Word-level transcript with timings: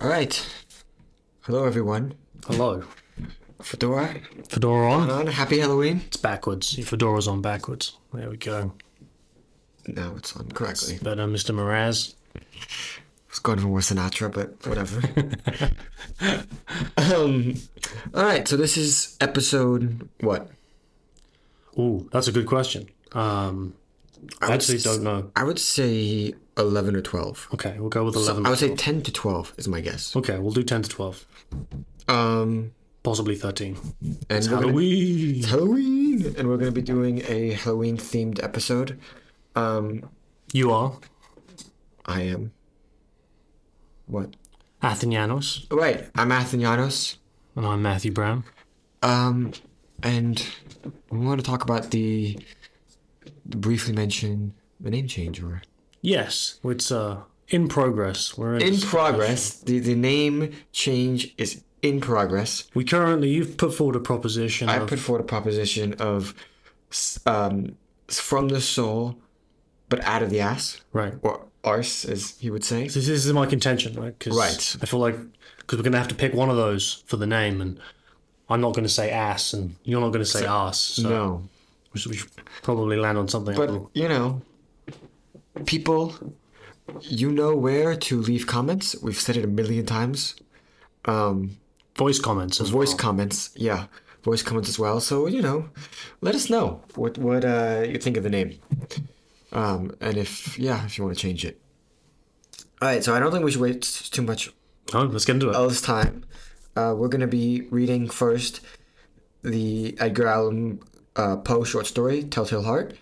All 0.00 0.08
right. 0.08 0.48
Hello, 1.42 1.64
everyone. 1.64 2.14
Hello. 2.46 2.82
Fedora 3.60 4.16
Fedora 4.48 4.90
on? 4.90 5.10
on. 5.10 5.26
Happy 5.26 5.58
Halloween. 5.58 6.02
It's 6.06 6.16
backwards. 6.16 6.76
Your 6.76 6.86
fedora's 6.86 7.28
on 7.28 7.42
backwards. 7.42 7.96
There 8.12 8.30
we 8.30 8.36
go. 8.38 8.72
No, 9.86 10.14
it's 10.16 10.34
on 10.34 10.50
correctly. 10.50 10.98
Better, 11.02 11.26
Mr. 11.26 11.54
Mraz. 11.54 12.14
It's 13.28 13.38
going 13.38 13.58
for 13.58 13.66
more 13.66 13.78
Sinatra, 13.80 14.32
but 14.32 14.66
whatever. 14.66 15.02
um. 16.96 17.54
All 18.14 18.24
right. 18.24 18.48
So 18.48 18.56
this 18.56 18.76
is 18.76 19.16
episode 19.20 20.08
what? 20.20 20.48
Ooh, 21.78 22.08
that's 22.12 22.28
a 22.28 22.32
good 22.32 22.46
question. 22.46 22.88
Um, 23.12 23.74
I 24.40 24.52
actually 24.54 24.78
don't 24.78 25.02
know. 25.02 25.30
I 25.34 25.44
would 25.44 25.58
say 25.58 26.34
eleven 26.56 26.94
or 26.96 27.00
twelve. 27.02 27.48
Okay, 27.54 27.76
we'll 27.78 27.88
go 27.88 28.04
with 28.04 28.14
11. 28.16 28.46
I 28.46 28.50
would 28.50 28.58
say 28.58 28.74
ten 28.74 29.02
to 29.02 29.12
twelve 29.12 29.52
is 29.56 29.68
my 29.68 29.80
guess. 29.80 30.14
Okay, 30.16 30.38
we'll 30.38 30.52
do 30.52 30.62
10 30.62 30.82
to 30.82 30.88
12. 30.88 31.26
Um. 32.08 32.72
Possibly 33.02 33.34
13. 33.34 33.76
And 33.80 34.24
we're 34.30 34.40
gonna, 34.48 34.60
Halloween! 34.68 35.34
it's 35.38 35.50
Halloween, 35.50 36.34
and 36.38 36.48
we're 36.48 36.56
going 36.56 36.70
to 36.72 36.80
be 36.80 36.82
doing 36.82 37.20
a 37.26 37.54
Halloween 37.54 37.96
themed 37.96 38.42
episode. 38.42 38.98
Um. 39.56 40.08
You 40.52 40.70
are 40.70 40.98
I 42.06 42.22
am. 42.22 42.52
What? 44.06 44.36
Athan 44.82 45.12
Yanos, 45.12 45.68
Wait, 45.70 46.00
I'm 46.14 46.30
Athan 46.30 46.60
Yanos. 46.60 47.16
and 47.56 47.64
I'm 47.66 47.82
Matthew 47.82 48.10
Brown. 48.12 48.44
Um, 49.02 49.52
and 50.02 50.44
we 51.10 51.18
want 51.18 51.40
to 51.40 51.46
talk 51.46 51.62
about 51.62 51.90
the 51.92 52.36
briefly 53.44 53.92
mention 53.94 54.54
the 54.80 54.90
name 54.90 55.06
change 55.08 55.42
or 55.42 55.62
Yes, 56.00 56.58
it's 56.64 56.90
uh, 56.90 57.18
in 57.48 57.68
progress. 57.68 58.36
We're 58.36 58.56
in, 58.56 58.62
in 58.62 58.80
progress. 58.80 59.58
The 59.60 59.78
the 59.78 59.94
name 59.94 60.52
change 60.72 61.32
is 61.38 61.62
in 61.80 62.00
progress. 62.00 62.64
We 62.74 62.84
currently, 62.84 63.28
you've 63.30 63.56
put 63.56 63.74
forward 63.74 63.96
a 63.96 64.00
proposition 64.00 64.68
I 64.68 64.76
of 64.76 64.88
put 64.88 64.98
forward 64.98 65.20
a 65.22 65.24
proposition 65.26 65.94
of 65.94 66.34
um 67.26 67.76
from 68.08 68.48
the 68.48 68.60
soul, 68.60 69.16
but 69.88 70.00
out 70.04 70.22
of 70.22 70.30
the 70.30 70.40
ass 70.40 70.80
right. 70.92 71.14
or 71.22 71.46
arse, 71.64 72.04
as 72.04 72.36
he 72.38 72.50
would 72.50 72.64
say. 72.64 72.84
This, 72.84 72.94
this 72.94 73.08
is 73.26 73.32
my 73.32 73.46
contention, 73.46 73.94
right? 74.00 74.18
'Cause 74.18 74.36
Right. 74.36 74.76
I 74.82 74.86
feel 74.86 75.00
like 75.00 75.16
because 75.58 75.78
we're 75.78 75.84
going 75.84 75.92
to 75.92 75.98
have 75.98 76.08
to 76.08 76.14
pick 76.16 76.34
one 76.34 76.50
of 76.50 76.56
those 76.56 77.04
for 77.06 77.16
the 77.16 77.26
name, 77.26 77.60
and 77.60 77.78
I'm 78.48 78.60
not 78.60 78.74
going 78.74 78.84
to 78.84 78.88
say 78.92 79.10
ass, 79.10 79.52
and 79.52 79.76
you're 79.84 80.00
not 80.00 80.08
going 80.08 80.24
to 80.24 80.30
say 80.30 80.44
ass. 80.44 80.78
So 80.78 81.08
No, 81.08 81.48
we, 81.92 82.00
should, 82.00 82.10
we 82.12 82.16
should 82.18 82.30
probably 82.62 82.96
land 82.96 83.18
on 83.18 83.28
something. 83.28 83.54
but 83.56 83.70
you 83.94 84.08
know, 84.08 84.42
people, 85.66 86.14
you 87.00 87.30
know 87.30 87.54
where 87.54 87.96
to 87.96 88.20
leave 88.20 88.46
comments. 88.46 88.96
We've 89.02 89.18
said 89.18 89.36
it 89.36 89.44
a 89.44 89.48
million 89.48 89.86
times. 89.86 90.34
Um, 91.04 91.58
voice 91.96 92.18
comments 92.18 92.60
as 92.60 92.70
voice 92.70 92.90
well. 92.90 92.96
comments 92.98 93.50
yeah 93.54 93.84
voice 94.22 94.40
comments 94.42 94.68
as 94.70 94.78
well 94.78 94.98
so 94.98 95.26
you 95.26 95.42
know 95.42 95.68
let 96.22 96.34
us 96.34 96.48
know 96.48 96.80
what 96.94 97.18
what 97.18 97.44
uh 97.44 97.84
you 97.86 97.98
think 97.98 98.16
of 98.16 98.22
the 98.22 98.30
name 98.30 98.58
um 99.52 99.94
and 100.00 100.16
if 100.16 100.58
yeah 100.58 100.86
if 100.86 100.96
you 100.96 101.04
want 101.04 101.14
to 101.14 101.20
change 101.20 101.44
it 101.44 101.60
all 102.80 102.88
right 102.88 103.04
so 103.04 103.14
i 103.14 103.18
don't 103.18 103.30
think 103.30 103.44
we 103.44 103.50
should 103.50 103.60
wait 103.60 103.82
too 103.82 104.22
much 104.22 104.50
Oh, 104.94 105.02
let's 105.02 105.24
get 105.26 105.34
into 105.34 105.50
it. 105.50 105.54
All 105.56 105.68
this 105.68 105.82
time 105.82 106.24
uh 106.76 106.94
we're 106.96 107.08
gonna 107.08 107.26
be 107.26 107.62
reading 107.70 108.08
first 108.08 108.60
the 109.42 109.94
edgar 110.00 110.26
allan 110.28 110.80
uh, 111.16 111.36
poe 111.36 111.64
short 111.64 111.86
story 111.86 112.24
telltale 112.24 112.62
heart 112.62 112.96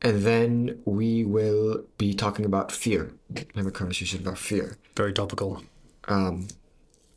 and 0.00 0.22
then 0.22 0.80
we 0.84 1.24
will 1.24 1.84
be 1.96 2.12
talking 2.12 2.44
about 2.44 2.72
fear 2.72 3.12
have 3.54 3.66
a 3.66 3.70
conversation 3.70 4.20
about 4.20 4.38
fear 4.38 4.76
Very 4.96 5.12
topical. 5.12 5.62
um, 6.08 6.48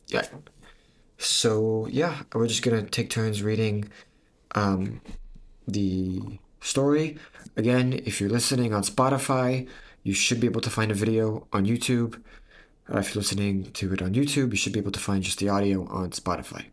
yeah. 0.08 0.26
So 1.18 1.86
yeah, 1.90 2.22
we're 2.34 2.46
just 2.46 2.62
gonna 2.62 2.82
take 2.82 3.10
turns 3.10 3.42
reading 3.42 3.90
um, 4.54 5.00
the 5.66 6.38
story. 6.60 7.18
Again, 7.56 7.94
if 8.04 8.20
you're 8.20 8.30
listening 8.30 8.74
on 8.74 8.82
Spotify, 8.82 9.66
you 10.02 10.12
should 10.12 10.40
be 10.40 10.46
able 10.46 10.60
to 10.60 10.70
find 10.70 10.90
a 10.90 10.94
video 10.94 11.46
on 11.52 11.64
YouTube. 11.66 12.22
Uh, 12.92 12.98
if 12.98 13.14
you're 13.14 13.22
listening 13.22 13.70
to 13.72 13.92
it 13.94 14.02
on 14.02 14.12
YouTube, 14.14 14.50
you 14.50 14.56
should 14.56 14.72
be 14.72 14.78
able 14.78 14.92
to 14.92 15.00
find 15.00 15.22
just 15.22 15.38
the 15.38 15.48
audio 15.48 15.86
on 15.88 16.10
Spotify 16.10 16.66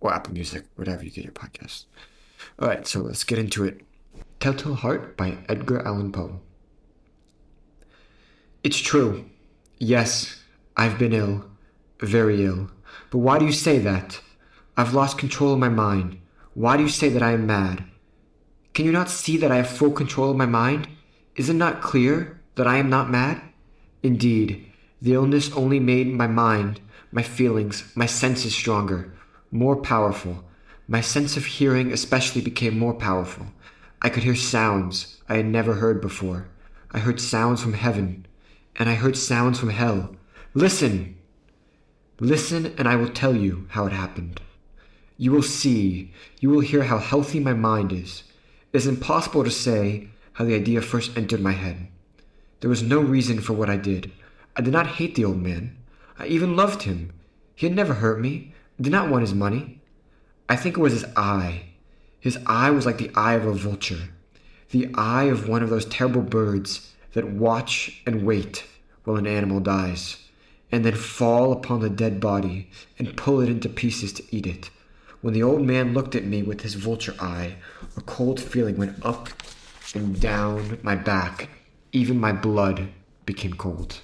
or 0.00 0.12
Apple 0.12 0.32
Music, 0.32 0.64
whatever 0.76 1.04
you 1.04 1.10
get 1.10 1.24
your 1.24 1.32
podcasts. 1.32 1.84
All 2.58 2.68
right, 2.68 2.86
so 2.86 3.00
let's 3.00 3.24
get 3.24 3.38
into 3.38 3.64
it. 3.64 3.80
Telltale 4.40 4.74
Heart 4.74 5.16
by 5.16 5.38
Edgar 5.48 5.86
Allan 5.86 6.12
Poe. 6.12 6.40
It's 8.62 8.80
true. 8.80 9.24
Yes, 9.78 10.42
I've 10.76 10.98
been 10.98 11.12
ill. 11.12 11.44
Very 12.00 12.44
ill. 12.44 12.70
But 13.10 13.18
why 13.18 13.38
do 13.38 13.44
you 13.44 13.52
say 13.52 13.78
that? 13.78 14.20
I've 14.76 14.94
lost 14.94 15.18
control 15.18 15.52
of 15.52 15.58
my 15.58 15.68
mind. 15.68 16.18
Why 16.54 16.76
do 16.76 16.82
you 16.82 16.88
say 16.88 17.08
that 17.08 17.22
I 17.22 17.32
am 17.32 17.46
mad? 17.46 17.84
Can 18.74 18.86
you 18.86 18.92
not 18.92 19.10
see 19.10 19.36
that 19.36 19.52
I 19.52 19.56
have 19.56 19.68
full 19.68 19.90
control 19.90 20.30
of 20.30 20.36
my 20.36 20.46
mind? 20.46 20.88
Is 21.36 21.48
it 21.48 21.54
not 21.54 21.82
clear 21.82 22.40
that 22.54 22.66
I 22.66 22.78
am 22.78 22.88
not 22.88 23.10
mad? 23.10 23.40
Indeed, 24.02 24.66
the 25.00 25.14
illness 25.14 25.52
only 25.52 25.78
made 25.78 26.08
my 26.08 26.26
mind, 26.26 26.80
my 27.10 27.22
feelings, 27.22 27.90
my 27.94 28.06
senses 28.06 28.54
stronger, 28.54 29.12
more 29.50 29.76
powerful. 29.76 30.44
My 30.92 31.00
sense 31.00 31.38
of 31.38 31.46
hearing 31.46 31.90
especially 31.90 32.42
became 32.42 32.78
more 32.78 32.92
powerful. 32.92 33.46
I 34.02 34.10
could 34.10 34.24
hear 34.24 34.34
sounds 34.34 35.22
I 35.26 35.36
had 35.36 35.46
never 35.46 35.76
heard 35.76 36.02
before. 36.02 36.48
I 36.90 36.98
heard 36.98 37.18
sounds 37.18 37.62
from 37.62 37.72
heaven, 37.72 38.26
and 38.76 38.90
I 38.90 38.94
heard 38.96 39.16
sounds 39.16 39.58
from 39.58 39.70
hell. 39.70 40.14
Listen! 40.52 41.16
Listen, 42.20 42.74
and 42.76 42.86
I 42.86 42.96
will 42.96 43.08
tell 43.08 43.34
you 43.34 43.68
how 43.70 43.86
it 43.86 43.94
happened. 43.94 44.42
You 45.16 45.32
will 45.32 45.42
see, 45.42 46.12
you 46.40 46.50
will 46.50 46.60
hear 46.60 46.82
how 46.82 46.98
healthy 46.98 47.40
my 47.40 47.54
mind 47.54 47.90
is. 47.90 48.24
It 48.74 48.76
is 48.76 48.86
impossible 48.86 49.44
to 49.44 49.50
say 49.50 50.10
how 50.34 50.44
the 50.44 50.54
idea 50.54 50.82
first 50.82 51.16
entered 51.16 51.40
my 51.40 51.52
head. 51.52 51.88
There 52.60 52.68
was 52.68 52.82
no 52.82 53.00
reason 53.00 53.40
for 53.40 53.54
what 53.54 53.70
I 53.70 53.78
did. 53.78 54.12
I 54.56 54.60
did 54.60 54.74
not 54.74 54.98
hate 54.98 55.14
the 55.14 55.24
old 55.24 55.40
man. 55.40 55.74
I 56.18 56.26
even 56.26 56.54
loved 56.54 56.82
him. 56.82 57.14
He 57.54 57.64
had 57.64 57.74
never 57.74 57.94
hurt 57.94 58.20
me. 58.20 58.52
I 58.78 58.82
did 58.82 58.92
not 58.92 59.08
want 59.08 59.22
his 59.22 59.32
money. 59.32 59.78
I 60.52 60.56
think 60.56 60.76
it 60.76 60.82
was 60.82 60.92
his 60.92 61.06
eye. 61.16 61.62
His 62.20 62.38
eye 62.44 62.68
was 62.68 62.84
like 62.84 62.98
the 62.98 63.10
eye 63.14 63.32
of 63.32 63.46
a 63.46 63.54
vulture, 63.54 64.10
the 64.68 64.90
eye 64.92 65.24
of 65.24 65.48
one 65.48 65.62
of 65.62 65.70
those 65.70 65.86
terrible 65.86 66.20
birds 66.20 66.92
that 67.14 67.26
watch 67.26 68.02
and 68.04 68.26
wait 68.26 68.66
while 69.04 69.16
an 69.16 69.26
animal 69.26 69.60
dies, 69.60 70.18
and 70.70 70.84
then 70.84 70.94
fall 70.94 71.52
upon 71.52 71.80
the 71.80 71.88
dead 71.88 72.20
body 72.20 72.68
and 72.98 73.16
pull 73.16 73.40
it 73.40 73.48
into 73.48 73.70
pieces 73.70 74.12
to 74.12 74.24
eat 74.30 74.46
it. 74.46 74.68
When 75.22 75.32
the 75.32 75.42
old 75.42 75.62
man 75.62 75.94
looked 75.94 76.14
at 76.14 76.26
me 76.26 76.42
with 76.42 76.60
his 76.60 76.74
vulture 76.74 77.14
eye, 77.18 77.56
a 77.96 78.02
cold 78.02 78.38
feeling 78.38 78.76
went 78.76 79.02
up 79.06 79.30
and 79.94 80.20
down 80.20 80.78
my 80.82 80.96
back. 80.96 81.48
Even 81.92 82.20
my 82.20 82.32
blood 82.32 82.90
became 83.24 83.54
cold. 83.54 84.02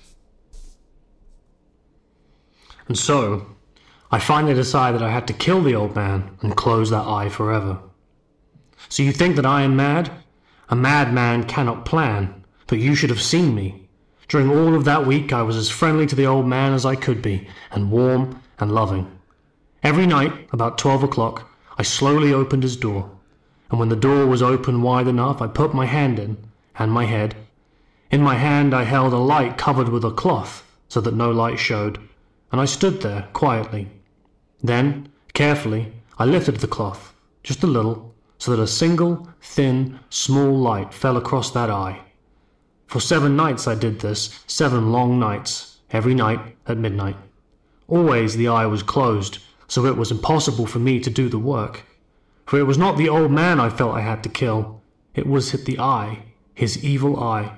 And 2.86 2.98
so, 2.98 3.57
I 4.10 4.18
finally 4.18 4.54
decided 4.54 5.00
that 5.00 5.06
I 5.06 5.10
had 5.10 5.26
to 5.26 5.34
kill 5.34 5.62
the 5.62 5.74
old 5.74 5.94
man 5.94 6.30
and 6.40 6.56
close 6.56 6.88
that 6.90 7.06
eye 7.06 7.28
forever. 7.28 7.78
So 8.88 9.02
you 9.02 9.12
think 9.12 9.36
that 9.36 9.44
I 9.44 9.62
am 9.62 9.76
mad? 9.76 10.10
A 10.70 10.76
madman 10.76 11.44
cannot 11.44 11.84
plan, 11.84 12.44
but 12.66 12.78
you 12.78 12.94
should 12.94 13.10
have 13.10 13.20
seen 13.20 13.54
me. 13.54 13.88
During 14.28 14.50
all 14.50 14.74
of 14.74 14.84
that 14.84 15.06
week, 15.06 15.32
I 15.32 15.42
was 15.42 15.56
as 15.56 15.68
friendly 15.68 16.06
to 16.06 16.14
the 16.14 16.26
old 16.26 16.46
man 16.46 16.72
as 16.72 16.86
I 16.86 16.94
could 16.94 17.20
be, 17.20 17.48
and 17.70 17.90
warm 17.90 18.42
and 18.58 18.72
loving. 18.72 19.10
Every 19.82 20.06
night, 20.06 20.48
about 20.52 20.78
twelve 20.78 21.02
o'clock, 21.02 21.50
I 21.76 21.82
slowly 21.82 22.32
opened 22.32 22.62
his 22.62 22.76
door, 22.76 23.10
and 23.70 23.78
when 23.78 23.90
the 23.90 23.96
door 23.96 24.26
was 24.26 24.42
open 24.42 24.80
wide 24.82 25.06
enough, 25.06 25.42
I 25.42 25.48
put 25.48 25.74
my 25.74 25.86
hand 25.86 26.18
in, 26.18 26.36
and 26.78 26.90
my 26.90 27.04
head. 27.04 27.36
In 28.10 28.22
my 28.22 28.36
hand 28.36 28.74
I 28.74 28.84
held 28.84 29.12
a 29.12 29.18
light 29.18 29.58
covered 29.58 29.90
with 29.90 30.04
a 30.04 30.10
cloth, 30.10 30.64
so 30.88 31.00
that 31.02 31.14
no 31.14 31.30
light 31.30 31.58
showed, 31.58 31.98
and 32.50 32.60
I 32.60 32.64
stood 32.64 33.02
there 33.02 33.28
quietly. 33.34 33.88
Then, 34.62 35.08
carefully, 35.34 35.92
I 36.18 36.24
lifted 36.24 36.56
the 36.56 36.66
cloth, 36.66 37.14
just 37.42 37.62
a 37.62 37.66
little, 37.66 38.14
so 38.38 38.50
that 38.50 38.62
a 38.62 38.66
single, 38.66 39.28
thin, 39.40 40.00
small 40.10 40.56
light 40.56 40.92
fell 40.92 41.16
across 41.16 41.50
that 41.52 41.70
eye. 41.70 42.00
For 42.86 43.00
seven 43.00 43.36
nights 43.36 43.66
I 43.68 43.74
did 43.74 44.00
this, 44.00 44.42
seven 44.46 44.90
long 44.90 45.18
nights, 45.18 45.78
every 45.90 46.14
night 46.14 46.40
at 46.66 46.78
midnight. 46.78 47.16
Always 47.86 48.36
the 48.36 48.48
eye 48.48 48.66
was 48.66 48.82
closed, 48.82 49.38
so 49.66 49.84
it 49.86 49.96
was 49.96 50.10
impossible 50.10 50.66
for 50.66 50.78
me 50.78 50.98
to 51.00 51.10
do 51.10 51.28
the 51.28 51.38
work. 51.38 51.84
For 52.46 52.58
it 52.58 52.66
was 52.66 52.78
not 52.78 52.96
the 52.96 53.08
old 53.08 53.30
man 53.30 53.60
I 53.60 53.68
felt 53.68 53.94
I 53.94 54.00
had 54.00 54.22
to 54.22 54.28
kill, 54.28 54.80
it 55.14 55.26
was 55.26 55.52
the 55.52 55.78
eye, 55.78 56.24
his 56.54 56.82
evil 56.82 57.22
eye. 57.22 57.52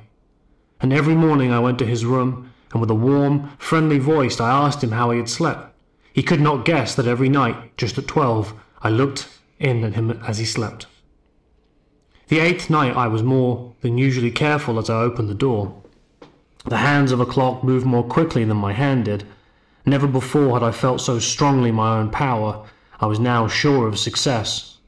And 0.81 0.93
every 0.93 1.15
morning 1.15 1.53
I 1.53 1.61
went 1.61 1.79
to 1.79 1.87
his 1.87 2.05
room, 2.05 2.53
and 2.73 2.81
with 2.81 2.91
a 2.91 2.95
warm, 2.95 3.51
friendly 3.59 3.99
voice 3.99 4.41
I 4.41 4.51
asked 4.51 4.83
him 4.83 4.93
how 4.93 5.11
he 5.11 5.19
had 5.19 5.29
slept. 5.29 5.70
He 6.13 6.23
could 6.23 6.41
not 6.41 6.65
guess 6.65 6.95
that 6.95 7.07
every 7.07 7.29
night, 7.29 7.77
just 7.77 7.99
at 7.99 8.07
twelve, 8.07 8.55
I 8.83 8.91
looked 8.91 9.29
in 9.59 9.85
at 9.85 9.95
him 9.95 10.11
as 10.27 10.39
he 10.39 10.45
slept. 10.45 10.87
The 12.29 12.41
eighth 12.41 12.71
night 12.71 12.97
I 12.97 13.09
was 13.09 13.23
more 13.23 13.75
than 13.81 13.99
usually 13.99 14.31
careful 14.31 14.79
as 14.79 14.89
I 14.89 15.03
opened 15.03 15.29
the 15.29 15.35
door. 15.35 15.81
The 16.65 16.79
hands 16.79 17.13
of 17.13 17.21
a 17.21 17.27
clock 17.27 17.65
moved 17.65 17.87
more 17.87 18.05
quickly 18.05 18.45
than 18.45 18.57
my 18.57 18.73
hand 18.73 19.07
did, 19.07 19.25
Never 19.87 20.07
before 20.07 20.55
had 20.55 20.63
I 20.63 20.73
felt 20.73 21.01
so 21.01 21.19
strongly 21.19 21.71
my 21.73 21.99
own 21.99 22.11
power. 22.11 22.67
I 23.01 23.07
was 23.07 23.19
now 23.19 23.49
sure 23.49 23.89
of 23.89 23.99
success. 23.99 24.79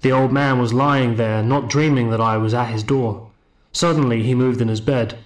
The 0.00 0.12
old 0.12 0.32
man 0.32 0.58
was 0.60 0.72
lying 0.72 1.16
there, 1.16 1.42
not 1.42 1.68
dreaming 1.68 2.10
that 2.10 2.20
I 2.20 2.36
was 2.36 2.54
at 2.54 2.70
his 2.70 2.82
door. 2.82 3.30
Suddenly 3.72 4.22
he 4.22 4.34
moved 4.34 4.60
in 4.60 4.68
his 4.68 4.80
bed. 4.80 5.18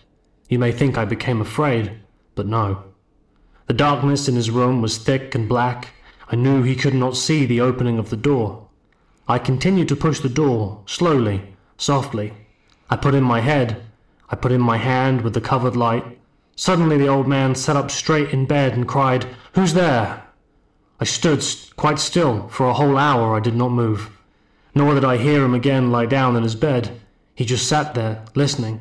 You 0.48 0.58
may 0.58 0.72
think 0.72 0.96
I 0.96 1.04
became 1.04 1.40
afraid, 1.40 1.92
but 2.34 2.46
no. 2.46 2.84
The 3.66 3.74
darkness 3.74 4.28
in 4.28 4.36
his 4.36 4.50
room 4.50 4.80
was 4.80 4.98
thick 4.98 5.34
and 5.34 5.48
black. 5.48 5.88
I 6.28 6.36
knew 6.36 6.62
he 6.62 6.76
could 6.76 6.94
not 6.94 7.16
see 7.16 7.46
the 7.46 7.60
opening 7.60 7.98
of 7.98 8.10
the 8.10 8.16
door. 8.16 8.68
I 9.28 9.38
continued 9.38 9.88
to 9.88 9.96
push 9.96 10.20
the 10.20 10.28
door, 10.28 10.82
slowly, 10.86 11.42
softly. 11.76 12.32
I 12.88 12.96
put 12.96 13.14
in 13.14 13.24
my 13.24 13.40
head. 13.40 13.82
I 14.30 14.36
put 14.36 14.52
in 14.52 14.60
my 14.60 14.76
hand 14.76 15.22
with 15.22 15.34
the 15.34 15.40
covered 15.40 15.74
light. 15.74 16.04
Suddenly 16.54 16.96
the 16.96 17.08
old 17.08 17.26
man 17.26 17.56
sat 17.56 17.76
up 17.76 17.90
straight 17.90 18.30
in 18.30 18.46
bed 18.46 18.72
and 18.74 18.86
cried, 18.86 19.26
Who's 19.54 19.74
there? 19.74 20.22
I 21.00 21.04
stood 21.04 21.44
quite 21.74 21.98
still. 21.98 22.48
For 22.48 22.68
a 22.68 22.74
whole 22.74 22.96
hour 22.96 23.36
I 23.36 23.40
did 23.40 23.56
not 23.56 23.72
move. 23.72 24.10
Nor 24.76 24.94
did 24.94 25.04
I 25.04 25.16
hear 25.16 25.44
him 25.44 25.54
again 25.54 25.90
lie 25.90 26.06
down 26.06 26.36
in 26.36 26.44
his 26.44 26.54
bed. 26.54 27.00
He 27.34 27.44
just 27.44 27.68
sat 27.68 27.94
there, 27.94 28.24
listening. 28.34 28.80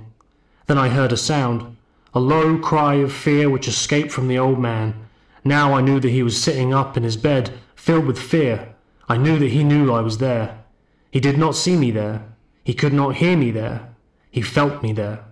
Then 0.68 0.78
I 0.78 0.90
heard 0.90 1.12
a 1.12 1.18
sound, 1.18 1.75
a 2.16 2.20
low 2.20 2.58
cry 2.58 2.96
of 2.96 3.12
fear 3.12 3.50
which 3.50 3.68
escaped 3.68 4.10
from 4.10 4.30
the 4.30 4.40
old 4.40 4.58
man. 4.58 4.96
Now 5.44 5.74
I 5.74 5.82
knew 5.82 6.00
that 6.00 6.10
he 6.10 6.24
was 6.24 6.42
sitting 6.42 6.74
up 6.74 6.96
in 6.96 7.04
his 7.04 7.18
bed, 7.18 7.52
filled 7.76 8.06
with 8.06 8.18
fear. 8.18 8.74
I 9.10 9.18
knew 9.18 9.38
that 9.38 9.52
he 9.52 9.66
knew 9.66 9.92
I 9.92 10.00
was 10.00 10.20
there. 10.20 10.64
He 11.12 11.20
did 11.20 11.38
not 11.38 11.56
see 11.56 11.76
me 11.76 11.92
there. 11.92 12.24
He 12.64 12.74
could 12.74 12.94
not 12.94 13.18
hear 13.18 13.36
me 13.36 13.52
there. 13.52 13.94
He 14.32 14.42
felt 14.42 14.82
me 14.82 14.94
there. 14.94 15.26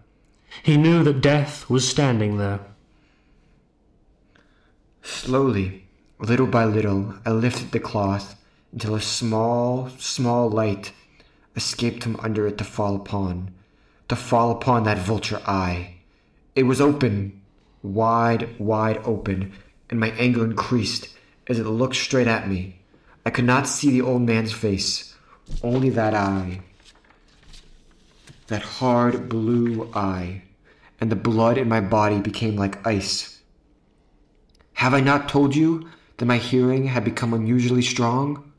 He 0.62 0.76
knew 0.76 1.04
that 1.04 1.22
death 1.22 1.70
was 1.70 1.88
standing 1.88 2.38
there. 2.38 2.60
Slowly, 5.02 5.88
little 6.20 6.48
by 6.48 6.66
little, 6.66 7.16
I 7.26 7.32
lifted 7.32 7.72
the 7.72 7.80
cloth 7.80 8.36
until 8.74 8.94
a 8.94 9.02
small, 9.02 9.90
small 9.98 10.50
light 10.50 10.92
escaped 11.56 12.04
from 12.04 12.20
under 12.20 12.46
it 12.46 12.58
to 12.58 12.64
fall 12.64 12.96
upon, 12.96 13.54
to 14.10 14.16
fall 14.16 14.52
upon 14.52 14.84
that 14.84 15.00
vulture 15.00 15.42
eye. 15.46 15.93
It 16.56 16.64
was 16.64 16.82
open, 16.82 17.42
wide, 17.82 18.60
wide 18.60 19.02
open, 19.06 19.54
and 19.90 20.00
my 20.00 20.12
anger 20.12 20.44
increased 20.46 21.10
as 21.48 21.60
it 21.60 21.66
looked 21.66 21.96
straight 21.96 22.28
at 22.28 22.48
me. 22.48 22.80
I 23.26 23.30
could 23.30 23.46
not 23.46 23.68
see 23.68 23.92
the 23.92 24.02
old 24.02 24.22
man's 24.22 24.54
face, 24.54 25.16
only 25.62 25.90
that 25.90 26.14
eye 26.14 26.62
that 28.48 28.62
hard 28.62 29.30
blue 29.30 29.90
eye, 29.94 30.44
and 31.00 31.12
the 31.12 31.16
blood 31.16 31.58
in 31.58 31.68
my 31.68 31.82
body 31.82 32.20
became 32.20 32.56
like 32.56 32.86
ice. 32.86 33.42
Have 34.74 34.94
I 34.94 35.00
not 35.00 35.30
told 35.30 35.56
you 35.56 35.90
that 36.18 36.26
my 36.26 36.38
hearing 36.38 36.86
had 36.86 37.04
become 37.04 37.34
unusually 37.34 37.82
strong? 37.82 38.52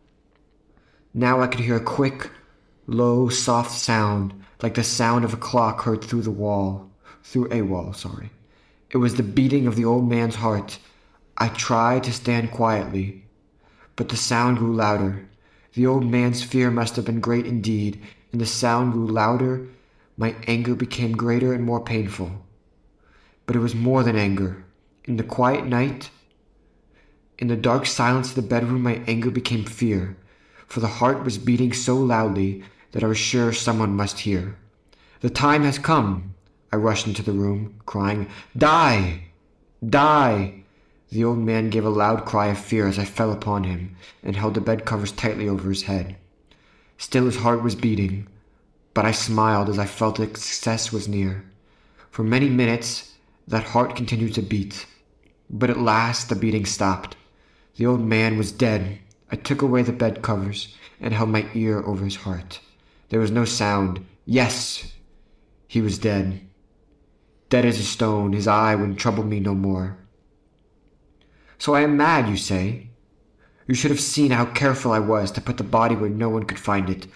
Now 1.12 1.40
I 1.40 1.46
could 1.46 1.60
hear 1.60 1.76
a 1.76 1.80
quick, 1.80 2.30
low, 2.86 3.28
soft 3.28 3.70
sound, 3.70 4.34
like 4.62 4.74
the 4.74 4.82
sound 4.82 5.24
of 5.24 5.34
a 5.34 5.36
clock 5.38 5.82
heard 5.82 6.02
through 6.02 6.22
the 6.22 6.30
wall, 6.30 6.90
through 7.24 7.48
a 7.50 7.62
wall, 7.62 7.92
sorry. 7.92 8.30
It 8.90 8.98
was 8.98 9.16
the 9.16 9.24
beating 9.24 9.66
of 9.66 9.74
the 9.74 9.84
old 9.84 10.08
man's 10.08 10.36
heart. 10.36 10.78
I 11.36 11.48
tried 11.48 12.04
to 12.04 12.12
stand 12.12 12.52
quietly, 12.52 13.24
but 13.96 14.10
the 14.10 14.16
sound 14.16 14.58
grew 14.58 14.72
louder. 14.72 15.28
The 15.72 15.86
old 15.86 16.04
man's 16.06 16.44
fear 16.44 16.70
must 16.70 16.94
have 16.94 17.04
been 17.04 17.18
great 17.18 17.46
indeed, 17.46 18.00
and 18.30 18.40
the 18.40 18.46
sound 18.46 18.92
grew 18.92 19.08
louder 19.08 19.66
my 20.16 20.36
anger 20.46 20.74
became 20.74 21.12
greater 21.12 21.52
and 21.52 21.64
more 21.64 21.80
painful. 21.80 22.44
But 23.46 23.56
it 23.56 23.60
was 23.60 23.74
more 23.74 24.02
than 24.02 24.16
anger. 24.16 24.64
In 25.04 25.16
the 25.16 25.24
quiet 25.24 25.66
night, 25.66 26.10
in 27.38 27.48
the 27.48 27.56
dark 27.56 27.84
silence 27.84 28.30
of 28.30 28.36
the 28.36 28.42
bedroom, 28.42 28.82
my 28.82 29.02
anger 29.06 29.30
became 29.30 29.64
fear, 29.64 30.16
for 30.66 30.80
the 30.80 30.86
heart 30.86 31.24
was 31.24 31.36
beating 31.36 31.72
so 31.72 31.96
loudly 31.96 32.62
that 32.92 33.02
I 33.02 33.08
was 33.08 33.18
sure 33.18 33.52
someone 33.52 33.96
must 33.96 34.20
hear. 34.20 34.56
The 35.20 35.30
time 35.30 35.64
has 35.64 35.78
come. 35.78 36.33
I 36.74 36.76
rushed 36.76 37.06
into 37.06 37.22
the 37.22 37.30
room, 37.30 37.76
crying, 37.86 38.26
Die! 38.58 39.22
Die! 39.88 40.64
The 41.08 41.22
old 41.22 41.38
man 41.38 41.70
gave 41.70 41.84
a 41.84 41.88
loud 41.88 42.24
cry 42.24 42.48
of 42.48 42.58
fear 42.58 42.88
as 42.88 42.98
I 42.98 43.04
fell 43.04 43.30
upon 43.30 43.62
him 43.62 43.94
and 44.24 44.34
held 44.34 44.54
the 44.54 44.60
bed 44.60 44.84
covers 44.84 45.12
tightly 45.12 45.48
over 45.48 45.68
his 45.68 45.84
head. 45.84 46.16
Still 46.98 47.26
his 47.26 47.36
heart 47.36 47.62
was 47.62 47.76
beating, 47.76 48.26
but 48.92 49.04
I 49.04 49.12
smiled 49.12 49.68
as 49.68 49.78
I 49.78 49.86
felt 49.86 50.16
that 50.16 50.36
success 50.36 50.90
was 50.90 51.06
near. 51.06 51.44
For 52.10 52.24
many 52.24 52.48
minutes, 52.48 53.14
that 53.46 53.62
heart 53.62 53.94
continued 53.94 54.34
to 54.34 54.42
beat, 54.42 54.84
but 55.48 55.70
at 55.70 55.78
last 55.78 56.28
the 56.28 56.34
beating 56.34 56.66
stopped. 56.66 57.16
The 57.76 57.86
old 57.86 58.00
man 58.00 58.36
was 58.36 58.50
dead. 58.50 58.98
I 59.30 59.36
took 59.36 59.62
away 59.62 59.82
the 59.82 59.92
bed 59.92 60.22
covers 60.22 60.74
and 61.00 61.14
held 61.14 61.28
my 61.28 61.46
ear 61.54 61.84
over 61.86 62.04
his 62.04 62.16
heart. 62.16 62.58
There 63.10 63.20
was 63.20 63.30
no 63.30 63.44
sound. 63.44 64.04
Yes, 64.26 64.92
he 65.68 65.80
was 65.80 65.98
dead. 65.98 66.40
Dead 67.48 67.64
as 67.64 67.78
a 67.78 67.82
stone, 67.82 68.32
his 68.32 68.46
eye 68.46 68.74
would 68.74 68.98
trouble 68.98 69.24
me 69.24 69.40
no 69.40 69.54
more. 69.54 69.96
So 71.58 71.74
I 71.74 71.82
am 71.82 71.96
mad, 71.96 72.28
you 72.28 72.36
say? 72.36 72.90
You 73.66 73.74
should 73.74 73.90
have 73.90 74.00
seen 74.00 74.30
how 74.30 74.46
careful 74.46 74.92
I 74.92 74.98
was 74.98 75.30
to 75.32 75.40
put 75.40 75.56
the 75.56 75.64
body 75.64 75.96
where 75.96 76.10
no 76.10 76.28
one 76.28 76.44
could 76.44 76.58
find 76.58 76.90
it. 76.90 77.06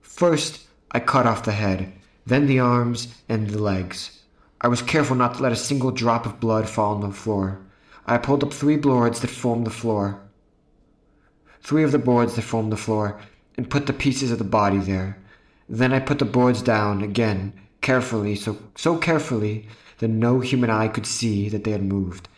First, 0.00 0.66
I 0.90 1.00
cut 1.00 1.26
off 1.26 1.44
the 1.44 1.52
head, 1.52 1.92
then 2.24 2.46
the 2.46 2.58
arms 2.58 3.14
and 3.28 3.48
the 3.48 3.60
legs. 3.60 4.22
I 4.60 4.68
was 4.68 4.82
careful 4.82 5.16
not 5.16 5.34
to 5.34 5.42
let 5.42 5.52
a 5.52 5.56
single 5.56 5.90
drop 5.90 6.26
of 6.26 6.40
blood 6.40 6.68
fall 6.68 6.94
on 6.94 7.00
the 7.00 7.14
floor. 7.14 7.60
I 8.06 8.18
pulled 8.18 8.42
up 8.42 8.52
three 8.52 8.76
boards 8.76 9.20
that 9.20 9.30
formed 9.30 9.66
the 9.66 9.70
floor, 9.70 10.20
three 11.62 11.82
of 11.82 11.92
the 11.92 11.98
boards 11.98 12.34
that 12.36 12.42
formed 12.42 12.72
the 12.72 12.76
floor, 12.76 13.20
and 13.56 13.68
put 13.68 13.86
the 13.86 13.92
pieces 13.92 14.30
of 14.30 14.38
the 14.38 14.44
body 14.44 14.78
there. 14.78 15.18
Then 15.68 15.92
I 15.92 16.00
put 16.00 16.18
the 16.18 16.24
boards 16.24 16.62
down 16.62 17.02
again, 17.02 17.52
carefully, 17.80 18.34
so, 18.34 18.58
so 18.76 18.96
carefully 18.98 19.68
that 19.98 20.08
no 20.08 20.40
human 20.40 20.70
eye 20.70 20.88
could 20.88 21.06
see 21.06 21.48
that 21.48 21.64
they 21.64 21.72
had 21.72 21.82
moved. 21.82 22.28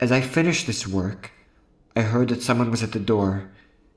As 0.00 0.10
I 0.10 0.20
finished 0.20 0.66
this 0.66 0.86
work, 0.86 1.30
I 1.96 2.02
heard 2.02 2.28
that 2.28 2.42
someone 2.42 2.70
was 2.70 2.82
at 2.82 2.92
the 2.92 2.98
door. 2.98 3.50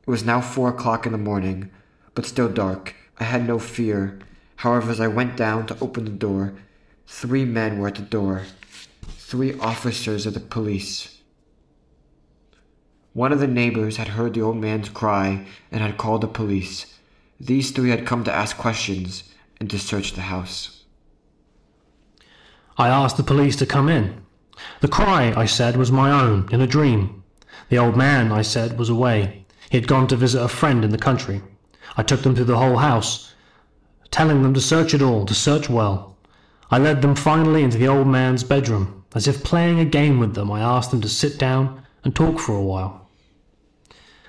It 0.05 0.09
was 0.09 0.23
now 0.23 0.41
four 0.41 0.69
o'clock 0.69 1.05
in 1.05 1.11
the 1.11 1.17
morning, 1.17 1.71
but 2.13 2.25
still 2.25 2.49
dark. 2.49 2.95
I 3.19 3.23
had 3.23 3.47
no 3.47 3.57
fear. 3.57 4.19
However, 4.57 4.91
as 4.91 4.99
I 4.99 5.07
went 5.07 5.35
down 5.35 5.65
to 5.67 5.79
open 5.79 6.05
the 6.05 6.11
door, 6.11 6.53
three 7.07 7.45
men 7.45 7.79
were 7.79 7.87
at 7.87 7.95
the 7.95 8.01
door, 8.03 8.43
three 9.01 9.57
officers 9.59 10.25
of 10.25 10.33
the 10.33 10.39
police. 10.39 11.17
One 13.13 13.31
of 13.31 13.39
the 13.39 13.47
neighbors 13.47 13.97
had 13.97 14.09
heard 14.09 14.35
the 14.35 14.41
old 14.43 14.57
man's 14.57 14.89
cry 14.89 15.47
and 15.71 15.81
had 15.81 15.97
called 15.97 16.21
the 16.21 16.27
police. 16.27 16.97
These 17.39 17.71
three 17.71 17.89
had 17.89 18.05
come 18.05 18.23
to 18.25 18.33
ask 18.33 18.57
questions 18.57 19.23
and 19.59 19.69
to 19.71 19.79
search 19.79 20.13
the 20.13 20.21
house. 20.21 20.76
I 22.77 22.89
asked 22.89 23.17
the 23.17 23.23
police 23.23 23.55
to 23.57 23.65
come 23.65 23.89
in. 23.89 24.21
The 24.81 24.87
cry, 24.87 25.33
I 25.35 25.45
said, 25.45 25.77
was 25.77 25.91
my 25.91 26.11
own, 26.11 26.47
in 26.51 26.61
a 26.61 26.67
dream. 26.67 27.23
The 27.69 27.79
old 27.79 27.97
man, 27.97 28.31
I 28.31 28.43
said, 28.43 28.77
was 28.77 28.89
away. 28.89 29.45
He 29.69 29.77
had 29.77 29.87
gone 29.87 30.07
to 30.07 30.15
visit 30.15 30.41
a 30.41 30.47
friend 30.47 30.83
in 30.85 30.91
the 30.91 30.97
country. 30.97 31.41
I 31.97 32.03
took 32.03 32.21
them 32.21 32.35
through 32.35 32.45
the 32.45 32.57
whole 32.57 32.77
house, 32.77 33.33
telling 34.11 34.43
them 34.43 34.53
to 34.53 34.61
search 34.61 34.93
it 34.93 35.01
all, 35.01 35.25
to 35.25 35.33
search 35.33 35.69
well. 35.69 36.17
I 36.69 36.77
led 36.77 37.01
them 37.01 37.15
finally 37.15 37.63
into 37.63 37.77
the 37.77 37.87
old 37.87 38.07
man's 38.07 38.43
bedroom. 38.43 39.05
As 39.15 39.27
if 39.27 39.43
playing 39.43 39.79
a 39.79 39.85
game 39.85 40.19
with 40.19 40.35
them, 40.35 40.51
I 40.51 40.59
asked 40.59 40.91
them 40.91 41.01
to 41.01 41.09
sit 41.09 41.39
down 41.39 41.81
and 42.03 42.15
talk 42.15 42.39
for 42.39 42.55
a 42.55 42.61
while. 42.61 43.09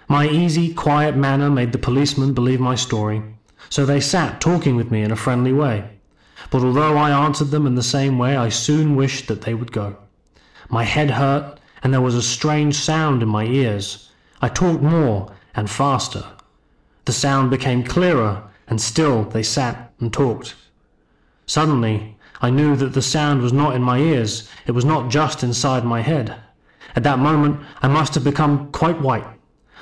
My 0.08 0.26
easy, 0.26 0.72
quiet 0.72 1.16
manner 1.16 1.50
made 1.50 1.72
the 1.72 1.78
policemen 1.78 2.32
believe 2.32 2.60
my 2.60 2.76
story, 2.76 3.22
so 3.68 3.84
they 3.84 4.00
sat 4.00 4.40
talking 4.40 4.74
with 4.74 4.90
me 4.90 5.02
in 5.02 5.10
a 5.10 5.16
friendly 5.16 5.52
way. 5.52 5.97
But 6.50 6.62
although 6.62 6.96
I 6.96 7.10
answered 7.10 7.50
them 7.50 7.66
in 7.66 7.74
the 7.74 7.82
same 7.82 8.18
way, 8.18 8.36
I 8.36 8.48
soon 8.48 8.96
wished 8.96 9.28
that 9.28 9.42
they 9.42 9.54
would 9.54 9.72
go. 9.72 9.96
My 10.68 10.84
head 10.84 11.10
hurt, 11.10 11.58
and 11.82 11.92
there 11.92 12.00
was 12.00 12.14
a 12.14 12.22
strange 12.22 12.74
sound 12.74 13.22
in 13.22 13.28
my 13.28 13.44
ears. 13.44 14.10
I 14.40 14.48
talked 14.48 14.82
more 14.82 15.32
and 15.54 15.68
faster. 15.68 16.24
The 17.04 17.12
sound 17.12 17.50
became 17.50 17.84
clearer, 17.84 18.42
and 18.66 18.80
still 18.80 19.24
they 19.24 19.42
sat 19.42 19.92
and 20.00 20.12
talked. 20.12 20.54
Suddenly, 21.46 22.16
I 22.40 22.50
knew 22.50 22.76
that 22.76 22.92
the 22.92 23.02
sound 23.02 23.42
was 23.42 23.52
not 23.52 23.74
in 23.74 23.82
my 23.82 23.98
ears, 23.98 24.48
it 24.66 24.72
was 24.72 24.84
not 24.84 25.10
just 25.10 25.42
inside 25.42 25.84
my 25.84 26.02
head. 26.02 26.36
At 26.94 27.02
that 27.02 27.18
moment, 27.18 27.60
I 27.82 27.88
must 27.88 28.14
have 28.14 28.24
become 28.24 28.70
quite 28.70 29.00
white. 29.00 29.26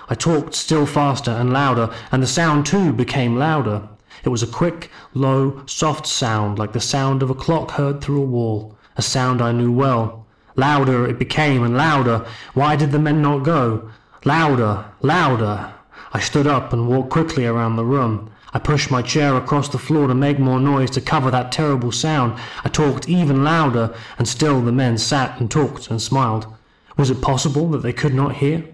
I 0.08 0.14
talked 0.14 0.54
still 0.54 0.86
faster 0.86 1.30
and 1.32 1.52
louder, 1.52 1.92
and 2.12 2.22
the 2.22 2.26
sound 2.26 2.66
too 2.66 2.92
became 2.92 3.36
louder. 3.36 3.88
It 4.24 4.30
was 4.30 4.42
a 4.42 4.46
quick, 4.46 4.90
low, 5.14 5.62
soft 5.66 6.06
sound, 6.06 6.58
like 6.58 6.72
the 6.72 6.80
sound 6.80 7.22
of 7.22 7.30
a 7.30 7.34
clock 7.34 7.72
heard 7.72 8.00
through 8.00 8.22
a 8.22 8.26
wall, 8.26 8.76
a 8.96 9.02
sound 9.02 9.42
I 9.42 9.52
knew 9.52 9.70
well. 9.72 10.26
Louder 10.56 11.06
it 11.06 11.18
became, 11.18 11.62
and 11.62 11.76
louder. 11.76 12.26
Why 12.54 12.76
did 12.76 12.92
the 12.92 12.98
men 12.98 13.20
not 13.20 13.44
go? 13.44 13.90
Louder, 14.24 14.86
louder. 15.02 15.72
I 16.12 16.20
stood 16.20 16.46
up 16.46 16.72
and 16.72 16.88
walked 16.88 17.10
quickly 17.10 17.46
around 17.46 17.76
the 17.76 17.84
room. 17.84 18.30
I 18.54 18.58
pushed 18.58 18.90
my 18.90 19.02
chair 19.02 19.36
across 19.36 19.68
the 19.68 19.78
floor 19.78 20.06
to 20.06 20.14
make 20.14 20.38
more 20.38 20.58
noise 20.58 20.90
to 20.92 21.00
cover 21.02 21.30
that 21.30 21.52
terrible 21.52 21.92
sound. 21.92 22.38
I 22.64 22.70
talked 22.70 23.06
even 23.08 23.44
louder, 23.44 23.94
and 24.18 24.26
still 24.26 24.62
the 24.62 24.72
men 24.72 24.96
sat 24.96 25.38
and 25.38 25.50
talked 25.50 25.90
and 25.90 26.00
smiled. 26.00 26.46
Was 26.96 27.10
it 27.10 27.20
possible 27.20 27.68
that 27.70 27.82
they 27.82 27.92
could 27.92 28.14
not 28.14 28.36
hear? 28.36 28.64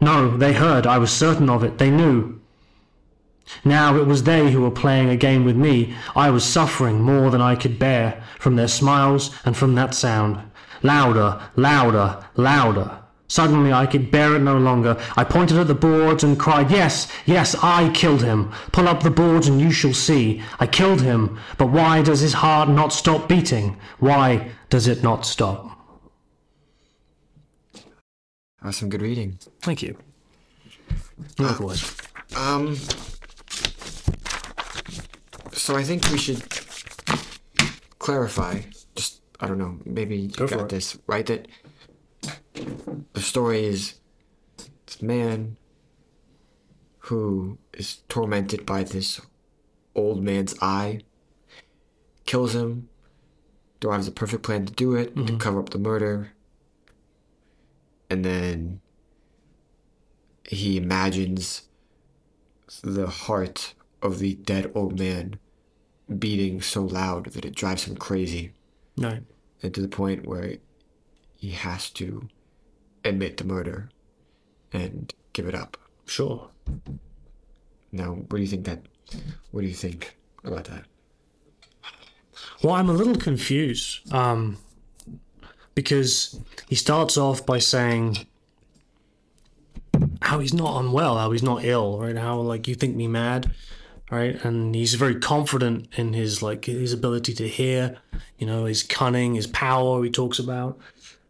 No, 0.00 0.36
they 0.36 0.54
heard, 0.54 0.86
I 0.88 0.98
was 0.98 1.12
certain 1.12 1.48
of 1.48 1.62
it, 1.62 1.78
they 1.78 1.90
knew. 1.90 2.40
Now 3.64 3.96
it 3.96 4.06
was 4.06 4.22
they 4.22 4.50
who 4.50 4.62
were 4.62 4.70
playing 4.70 5.08
a 5.08 5.16
game 5.16 5.44
with 5.44 5.56
me. 5.56 5.94
I 6.14 6.30
was 6.30 6.44
suffering 6.44 7.00
more 7.00 7.30
than 7.30 7.40
I 7.40 7.54
could 7.56 7.78
bear 7.78 8.22
from 8.38 8.56
their 8.56 8.68
smiles 8.68 9.34
and 9.44 9.56
from 9.56 9.74
that 9.74 9.94
sound. 9.94 10.40
Louder, 10.82 11.40
louder, 11.56 12.24
louder. 12.36 12.98
Suddenly 13.28 13.72
I 13.72 13.86
could 13.86 14.10
bear 14.10 14.36
it 14.36 14.40
no 14.40 14.56
longer. 14.56 14.96
I 15.16 15.24
pointed 15.24 15.58
at 15.58 15.66
the 15.66 15.74
boards 15.74 16.22
and 16.22 16.38
cried, 16.38 16.70
Yes, 16.70 17.10
yes, 17.24 17.56
I 17.60 17.90
killed 17.90 18.22
him. 18.22 18.52
Pull 18.72 18.86
up 18.88 19.02
the 19.02 19.10
boards 19.10 19.48
and 19.48 19.60
you 19.60 19.72
shall 19.72 19.94
see. 19.94 20.42
I 20.60 20.66
killed 20.66 21.02
him. 21.02 21.38
But 21.58 21.70
why 21.70 22.02
does 22.02 22.20
his 22.20 22.34
heart 22.34 22.68
not 22.68 22.92
stop 22.92 23.28
beating? 23.28 23.78
Why 23.98 24.50
does 24.70 24.86
it 24.86 25.02
not 25.02 25.26
stop? 25.26 25.72
That 27.72 28.66
was 28.70 28.76
some 28.76 28.88
good 28.88 29.02
reading. 29.02 29.38
Thank 29.60 29.82
you. 29.82 29.96
Likewise. 31.38 31.96
Um. 32.36 32.76
So 35.52 35.74
I 35.76 35.82
think 35.82 36.08
we 36.10 36.18
should 36.18 36.42
clarify. 37.98 38.60
Just 38.94 39.22
I 39.40 39.46
don't 39.48 39.58
know. 39.58 39.78
Maybe 39.84 40.16
you 40.16 40.28
Go 40.30 40.46
got 40.46 40.60
it. 40.60 40.68
this 40.68 40.98
right. 41.06 41.26
That 41.26 41.48
the 43.12 43.20
story 43.20 43.64
is 43.64 43.94
this 44.86 45.02
man 45.02 45.56
who 47.00 47.58
is 47.72 47.98
tormented 48.08 48.66
by 48.66 48.82
this 48.84 49.20
old 49.94 50.22
man's 50.22 50.54
eye, 50.60 51.00
kills 52.26 52.54
him, 52.54 52.88
derives 53.80 54.08
a 54.08 54.12
perfect 54.12 54.42
plan 54.42 54.66
to 54.66 54.72
do 54.72 54.94
it 54.94 55.14
Mm-hmm. 55.14 55.26
to 55.26 55.36
cover 55.38 55.60
up 55.60 55.70
the 55.70 55.78
murder, 55.78 56.32
and 58.10 58.24
then 58.24 58.80
he 60.48 60.76
imagines 60.76 61.62
the 62.82 63.06
heart 63.06 63.74
of 64.06 64.18
the 64.20 64.34
dead 64.36 64.70
old 64.74 64.98
man 64.98 65.38
beating 66.18 66.62
so 66.62 66.82
loud 66.84 67.26
that 67.32 67.44
it 67.44 67.54
drives 67.54 67.84
him 67.84 67.96
crazy 67.96 68.52
Right. 68.96 69.22
and 69.62 69.74
to 69.74 69.80
the 69.80 69.88
point 69.88 70.26
where 70.26 70.56
he 71.36 71.50
has 71.50 71.90
to 71.90 72.28
admit 73.04 73.36
the 73.36 73.44
murder 73.44 73.90
and 74.72 75.12
give 75.32 75.46
it 75.48 75.54
up. 75.54 75.76
Sure. 76.06 76.48
Now, 77.92 78.12
what 78.14 78.36
do 78.36 78.42
you 78.42 78.46
think 78.46 78.64
that? 78.66 78.82
What 79.50 79.60
do 79.62 79.66
you 79.66 79.74
think 79.74 80.16
about 80.44 80.64
that? 80.66 80.84
Well, 82.62 82.74
I'm 82.74 82.88
a 82.88 82.92
little 82.92 83.16
confused. 83.16 84.12
Um, 84.12 84.58
because 85.74 86.40
he 86.68 86.74
starts 86.74 87.16
off 87.16 87.44
by 87.44 87.58
saying 87.58 88.26
how 90.22 90.38
he's 90.40 90.54
not 90.54 90.80
unwell, 90.80 91.16
how 91.18 91.30
he's 91.32 91.42
not 91.42 91.64
ill, 91.64 91.98
right? 91.98 92.16
How 92.16 92.38
like 92.40 92.66
you 92.68 92.74
think 92.74 92.96
me 92.96 93.06
mad, 93.08 93.52
right? 94.10 94.42
And 94.44 94.74
he's 94.74 94.94
very 94.94 95.16
confident 95.16 95.88
in 95.96 96.12
his 96.12 96.42
like 96.42 96.66
his 96.66 96.92
ability 96.92 97.34
to 97.34 97.48
hear, 97.48 97.96
you 98.38 98.46
know, 98.46 98.64
his 98.64 98.82
cunning, 98.82 99.34
his 99.34 99.46
power. 99.46 100.02
He 100.04 100.10
talks 100.10 100.38
about, 100.38 100.78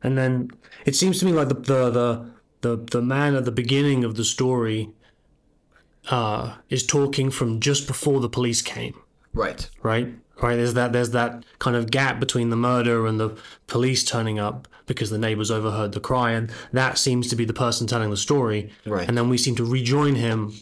and 0.03 0.17
then 0.17 0.51
it 0.85 0.95
seems 0.95 1.19
to 1.21 1.25
me 1.27 1.33
like 1.33 1.49
the 1.49 1.55
the 1.55 1.91
the 1.91 2.31
the, 2.63 2.77
the 2.77 3.03
man 3.03 3.35
at 3.35 3.45
the 3.45 3.53
beginning 3.53 4.03
of 4.05 4.17
the 4.17 4.25
story 4.25 4.91
uh, 6.11 6.55
is 6.71 6.85
talking 6.87 7.31
from 7.31 7.61
just 7.61 7.87
before 7.87 8.21
the 8.21 8.29
police 8.29 8.63
came 8.63 8.95
Right. 9.35 9.69
right? 9.83 10.15
Right. 10.41 10.57
There's 10.57 10.75
that. 10.75 10.93
There's 10.93 11.11
that 11.11 11.45
kind 11.59 11.77
of 11.77 11.91
gap 11.91 12.21
between 12.21 12.51
the 12.51 12.57
murder 12.57 13.07
and 13.07 13.19
the 13.19 13.37
police 13.67 14.05
turning 14.05 14.39
up 14.39 14.69
because 14.87 15.11
the 15.11 15.19
neighbors 15.19 15.51
overheard 15.51 15.93
the 15.93 16.01
cry, 16.01 16.33
and 16.33 16.51
that 16.73 16.99
seems 16.99 17.29
to 17.29 17.37
be 17.37 17.45
the 17.45 17.53
person 17.55 17.87
telling 17.87 18.11
the 18.11 18.17
story. 18.17 18.71
Right. 18.85 19.09
And 19.09 19.17
then 19.17 19.29
we 19.31 19.39
seem 19.39 19.57
to 19.57 19.65
rejoin 19.65 20.15
him 20.15 20.53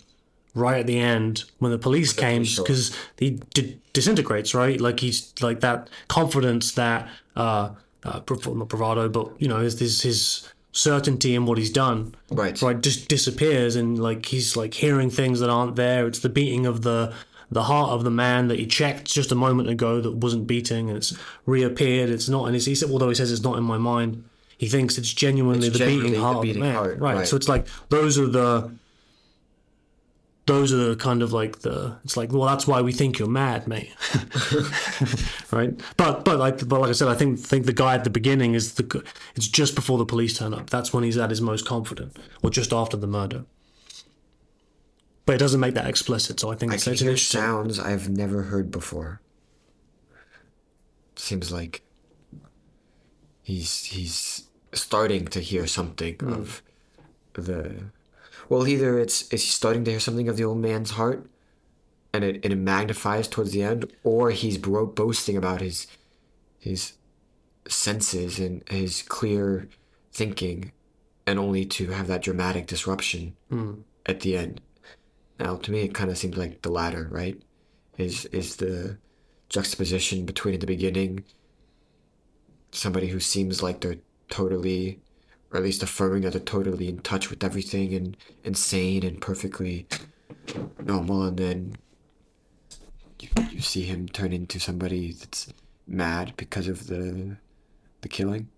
right 0.54 0.80
at 0.80 0.87
the 0.87 0.99
end 0.99 1.44
when 1.58 1.73
the 1.73 1.78
police 1.78 2.12
came 2.12 2.38
police 2.42 2.49
show 2.49 2.62
up. 2.62 2.66
because 2.66 2.96
he 3.18 3.30
d- 3.54 3.78
disintegrates. 3.92 4.54
Right. 4.54 4.80
Like 4.80 5.00
he's 5.00 5.32
like 5.40 5.61
that 5.61 5.90
confidence 6.08 6.73
that 6.73 7.08
uh, 7.37 7.70
uh 8.04 8.20
not 8.28 8.68
bravado, 8.68 9.08
but 9.08 9.32
you 9.40 9.49
know, 9.49 9.58
his 9.61 9.78
his, 9.78 10.02
his 10.02 10.49
certainty 10.73 11.34
in 11.37 11.46
what 11.46 11.56
he's 11.56 11.70
done 11.70 12.12
Right. 12.32 12.61
right 12.61 12.80
just 12.80 13.06
disappears 13.08 13.76
and 13.76 13.96
like 14.02 14.26
he's 14.26 14.56
like 14.56 14.75
hearing 14.75 15.08
things 15.08 15.38
that 15.38 15.49
aren't 15.49 15.76
there 15.76 16.04
it's 16.08 16.18
the 16.18 16.28
beating 16.28 16.66
of 16.66 16.82
the 16.82 17.14
the 17.49 17.62
heart 17.62 17.90
of 17.90 18.02
the 18.02 18.11
man 18.11 18.49
that 18.49 18.58
he 18.58 18.66
checked 18.66 19.04
just 19.04 19.30
a 19.30 19.37
moment 19.37 19.68
ago 19.68 20.00
that 20.00 20.16
wasn't 20.16 20.49
beating 20.49 20.88
and 20.88 20.96
it's 20.96 21.16
reappeared 21.46 22.11
it's 22.11 22.28
not 22.28 22.46
and 22.46 22.56
he 22.56 22.75
said 22.75 22.90
although 22.90 23.08
he 23.08 23.14
says 23.14 23.30
it's 23.30 23.44
not 23.44 23.56
in 23.56 23.62
my 23.62 23.78
mind 23.78 24.25
he 24.58 24.66
thinks 24.68 24.99
it's 24.99 25.12
genuinely 25.12 25.68
It's 25.68 25.78
the 25.78 25.84
genuinely 25.84 26.08
beating 26.11 26.20
the 26.20 26.26
heart 26.26 26.42
beating 26.42 26.62
of 26.62 26.66
the 26.66 26.73
man 26.73 26.75
heart, 26.75 26.99
right. 26.99 27.16
right. 27.18 27.28
so 27.28 27.37
it's 27.37 27.49
like 27.49 27.66
those 27.90 28.18
are 28.18 28.26
the 28.26 28.73
those 30.46 30.72
are 30.72 30.76
the 30.76 30.96
kind 30.96 31.22
of 31.22 31.32
like 31.32 31.60
the 31.60 31.96
it's 32.04 32.16
like 32.16 32.32
well 32.32 32.44
that's 32.46 32.66
why 32.66 32.80
we 32.82 32.92
think 32.92 33.18
you're 33.18 33.28
mad 33.28 33.66
mate 33.66 33.90
right 35.50 35.80
but 35.96 36.24
but 36.24 36.38
like 36.38 36.66
but 36.68 36.80
like 36.80 36.90
i 36.90 36.92
said 36.92 37.08
i 37.08 37.14
think 37.14 37.38
think 37.38 37.64
the 37.66 37.72
guy 37.72 37.94
at 37.94 38.04
the 38.04 38.10
beginning 38.10 38.54
is 38.54 38.74
the 38.74 39.02
it's 39.34 39.48
just 39.48 39.74
before 39.74 39.96
the 39.98 40.04
police 40.04 40.38
turn 40.38 40.52
up 40.52 40.68
that's 40.68 40.92
when 40.92 41.02
he's 41.04 41.16
at 41.16 41.30
his 41.30 41.40
most 41.40 41.66
confident 41.66 42.16
or 42.42 42.50
just 42.50 42.72
after 42.72 42.96
the 42.96 43.06
murder 43.06 43.44
but 45.26 45.34
it 45.34 45.38
doesn't 45.38 45.60
make 45.60 45.74
that 45.74 45.86
explicit 45.86 46.38
so 46.38 46.52
i 46.52 46.54
think 46.54 46.72
I 46.72 46.74
it's, 46.74 46.84
can 46.84 46.92
it's 46.92 47.02
hear 47.02 47.16
sounds 47.16 47.78
I've 47.80 48.08
never 48.10 48.42
heard 48.42 48.70
before. 48.70 49.20
Seems 51.16 51.52
like 51.52 51.82
he's 53.42 53.84
he's 53.84 54.48
starting 54.72 55.26
to 55.28 55.40
hear 55.40 55.66
something 55.66 56.16
Hmm. 56.16 56.32
of 56.32 56.62
the. 57.34 57.84
Well, 58.48 58.66
either 58.66 58.98
it's 58.98 59.22
it's 59.22 59.42
he's 59.42 59.54
starting 59.54 59.84
to 59.84 59.90
hear 59.90 60.00
something 60.00 60.28
of 60.28 60.36
the 60.36 60.44
old 60.44 60.58
man's 60.58 60.92
heart, 60.92 61.26
and 62.12 62.24
it, 62.24 62.44
and 62.44 62.52
it 62.52 62.56
magnifies 62.56 63.28
towards 63.28 63.52
the 63.52 63.62
end, 63.62 63.92
or 64.02 64.30
he's 64.30 64.58
bro- 64.58 64.86
boasting 64.86 65.36
about 65.36 65.60
his 65.60 65.86
his 66.58 66.94
senses 67.68 68.38
and 68.38 68.62
his 68.68 69.02
clear 69.02 69.68
thinking, 70.12 70.72
and 71.26 71.38
only 71.38 71.64
to 71.64 71.88
have 71.88 72.06
that 72.06 72.22
dramatic 72.22 72.66
disruption 72.66 73.36
hmm. 73.48 73.74
at 74.06 74.20
the 74.20 74.36
end. 74.36 74.60
Now, 75.38 75.56
to 75.56 75.70
me, 75.72 75.80
it 75.80 75.94
kind 75.94 76.10
of 76.10 76.18
seems 76.18 76.36
like 76.36 76.62
the 76.62 76.70
latter, 76.70 77.08
right? 77.10 77.42
Is 77.96 78.26
is 78.26 78.56
the 78.56 78.98
juxtaposition 79.48 80.26
between 80.26 80.54
at 80.54 80.60
the 80.60 80.66
beginning 80.66 81.24
somebody 82.72 83.08
who 83.08 83.20
seems 83.20 83.62
like 83.62 83.80
they're 83.80 83.98
totally, 84.28 85.00
or 85.54 85.58
at 85.58 85.62
least 85.62 85.82
affirming 85.84 86.23
that 86.23 86.32
they're 86.32 86.40
totally 86.40 86.88
in 86.88 86.99
touch 86.99 87.30
with 87.30 87.44
everything 87.44 87.94
and 87.94 88.16
insane 88.42 89.04
and 89.04 89.20
perfectly 89.20 89.87
normal, 90.84 91.23
and 91.23 91.38
then 91.38 91.76
you, 93.20 93.28
you 93.50 93.61
see 93.61 93.82
him 93.82 94.08
turn 94.08 94.32
into 94.32 94.58
somebody 94.58 95.12
that's 95.12 95.52
mad 95.87 96.34
because 96.37 96.66
of 96.66 96.88
the 96.88 97.37
the 98.02 98.08
killing. 98.08 98.49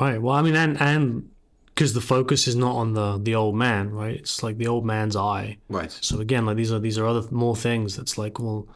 right 0.00 0.20
well 0.20 0.34
i 0.34 0.42
mean 0.42 0.56
and 0.56 0.78
and 0.80 1.30
because 1.66 1.94
the 1.94 2.00
focus 2.00 2.46
is 2.48 2.56
not 2.56 2.74
on 2.76 2.92
the 2.94 3.18
the 3.18 3.34
old 3.34 3.54
man 3.54 3.90
right 3.90 4.16
it's 4.16 4.42
like 4.42 4.58
the 4.58 4.66
old 4.66 4.84
man's 4.84 5.16
eye 5.16 5.56
Right. 5.68 5.92
So 5.92 6.20
again, 6.20 6.46
like 6.46 6.56
these 6.56 6.72
are 6.72 6.78
these 6.78 6.98
are 6.98 7.06
other 7.06 7.28
more 7.30 7.54
things 7.56 7.96
that's 7.96 8.18
like, 8.18 8.38
well, 8.38 8.66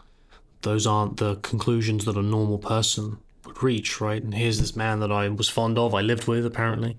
those 0.63 0.87
aren't 0.87 1.17
the 1.17 1.37
conclusions 1.37 2.05
that 2.05 2.17
a 2.17 2.23
normal 2.23 2.59
person 2.59 3.19
would 3.53 3.63
reach, 3.63 4.01
right? 4.01 4.23
And 4.23 4.35
here's 4.35 4.61
this 4.61 4.77
man 4.77 5.01
that 5.01 5.13
I 5.13 5.29
was 5.29 5.49
fond 5.49 5.79
of, 5.79 5.95
I 5.95 6.01
lived 6.01 6.27
with 6.27 6.47
apparently, 6.47 6.97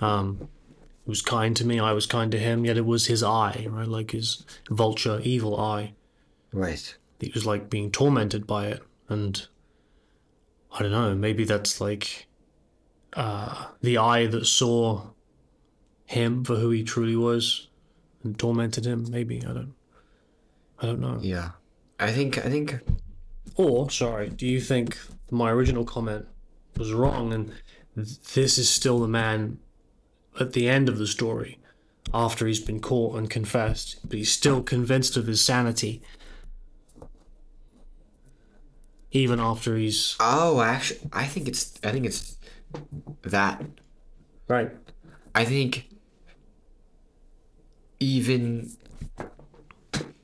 um, 0.00 0.48
he 1.04 1.10
was 1.10 1.22
kind 1.22 1.56
to 1.56 1.66
me, 1.66 1.78
I 1.78 1.92
was 1.92 2.06
kind 2.06 2.30
to 2.32 2.38
him, 2.38 2.64
yet 2.64 2.76
it 2.76 2.86
was 2.86 3.06
his 3.06 3.22
eye, 3.22 3.66
right? 3.68 3.88
Like 3.88 4.10
his 4.12 4.44
vulture, 4.70 5.20
evil 5.22 5.58
eye. 5.60 5.94
Right. 6.52 6.96
He 7.20 7.30
was 7.34 7.46
like 7.46 7.70
being 7.70 7.90
tormented 7.90 8.46
by 8.46 8.66
it, 8.68 8.82
and 9.08 9.46
I 10.72 10.82
don't 10.82 10.92
know, 10.92 11.14
maybe 11.14 11.44
that's 11.44 11.80
like 11.80 12.26
uh, 13.14 13.66
the 13.80 13.98
eye 13.98 14.26
that 14.26 14.46
saw 14.46 15.08
him 16.06 16.44
for 16.44 16.56
who 16.56 16.70
he 16.70 16.82
truly 16.82 17.16
was 17.16 17.68
and 18.22 18.38
tormented 18.38 18.84
him. 18.84 19.06
Maybe 19.10 19.38
I 19.42 19.52
don't, 19.52 19.74
I 20.80 20.86
don't 20.86 21.00
know. 21.00 21.18
Yeah. 21.22 21.52
I 21.98 22.10
think 22.12 22.38
I 22.38 22.50
think 22.50 22.80
Or 23.56 23.88
sorry, 23.90 24.28
do 24.30 24.46
you 24.46 24.60
think 24.60 24.98
my 25.30 25.50
original 25.50 25.84
comment 25.84 26.26
was 26.76 26.92
wrong, 26.92 27.32
and 27.32 27.52
this 27.96 28.58
is 28.58 28.68
still 28.68 28.98
the 29.00 29.08
man 29.08 29.58
at 30.40 30.52
the 30.52 30.68
end 30.68 30.88
of 30.88 30.98
the 30.98 31.06
story, 31.06 31.58
after 32.12 32.46
he's 32.46 32.60
been 32.60 32.80
caught 32.80 33.16
and 33.16 33.30
confessed, 33.30 33.98
but 34.04 34.18
he's 34.18 34.32
still 34.32 34.62
convinced 34.62 35.16
of 35.16 35.26
his 35.26 35.40
sanity. 35.40 36.02
Even 39.12 39.38
after 39.38 39.76
he's 39.76 40.16
Oh, 40.18 40.60
actually, 40.60 41.00
I 41.12 41.24
think 41.26 41.46
it's 41.46 41.78
I 41.84 41.92
think 41.92 42.04
it's 42.04 42.36
that. 43.22 43.64
right, 44.48 44.72
I 45.36 45.44
think 45.44 45.88
even 48.00 48.72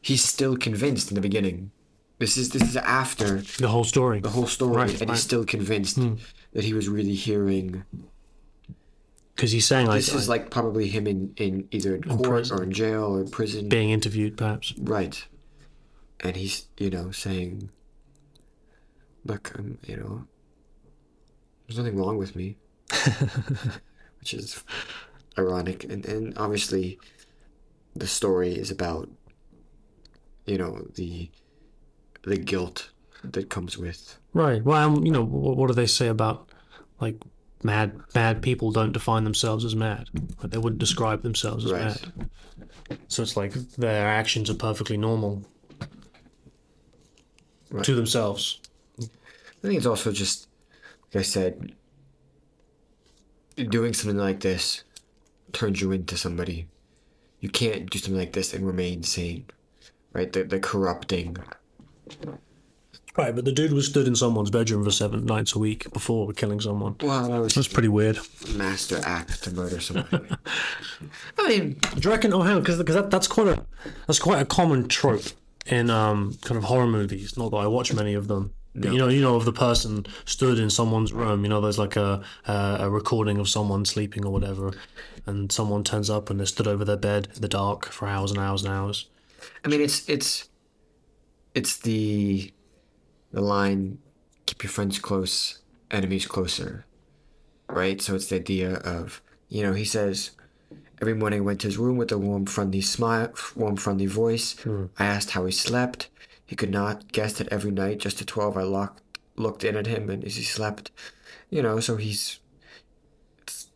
he's 0.02 0.24
still 0.24 0.56
convinced 0.56 1.08
in 1.10 1.14
the 1.14 1.20
beginning. 1.20 1.70
This 2.20 2.36
is 2.36 2.50
this 2.50 2.62
is 2.62 2.76
after 2.76 3.38
the 3.58 3.66
whole 3.68 3.82
story. 3.84 4.20
the 4.20 4.28
whole 4.28 4.46
story, 4.46 4.76
Right, 4.76 4.90
and 4.90 5.00
right. 5.00 5.08
Hmm. 5.08 5.14
he's 5.14 5.22
still 5.22 5.44
convinced 5.44 5.98
that 6.52 6.64
he 6.64 6.74
was 6.74 6.86
really 6.88 7.14
hearing 7.14 7.82
because 9.34 9.50
he's 9.52 9.66
saying 9.66 9.88
This 9.88 10.12
I, 10.14 10.18
is 10.18 10.28
like 10.28 10.50
probably 10.50 10.86
him 10.88 11.06
in, 11.06 11.32
in 11.36 11.66
either 11.70 11.96
in 11.96 12.02
court 12.02 12.28
prison. 12.28 12.58
or 12.58 12.62
in 12.62 12.72
jail 12.72 13.04
or 13.04 13.20
in 13.22 13.30
prison. 13.30 13.68
being 13.70 13.88
interviewed, 13.90 14.36
perhaps. 14.36 14.74
Right. 14.78 15.26
And 16.22 16.36
he's, 16.36 16.66
you 16.76 16.90
know, 16.90 17.10
saying, 17.10 17.70
look, 19.24 19.52
I'm, 19.58 19.78
you 19.86 19.96
know, 19.96 20.26
there's 21.66 21.78
nothing 21.78 21.96
wrong 21.96 22.18
with 22.18 22.36
me. 22.36 22.58
Which 24.20 24.34
is 24.34 24.62
ironic. 25.38 25.84
And, 25.84 26.04
and 26.04 26.36
obviously, 26.36 26.98
the 27.96 28.06
story 28.06 28.52
is 28.54 28.70
about, 28.70 29.08
you 30.44 30.58
know, 30.58 30.86
the 30.96 31.30
the 32.22 32.36
guilt 32.36 32.90
that 33.24 33.50
comes 33.50 33.76
with. 33.78 34.18
Right. 34.32 34.62
Well, 34.62 35.04
you 35.04 35.10
know, 35.10 35.22
what, 35.24 35.56
what 35.56 35.66
do 35.68 35.74
they 35.74 35.86
say 35.86 36.08
about 36.08 36.48
like 37.00 37.16
mad 37.62 38.00
mad 38.14 38.42
people 38.42 38.70
don't 38.72 38.92
define 38.92 39.24
themselves 39.24 39.64
as 39.64 39.74
mad? 39.76 40.08
Like, 40.42 40.50
they 40.50 40.58
wouldn't 40.58 40.80
describe 40.80 41.22
themselves 41.22 41.64
as 41.64 41.72
Right. 41.72 41.82
mad. 41.82 42.30
So 43.08 43.22
it's 43.22 43.36
like 43.36 43.52
their 43.76 44.06
actions 44.06 44.50
are 44.50 44.54
perfectly 44.54 44.96
normal 44.96 45.44
Right. 47.70 47.84
to 47.84 47.94
themselves. 47.94 48.60
I 49.00 49.04
think 49.62 49.76
it's 49.76 49.86
also 49.86 50.10
just, 50.10 50.48
like 51.14 51.20
I 51.20 51.22
said, 51.22 51.72
doing 53.68 53.92
something 53.94 54.18
like 54.18 54.40
this 54.40 54.82
turns 55.52 55.80
you 55.80 55.92
into 55.92 56.16
somebody. 56.16 56.66
You 57.40 57.48
can't 57.48 57.88
do 57.88 57.98
something 57.98 58.18
like 58.18 58.32
this 58.32 58.52
and 58.54 58.66
remain 58.66 59.02
sane, 59.02 59.46
right? 60.12 60.32
The, 60.32 60.44
the 60.44 60.58
corrupting. 60.60 61.36
Right, 63.16 63.34
but 63.34 63.44
the 63.44 63.52
dude 63.52 63.72
was 63.72 63.86
stood 63.86 64.06
in 64.06 64.14
someone's 64.14 64.50
bedroom 64.50 64.84
for 64.84 64.90
seven 64.92 65.26
nights 65.26 65.54
a 65.54 65.58
week 65.58 65.92
before 65.92 66.32
killing 66.32 66.60
someone. 66.60 66.94
Wow, 67.02 67.26
that 67.28 67.40
was 67.40 67.54
That's 67.54 67.66
pretty 67.66 67.88
weird. 67.88 68.18
master 68.54 69.00
act 69.04 69.42
to 69.44 69.50
murder 69.52 69.80
somebody. 69.80 70.28
I 71.38 71.48
mean, 71.48 71.72
Do 71.96 72.00
you 72.00 72.10
reckon? 72.10 72.32
Oh, 72.32 72.42
hang 72.42 72.54
on, 72.56 72.60
because 72.62 72.78
that, 72.78 73.10
that's 73.10 73.26
quite 73.26 73.48
a 73.48 73.64
that's 74.06 74.20
quite 74.20 74.40
a 74.40 74.44
common 74.44 74.86
trope 74.88 75.24
in 75.66 75.90
um 75.90 76.38
kind 76.42 76.56
of 76.56 76.64
horror 76.64 76.86
movies. 76.86 77.36
Not 77.36 77.50
that 77.50 77.56
I 77.56 77.66
watch 77.66 77.92
many 77.92 78.14
of 78.14 78.28
them. 78.28 78.52
But 78.76 78.92
you 78.92 78.98
know, 78.98 79.08
you 79.08 79.20
know, 79.20 79.34
of 79.34 79.44
the 79.44 79.52
person 79.52 80.06
stood 80.24 80.60
in 80.60 80.70
someone's 80.70 81.12
room. 81.12 81.42
You 81.42 81.48
know, 81.48 81.60
there's 81.60 81.78
like 81.78 81.96
a, 81.96 82.22
a 82.46 82.76
a 82.80 82.90
recording 82.90 83.38
of 83.38 83.48
someone 83.48 83.84
sleeping 83.84 84.24
or 84.24 84.32
whatever, 84.32 84.72
and 85.26 85.50
someone 85.50 85.82
turns 85.82 86.08
up 86.08 86.30
and 86.30 86.38
they're 86.38 86.46
stood 86.46 86.68
over 86.68 86.84
their 86.84 86.96
bed 86.96 87.26
in 87.34 87.40
the 87.42 87.48
dark 87.48 87.86
for 87.86 88.06
hours 88.06 88.30
and 88.30 88.38
hours 88.38 88.62
and 88.62 88.72
hours. 88.72 89.06
I 89.64 89.68
mean, 89.68 89.80
it's 89.80 90.08
it's 90.08 90.48
it's 91.54 91.78
the 91.78 92.52
the 93.32 93.40
line 93.40 93.98
keep 94.46 94.62
your 94.62 94.70
friends 94.70 94.98
close, 94.98 95.60
enemies 95.90 96.26
closer, 96.26 96.84
right? 97.68 98.00
So 98.00 98.14
it's 98.14 98.26
the 98.26 98.36
idea 98.36 98.74
of 98.76 99.22
you 99.48 99.62
know 99.62 99.72
he 99.72 99.84
says 99.84 100.32
every 101.00 101.14
morning 101.14 101.40
I 101.40 101.44
went 101.44 101.60
to 101.60 101.68
his 101.68 101.78
room 101.78 101.96
with 101.96 102.12
a 102.12 102.18
warm, 102.18 102.46
friendly 102.46 102.80
smile, 102.80 103.32
warm, 103.56 103.76
friendly 103.76 104.06
voice. 104.06 104.58
Hmm. 104.60 104.86
I 104.98 105.06
asked 105.06 105.30
how 105.30 105.46
he 105.46 105.52
slept. 105.52 106.08
He 106.44 106.56
could 106.56 106.70
not 106.70 107.12
guess 107.12 107.34
that 107.34 107.48
every 107.48 107.70
night, 107.70 107.98
just 107.98 108.20
at 108.20 108.26
twelve, 108.26 108.56
I 108.56 108.62
locked 108.62 109.02
looked 109.36 109.64
in 109.64 109.76
at 109.76 109.86
him 109.86 110.10
and 110.10 110.24
as 110.24 110.36
he 110.36 110.42
slept, 110.42 110.90
you 111.48 111.62
know. 111.62 111.80
So 111.80 111.96
he's 111.96 112.40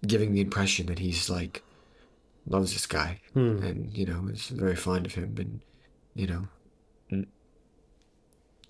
giving 0.07 0.33
the 0.33 0.40
impression 0.40 0.87
that 0.87 0.99
he's 0.99 1.31
like 1.31 1.62
loves 2.47 2.75
this 2.75 2.87
guy 2.87 3.19
hmm. 3.33 3.57
and 3.62 3.97
you 3.97 4.04
know 4.04 4.28
is 4.31 4.49
very 4.49 4.76
fond 4.76 5.07
of 5.07 5.14
him 5.14 5.35
and 5.38 5.61
you 6.14 6.26
know 6.26 6.47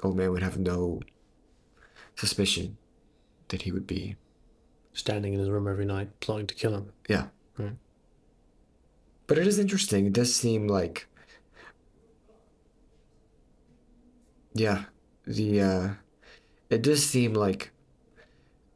old 0.03 0.17
man 0.17 0.31
would 0.33 0.43
have 0.43 0.59
no 0.59 1.01
suspicion 2.17 2.77
that 3.49 3.63
he 3.63 3.73
would 3.73 3.87
be 3.87 4.17
Standing 4.93 5.33
in 5.35 5.41
his 5.41 5.51
room 5.51 5.67
every 5.67 5.85
night, 5.85 6.21
plotting 6.21 6.47
to 6.47 6.55
kill 6.55 6.75
him. 6.75 6.93
yeah 7.09 7.27
Right. 7.59 7.77
but 9.27 9.39
it 9.39 9.47
is 9.47 9.59
interesting 9.59 10.07
it 10.07 10.13
does 10.13 10.35
seem 10.35 10.67
like 10.67 11.07
yeah 14.55 14.85
the 15.27 15.61
uh 15.61 15.88
it 16.71 16.83
does 16.83 17.05
seem 17.05 17.35
like 17.35 17.71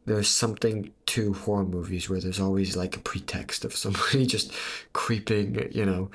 there's 0.06 0.28
something 0.28 0.92
to 1.06 1.32
horror 1.34 1.64
movies 1.64 2.08
where 2.08 2.20
there's 2.20 2.40
always 2.40 2.76
like 2.76 2.96
a 2.96 3.00
pretext 3.00 3.64
of 3.64 3.74
somebody 3.76 4.26
just 4.34 4.52
creeping 4.92 5.68
you 5.72 5.84
know 5.84 6.10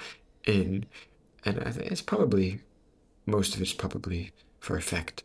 in 0.45 0.85
and 1.45 1.59
I 1.65 1.71
think 1.71 1.91
it's 1.91 2.01
probably 2.01 2.61
most 3.25 3.55
of 3.55 3.61
it's 3.61 3.73
probably 3.73 4.31
for 4.63 4.77
effect 4.77 5.23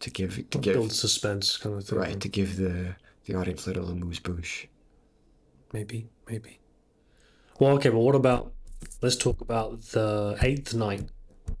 to 0.00 0.08
give 0.08 0.36
to 0.48 0.58
Build 0.58 0.88
give 0.88 0.92
suspense, 0.92 1.58
kind 1.58 1.76
of 1.76 1.84
thing. 1.84 1.98
right 1.98 2.18
to 2.18 2.28
give 2.28 2.56
the 2.56 2.96
the 3.26 3.34
audience 3.34 3.66
a 3.66 3.70
little 3.70 3.90
amuse 3.90 4.18
bouche 4.18 4.66
Maybe, 5.72 6.08
maybe. 6.28 6.58
Well, 7.58 7.72
okay, 7.76 7.88
but 7.88 8.00
what 8.00 8.14
about? 8.14 8.52
Let's 9.00 9.16
talk 9.16 9.40
about 9.40 9.80
the 9.96 10.36
eighth 10.42 10.74
night. 10.74 11.08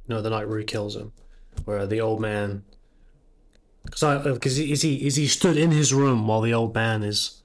No, 0.08 0.20
the 0.20 0.28
night 0.30 0.48
where 0.48 0.58
he 0.58 0.64
kills 0.64 0.96
him, 0.96 1.12
where 1.64 1.86
the 1.86 2.00
old 2.00 2.20
man. 2.20 2.62
Because 3.84 4.02
I, 4.02 4.18
because 4.18 4.58
is 4.58 4.82
he 4.82 5.06
is 5.06 5.16
he 5.16 5.26
stood 5.26 5.56
in 5.56 5.70
his 5.70 5.92
room 5.94 6.26
while 6.26 6.40
the 6.40 6.54
old 6.54 6.74
man 6.74 7.02
is? 7.02 7.42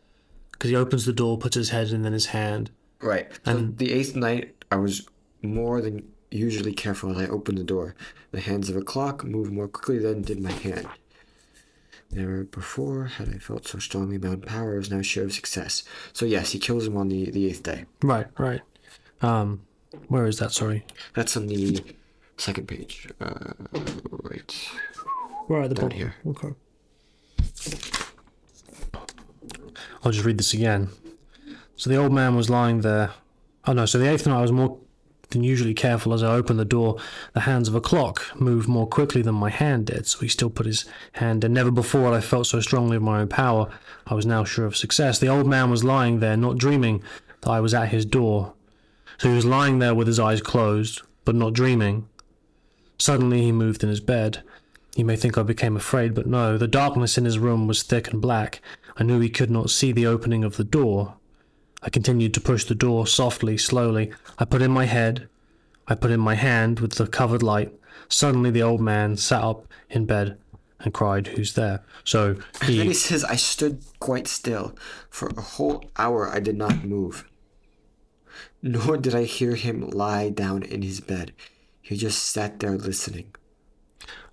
Because 0.52 0.70
he 0.70 0.76
opens 0.76 1.06
the 1.06 1.14
door, 1.14 1.38
puts 1.38 1.56
his 1.56 1.70
head 1.70 1.90
in, 1.90 2.02
then 2.02 2.14
his 2.14 2.28
hand. 2.28 2.72
Right. 3.02 3.28
So 3.46 3.58
the 3.58 3.92
eighth 3.94 4.16
night, 4.16 4.64
I 4.72 4.78
was 4.78 5.08
more 5.42 5.82
than 5.82 6.12
usually 6.32 6.74
careful 6.74 7.12
as 7.12 7.18
I 7.18 7.28
opened 7.28 7.58
the 7.58 7.64
door. 7.64 7.96
The 8.32 8.42
hands 8.42 8.70
of 8.70 8.76
a 8.76 8.82
clock 8.82 9.24
moved 9.24 9.52
more 9.52 9.68
quickly 9.68 10.00
than 10.00 10.22
did 10.22 10.40
my 10.40 10.52
hand. 10.52 10.88
Never 12.12 12.46
before 12.46 13.06
had 13.06 13.30
I 13.30 13.38
felt 13.38 13.68
so 13.68 13.80
strongly 13.80 14.18
own 14.28 14.42
power. 14.42 14.76
I 14.76 14.78
was 14.78 14.92
now 14.92 15.02
sure 15.02 15.26
of 15.26 15.34
success. 15.34 15.84
So 16.14 16.26
yes, 16.26 16.52
he 16.52 16.60
kills 16.60 16.88
him 16.88 16.96
on 16.98 17.10
the, 17.10 17.30
the 17.32 17.48
eighth 17.48 17.64
day. 17.64 17.86
Right, 18.02 18.28
right. 18.38 18.62
Um, 19.22 19.62
where 20.08 20.26
is 20.26 20.40
that? 20.40 20.52
Sorry. 20.54 20.86
That's 21.16 21.36
on 21.36 21.48
the 21.48 21.84
second 22.38 22.68
page. 22.68 23.10
Uh, 23.20 23.54
right. 24.24 24.70
Where 25.48 25.62
are 25.62 25.68
the 25.68 25.76
Down 25.76 25.90
bottom. 25.90 25.98
here. 25.98 26.16
Okay. 26.28 26.54
I'll 30.04 30.12
just 30.12 30.26
read 30.26 30.38
this 30.38 30.54
again. 30.54 30.90
So 31.76 31.90
the 31.90 31.96
old 31.98 32.14
man 32.14 32.36
was 32.36 32.50
lying 32.50 32.82
there. 32.82 33.12
Oh 33.66 33.74
no, 33.74 33.86
so 33.86 34.00
the 34.00 34.10
eighth 34.10 34.26
night 34.28 34.38
I 34.38 34.42
was 34.42 34.52
more 34.52 34.80
than 35.30 35.44
usually 35.44 35.74
careful 35.74 36.14
as 36.14 36.24
I 36.24 36.34
opened 36.34 36.60
the 36.60 36.66
door. 36.66 36.98
The 37.34 37.42
hands 37.42 37.68
of 37.68 37.76
a 37.76 37.82
clock 37.82 38.40
moved 38.40 38.68
more 38.68 38.88
quickly 38.88 39.22
than 39.22 39.36
my 39.36 39.50
hand 39.50 39.88
did, 39.88 40.08
so 40.08 40.20
he 40.20 40.28
still 40.28 40.50
put 40.50 40.66
his 40.66 40.86
hand 41.14 41.44
in. 41.44 41.54
Never 41.54 41.72
before 41.72 42.06
had 42.06 42.14
I 42.14 42.22
felt 42.22 42.48
so 42.48 42.60
strongly 42.60 42.98
of 42.98 43.04
my 43.04 43.22
own 43.22 43.28
power. 43.28 43.70
I 44.06 44.14
was 44.14 44.26
now 44.26 44.44
sure 44.44 44.66
of 44.66 44.78
success. 44.78 45.20
The 45.20 45.28
old 45.28 45.48
man 45.48 45.70
was 45.70 45.84
lying 45.84 46.20
there, 46.20 46.38
not 46.38 46.58
dreaming 46.58 47.04
that 47.42 47.50
I 47.50 47.60
was 47.60 47.74
at 47.74 47.90
his 47.90 48.06
door. 48.06 48.54
So 49.18 49.30
he 49.30 49.36
was 49.36 49.46
lying 49.46 49.80
there 49.80 49.96
with 49.96 50.08
his 50.08 50.20
eyes 50.20 50.42
closed, 50.42 51.02
but 51.26 51.36
not 51.36 51.54
dreaming. 51.54 52.08
Suddenly 52.98 53.42
he 53.42 53.52
moved 53.52 53.84
in 53.84 53.90
his 53.90 54.00
bed. 54.00 54.44
You 54.96 55.06
may 55.06 55.16
think 55.16 55.38
I 55.38 55.44
became 55.44 55.76
afraid, 55.76 56.16
but 56.16 56.26
no. 56.26 56.58
The 56.58 56.68
darkness 56.68 57.18
in 57.18 57.26
his 57.26 57.38
room 57.38 57.68
was 57.68 57.84
thick 57.84 58.12
and 58.12 58.22
black. 58.22 58.62
I 58.96 59.04
knew 59.04 59.20
he 59.20 59.30
could 59.30 59.52
not 59.52 59.70
see 59.70 59.92
the 59.92 60.08
opening 60.08 60.44
of 60.44 60.58
the 60.58 60.64
door. 60.64 61.16
I 61.82 61.90
continued 61.90 62.34
to 62.34 62.42
push 62.42 62.66
the 62.66 62.76
door 62.76 63.08
softly, 63.08 63.58
slowly. 63.58 64.12
I 64.40 64.46
put 64.46 64.62
in 64.62 64.72
my 64.72 64.86
head. 64.86 65.30
I 65.88 65.96
put 65.96 66.12
in 66.12 66.20
my 66.20 66.36
hand 66.36 66.80
with 66.80 66.94
the 66.94 67.08
covered 67.08 67.44
light. 67.44 67.74
Suddenly 68.10 68.52
the 68.52 68.64
old 68.64 68.82
man 68.82 69.16
sat 69.18 69.44
up 69.44 69.68
in 69.90 70.06
bed 70.06 70.38
and 70.80 70.94
cried, 70.94 71.28
Who's 71.28 71.54
there? 71.54 71.84
So 72.04 72.34
Then 72.60 72.70
he 72.70 72.84
he. 72.86 72.94
says, 72.94 73.24
I 73.24 73.36
stood 73.36 73.84
quite 74.00 74.28
still. 74.28 74.76
For 75.10 75.28
a 75.30 75.42
whole 75.42 75.90
hour 75.98 76.28
I 76.30 76.40
did 76.40 76.58
not 76.58 76.84
move. 76.84 77.26
Nor 78.62 78.98
did 78.98 79.16
I 79.16 79.24
hear 79.24 79.56
him 79.56 79.90
lie 79.90 80.30
down 80.30 80.64
in 80.64 80.82
his 80.82 81.00
bed. 81.00 81.32
He 81.82 81.96
just 81.96 82.24
sat 82.24 82.60
there 82.60 82.78
listening. 82.78 83.34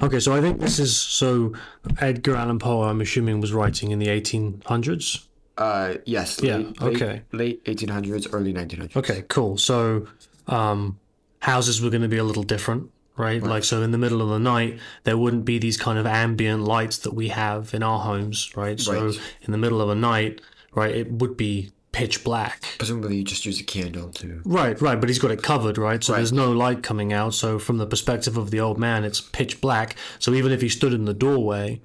Okay, 0.02 0.18
so 0.20 0.32
I 0.34 0.40
think 0.40 0.60
this 0.60 0.78
is. 0.78 0.96
So 0.96 1.52
Edgar 2.00 2.36
Allan 2.36 2.58
Poe, 2.58 2.82
I'm 2.82 3.00
assuming, 3.00 3.40
was 3.40 3.52
writing 3.52 3.90
in 3.90 3.98
the 3.98 4.08
1800s? 4.08 5.26
Uh, 5.56 5.94
yes. 6.04 6.40
Yeah, 6.42 6.56
Late, 6.58 6.82
okay. 6.82 7.22
Late, 7.32 7.66
late 7.68 7.76
1800s, 7.76 8.28
early 8.32 8.52
1900s. 8.52 8.96
Okay, 8.96 9.24
cool. 9.28 9.56
So, 9.58 10.06
um, 10.46 10.98
houses 11.40 11.80
were 11.80 11.90
going 11.90 12.02
to 12.02 12.08
be 12.08 12.16
a 12.18 12.24
little 12.24 12.42
different, 12.42 12.90
right? 13.16 13.42
Like, 13.42 13.64
so 13.64 13.82
in 13.82 13.90
the 13.92 13.98
middle 13.98 14.20
of 14.22 14.28
the 14.30 14.38
night, 14.38 14.78
there 15.04 15.16
wouldn't 15.16 15.44
be 15.44 15.58
these 15.58 15.76
kind 15.76 15.98
of 15.98 16.06
ambient 16.06 16.64
lights 16.64 16.98
that 16.98 17.14
we 17.14 17.28
have 17.28 17.72
in 17.74 17.82
our 17.82 18.00
homes, 18.00 18.50
right? 18.56 18.80
So, 18.80 19.06
Right. 19.06 19.20
in 19.42 19.52
the 19.52 19.58
middle 19.58 19.80
of 19.80 19.88
the 19.88 19.94
night, 19.94 20.40
right, 20.74 20.94
it 20.94 21.12
would 21.12 21.36
be 21.36 21.70
pitch 21.92 22.24
black. 22.24 22.64
Presumably, 22.78 23.18
you 23.18 23.22
just 23.22 23.46
use 23.46 23.60
a 23.60 23.62
candle 23.62 24.08
to. 24.08 24.42
Right, 24.44 24.80
right, 24.80 24.98
but 24.98 25.08
he's 25.08 25.20
got 25.20 25.30
it 25.30 25.44
covered, 25.44 25.78
right? 25.78 26.02
So 26.02 26.14
there's 26.14 26.32
no 26.32 26.50
light 26.50 26.82
coming 26.82 27.12
out. 27.12 27.34
So 27.34 27.60
from 27.60 27.78
the 27.78 27.86
perspective 27.86 28.36
of 28.36 28.50
the 28.50 28.58
old 28.58 28.78
man, 28.78 29.04
it's 29.04 29.20
pitch 29.20 29.60
black. 29.60 29.94
So 30.18 30.34
even 30.34 30.50
if 30.50 30.60
he 30.60 30.68
stood 30.68 30.92
in 30.92 31.04
the 31.04 31.14
doorway, 31.14 31.80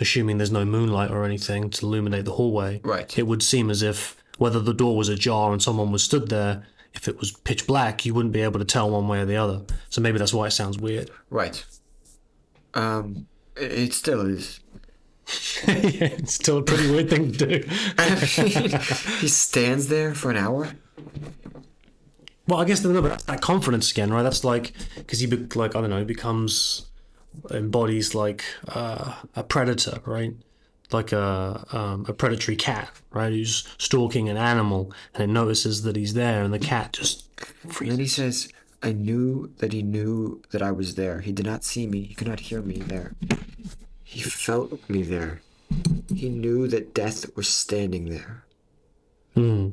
assuming 0.00 0.38
there's 0.38 0.50
no 0.52 0.64
moonlight 0.64 1.10
or 1.10 1.24
anything 1.24 1.70
to 1.70 1.86
illuminate 1.86 2.24
the 2.24 2.32
hallway, 2.32 2.80
Right. 2.84 3.16
it 3.18 3.26
would 3.26 3.42
seem 3.42 3.70
as 3.70 3.82
if 3.82 4.16
whether 4.38 4.60
the 4.60 4.74
door 4.74 4.96
was 4.96 5.08
ajar 5.08 5.52
and 5.52 5.62
someone 5.62 5.92
was 5.92 6.02
stood 6.02 6.28
there, 6.28 6.66
if 6.94 7.08
it 7.08 7.18
was 7.18 7.32
pitch 7.32 7.66
black, 7.66 8.04
you 8.04 8.14
wouldn't 8.14 8.32
be 8.32 8.40
able 8.40 8.58
to 8.58 8.64
tell 8.64 8.90
one 8.90 9.08
way 9.08 9.20
or 9.20 9.24
the 9.24 9.36
other. 9.36 9.62
So 9.90 10.00
maybe 10.00 10.18
that's 10.18 10.34
why 10.34 10.46
it 10.46 10.52
sounds 10.52 10.78
weird. 10.78 11.10
Right. 11.30 11.64
Um, 12.74 13.26
it, 13.56 13.94
still 13.94 14.20
is 14.26 14.60
yeah, 15.66 15.74
it's 16.18 16.34
still 16.34 16.58
a 16.58 16.62
pretty 16.62 16.90
weird 16.90 17.08
thing 17.08 17.32
to 17.32 17.46
do. 17.46 17.68
he 19.20 19.28
stands 19.28 19.88
there 19.88 20.14
for 20.14 20.30
an 20.30 20.36
hour. 20.36 20.70
Well, 22.46 22.60
I 22.60 22.64
guess 22.64 22.84
no, 22.84 23.00
but 23.00 23.08
that's 23.08 23.24
that 23.24 23.40
confidence 23.40 23.90
again, 23.90 24.12
right? 24.12 24.22
That's 24.22 24.44
like 24.44 24.72
because 24.96 25.20
he 25.20 25.26
be, 25.26 25.36
like 25.54 25.74
I 25.74 25.80
don't 25.80 25.90
know 25.90 26.04
becomes 26.04 26.86
embodies 27.50 28.14
like 28.14 28.44
uh, 28.68 29.14
a 29.36 29.42
predator, 29.42 30.00
right? 30.04 30.34
Like 30.92 31.12
a 31.12 31.66
um, 31.72 32.04
a 32.08 32.12
predatory 32.12 32.56
cat, 32.56 32.90
right? 33.10 33.32
Who's 33.32 33.66
stalking 33.78 34.28
an 34.28 34.36
animal 34.36 34.92
and 35.14 35.24
it 35.24 35.32
notices 35.32 35.82
that 35.82 35.96
he's 35.96 36.14
there, 36.14 36.42
and 36.42 36.52
the 36.52 36.58
cat 36.58 36.92
just 36.92 37.24
And 37.80 37.90
then 37.90 37.98
he 37.98 38.06
says, 38.06 38.48
I 38.82 38.92
knew 38.92 39.50
that 39.58 39.72
he 39.72 39.82
knew 39.82 40.42
that 40.50 40.60
I 40.62 40.70
was 40.70 40.94
there. 40.94 41.20
He 41.20 41.32
did 41.32 41.46
not 41.46 41.64
see 41.64 41.86
me. 41.86 42.02
He 42.02 42.14
could 42.14 42.28
not 42.28 42.40
hear 42.40 42.60
me 42.60 42.76
there. 42.76 43.14
He 44.02 44.20
felt 44.20 44.88
me 44.90 45.02
there. 45.02 45.40
He 46.14 46.28
knew 46.28 46.68
that 46.68 46.94
death 46.94 47.34
was 47.34 47.48
standing 47.48 48.10
there. 48.10 48.44
hmm. 49.34 49.70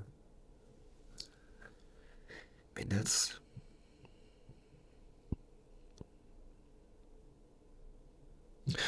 I 2.75 2.79
mean, 2.79 2.89
that's. 2.89 3.37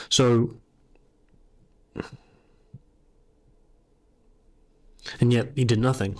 So, 0.10 0.56
and 5.19 5.32
yet 5.34 5.52
he 5.56 5.63
did 5.63 5.80
nothing. 5.80 6.17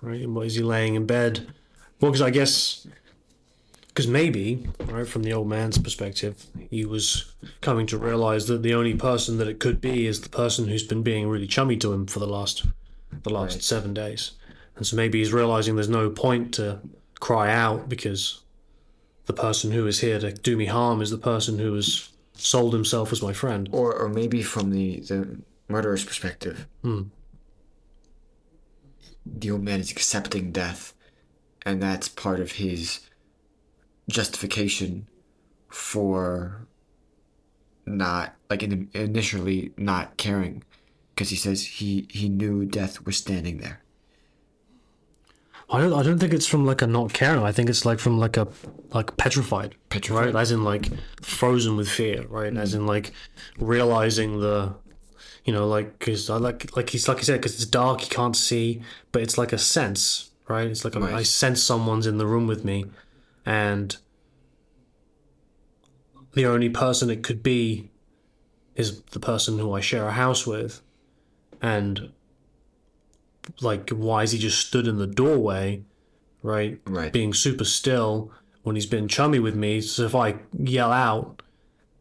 Right? 0.00 0.22
And 0.22 0.34
what 0.34 0.46
is 0.46 0.54
he 0.54 0.62
laying 0.62 0.94
in 0.94 1.06
bed? 1.06 1.48
Well, 2.00 2.12
because 2.12 2.22
I 2.22 2.30
guess, 2.30 2.86
because 3.88 4.06
maybe, 4.06 4.68
right, 4.86 5.06
from 5.06 5.24
the 5.24 5.32
old 5.32 5.48
man's 5.48 5.78
perspective, 5.78 6.46
he 6.70 6.84
was 6.84 7.34
coming 7.60 7.86
to 7.88 7.98
realize 7.98 8.46
that 8.46 8.62
the 8.62 8.74
only 8.74 8.94
person 8.94 9.38
that 9.38 9.48
it 9.48 9.58
could 9.58 9.80
be 9.80 10.06
is 10.06 10.20
the 10.20 10.28
person 10.28 10.68
who's 10.68 10.84
been 10.84 11.02
being 11.02 11.28
really 11.28 11.48
chummy 11.48 11.76
to 11.78 11.92
him 11.92 12.06
for 12.06 12.20
the 12.20 12.28
last, 12.28 12.64
the 13.24 13.30
last 13.30 13.54
Right. 13.54 13.62
seven 13.62 13.92
days, 13.94 14.32
and 14.76 14.86
so 14.86 14.94
maybe 14.94 15.18
he's 15.18 15.32
realizing 15.32 15.74
there's 15.74 15.88
no 15.88 16.10
point 16.10 16.54
to 16.54 16.78
cry 17.18 17.52
out 17.52 17.88
because 17.88 18.42
the 19.26 19.32
person 19.32 19.72
who 19.72 19.88
is 19.88 19.98
here 19.98 20.20
to 20.20 20.32
do 20.32 20.56
me 20.56 20.66
harm 20.66 21.02
is 21.02 21.10
the 21.10 21.18
person 21.18 21.58
who 21.58 21.74
has 21.74 22.10
sold 22.38 22.72
himself 22.72 23.12
as 23.12 23.22
my 23.22 23.32
friend. 23.32 23.68
Or, 23.72 23.94
or 23.94 24.08
maybe 24.08 24.42
from 24.42 24.70
the, 24.70 25.00
the 25.00 25.38
murderer's 25.68 26.04
perspective. 26.04 26.66
Hmm. 26.82 27.02
The 29.26 29.50
old 29.50 29.62
man 29.62 29.80
is 29.80 29.90
accepting 29.90 30.52
death, 30.52 30.94
and 31.66 31.82
that's 31.82 32.08
part 32.08 32.40
of 32.40 32.52
his 32.52 33.00
justification 34.08 35.06
for 35.68 36.66
not, 37.84 38.34
like, 38.48 38.62
in, 38.62 38.88
initially 38.94 39.72
not 39.76 40.16
caring. 40.16 40.64
Because 41.14 41.30
he 41.30 41.36
says 41.36 41.64
he, 41.66 42.06
he 42.10 42.28
knew 42.28 42.64
death 42.64 43.04
was 43.04 43.16
standing 43.16 43.58
there. 43.58 43.82
I 45.70 45.80
don't. 45.80 45.92
I 45.92 46.02
don't 46.02 46.18
think 46.18 46.32
it's 46.32 46.46
from 46.46 46.64
like 46.64 46.80
a 46.80 46.86
not 46.86 47.12
caring. 47.12 47.42
I 47.42 47.52
think 47.52 47.68
it's 47.68 47.84
like 47.84 47.98
from 47.98 48.18
like 48.18 48.36
a 48.38 48.48
like 48.94 49.16
petrified, 49.18 49.74
Petrified. 49.90 50.34
right? 50.34 50.40
As 50.40 50.50
in 50.50 50.64
like 50.64 50.88
frozen 51.20 51.76
with 51.76 51.88
fear, 51.90 52.24
right? 52.28 52.56
As 52.56 52.72
in 52.72 52.86
like 52.86 53.12
realizing 53.58 54.40
the, 54.40 54.74
you 55.44 55.52
know, 55.52 55.68
like 55.68 55.98
because 55.98 56.30
I 56.30 56.36
like 56.36 56.74
like 56.74 56.88
he's 56.90 57.06
like 57.06 57.18
I 57.18 57.22
said 57.22 57.40
because 57.40 57.54
it's 57.54 57.66
dark, 57.66 58.00
he 58.00 58.08
can't 58.08 58.34
see, 58.36 58.80
but 59.12 59.20
it's 59.20 59.36
like 59.36 59.52
a 59.52 59.58
sense, 59.58 60.30
right? 60.48 60.66
It's 60.68 60.84
like 60.86 60.96
a, 60.96 61.00
I 61.00 61.12
Right. 61.12 61.26
sense 61.26 61.62
someone's 61.62 62.06
in 62.06 62.16
the 62.16 62.26
room 62.26 62.46
with 62.46 62.64
me, 62.64 62.86
and 63.44 63.94
the 66.32 66.46
only 66.46 66.70
person 66.70 67.10
it 67.10 67.22
could 67.22 67.42
be 67.42 67.90
is 68.74 69.02
the 69.02 69.20
person 69.20 69.58
who 69.58 69.72
I 69.74 69.80
share 69.80 70.06
a 70.08 70.12
house 70.12 70.46
with, 70.46 70.80
and 71.60 72.10
like 73.60 73.90
why 73.90 74.22
is 74.22 74.32
he 74.32 74.38
just 74.38 74.66
stood 74.66 74.86
in 74.86 74.98
the 74.98 75.06
doorway, 75.06 75.82
right? 76.42 76.80
Right. 76.86 77.12
Being 77.12 77.34
super 77.34 77.64
still 77.64 78.32
when 78.62 78.76
he's 78.76 78.86
been 78.86 79.08
chummy 79.08 79.38
with 79.38 79.54
me. 79.54 79.80
So 79.80 80.04
if 80.04 80.14
I 80.14 80.36
yell 80.58 80.92
out, 80.92 81.42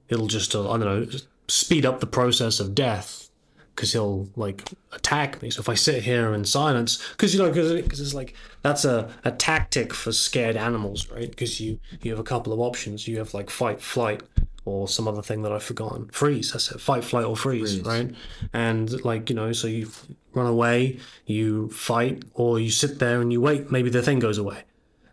it'll 0.09 0.27
just 0.27 0.55
uh, 0.55 0.69
I 0.69 0.77
don't 0.77 1.11
know 1.11 1.19
speed 1.47 1.85
up 1.85 1.99
the 1.99 2.07
process 2.07 2.59
of 2.59 2.75
death 2.75 3.29
because 3.77 3.93
he'll 3.93 4.27
like 4.35 4.69
attack 4.91 5.41
me. 5.41 5.49
So 5.51 5.61
if 5.61 5.69
I 5.69 5.75
sit 5.75 6.03
here 6.03 6.33
in 6.33 6.43
silence, 6.45 7.01
because 7.11 7.33
you 7.33 7.41
know, 7.41 7.49
because 7.49 8.01
it's 8.01 8.13
like 8.13 8.33
that's 8.63 8.85
a, 8.85 9.09
a 9.23 9.31
tactic 9.31 9.93
for 9.93 10.11
scared 10.11 10.57
animals, 10.57 11.09
right? 11.11 11.29
Because 11.29 11.61
you 11.61 11.79
you 12.01 12.11
have 12.11 12.19
a 12.19 12.23
couple 12.23 12.51
of 12.51 12.59
options. 12.59 13.07
You 13.07 13.19
have 13.19 13.33
like 13.33 13.49
fight, 13.49 13.79
flight, 13.79 14.23
or 14.67 14.87
some 14.87 15.07
other 15.07 15.21
thing 15.21 15.41
that 15.43 15.51
I've 15.51 15.63
forgotten. 15.63 16.09
Freeze. 16.09 16.51
That's 16.51 16.71
it. 16.71 16.81
Fight, 16.81 17.03
flight, 17.03 17.25
or 17.25 17.37
freeze, 17.37 17.75
Freeze. 17.75 17.85
right? 17.87 18.13
And 18.53 19.03
like 19.05 19.29
you 19.29 19.35
know, 19.35 19.53
so 19.53 19.67
you 19.67 19.89
run 20.33 20.45
away, 20.47 20.99
you 21.25 21.69
fight, 21.69 22.23
or 22.33 22.59
you 22.59 22.69
sit 22.69 22.99
there 22.99 23.21
and 23.21 23.31
you 23.31 23.39
wait. 23.41 23.71
Maybe 23.71 23.89
the 23.89 24.01
thing 24.01 24.19
goes 24.19 24.37
away 24.37 24.63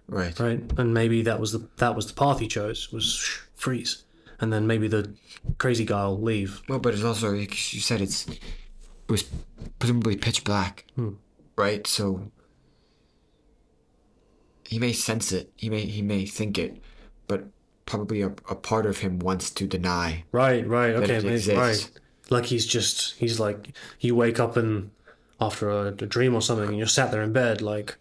Right. 0.09 0.39
right? 0.39 0.61
And 0.77 0.93
maybe 0.93 1.23
that 1.23 1.39
was 1.41 1.53
the 1.53 1.69
that 1.77 1.95
was 1.97 2.07
the 2.09 2.15
path 2.15 2.41
he 2.41 2.49
chose 2.49 2.93
was 2.93 3.05
shh, 3.05 3.39
freeze, 3.55 4.05
and 4.41 4.53
then 4.53 4.67
maybe 4.67 4.89
the 4.89 5.15
crazy 5.59 5.85
guy 5.85 6.05
will 6.07 6.21
leave. 6.21 6.61
Well, 6.69 6.79
but 6.81 6.95
it's 6.95 7.05
also 7.05 7.31
like 7.33 7.73
you 7.73 7.81
said, 7.81 8.01
it's 8.01 8.27
it 8.29 8.41
was 9.09 9.25
presumably 9.79 10.17
pitch 10.17 10.45
black, 10.45 10.85
hmm. 10.97 11.15
right? 11.57 11.87
So 11.87 12.31
he 14.69 14.79
may 14.79 14.93
sense 14.93 15.33
it, 15.33 15.53
he 15.57 15.71
may 15.71 15.87
he 15.87 16.03
may 16.03 16.27
think 16.27 16.59
it, 16.59 16.83
but 17.29 17.45
probably 17.87 18.23
a, 18.23 18.29
a 18.49 18.55
part 18.55 18.87
of 18.87 18.99
him 18.99 19.19
wants 19.19 19.51
to 19.51 19.67
deny. 19.67 20.25
Right, 20.33 20.67
right, 20.67 20.95
okay, 20.95 21.55
right. 21.55 21.91
Like 22.31 22.47
he's 22.47 22.65
just 22.67 23.15
he's 23.17 23.39
like 23.39 23.77
you 24.01 24.15
wake 24.15 24.41
up 24.41 24.57
and 24.57 24.91
after 25.41 25.69
a, 25.69 25.87
a 25.89 25.93
dream 25.93 26.35
or 26.35 26.41
something, 26.43 26.69
and 26.69 26.79
you're 26.79 26.87
sat 26.87 27.11
there 27.11 27.23
in 27.23 27.33
bed 27.33 27.61
like 27.61 27.97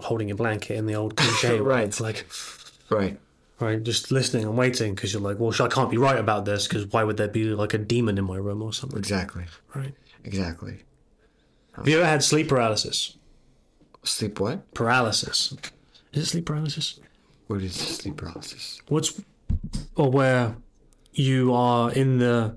holding 0.00 0.28
your 0.28 0.36
blanket 0.36 0.76
in 0.76 0.86
the 0.86 0.94
old 0.94 1.16
cliche, 1.16 1.60
Right. 1.60 1.84
It's 1.84 2.00
like 2.00 2.26
Right. 2.90 3.18
right, 3.60 3.82
just 3.82 4.10
listening 4.10 4.44
and 4.44 4.56
waiting 4.56 4.94
because 4.94 5.12
you're 5.12 5.22
like, 5.22 5.38
well, 5.38 5.52
I 5.60 5.68
can't 5.68 5.90
be 5.90 5.96
right 5.96 6.18
about 6.18 6.44
this 6.44 6.66
because 6.66 6.86
why 6.86 7.04
would 7.04 7.16
there 7.16 7.28
be 7.28 7.44
like 7.44 7.74
a 7.74 7.78
demon 7.78 8.18
in 8.18 8.24
my 8.24 8.36
room 8.36 8.62
or 8.62 8.72
something? 8.72 8.98
Exactly. 8.98 9.44
Right. 9.74 9.94
Exactly. 10.24 10.78
Have 11.72 11.86
you 11.88 11.98
ever 11.98 12.06
had 12.06 12.22
sleep 12.22 12.48
paralysis? 12.48 13.16
Sleep 14.02 14.40
what? 14.40 14.72
Paralysis. 14.74 15.54
Is 16.12 16.22
it 16.22 16.26
sleep 16.26 16.46
paralysis? 16.46 16.98
What 17.46 17.62
is 17.62 17.74
sleep 17.74 18.16
paralysis? 18.16 18.80
what's 18.88 19.20
or 19.94 20.10
where 20.10 20.56
you 21.12 21.54
are 21.54 21.90
in 21.92 22.18
the 22.18 22.56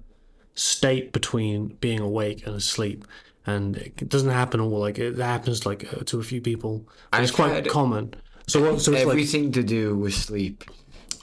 state 0.56 1.12
between 1.14 1.68
being 1.80 2.00
awake 2.00 2.46
and 2.46 2.56
asleep 2.56 3.06
and 3.46 3.78
it 3.78 4.10
doesn't 4.10 4.32
happen 4.32 4.60
all 4.60 4.80
like 4.80 4.98
it 5.00 5.18
happens 5.18 5.66
like 5.66 5.92
uh, 5.94 6.04
to 6.06 6.20
a 6.20 6.24
few 6.24 6.42
people 6.42 6.86
and 7.14 7.24
it's 7.24 7.32
quite 7.32 7.68
common 7.70 8.14
so 8.48 8.60
what 8.62 8.82
so 8.82 8.92
it's 8.92 9.06
like 9.06 9.12
Everything 9.14 9.52
to 9.54 9.64
do 9.64 9.96
with 9.96 10.14
sleep 10.14 10.64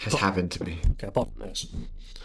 has 0.00 0.14
happened 0.14 0.50
to 0.52 0.64
me. 0.64 0.78
okay, 0.92 1.08
apart 1.08 1.28
from 1.36 1.48
this 1.48 1.66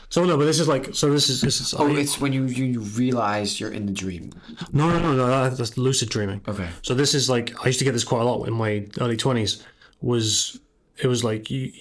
so 0.10 0.24
no 0.24 0.38
but 0.38 0.46
this 0.46 0.60
is 0.60 0.68
like 0.68 0.94
so 0.94 1.12
this 1.12 1.28
is 1.28 1.42
this 1.42 1.60
is 1.60 1.74
Oh, 1.74 1.88
I- 1.88 2.00
it's 2.00 2.22
when 2.22 2.32
you 2.34 2.46
you 2.46 2.80
realize 2.82 3.60
you're 3.60 3.72
in 3.72 3.86
the 3.88 3.92
dream. 3.94 4.32
no 4.72 4.90
no 4.90 5.00
no 5.00 5.16
no 5.16 5.50
that's 5.50 5.78
lucid 5.78 6.10
dreaming 6.10 6.42
Okay. 6.48 6.70
So 6.84 6.94
this 6.94 7.14
is 7.14 7.30
like 7.30 7.54
I 7.64 7.68
used 7.68 7.80
to 7.80 7.86
get 7.86 7.92
this 7.94 8.04
quite 8.06 8.22
a 8.22 8.26
lot 8.26 8.46
in 8.48 8.54
my 8.54 8.88
early 9.02 9.18
twenties. 9.18 9.64
Was 10.02 10.60
it 11.02 11.08
was 11.08 11.24
like 11.24 11.50
you 11.52 11.72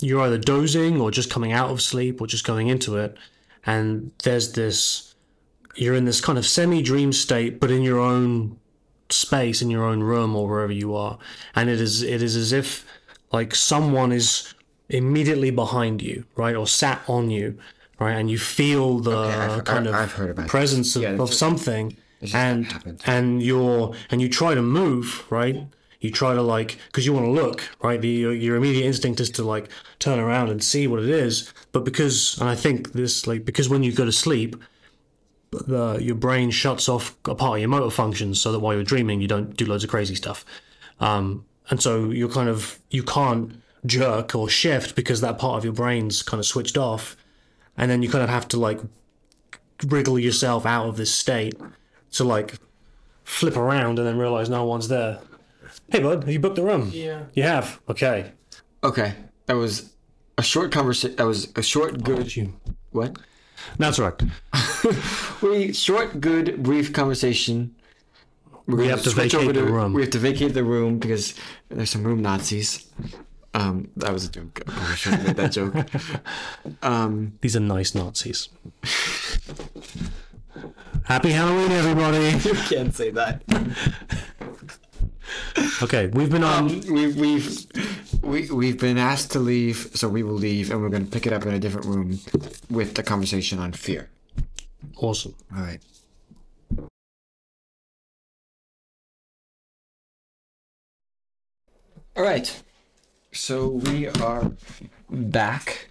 you're 0.00 0.20
either 0.22 0.38
dozing 0.38 1.00
or 1.00 1.10
just 1.10 1.30
coming 1.30 1.52
out 1.52 1.70
of 1.70 1.80
sleep 1.80 2.20
or 2.20 2.26
just 2.26 2.44
going 2.44 2.68
into 2.68 2.96
it, 2.96 3.16
and 3.64 4.10
there's 4.24 4.52
this 4.52 5.14
you're 5.76 5.94
in 5.94 6.04
this 6.04 6.20
kind 6.20 6.38
of 6.38 6.46
semi 6.46 6.82
dream 6.82 7.12
state, 7.12 7.58
but 7.60 7.70
in 7.70 7.82
your 7.82 7.98
own 7.98 8.58
space, 9.10 9.60
in 9.62 9.70
your 9.70 9.84
own 9.84 10.02
room 10.02 10.34
or 10.36 10.48
wherever 10.48 10.72
you 10.72 10.94
are, 10.94 11.18
and 11.54 11.68
it 11.70 11.80
is 11.80 12.02
it 12.02 12.22
is 12.22 12.36
as 12.36 12.52
if 12.52 12.84
like 13.32 13.54
someone 13.54 14.12
is 14.12 14.54
immediately 14.88 15.50
behind 15.50 16.02
you, 16.02 16.24
right, 16.36 16.54
or 16.54 16.66
sat 16.66 17.00
on 17.08 17.30
you, 17.30 17.58
right, 17.98 18.12
and 18.12 18.30
you 18.30 18.38
feel 18.38 18.98
the 18.98 19.16
I've- 19.16 19.62
kind 19.62 19.86
of 19.86 19.94
I've 19.94 20.18
about 20.20 20.36
this. 20.36 20.50
presence 20.50 20.96
of, 20.96 21.02
Yeah, 21.02 21.16
of 21.22 21.32
something. 21.32 21.96
and 22.32 22.66
and 23.06 23.42
you're 23.42 23.94
and 24.10 24.20
you 24.22 24.28
try 24.28 24.54
to 24.54 24.62
move 24.62 25.24
right 25.30 25.56
you 26.04 26.10
try 26.10 26.34
to 26.34 26.42
like 26.42 26.78
because 26.86 27.06
you 27.06 27.14
want 27.14 27.24
to 27.24 27.30
look 27.30 27.66
right? 27.82 28.00
The, 28.00 28.08
your, 28.08 28.34
your 28.34 28.56
immediate 28.56 28.84
instinct 28.84 29.20
is 29.20 29.30
to 29.30 29.42
like 29.42 29.68
turn 29.98 30.18
around 30.18 30.50
and 30.50 30.62
see 30.62 30.86
what 30.86 31.02
it 31.02 31.08
is. 31.08 31.52
But 31.72 31.84
because 31.84 32.38
and 32.40 32.48
i 32.48 32.54
think 32.54 32.92
this 32.92 33.26
like 33.26 33.44
because 33.44 33.68
when 33.68 33.82
you 33.82 33.92
go 33.92 34.04
to 34.04 34.12
sleep 34.12 34.56
the 35.50 35.98
your 36.02 36.16
brain 36.16 36.50
shuts 36.50 36.88
off 36.88 37.16
a 37.26 37.34
part 37.34 37.56
of 37.56 37.60
your 37.60 37.68
motor 37.68 37.90
functions 37.90 38.40
so 38.40 38.52
that 38.52 38.58
while 38.58 38.74
you're 38.74 38.82
dreaming 38.82 39.20
you 39.20 39.28
don't 39.28 39.56
do 39.56 39.64
loads 39.64 39.84
of 39.84 39.90
crazy 39.90 40.14
stuff. 40.14 40.44
Um 41.00 41.46
and 41.70 41.80
so 41.80 42.10
you're 42.10 42.28
kind 42.28 42.48
of 42.48 42.78
you 42.90 43.02
can't 43.02 43.62
jerk 43.86 44.34
or 44.34 44.48
shift 44.48 44.94
because 44.94 45.20
that 45.22 45.38
part 45.38 45.56
of 45.56 45.64
your 45.64 45.72
brain's 45.72 46.22
kind 46.22 46.38
of 46.38 46.46
switched 46.46 46.76
off. 46.76 47.16
And 47.76 47.90
then 47.90 48.02
you 48.02 48.10
kind 48.10 48.24
of 48.24 48.30
have 48.30 48.46
to 48.48 48.58
like 48.58 48.80
wriggle 49.86 50.18
yourself 50.18 50.66
out 50.66 50.86
of 50.86 50.96
this 50.96 51.12
state 51.12 51.54
to 52.12 52.24
like 52.24 52.54
flip 53.24 53.56
around 53.56 53.98
and 53.98 54.06
then 54.06 54.18
realize 54.18 54.48
no 54.48 54.64
one's 54.64 54.88
there. 54.88 55.18
Hey, 55.94 56.02
bud, 56.02 56.24
have 56.24 56.32
you 56.32 56.40
booked 56.40 56.56
the 56.56 56.64
room? 56.64 56.90
Yeah. 56.92 57.26
You 57.34 57.44
have. 57.44 57.80
Okay. 57.88 58.32
Okay, 58.82 59.14
that 59.46 59.52
was 59.52 59.94
a 60.36 60.42
short 60.42 60.72
conversation. 60.72 61.14
That 61.14 61.24
was 61.24 61.52
a 61.54 61.62
short, 61.62 62.02
good. 62.02 62.34
You. 62.34 62.52
What? 62.90 63.16
That's 63.78 63.98
right. 64.00 64.20
We 65.40 65.72
short, 65.72 66.20
good, 66.20 66.64
brief 66.64 66.92
conversation. 66.92 67.76
We're 68.66 68.74
We 68.76 68.82
gonna 68.82 68.96
have 68.96 69.04
to 69.04 69.10
switch 69.10 69.34
vacate 69.34 69.44
over 69.44 69.52
the 69.52 69.72
room. 69.72 69.92
We 69.92 70.02
have 70.02 70.10
to 70.10 70.18
vacate 70.18 70.52
the 70.52 70.64
room 70.64 70.98
because 70.98 71.36
there's 71.68 71.90
some 71.90 72.02
room 72.02 72.22
Nazis. 72.22 72.88
Um, 73.54 73.88
that 73.96 74.12
was 74.12 74.24
a 74.24 74.30
joke. 74.32 74.62
I 74.66 74.72
probably 74.72 74.96
shouldn't 74.96 75.22
have 75.22 75.28
made 75.28 75.36
that 75.44 75.52
joke. 75.52 75.74
Um, 76.82 77.38
These 77.40 77.54
are 77.54 77.60
nice 77.60 77.94
Nazis. 77.94 78.48
Happy 81.04 81.30
Halloween, 81.30 81.70
everybody. 81.70 82.30
you 82.48 82.54
can't 82.68 82.92
say 82.92 83.10
that. 83.10 83.44
Okay, 85.82 86.06
we've 86.08 86.30
been 86.30 86.44
on. 86.44 86.70
Um, 86.70 86.80
we've 86.92 87.16
we've 87.16 87.66
we, 88.22 88.50
we've 88.50 88.78
been 88.78 88.98
asked 88.98 89.32
to 89.32 89.38
leave, 89.38 89.90
so 89.94 90.08
we 90.08 90.22
will 90.22 90.34
leave, 90.34 90.70
and 90.70 90.80
we're 90.80 90.88
going 90.88 91.04
to 91.04 91.10
pick 91.10 91.26
it 91.26 91.32
up 91.32 91.44
in 91.46 91.54
a 91.54 91.58
different 91.58 91.86
room 91.86 92.20
with 92.70 92.94
the 92.94 93.02
conversation 93.02 93.58
on 93.58 93.72
fear. 93.72 94.08
awesome. 94.96 95.34
All 95.54 95.62
right. 95.62 95.80
All 102.16 102.22
right. 102.22 102.62
So 103.32 103.66
we 103.68 104.06
are 104.06 104.52
back, 105.10 105.88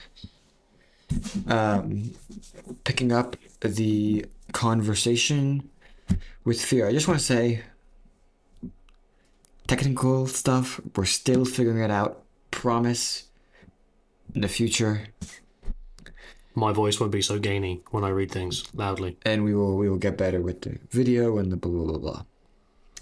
um, 1.48 2.14
picking 2.86 3.12
up 3.12 3.36
the 3.60 4.26
conversation 4.54 5.70
with 6.46 6.62
fear. 6.64 6.88
I 6.88 6.94
just 6.94 7.08
want 7.10 7.20
to 7.20 7.26
say, 7.26 7.64
technical 9.68 10.28
stuff, 10.28 10.80
we're 10.96 11.06
still 11.06 11.46
figuring 11.46 11.80
it 11.84 11.92
out. 11.92 12.24
Promise. 12.52 13.26
In 14.36 14.42
the 14.42 14.48
future, 14.48 15.08
My 16.56 16.72
voice 16.72 17.00
won't 17.00 17.12
be 17.12 17.22
so 17.22 17.40
gainy 17.40 17.82
when 17.92 18.04
I 18.04 18.10
read 18.10 18.32
things 18.32 18.64
loudly. 18.76 19.18
and 19.26 19.44
we 19.44 19.54
will 19.56 19.76
we 19.78 19.90
will 19.90 19.98
get 19.98 20.18
better 20.18 20.40
with 20.42 20.62
the 20.62 20.78
video 20.92 21.38
and 21.40 21.52
the 21.52 21.56
blah 21.58 21.72
blah 21.72 21.86
blah. 21.86 21.98
blah. 21.98 22.24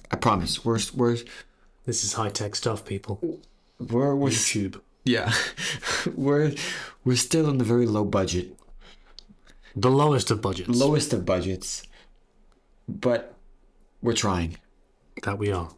I 0.09 0.15
promise. 0.17 0.63
We're 0.65 0.79
we're 0.95 1.17
This 1.85 2.03
is 2.03 2.13
high 2.13 2.29
tech 2.29 2.55
stuff, 2.55 2.85
people. 2.85 3.19
we're, 3.79 4.15
we're 4.15 4.29
YouTube. 4.29 4.79
yeah, 5.05 5.33
we're 6.15 6.53
we're 7.05 7.17
still 7.17 7.49
in 7.49 7.57
the 7.57 7.65
very 7.65 7.85
low 7.87 8.05
budget, 8.05 8.55
The 9.75 9.89
lowest 9.91 10.31
of 10.31 10.41
budgets. 10.41 10.69
lowest 10.69 11.13
of 11.13 11.25
budgets, 11.25 11.83
but 12.87 13.35
we're 14.01 14.13
trying. 14.25 14.57
that 15.23 15.37
we 15.37 15.51
are. 15.51 15.69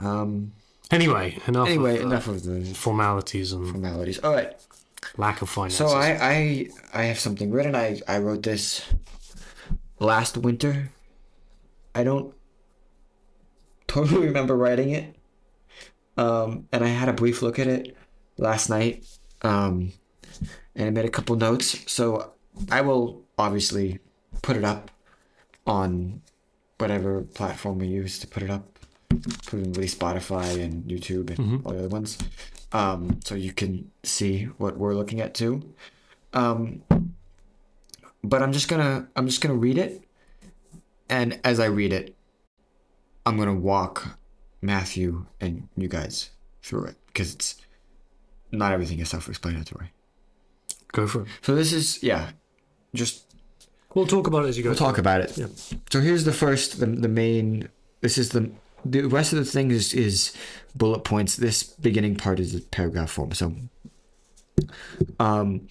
Um. 0.00 0.52
Anyway, 0.90 1.38
enough. 1.46 1.68
Anyway, 1.68 1.96
of, 1.98 2.02
uh, 2.02 2.06
enough 2.06 2.28
of 2.28 2.42
the 2.42 2.64
formalities 2.74 3.52
and 3.52 3.68
formalities. 3.68 4.18
All 4.18 4.32
right. 4.32 4.52
lack 5.16 5.40
of 5.42 5.48
finances. 5.48 5.78
So 5.78 5.88
I 5.88 6.18
I 6.20 6.68
I 6.92 7.02
have 7.04 7.18
something 7.18 7.50
written. 7.50 7.74
I 7.74 8.00
I 8.08 8.18
wrote 8.18 8.42
this 8.42 8.84
last 10.00 10.36
winter. 10.36 10.90
I 11.94 12.04
don't 12.04 12.34
totally 13.86 14.26
remember 14.30 14.56
writing 14.56 14.90
it. 14.90 15.16
Um, 16.16 16.68
and 16.72 16.84
I 16.84 16.88
had 16.88 17.08
a 17.08 17.12
brief 17.12 17.40
look 17.42 17.58
at 17.58 17.66
it 17.66 17.96
last 18.36 18.68
night. 18.68 19.06
Um, 19.42 19.92
and 20.74 20.88
I 20.88 20.90
made 20.90 21.04
a 21.04 21.10
couple 21.10 21.36
notes. 21.36 21.90
So 21.90 22.32
I 22.70 22.80
will 22.80 23.22
obviously 23.38 24.00
put 24.42 24.56
it 24.56 24.64
up 24.64 24.90
on 25.66 26.22
whatever 26.78 27.22
platform 27.22 27.78
we 27.78 27.86
use 27.86 28.18
to 28.20 28.26
put 28.26 28.42
it 28.42 28.50
up. 28.50 28.78
Presumably 29.46 29.86
Spotify 29.86 30.62
and 30.62 30.84
YouTube 30.84 31.36
and 31.36 31.64
all 31.64 31.72
the 31.72 31.78
other 31.80 31.88
ones. 31.88 32.18
Um, 32.72 33.20
so 33.24 33.34
you 33.34 33.52
can 33.52 33.90
see 34.02 34.44
what 34.58 34.76
we're 34.76 34.94
looking 34.94 35.20
at 35.20 35.34
too. 35.34 35.62
Um, 36.32 36.82
but 38.22 38.42
I'm 38.42 38.52
just 38.52 38.68
gonna 38.68 39.08
I'm 39.16 39.26
just 39.26 39.40
gonna 39.40 39.54
read 39.54 39.78
it, 39.78 40.04
and 41.08 41.40
as 41.44 41.58
I 41.58 41.66
read 41.66 41.92
it, 41.92 42.14
I'm 43.26 43.36
gonna 43.36 43.54
walk 43.54 44.18
Matthew 44.62 45.26
and 45.40 45.68
you 45.76 45.88
guys 45.88 46.30
through 46.62 46.84
it 46.84 46.96
because 47.06 47.34
it's 47.34 47.56
not 48.52 48.72
everything 48.72 48.98
is 49.00 49.08
self-explanatory. 49.08 49.92
Go 50.92 51.06
for 51.06 51.22
it. 51.22 51.28
So 51.42 51.54
this 51.54 51.72
is 51.72 52.02
yeah, 52.02 52.30
just 52.94 53.26
We'll 53.94 54.06
talk 54.06 54.28
about 54.28 54.44
it 54.44 54.48
as 54.48 54.56
you 54.56 54.62
go. 54.62 54.70
we'll 54.70 54.78
talk 54.78 54.98
about 54.98 55.20
it. 55.20 55.36
Yeah. 55.36 55.46
So 55.90 56.00
here's 56.00 56.24
the 56.24 56.32
first 56.32 56.78
the 56.78 56.86
the 56.86 57.08
main. 57.08 57.68
This 58.00 58.18
is 58.18 58.28
the 58.30 58.50
the 58.84 59.02
rest 59.02 59.32
of 59.32 59.38
the 59.38 59.44
thing 59.44 59.70
is 59.70 59.92
is 59.94 60.34
bullet 60.74 61.04
points. 61.04 61.36
This 61.36 61.62
beginning 61.62 62.16
part 62.16 62.40
is 62.40 62.54
a 62.54 62.60
paragraph 62.60 63.10
form. 63.10 63.32
So, 63.32 63.54
um, 65.18 65.68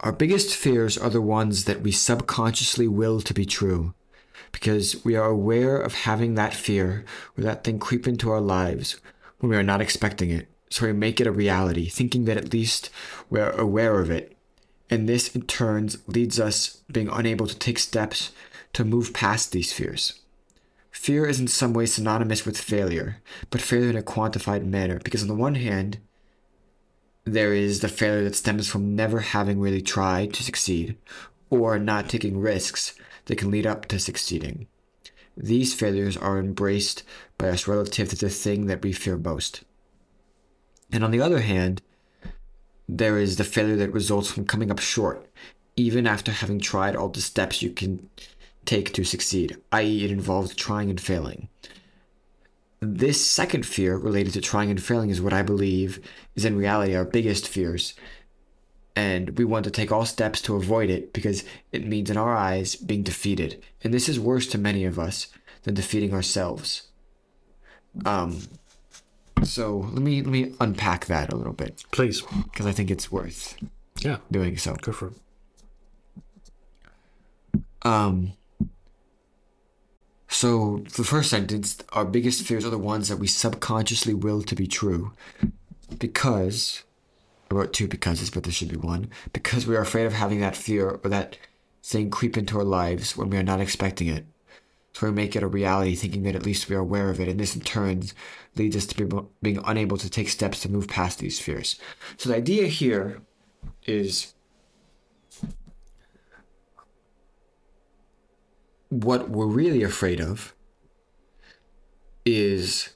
our 0.00 0.12
biggest 0.12 0.54
fears 0.54 0.96
are 0.96 1.10
the 1.10 1.22
ones 1.22 1.64
that 1.64 1.80
we 1.80 1.92
subconsciously 1.92 2.88
will 2.88 3.20
to 3.20 3.34
be 3.34 3.44
true, 3.44 3.94
because 4.52 5.04
we 5.04 5.16
are 5.16 5.28
aware 5.28 5.78
of 5.78 5.94
having 5.94 6.34
that 6.34 6.54
fear 6.54 7.04
or 7.36 7.44
that 7.44 7.64
thing 7.64 7.78
creep 7.78 8.06
into 8.06 8.30
our 8.30 8.40
lives 8.40 9.00
when 9.38 9.50
we 9.50 9.56
are 9.56 9.62
not 9.62 9.80
expecting 9.80 10.30
it. 10.30 10.48
So 10.70 10.86
we 10.86 10.92
make 10.92 11.20
it 11.20 11.26
a 11.26 11.32
reality, 11.32 11.88
thinking 11.88 12.24
that 12.24 12.36
at 12.36 12.52
least 12.52 12.90
we're 13.30 13.50
aware 13.50 14.00
of 14.00 14.10
it 14.10 14.36
and 14.90 15.08
this 15.08 15.34
in 15.34 15.42
turn 15.42 15.88
leads 16.06 16.38
us 16.38 16.82
being 16.90 17.08
unable 17.08 17.46
to 17.46 17.58
take 17.58 17.78
steps 17.78 18.32
to 18.72 18.84
move 18.84 19.12
past 19.12 19.52
these 19.52 19.72
fears. 19.72 20.20
Fear 20.96 21.26
is 21.26 21.38
in 21.38 21.46
some 21.46 21.72
way 21.72 21.86
synonymous 21.86 22.44
with 22.44 22.58
failure, 22.58 23.18
but 23.50 23.60
failure 23.60 23.90
in 23.90 23.96
a 23.96 24.02
quantified 24.02 24.64
manner, 24.64 24.98
because 25.04 25.22
on 25.22 25.28
the 25.28 25.34
one 25.34 25.54
hand, 25.54 25.98
there 27.24 27.52
is 27.52 27.78
the 27.78 27.88
failure 27.88 28.24
that 28.24 28.34
stems 28.34 28.66
from 28.66 28.96
never 28.96 29.20
having 29.20 29.60
really 29.60 29.82
tried 29.82 30.32
to 30.32 30.42
succeed, 30.42 30.96
or 31.48 31.78
not 31.78 32.08
taking 32.08 32.40
risks 32.40 32.94
that 33.26 33.36
can 33.36 33.52
lead 33.52 33.66
up 33.66 33.86
to 33.86 34.00
succeeding. 34.00 34.66
These 35.36 35.74
failures 35.74 36.16
are 36.16 36.40
embraced 36.40 37.04
by 37.36 37.50
us 37.50 37.68
relative 37.68 38.08
to 38.08 38.16
the 38.16 38.30
thing 38.30 38.66
that 38.66 38.82
we 38.82 38.92
fear 38.92 39.18
most. 39.18 39.62
And 40.90 41.04
on 41.04 41.10
the 41.10 41.20
other 41.20 41.40
hand, 41.40 41.82
there 42.88 43.18
is 43.18 43.36
the 43.36 43.44
failure 43.44 43.76
that 43.76 43.92
results 43.92 44.30
from 44.32 44.46
coming 44.46 44.70
up 44.70 44.80
short, 44.80 45.28
even 45.76 46.06
after 46.06 46.32
having 46.32 46.58
tried 46.58 46.96
all 46.96 47.10
the 47.10 47.20
steps 47.20 47.60
you 47.62 47.70
can 47.70 48.08
take 48.66 48.92
to 48.94 49.04
succeed, 49.04 49.56
i.e., 49.72 50.04
it 50.04 50.10
involves 50.10 50.54
trying 50.54 50.90
and 50.90 51.00
failing. 51.00 51.48
This 52.80 53.24
second 53.24 53.64
fear 53.64 53.96
related 53.96 54.34
to 54.34 54.40
trying 54.40 54.70
and 54.70 54.82
failing 54.82 55.08
is 55.10 55.20
what 55.22 55.32
I 55.32 55.42
believe 55.42 55.98
is 56.34 56.44
in 56.44 56.56
reality 56.58 56.94
our 56.94 57.04
biggest 57.04 57.48
fears. 57.48 57.94
And 58.94 59.36
we 59.38 59.44
want 59.44 59.64
to 59.64 59.70
take 59.70 59.92
all 59.92 60.06
steps 60.06 60.40
to 60.42 60.56
avoid 60.56 60.88
it 60.90 61.12
because 61.12 61.44
it 61.72 61.86
means, 61.86 62.10
in 62.10 62.16
our 62.16 62.34
eyes, 62.36 62.76
being 62.76 63.02
defeated. 63.02 63.62
And 63.82 63.92
this 63.92 64.08
is 64.08 64.18
worse 64.20 64.46
to 64.48 64.58
many 64.58 64.84
of 64.84 64.98
us 64.98 65.28
than 65.64 65.74
defeating 65.74 66.12
ourselves. 66.14 66.88
Um, 68.04 68.40
so 69.42 69.88
let 69.92 70.02
me 70.02 70.22
let 70.22 70.30
me 70.30 70.54
unpack 70.60 71.06
that 71.06 71.32
a 71.32 71.36
little 71.36 71.52
bit 71.52 71.84
Please. 71.92 72.22
because 72.22 72.66
I 72.66 72.72
think 72.72 72.90
it's 72.90 73.12
worth 73.12 73.56
Yeah. 74.00 74.18
doing 74.30 74.56
so. 74.56 74.74
Go 74.76 74.92
for 74.92 75.08
it. 75.08 75.14
Um. 77.82 78.32
So 80.36 80.82
the 80.94 81.02
first 81.02 81.30
sentence, 81.30 81.78
our 81.94 82.04
biggest 82.04 82.42
fears 82.42 82.66
are 82.66 82.70
the 82.70 82.76
ones 82.76 83.08
that 83.08 83.16
we 83.16 83.26
subconsciously 83.26 84.12
will 84.12 84.42
to 84.42 84.54
be 84.54 84.66
true, 84.66 85.12
because 85.98 86.82
I 87.50 87.54
wrote 87.54 87.72
two 87.72 87.88
becauses, 87.88 88.28
but 88.28 88.42
there 88.42 88.52
should 88.52 88.68
be 88.68 88.76
one. 88.76 89.08
Because 89.32 89.66
we 89.66 89.74
are 89.76 89.80
afraid 89.80 90.04
of 90.04 90.12
having 90.12 90.40
that 90.40 90.54
fear 90.54 91.00
or 91.02 91.08
that 91.08 91.38
thing 91.82 92.10
creep 92.10 92.36
into 92.36 92.58
our 92.58 92.64
lives 92.64 93.16
when 93.16 93.30
we 93.30 93.38
are 93.38 93.42
not 93.42 93.62
expecting 93.62 94.08
it. 94.08 94.26
So 94.92 95.06
we 95.06 95.12
make 95.14 95.36
it 95.36 95.42
a 95.42 95.46
reality, 95.46 95.94
thinking 95.94 96.24
that 96.24 96.36
at 96.36 96.44
least 96.44 96.68
we 96.68 96.76
are 96.76 96.80
aware 96.80 97.08
of 97.08 97.18
it, 97.18 97.28
and 97.28 97.40
this 97.40 97.56
in 97.56 97.62
turn 97.62 98.02
leads 98.56 98.76
us 98.76 98.84
to 98.88 99.06
be, 99.06 99.18
being 99.40 99.62
unable 99.64 99.96
to 99.96 100.10
take 100.10 100.28
steps 100.28 100.60
to 100.60 100.70
move 100.70 100.86
past 100.86 101.18
these 101.18 101.40
fears. 101.40 101.80
So 102.18 102.28
the 102.28 102.36
idea 102.36 102.66
here 102.66 103.22
is 103.86 104.34
what 108.88 109.28
we're 109.28 109.46
really 109.46 109.82
afraid 109.82 110.20
of 110.20 110.54
is 112.24 112.94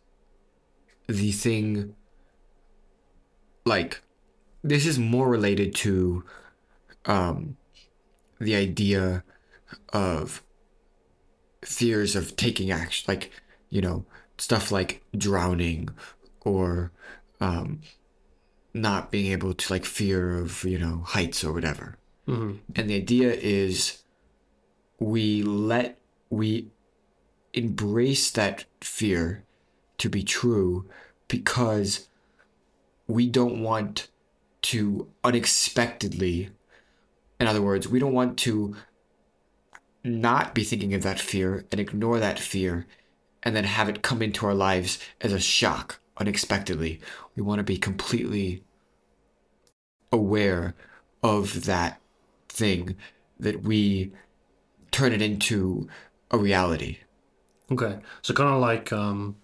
the 1.09 1.33
thing 1.33 1.95
like 3.65 4.01
this 4.63 4.87
is 4.87 4.99
more 4.99 5.29
related 5.29 5.75
to 5.75 6.25
um 7.07 7.57
the 8.41 8.55
idea 8.55 9.23
of 9.93 10.43
fears 11.65 12.17
of 12.17 12.37
taking 12.37 12.71
action 12.71 13.05
like 13.09 13.31
you 13.69 13.81
know 13.81 14.05
stuff 14.39 14.73
like 14.73 15.03
drowning 15.17 15.89
or 16.43 16.91
um 17.41 17.81
not 18.73 19.11
being 19.11 19.33
able 19.33 19.53
to 19.53 19.73
like 19.73 19.85
fear 19.85 20.39
of 20.39 20.65
you 20.65 20.79
know 20.79 21.03
heights 21.05 21.43
or 21.45 21.53
whatever. 21.53 21.97
And 22.77 22.89
the 22.89 22.95
idea 22.97 23.33
is 23.33 24.03
we 25.01 25.43
let 25.43 25.99
we 26.31 26.69
embrace 27.55 28.31
that 28.31 28.65
fear 28.81 29.45
to 29.99 30.09
be 30.09 30.23
true 30.23 30.89
because 31.29 32.09
we 33.09 33.27
don't 33.27 33.63
want 33.63 34.09
to 34.63 35.09
unexpectedly 35.25 36.51
In 37.41 37.47
other 37.47 37.63
words, 37.63 37.89
we 37.89 37.99
don't 37.99 38.13
want 38.13 38.39
to 38.41 38.77
not 40.05 40.55
be 40.55 40.63
thinking 40.65 40.95
of 40.95 41.03
that 41.03 41.19
fear 41.19 41.65
and 41.73 41.81
ignore 41.81 42.21
that 42.21 42.39
fear 42.39 42.87
and 43.43 43.57
then 43.57 43.65
have 43.65 43.89
it 43.89 44.03
come 44.03 44.23
into 44.23 44.47
our 44.47 44.55
lives 44.55 44.99
as 45.23 45.33
a 45.33 45.41
shock 45.41 46.01
unexpectedly. 46.19 47.01
We 47.35 47.43
want 47.43 47.59
to 47.59 47.65
be 47.65 47.79
completely 47.79 48.63
aware 50.13 50.75
of 51.23 51.65
that 51.65 52.01
thing 52.49 52.97
that 53.39 53.63
we 53.63 54.13
turn 54.91 55.13
it 55.13 55.23
into 55.23 55.89
a 56.31 56.39
reality. 56.39 56.99
Okay, 57.71 57.99
so 58.23 58.35
kind 58.35 58.49
of 58.55 58.61
like 58.61 58.93
um, 58.93 59.37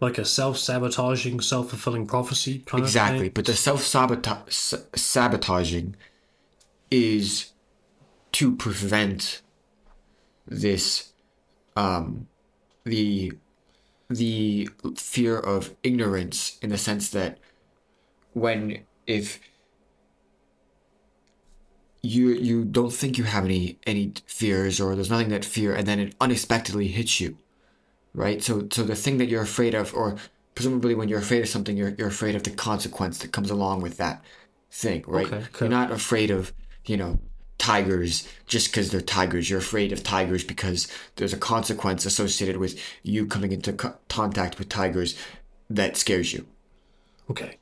like 0.00 0.18
a 0.18 0.24
self-sabotaging, 0.24 1.40
self-fulfilling 1.40 2.06
prophecy 2.06 2.58
kind 2.66 2.82
Exactly, 2.84 3.16
of 3.16 3.22
thing. 3.22 3.32
but 3.34 3.46
the 3.46 3.54
self 3.54 3.82
sabotaging 4.94 5.96
is 6.90 7.52
to 8.32 8.54
prevent 8.56 9.40
this 10.46 11.12
um 11.76 12.26
the 12.84 13.32
the 14.10 14.68
fear 14.96 15.38
of 15.38 15.74
ignorance 15.82 16.58
in 16.60 16.68
the 16.68 16.76
sense 16.76 17.08
that 17.10 17.38
when 18.34 18.84
if 19.06 19.40
you 22.04 22.30
you 22.30 22.64
don't 22.64 22.92
think 22.92 23.18
you 23.18 23.24
have 23.24 23.44
any 23.44 23.78
any 23.86 24.12
fears 24.26 24.80
or 24.80 24.94
there's 24.94 25.10
nothing 25.10 25.30
that 25.30 25.44
fear 25.44 25.74
and 25.74 25.86
then 25.86 25.98
it 25.98 26.14
unexpectedly 26.20 26.88
hits 26.88 27.20
you 27.20 27.36
right? 28.14 28.42
So 28.42 28.68
so 28.70 28.84
the 28.84 28.94
thing 28.94 29.18
that 29.18 29.28
you're 29.28 29.42
afraid 29.42 29.74
of 29.74 29.92
or 29.94 30.16
presumably 30.54 30.94
when 30.94 31.08
you're 31.08 31.18
afraid 31.18 31.42
of 31.42 31.48
something 31.48 31.76
you're, 31.76 31.94
you're 31.98 32.08
afraid 32.08 32.36
of 32.36 32.44
the 32.44 32.50
consequence 32.50 33.18
that 33.18 33.32
comes 33.32 33.50
along 33.50 33.82
with 33.82 33.96
that 33.96 34.22
thing 34.70 35.04
right? 35.06 35.26
Okay, 35.26 35.36
okay. 35.36 35.48
you're 35.60 35.68
not 35.68 35.90
afraid 35.90 36.30
of 36.30 36.52
you 36.86 36.96
know 36.96 37.18
tigers 37.58 38.28
just 38.46 38.68
because 38.68 38.90
they're 38.90 39.00
tigers. 39.00 39.48
You're 39.48 39.58
afraid 39.58 39.92
of 39.92 40.02
tigers 40.02 40.44
because 40.44 40.88
there's 41.16 41.32
a 41.32 41.38
consequence 41.38 42.04
associated 42.04 42.58
with 42.58 42.78
you 43.02 43.26
coming 43.26 43.52
into 43.52 43.72
co- 43.72 43.96
contact 44.08 44.58
with 44.58 44.68
tigers 44.68 45.16
that 45.70 45.96
scares 45.96 46.32
you. 46.32 46.46
Okay, 47.30 47.56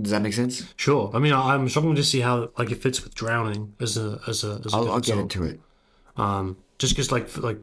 does 0.00 0.12
that 0.12 0.22
make 0.22 0.32
sense 0.32 0.72
sure. 0.76 1.10
I 1.12 1.18
mean, 1.18 1.32
I'm 1.32 1.68
struggling 1.68 1.96
to 1.96 2.04
see 2.04 2.20
how 2.20 2.50
like 2.56 2.70
it 2.70 2.82
fits 2.82 3.02
with 3.02 3.14
drowning 3.14 3.74
as 3.80 3.96
a 3.96 4.20
as 4.26 4.44
a. 4.44 4.60
As 4.64 4.72
a 4.72 4.76
i'll, 4.76 4.92
I'll 4.92 5.00
get 5.00 5.18
into 5.18 5.44
it 5.44 5.60
um, 6.16 6.56
just 6.78 6.94
because 6.94 7.10
like 7.10 7.36
like 7.38 7.58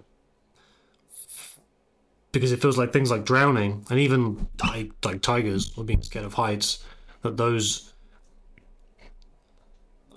because 2.32 2.52
it 2.52 2.62
feels 2.62 2.78
like 2.78 2.91
things 2.91 3.10
like 3.10 3.24
drowning 3.24 3.86
and 3.89 4.00
even 4.00 4.48
ti- 4.58 4.91
like 5.04 5.21
tigers 5.21 5.71
or 5.78 5.84
being 5.84 6.02
scared 6.02 6.26
of 6.26 6.34
heights 6.34 6.84
that 7.21 7.38
those 7.38 7.93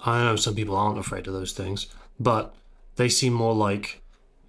I 0.05 0.25
know 0.25 0.37
some 0.37 0.55
people 0.55 0.77
aren't 0.77 0.99
afraid 0.99 1.27
of 1.27 1.33
those 1.33 1.53
things 1.53 1.87
but 2.19 2.55
they 2.97 3.09
seem 3.09 3.33
more 3.33 3.55
like 3.55 4.03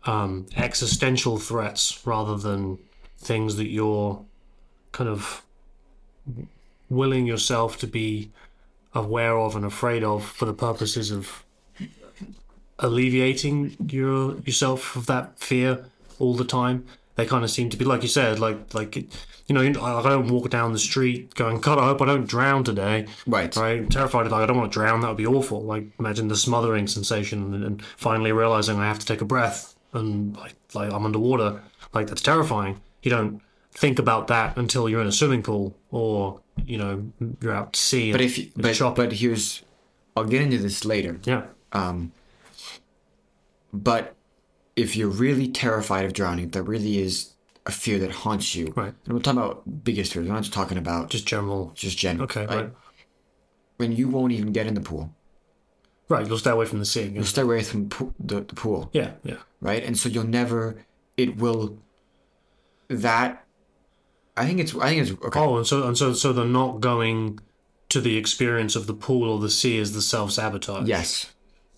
um, 0.05 0.47
existential 0.55 1.37
threats 1.37 2.05
rather 2.05 2.37
than 2.37 2.79
things 3.19 3.57
that 3.57 3.67
you're 3.67 4.25
kind 4.91 5.09
of 5.09 5.43
willing 6.89 7.25
yourself 7.25 7.77
to 7.79 7.87
be 7.87 8.31
aware 8.93 9.37
of 9.37 9.55
and 9.55 9.65
afraid 9.65 10.03
of 10.03 10.25
for 10.25 10.45
the 10.45 10.53
purposes 10.53 11.11
of 11.11 11.45
alleviating 12.79 13.75
your 13.87 14.37
yourself 14.39 14.95
of 14.95 15.05
that 15.07 15.39
fear 15.39 15.85
all 16.17 16.33
the 16.33 16.45
time. 16.45 16.85
They 17.15 17.25
kind 17.25 17.43
of 17.43 17.51
seem 17.51 17.69
to 17.69 17.77
be 17.77 17.83
like 17.85 18.01
you 18.01 18.07
said, 18.07 18.39
like 18.39 18.73
like 18.73 18.95
you 18.95 19.55
know, 19.55 19.61
I 19.61 19.99
I 19.99 20.09
don't 20.09 20.29
walk 20.29 20.49
down 20.49 20.73
the 20.73 20.79
street 20.79 21.35
going, 21.35 21.59
God, 21.59 21.77
I 21.77 21.85
hope 21.85 22.01
I 22.01 22.05
don't 22.05 22.27
drown 22.27 22.63
today. 22.63 23.07
Right. 23.27 23.53
Right, 23.55 23.79
I'm 23.79 23.89
terrified 23.89 24.31
like 24.31 24.41
I 24.41 24.45
don't 24.45 24.57
want 24.57 24.71
to 24.71 24.79
drown. 24.79 25.01
That 25.01 25.09
would 25.09 25.17
be 25.17 25.27
awful. 25.27 25.61
Like 25.61 25.87
imagine 25.99 26.29
the 26.29 26.37
smothering 26.37 26.87
sensation 26.87 27.53
and, 27.53 27.63
and 27.63 27.83
finally 27.83 28.31
realizing 28.31 28.79
I 28.79 28.87
have 28.87 28.99
to 28.99 29.05
take 29.05 29.21
a 29.21 29.25
breath 29.25 29.75
and 29.93 30.35
like 30.37 30.55
like 30.73 30.91
I'm 30.93 31.05
underwater. 31.05 31.61
Like 31.93 32.07
that's 32.07 32.21
terrifying. 32.21 32.79
You 33.03 33.11
don't 33.11 33.41
think 33.71 33.99
about 33.99 34.27
that 34.27 34.57
until 34.57 34.89
you're 34.89 35.01
in 35.01 35.07
a 35.07 35.11
swimming 35.11 35.43
pool 35.43 35.75
or 35.91 36.41
you 36.65 36.77
know 36.77 37.11
you're 37.41 37.53
out 37.53 37.73
to 37.73 37.79
sea. 37.79 38.11
But 38.11 38.21
if 38.21 38.37
you, 38.37 38.51
but, 38.55 38.95
but 38.95 39.13
here's, 39.13 39.63
I'll 40.15 40.25
get 40.25 40.41
into 40.41 40.57
this 40.57 40.83
later. 40.85 41.19
yeah, 41.23 41.43
Um, 41.71 42.11
but 43.71 44.15
if 44.75 44.95
you're 44.95 45.09
really 45.09 45.47
terrified 45.47 46.05
of 46.05 46.13
drowning, 46.13 46.49
there 46.49 46.63
really 46.63 46.99
is 46.99 47.33
a 47.65 47.71
fear 47.71 47.99
that 47.99 48.11
haunts 48.11 48.55
you. 48.55 48.73
Right. 48.75 48.93
And 49.05 49.13
we're 49.13 49.19
talking 49.19 49.39
about 49.39 49.83
biggest 49.83 50.13
fears. 50.13 50.27
We're 50.27 50.33
not 50.33 50.43
just 50.43 50.53
talking 50.53 50.77
about 50.77 51.09
just 51.09 51.27
general. 51.27 51.71
just 51.75 51.97
general. 51.97 52.23
Okay, 52.25 52.47
like, 52.47 52.49
right, 52.57 52.71
When 53.77 53.91
you 53.95 54.07
won't 54.07 54.31
even 54.33 54.51
get 54.51 54.65
in 54.67 54.73
the 54.73 54.81
pool, 54.81 55.13
right. 56.07 56.25
You'll 56.25 56.37
stay 56.39 56.51
away 56.51 56.65
from 56.65 56.79
the 56.79 56.85
sea. 56.85 57.03
you'll 57.13 57.23
stay 57.25 57.41
away 57.43 57.61
from 57.63 57.89
po- 57.89 58.13
the, 58.19 58.41
the 58.41 58.55
pool, 58.55 58.89
Yeah, 58.93 59.11
yeah. 59.23 59.35
right? 59.61 59.83
And 59.83 59.97
so 59.97 60.09
you'll 60.09 60.23
never. 60.25 60.83
It 61.17 61.37
will. 61.37 61.77
That. 62.87 63.45
I 64.41 64.45
think 64.45 64.59
it's. 64.59 64.75
I 64.75 64.89
think 64.89 65.01
it's 65.09 65.23
okay. 65.25 65.39
Oh, 65.39 65.57
and 65.57 65.67
so 65.67 65.87
and 65.87 65.97
so 65.97 66.13
so 66.13 66.33
they're 66.33 66.45
not 66.45 66.79
going 66.79 67.39
to 67.89 67.99
the 68.01 68.17
experience 68.17 68.75
of 68.75 68.87
the 68.87 68.93
pool 68.93 69.29
or 69.29 69.39
the 69.39 69.49
sea 69.49 69.79
as 69.79 69.93
the 69.93 70.01
self 70.01 70.31
sabotage. 70.31 70.87
Yes. 70.87 71.31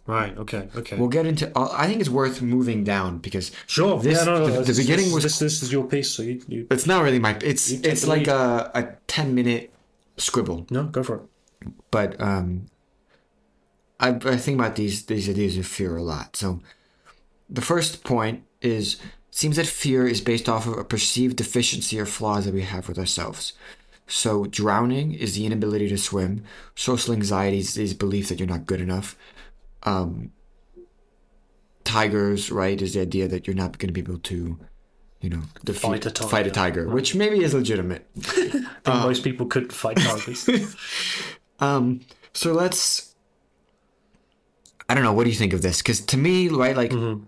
Right. 0.08 0.36
Okay. 0.38 0.67
Okay. 0.76 0.97
We'll 0.97 1.10
get 1.10 1.26
into. 1.26 1.52
uh, 1.58 1.69
I 1.71 1.88
think 1.88 2.02
it's 2.02 2.10
worth 2.10 2.41
moving 2.41 2.84
down 2.84 3.19
because 3.19 3.52
sure. 3.67 4.00
this- 4.02 4.17
yeah. 4.19 4.26
No. 4.26 4.39
no, 4.39 4.45
the- 4.47 4.54
no, 4.56 4.63
the 4.63 4.74
beginning 4.74 5.06
this, 5.06 5.13
was- 5.13 5.24
this. 5.24 5.39
This 5.39 5.63
is 5.63 5.71
your 5.71 5.86
piece. 5.86 6.10
So 6.12 6.24
you. 6.24 6.41
you 6.47 6.67
it's 6.71 6.86
not 6.88 7.04
really 7.04 7.19
my. 7.19 7.38
It's 7.43 7.71
it's 7.71 8.06
like 8.08 8.28
a 8.28 8.71
a 8.74 8.84
ten 9.08 9.36
minute 9.36 9.71
scribble. 10.17 10.65
no. 10.69 10.84
Go 10.86 11.04
for 11.04 11.15
it. 11.17 11.69
but 11.91 12.19
um, 12.19 12.65
I, 14.00 14.10
I 14.10 14.38
think 14.38 14.60
about 14.60 14.76
these 14.76 15.06
these 15.06 15.30
ideas 15.30 15.58
of 15.58 15.67
fear 15.67 15.95
a 15.95 16.04
lot. 16.04 16.36
So, 16.36 16.60
the 17.50 17.62
first 17.62 18.04
point 18.04 18.43
is 18.62 18.97
seems 19.32 19.56
that 19.56 19.65
fear 19.65 20.06
is 20.06 20.22
based 20.22 20.48
off 20.48 20.67
of 20.67 20.78
a 20.78 20.84
perceived 20.84 21.38
deficiency 21.38 22.00
or 22.00 22.06
flaws 22.06 22.46
that 22.46 22.54
we 22.54 22.62
have 22.62 22.88
with 22.88 23.00
ourselves. 23.00 23.54
So, 24.08 24.46
drowning 24.46 25.13
is 25.13 25.36
the 25.36 25.46
inability 25.46 25.88
to 25.89 25.98
swim. 25.98 26.44
Social 26.76 27.13
anxiety 27.13 27.60
is, 27.60 27.78
is 27.78 27.94
belief 27.94 28.28
that 28.30 28.39
you're 28.39 28.48
not 28.50 28.65
good 28.65 28.82
enough. 28.82 29.15
Um, 29.84 30.32
tigers, 31.84 32.52
right, 32.52 32.82
is 32.82 32.94
the 32.94 33.02
idea 33.02 33.28
that 33.28 33.48
you're 33.48 33.56
not 33.56 33.78
going 33.78 33.88
to 33.88 33.94
be 33.94 34.02
able 34.02 34.20
to, 34.20 34.60
you 35.22 35.30
know, 35.30 35.41
defeat, 35.63 35.82
Fight 35.82 36.06
a 36.06 36.12
tiger. 36.12 36.30
fight 36.30 36.48
a 36.48 36.52
tiger, 36.52 36.88
which 36.89 37.15
maybe 37.15 37.44
is 37.44 37.54
legitimate. 37.54 38.06
I 38.17 38.24
think 38.32 38.65
most 38.86 39.24
people 39.24 39.46
could 39.46 39.72
fight 39.74 39.98
tigers. 39.98 40.50
Um, 41.60 42.02
so 42.34 42.54
let's. 42.54 43.13
I 44.89 44.96
don't 44.96 45.04
know. 45.04 45.13
What 45.13 45.26
do 45.26 45.30
you 45.30 45.36
think 45.36 45.54
of 45.54 45.62
this? 45.62 45.78
Because 45.78 46.02
to 46.08 46.17
me, 46.17 46.48
right, 46.48 46.76
like, 46.76 46.89
w- 46.89 47.28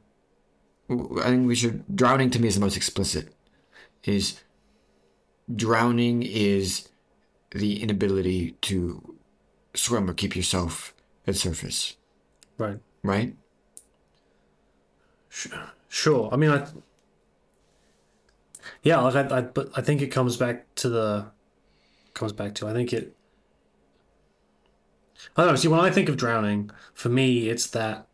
I 1.21 1.29
think 1.29 1.47
we 1.47 1.55
should. 1.55 1.83
Drowning 1.95 2.29
to 2.31 2.41
me 2.41 2.47
is 2.47 2.55
the 2.55 2.61
most 2.61 2.77
explicit. 2.77 3.33
Is 4.03 4.41
drowning 5.53 6.23
is 6.23 6.89
the 7.51 7.81
inability 7.81 8.51
to 8.61 9.15
swim 9.73 10.09
or 10.09 10.13
keep 10.13 10.35
yourself 10.35 10.93
at 11.25 11.35
surface, 11.35 11.95
right. 12.57 12.79
right? 13.03 13.35
Sure. 15.89 16.29
I 16.31 16.35
mean, 16.37 16.49
I. 16.49 16.67
Yeah, 18.81 18.99
like 19.01 19.15
I, 19.15 19.37
I, 19.37 19.41
but 19.41 19.69
I 19.75 19.81
think 19.81 20.01
it 20.01 20.07
comes 20.07 20.37
back 20.37 20.73
to 20.75 20.89
the. 20.89 21.25
Comes 22.13 22.33
back 22.33 22.53
to 22.55 22.67
I 22.67 22.73
think 22.73 22.93
it. 22.93 23.15
I 25.35 25.43
don't 25.43 25.53
know. 25.53 25.55
See, 25.55 25.67
when 25.67 25.79
I 25.79 25.89
think 25.89 26.09
of 26.09 26.17
drowning, 26.17 26.69
for 26.93 27.09
me, 27.09 27.49
it's 27.49 27.67
that 27.67 28.07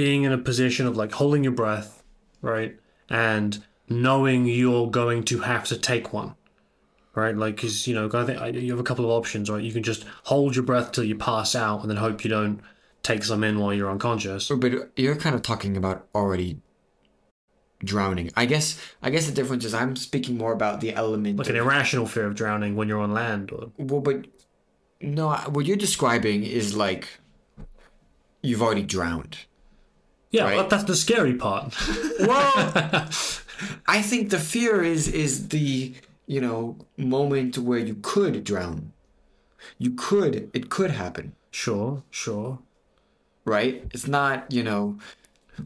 being 0.00 0.22
in 0.22 0.32
a 0.32 0.38
position 0.38 0.86
of 0.86 0.96
like 0.96 1.12
holding 1.12 1.44
your 1.44 1.52
breath, 1.52 2.02
right, 2.40 2.74
and 3.10 3.62
knowing 3.86 4.46
you're 4.46 4.90
going 4.90 5.22
to 5.22 5.40
have 5.40 5.64
to 5.64 5.76
take 5.76 6.10
one, 6.10 6.34
right? 7.14 7.36
Like, 7.36 7.56
because 7.56 7.86
you 7.86 7.94
know, 7.94 8.08
I 8.10 8.24
think 8.24 8.56
you 8.56 8.70
have 8.70 8.80
a 8.80 8.82
couple 8.82 9.04
of 9.04 9.10
options, 9.10 9.50
right? 9.50 9.62
You 9.62 9.74
can 9.74 9.82
just 9.82 10.06
hold 10.24 10.56
your 10.56 10.64
breath 10.64 10.92
till 10.92 11.04
you 11.04 11.16
pass 11.16 11.54
out, 11.54 11.82
and 11.82 11.90
then 11.90 11.98
hope 11.98 12.24
you 12.24 12.30
don't 12.30 12.62
take 13.02 13.24
some 13.24 13.44
in 13.44 13.58
while 13.58 13.74
you're 13.74 13.90
unconscious. 13.90 14.48
But 14.48 14.90
you're 14.96 15.16
kind 15.16 15.34
of 15.34 15.42
talking 15.42 15.76
about 15.76 16.06
already 16.14 16.62
drowning. 17.84 18.30
I 18.34 18.46
guess. 18.46 18.80
I 19.02 19.10
guess 19.10 19.26
the 19.26 19.34
difference 19.34 19.66
is 19.66 19.74
I'm 19.74 19.96
speaking 19.96 20.38
more 20.38 20.54
about 20.54 20.80
the 20.80 20.94
element. 20.94 21.38
like 21.38 21.50
an 21.50 21.56
irrational 21.56 22.06
fear 22.06 22.24
of 22.24 22.34
drowning 22.34 22.74
when 22.74 22.88
you're 22.88 23.00
on 23.00 23.12
land 23.12 23.52
or 23.52 23.70
Well, 23.76 24.00
but 24.00 24.26
no, 25.02 25.28
what 25.50 25.66
you're 25.66 25.76
describing 25.76 26.42
is 26.42 26.74
like 26.74 27.20
you've 28.40 28.62
already 28.62 28.82
drowned. 28.82 29.36
Yeah 30.30 30.44
Right. 30.44 30.56
well, 30.56 30.68
that's 30.68 30.84
the 30.84 30.96
scary 30.96 31.34
part 31.34 31.74
Well, 32.20 32.52
I 33.86 34.00
think 34.02 34.30
the 34.30 34.38
fear 34.38 34.82
is 34.82 35.08
is 35.08 35.48
the 35.48 35.94
you 36.26 36.40
know 36.40 36.76
moment 36.96 37.58
where 37.58 37.78
you 37.78 37.96
could 38.02 38.44
drown. 38.44 38.92
You 39.78 39.90
could. 39.92 40.50
It 40.54 40.70
could 40.70 40.92
happen, 40.92 41.34
sure 41.50 42.02
sure 42.10 42.58
right? 43.44 43.84
It's 43.92 44.06
not 44.06 44.50
you 44.52 44.62
know. 44.62 44.98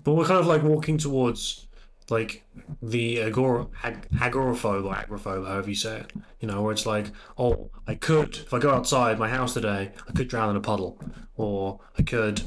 but 0.05 0.15
we're 0.15 0.25
kind 0.27 0.41
of 0.41 0.47
like 0.47 0.63
walking 0.63 0.99
towards 0.99 1.67
like 2.11 2.43
the 2.83 3.17
agor 3.19 3.69
ag- 3.83 4.09
agoraphobe 4.17 4.85
or 4.85 4.95
agoraphobe, 4.95 5.47
however 5.47 5.69
you 5.69 5.75
say 5.77 5.99
it. 6.01 6.13
You 6.41 6.49
know, 6.49 6.63
where 6.63 6.73
it's 6.73 6.87
like, 6.87 7.07
oh, 7.39 7.71
I 7.87 7.95
could 7.95 8.37
if 8.37 8.53
I 8.55 8.59
go 8.59 8.71
outside 8.71 9.19
my 9.19 9.29
house 9.29 9.55
today, 9.55 9.93
I 10.09 10.13
could 10.13 10.29
drown 10.29 10.51
in 10.51 10.57
a 10.57 10.61
puddle, 10.61 10.99
or 11.37 11.81
I 11.99 12.03
could 12.03 12.43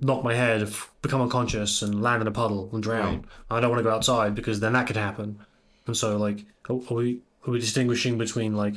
knock 0.00 0.24
my 0.24 0.34
head, 0.34 0.68
become 1.02 1.20
unconscious, 1.20 1.82
and 1.82 2.02
land 2.02 2.22
in 2.22 2.28
a 2.28 2.32
puddle 2.32 2.70
and 2.72 2.82
drown. 2.82 3.26
I 3.50 3.60
don't 3.60 3.70
want 3.70 3.80
to 3.80 3.88
go 3.88 3.94
outside 3.94 4.34
because 4.34 4.60
then 4.60 4.72
that 4.74 4.86
could 4.86 4.96
happen. 4.96 5.38
And 5.86 5.96
so, 5.96 6.16
like, 6.16 6.44
are, 6.68 6.74
are 6.90 6.94
we 6.94 7.20
are 7.46 7.50
we 7.52 7.58
distinguishing 7.60 8.18
between 8.18 8.54
like 8.56 8.74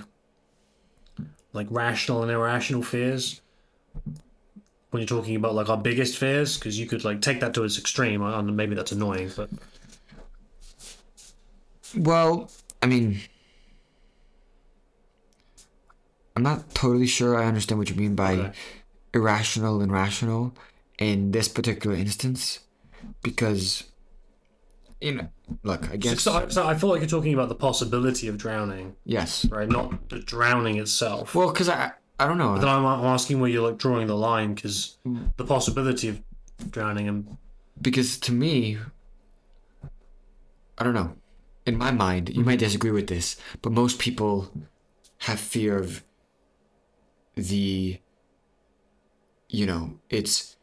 like 1.54 1.68
rational 1.70 2.22
and 2.22 2.32
irrational 2.32 2.84
fears? 2.84 3.42
When 4.92 5.02
you're 5.02 5.08
talking 5.08 5.36
about 5.36 5.54
like 5.54 5.70
our 5.70 5.78
biggest 5.78 6.18
fears, 6.18 6.58
because 6.58 6.80
you 6.80 6.88
could 6.88 7.04
like 7.04 7.22
take 7.22 7.40
that 7.42 7.54
to 7.56 7.64
its 7.64 7.78
extreme, 7.78 8.22
and 8.22 8.56
maybe 8.58 8.76
that's 8.76 8.92
annoying, 8.92 9.32
but 9.36 9.50
Well, 11.96 12.50
I 12.82 12.88
mean, 12.88 13.20
I'm 16.36 16.44
not 16.44 16.74
totally 16.74 17.08
sure 17.08 17.36
I 17.36 17.46
understand 17.46 17.80
what 17.80 17.90
you 17.90 17.96
mean 17.96 18.16
by 18.16 18.34
Okay. 18.34 18.52
irrational 19.14 19.82
and 19.82 19.92
rational 19.92 20.54
in 21.00 21.32
this 21.32 21.48
particular 21.48 21.96
instance, 21.96 22.60
because 23.24 23.86
you 25.02 25.14
know, 25.14 25.30
look, 25.64 25.90
I 25.90 25.96
guess 25.96 26.22
So, 26.22 26.50
so 26.50 26.68
I 26.68 26.76
feel 26.76 26.90
like 26.90 27.00
you're 27.00 27.10
talking 27.10 27.34
about 27.34 27.50
the 27.50 27.56
possibility 27.56 28.28
of 28.28 28.38
drowning, 28.38 28.96
yes. 29.06 29.46
right? 29.46 29.70
Not 29.70 30.10
the 30.10 30.20
drowning 30.20 30.78
itself. 30.78 31.34
Well, 31.34 31.52
because 31.52 31.70
I 31.70 31.94
I 32.20 32.28
don't 32.28 32.38
know. 32.38 32.58
then 32.58 32.68
I'm, 32.68 32.86
I'm 32.86 33.06
asking 33.06 33.40
where 33.40 33.50
you're 33.50 33.68
like 33.68 33.78
drawing 33.78 34.08
the 34.08 34.16
line 34.16 34.54
because 34.54 34.98
the 35.38 35.46
possibility 35.46 36.10
of 36.10 36.22
drowning 36.70 37.08
and 37.08 37.38
because 37.82 38.18
to 38.20 38.34
me, 38.34 38.78
I 40.78 40.84
don't 40.84 40.94
know. 40.94 41.16
In 41.66 41.78
my 41.78 41.92
mind, 41.92 42.30
you 42.30 42.44
might 42.44 42.54
mm-hmm. 42.54 42.66
disagree 42.66 42.92
with 42.92 43.08
this, 43.08 43.38
but 43.62 43.72
most 43.72 44.00
people 44.00 44.52
have 45.20 45.40
fear 45.40 45.78
of 45.78 46.04
the, 47.36 48.00
you 49.48 49.66
know, 49.66 50.00
it's 50.10 50.58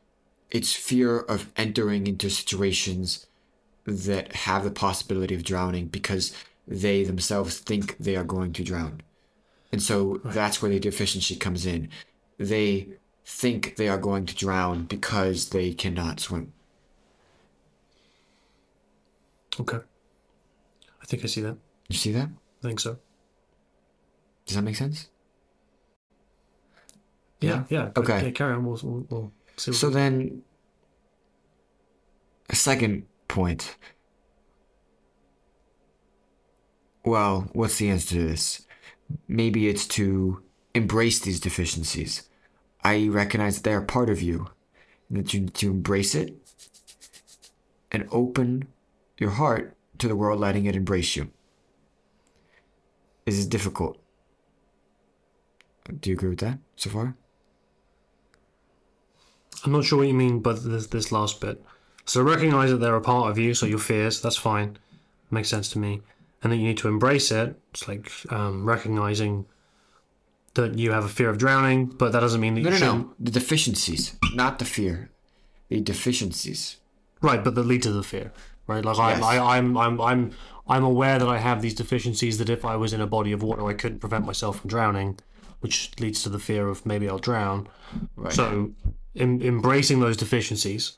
it's 0.50 0.72
fear 0.72 1.18
of 1.20 1.50
entering 1.56 2.06
into 2.06 2.30
situations 2.30 3.26
that 3.84 4.32
have 4.34 4.64
the 4.64 4.70
possibility 4.70 5.34
of 5.34 5.44
drowning 5.44 5.86
because 5.86 6.32
they 6.66 7.04
themselves 7.04 7.58
think 7.58 7.96
they 7.98 8.16
are 8.16 8.24
going 8.24 8.52
to 8.52 8.64
drown. 8.64 9.02
And 9.72 9.82
so 9.82 10.20
that's 10.24 10.60
where 10.62 10.70
the 10.70 10.80
deficiency 10.80 11.36
comes 11.36 11.66
in. 11.66 11.88
They 12.38 12.88
think 13.24 13.76
they 13.76 13.88
are 13.88 13.98
going 13.98 14.26
to 14.26 14.34
drown 14.36 14.84
because 14.84 15.50
they 15.50 15.72
cannot 15.72 16.20
swim. 16.20 16.52
okay. 19.60 19.78
I 21.02 21.04
think 21.06 21.24
I 21.24 21.26
see 21.28 21.40
that. 21.42 21.56
You 21.88 21.96
see 21.96 22.12
that? 22.12 22.28
I 22.28 22.66
think 22.66 22.80
so. 22.80 22.98
Does 24.44 24.56
that 24.56 24.62
make 24.62 24.76
sense? 24.76 25.08
Yeah, 27.40 27.64
yeah. 27.68 27.86
but- 27.94 28.04
Okay. 28.04 28.24
yeah, 28.26 28.30
carry 28.32 28.54
on. 28.54 28.64
We'll, 28.64 28.78
we'll, 28.82 29.06
we'll 29.08 29.32
What 29.56 29.74
So 29.74 29.90
then, 29.90 30.42
a 32.50 32.54
second 32.54 33.06
point. 33.28 33.76
Well, 37.04 37.48
what's 37.52 37.78
the 37.78 37.88
answer 37.88 38.16
to 38.16 38.28
this? 38.28 38.66
Maybe 39.28 39.68
it's 39.68 39.86
to 39.88 40.42
embrace 40.74 41.20
these 41.20 41.40
deficiencies. 41.40 42.28
I 42.84 43.08
recognize 43.08 43.56
that 43.56 43.64
they 43.64 43.74
are 43.74 43.82
part 43.82 44.10
of 44.10 44.20
you, 44.20 44.48
and 45.08 45.18
that 45.18 45.32
you 45.32 45.40
need 45.40 45.54
to 45.54 45.70
embrace 45.70 46.14
it 46.14 46.36
and 47.90 48.08
open 48.10 48.68
your 49.18 49.30
heart 49.30 49.76
to 49.98 50.08
the 50.08 50.16
world, 50.16 50.40
letting 50.40 50.66
it 50.66 50.76
embrace 50.76 51.16
you. 51.16 51.30
This 53.24 53.38
Is 53.38 53.46
difficult? 53.46 53.98
Do 56.00 56.10
you 56.10 56.16
agree 56.16 56.30
with 56.30 56.40
that 56.40 56.58
so 56.76 56.90
far? 56.90 57.16
I'm 59.64 59.72
not 59.72 59.84
sure 59.84 59.98
what 59.98 60.08
you 60.08 60.14
mean 60.14 60.40
by 60.40 60.52
this, 60.54 60.86
this 60.88 61.12
last 61.12 61.40
bit. 61.40 61.62
So 62.04 62.22
recognize 62.22 62.70
that 62.70 62.76
they're 62.78 62.94
a 62.94 63.00
part 63.00 63.30
of 63.30 63.38
you, 63.38 63.52
so 63.54 63.66
your 63.66 63.78
fears, 63.80 64.20
that's 64.20 64.36
fine. 64.36 64.78
Makes 65.30 65.48
sense 65.48 65.68
to 65.70 65.78
me. 65.78 66.02
And 66.42 66.52
that 66.52 66.56
you 66.56 66.64
need 66.64 66.78
to 66.78 66.88
embrace 66.88 67.32
it. 67.32 67.58
It's 67.72 67.88
like 67.88 68.10
um, 68.30 68.64
recognizing 68.64 69.46
that 70.54 70.78
you 70.78 70.92
have 70.92 71.04
a 71.04 71.08
fear 71.08 71.28
of 71.28 71.38
drowning, 71.38 71.86
but 71.86 72.12
that 72.12 72.20
doesn't 72.20 72.40
mean 72.40 72.54
that 72.54 72.60
No, 72.60 72.68
you 72.68 72.70
no, 72.74 72.78
shouldn't. 72.78 73.06
no. 73.08 73.14
The 73.18 73.30
deficiencies, 73.32 74.16
not 74.34 74.58
the 74.58 74.64
fear. 74.64 75.10
The 75.68 75.80
deficiencies. 75.80 76.76
Right, 77.20 77.42
but 77.42 77.54
that 77.56 77.64
lead 77.66 77.82
to 77.82 77.92
the 77.92 78.02
fear. 78.02 78.32
Right? 78.66 78.84
Like 78.84 78.96
Yes. 78.98 79.22
I, 79.22 79.36
I, 79.36 79.56
I'm 79.58 79.76
I'm 79.76 80.00
I'm 80.00 80.30
I'm 80.68 80.84
aware 80.84 81.18
that 81.18 81.28
I 81.28 81.38
have 81.38 81.62
these 81.62 81.74
deficiencies 81.74 82.38
that 82.38 82.48
if 82.48 82.64
I 82.64 82.76
was 82.76 82.92
in 82.92 83.00
a 83.00 83.06
body 83.06 83.32
of 83.32 83.42
water 83.42 83.66
I 83.66 83.74
couldn't 83.74 84.00
prevent 84.00 84.24
myself 84.26 84.60
from 84.60 84.68
drowning, 84.70 85.18
which 85.60 85.90
leads 86.00 86.22
to 86.24 86.28
the 86.28 86.38
fear 86.38 86.68
of 86.68 86.84
maybe 86.86 87.08
I'll 87.08 87.18
drown. 87.18 87.68
Right. 88.16 88.32
So 88.32 88.72
em- 89.16 89.40
embracing 89.42 90.00
those 90.00 90.16
deficiencies, 90.16 90.96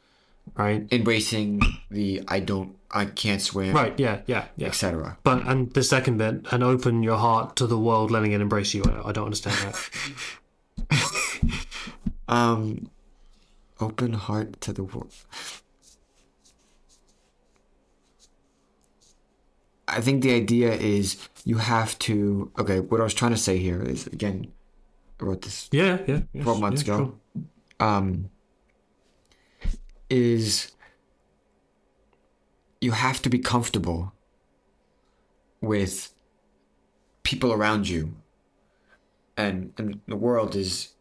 right? 0.56 0.86
Embracing 0.92 1.60
the 1.90 2.22
I 2.28 2.40
don't, 2.40 2.76
I 2.90 3.04
can't 3.06 3.40
swim, 3.42 3.74
Right, 3.74 3.98
yeah, 3.98 4.20
yeah, 4.26 4.46
yeah. 4.56 4.68
etc. 4.68 5.18
But 5.22 5.46
and 5.46 5.72
the 5.72 5.82
second 5.82 6.18
bit, 6.18 6.46
and 6.52 6.62
open 6.62 7.02
your 7.02 7.16
heart 7.18 7.56
to 7.56 7.66
the 7.66 7.78
world, 7.78 8.10
letting 8.10 8.32
it 8.32 8.40
embrace 8.40 8.74
you. 8.74 8.82
I, 8.84 9.08
I 9.08 9.12
don't 9.12 9.26
understand 9.26 9.56
that. 9.62 9.90
Um, 12.30 12.90
open 13.80 14.12
heart 14.12 14.60
to 14.60 14.72
the 14.74 14.82
world. 14.84 15.14
I 19.86 20.00
think 20.02 20.22
the 20.22 20.34
idea 20.34 20.72
is 20.72 21.16
you 21.44 21.56
have 21.56 21.98
to. 22.00 22.50
Okay, 22.58 22.80
what 22.80 23.00
I 23.00 23.04
was 23.04 23.14
trying 23.14 23.30
to 23.32 23.38
say 23.38 23.56
here 23.58 23.80
is 23.82 24.06
again, 24.08 24.52
I 25.20 25.24
wrote 25.24 25.42
this 25.42 25.68
Yeah, 25.72 25.98
yeah. 26.06 26.20
yes, 26.34 26.44
12 26.44 26.60
months 26.60 26.86
yeah, 26.86 26.94
ago. 26.94 27.04
sure. 27.04 27.14
Um, 27.80 28.30
is 30.10 30.72
you 32.80 32.92
have 32.92 33.20
to 33.22 33.28
be 33.28 33.38
comfortable 33.38 34.12
with 35.60 36.12
people 37.22 37.52
around 37.52 37.88
you. 37.88 38.14
And, 39.36 39.72
and 39.78 40.00
the 40.08 40.16
world 40.16 40.56
is 40.56 40.94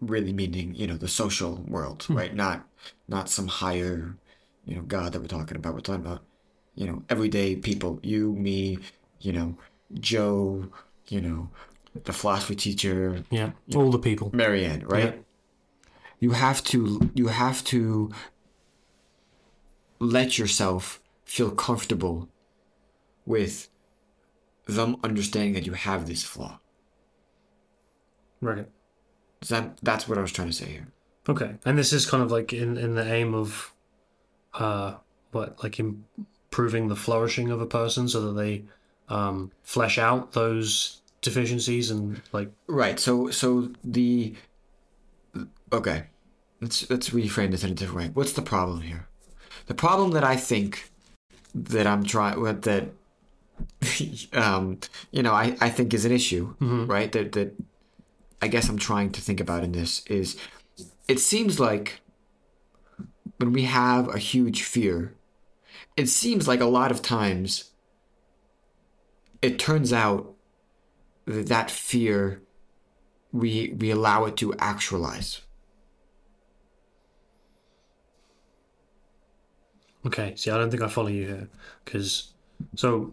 really 0.00 0.32
meaning 0.32 0.74
you 0.74 0.86
know 0.86 0.96
the 0.96 1.08
social 1.08 1.56
world 1.68 2.06
right? 2.08 2.34
Not 2.34 2.66
not 3.08 3.28
some 3.28 3.46
higher 3.48 4.16
you 4.64 4.76
know 4.76 4.82
god 4.82 5.12
that 5.12 5.20
we're 5.20 5.26
talking 5.28 5.56
about. 5.56 5.74
We're 5.74 5.80
talking 5.80 6.04
about 6.04 6.22
you 6.74 6.86
know 6.86 7.02
everyday 7.08 7.56
people. 7.56 8.00
You 8.02 8.32
me 8.32 8.78
you 9.20 9.32
know 9.32 9.56
joe 9.94 10.66
you 11.08 11.20
know 11.20 11.48
the 12.04 12.12
philosophy 12.12 12.54
teacher 12.54 13.24
Yeah, 13.30 13.50
all 13.74 13.90
the 13.90 13.98
people. 13.98 14.30
marianne 14.32 14.86
right? 14.86 15.14
Yeah. 15.14 15.20
You 16.20 16.32
have 16.32 16.62
to 16.64 17.10
you 17.14 17.28
have 17.28 17.64
to 17.64 18.10
let 19.98 20.38
yourself 20.38 21.02
feel 21.24 21.50
comfortable 21.50 22.28
with 23.26 23.68
them 24.66 24.96
understanding 25.02 25.54
that 25.54 25.66
you 25.66 25.72
have 25.72 26.06
this 26.06 26.22
flaw. 26.22 26.60
Right. 28.40 28.66
Does 29.40 29.48
that 29.48 29.78
that's 29.82 30.08
what 30.08 30.18
i 30.18 30.20
was 30.20 30.32
trying 30.32 30.48
to 30.48 30.54
say 30.54 30.66
here. 30.66 30.88
Okay, 31.28 31.56
and 31.64 31.78
this 31.78 31.92
is 31.92 32.06
kind 32.06 32.22
of 32.22 32.30
like 32.30 32.52
in 32.52 32.76
in 32.76 32.94
the 32.94 33.04
aim 33.04 33.34
of, 33.34 33.72
uh, 34.54 34.94
what 35.32 35.62
like 35.62 35.78
improving 35.78 36.88
the 36.88 36.96
flourishing 36.96 37.50
of 37.50 37.60
a 37.60 37.66
person 37.66 38.08
so 38.08 38.20
that 38.26 38.40
they 38.40 38.64
um 39.08 39.50
flesh 39.62 39.98
out 39.98 40.32
those 40.32 41.02
deficiencies 41.20 41.90
and 41.90 42.20
like 42.32 42.50
right. 42.66 42.98
So 42.98 43.30
so 43.30 43.70
the 43.84 44.34
okay 45.72 46.04
let's 46.60 46.88
let's 46.90 47.10
reframe 47.10 47.50
this 47.50 47.64
in 47.64 47.70
a 47.70 47.74
different 47.74 47.98
way. 47.98 48.10
What's 48.12 48.32
the 48.32 48.42
problem 48.42 48.82
here? 48.82 49.06
The 49.66 49.74
problem 49.74 50.10
that 50.12 50.24
i 50.24 50.36
think 50.36 50.90
that 51.54 51.86
i'm 51.86 52.04
trying 52.04 52.42
that 52.42 52.88
um 54.32 54.78
you 55.10 55.22
know 55.22 55.32
i 55.32 55.56
i 55.60 55.68
think 55.68 55.94
is 55.94 56.04
an 56.04 56.12
issue 56.12 56.54
right? 56.60 57.12
That 57.12 57.32
that 57.32 57.54
i 58.42 58.48
guess 58.48 58.68
i'm 58.68 58.78
trying 58.78 59.10
to 59.12 59.20
think 59.20 59.40
about 59.40 59.62
in 59.62 59.72
this 59.72 60.04
is 60.06 60.36
it 61.08 61.20
seems 61.20 61.60
like 61.60 62.00
when 63.36 63.52
we 63.52 63.62
have 63.62 64.08
a 64.08 64.18
huge 64.18 64.62
fear 64.62 65.14
it 65.96 66.08
seems 66.08 66.48
like 66.48 66.60
a 66.60 66.66
lot 66.66 66.90
of 66.90 67.02
times 67.02 67.70
it 69.42 69.58
turns 69.58 69.92
out 69.92 70.34
that 71.26 71.46
that 71.46 71.70
fear 71.70 72.42
we 73.32 73.74
we 73.78 73.90
allow 73.90 74.24
it 74.24 74.36
to 74.38 74.52
actualize 74.54 75.42
Okay, 80.06 80.34
see, 80.36 80.50
I 80.50 80.56
don't 80.56 80.70
think 80.70 80.82
I 80.82 80.88
follow 80.88 81.08
you 81.08 81.26
here, 81.26 81.48
because 81.84 82.32
so 82.74 83.12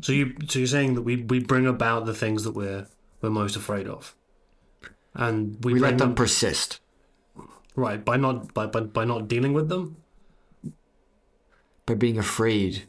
so 0.00 0.12
you 0.12 0.34
so 0.48 0.58
you're 0.58 0.68
saying 0.68 0.94
that 0.94 1.02
we 1.02 1.16
we 1.16 1.38
bring 1.40 1.66
about 1.66 2.06
the 2.06 2.14
things 2.14 2.44
that 2.44 2.52
we're 2.52 2.86
we're 3.20 3.30
most 3.30 3.56
afraid 3.56 3.86
of, 3.86 4.16
and 5.14 5.62
we, 5.64 5.74
we 5.74 5.80
let 5.80 5.98
them 5.98 6.14
persist 6.14 6.80
right 7.76 8.04
by 8.04 8.16
not 8.16 8.52
by, 8.54 8.66
by 8.66 8.80
by 8.80 9.04
not 9.04 9.28
dealing 9.28 9.52
with 9.52 9.68
them. 9.68 9.96
by 11.86 11.94
being 11.94 12.18
afraid. 12.18 12.84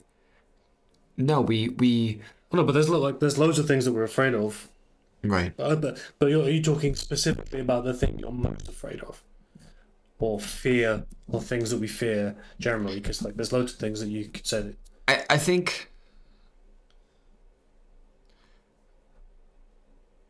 No, 1.18 1.41
we 1.41 1.70
we 1.70 2.22
no, 2.52 2.64
but 2.64 2.72
there's 2.74 2.89
like 2.89 3.20
there's 3.20 3.38
loads 3.38 3.60
of 3.60 3.68
things 3.68 3.86
that 3.86 3.94
we're 3.94 4.04
afraid 4.04 4.34
of. 4.34 4.70
right. 5.24 5.54
Uh, 5.60 5.76
but 5.76 6.02
but 6.20 6.28
you're, 6.28 6.44
are 6.44 6.50
you 6.50 6.62
talking 6.62 6.96
specifically 6.96 7.60
about 7.60 7.84
the 7.84 7.94
thing 7.94 8.18
you're 8.20 8.32
most 8.32 8.68
afraid 8.68 9.02
of, 9.02 9.24
or 10.24 10.39
fear, 10.39 11.03
or 11.28 11.41
things 11.41 11.69
that 11.71 11.80
we 11.80 11.88
fear 11.88 12.36
generally? 12.59 12.99
Because 12.99 13.21
like 13.24 13.36
there's 13.36 13.51
loads 13.51 13.74
of 13.74 13.80
things 13.80 13.99
that 13.99 14.07
you 14.09 14.26
could 14.30 14.47
say. 14.47 14.61
That, 14.61 14.76
I, 15.07 15.36
I 15.36 15.38
think 15.38 15.91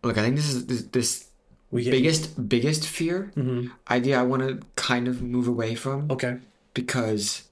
look 0.04 0.18
i 0.18 0.22
think 0.22 0.36
this 0.36 0.50
is 0.54 0.66
this, 0.66 0.82
this 0.98 1.30
we 1.72 1.84
get 1.84 1.92
biggest 1.92 2.50
biggest 2.50 2.88
fear 2.88 3.32
Mhm. 3.38 3.72
idea 3.90 4.20
i 4.20 4.24
want 4.24 4.42
to 4.44 4.60
kind 4.76 5.08
of 5.08 5.22
move 5.22 5.48
away 5.48 5.76
from 5.76 6.12
Okay. 6.12 6.40
because 6.74 7.44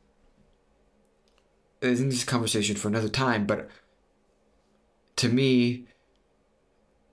i 1.82 1.86
think 1.96 2.10
this 2.10 2.18
is 2.18 2.24
a 2.24 2.26
conversation 2.36 2.76
for 2.76 2.88
another 2.90 3.08
time 3.10 3.46
but 3.46 3.70
to 5.16 5.30
me 5.30 5.86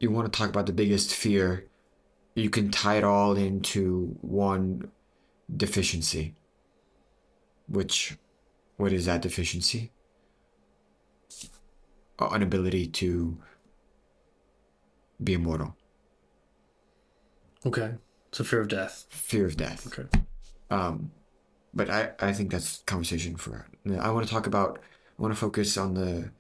you 0.01 0.11
want 0.11 0.31
to 0.33 0.37
talk 0.37 0.49
about 0.49 0.67
the 0.67 0.73
biggest 0.73 1.15
fear 1.15 1.65
you 2.35 2.51
can 2.51 2.71
tie 2.71 2.97
it 2.97 3.05
all 3.05 3.37
into 3.37 4.17
one 4.23 4.91
deficiency 5.55 6.35
which 7.69 8.17
what 8.77 8.93
is 8.93 9.07
that 9.07 9.23
deficiency 9.23 9.93
an 12.21 12.43
ability 12.43 12.87
to 12.87 13.39
be 15.23 15.35
immortal 15.35 15.75
Okay. 17.67 17.95
So 18.33 18.45
fear 18.45 18.61
of 18.61 18.69
death. 18.69 19.07
fear 19.09 19.47
of 19.47 19.57
death 19.57 19.87
Okay. 19.87 20.09
um 20.71 21.11
but 21.75 21.89
i 21.91 22.11
i 22.21 22.33
think 22.33 22.51
that's 22.51 22.83
conversation 22.87 23.37
for 23.37 23.67
i 24.01 24.11
want 24.11 24.27
to 24.27 24.33
talk 24.33 24.47
about 24.47 24.79
i 25.19 25.23
want 25.23 25.33
to 25.35 25.39
focus 25.41 25.77
on 25.77 25.95
the 25.95 26.31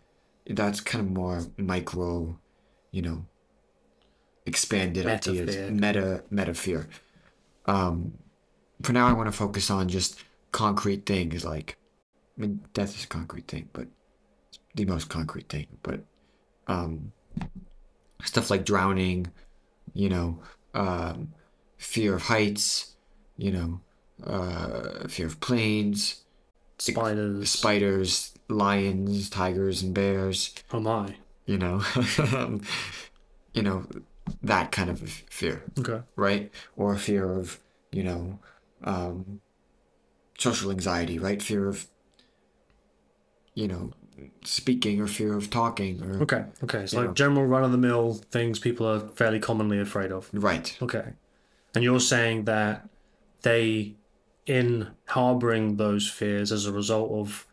that's 0.50 0.80
kind 0.80 1.04
of 1.04 1.10
more 1.12 1.42
micro 1.56 2.38
you 2.90 3.02
know 3.02 3.24
expanded 4.46 5.04
Meta 5.06 5.30
ideas 5.30 5.54
fear. 5.54 5.70
meta 5.70 6.24
meta 6.30 6.54
fear 6.54 6.88
um 7.66 8.12
for 8.82 8.92
now 8.92 9.06
i 9.06 9.12
want 9.12 9.26
to 9.26 9.32
focus 9.32 9.70
on 9.70 9.88
just 9.88 10.18
concrete 10.52 11.04
things 11.06 11.44
like 11.44 11.76
i 12.38 12.40
mean 12.42 12.60
death 12.72 12.96
is 12.96 13.04
a 13.04 13.08
concrete 13.08 13.46
thing 13.48 13.68
but 13.72 13.86
it's 14.48 14.58
the 14.74 14.84
most 14.84 15.08
concrete 15.08 15.48
thing 15.48 15.66
but 15.82 16.00
um 16.66 17.12
stuff 18.24 18.50
like 18.50 18.64
drowning 18.64 19.26
you 19.94 20.08
know 20.08 20.38
um 20.74 21.32
fear 21.78 22.14
of 22.14 22.22
heights 22.22 22.94
you 23.36 23.50
know 23.52 23.80
uh 24.26 25.06
fear 25.08 25.26
of 25.26 25.38
planes 25.40 26.22
Spiders. 26.80 27.50
spiders 27.50 28.34
lions 28.48 29.28
tigers 29.30 29.82
and 29.82 29.92
bears 29.94 30.54
oh 30.72 30.78
my. 30.80 31.16
you 31.46 31.58
know 31.58 31.82
um, 32.32 32.60
you 33.52 33.62
know 33.62 33.84
that 34.42 34.70
kind 34.72 34.88
of 34.90 35.00
fear 35.30 35.64
Okay. 35.78 36.00
right 36.16 36.52
or 36.76 36.96
fear 36.96 37.32
of 37.32 37.58
you 37.90 38.04
know 38.04 38.38
um 38.84 39.40
social 40.38 40.70
anxiety 40.70 41.18
right 41.18 41.42
fear 41.42 41.68
of 41.68 41.86
you 43.54 43.66
know 43.66 43.92
speaking 44.44 45.00
or 45.00 45.06
fear 45.06 45.34
of 45.36 45.50
talking 45.50 46.02
or 46.02 46.22
Okay. 46.22 46.44
Okay. 46.64 46.86
So 46.86 46.98
like 46.98 47.06
know. 47.08 47.14
general 47.14 47.46
run 47.46 47.64
of 47.64 47.72
the 47.72 47.78
mill 47.78 48.14
things 48.14 48.58
people 48.58 48.86
are 48.86 49.00
fairly 49.00 49.38
commonly 49.38 49.78
afraid 49.80 50.10
of. 50.12 50.28
right 50.32 50.76
Okay. 50.82 51.12
And 51.74 51.84
you're 51.84 52.00
saying 52.00 52.44
that 52.44 52.88
they, 53.42 53.94
in 54.46 54.88
harboring 55.06 55.76
those 55.76 56.08
fears 56.08 56.50
as 56.50 56.66
a 56.66 56.72
result 56.72 57.10
of 57.12 57.46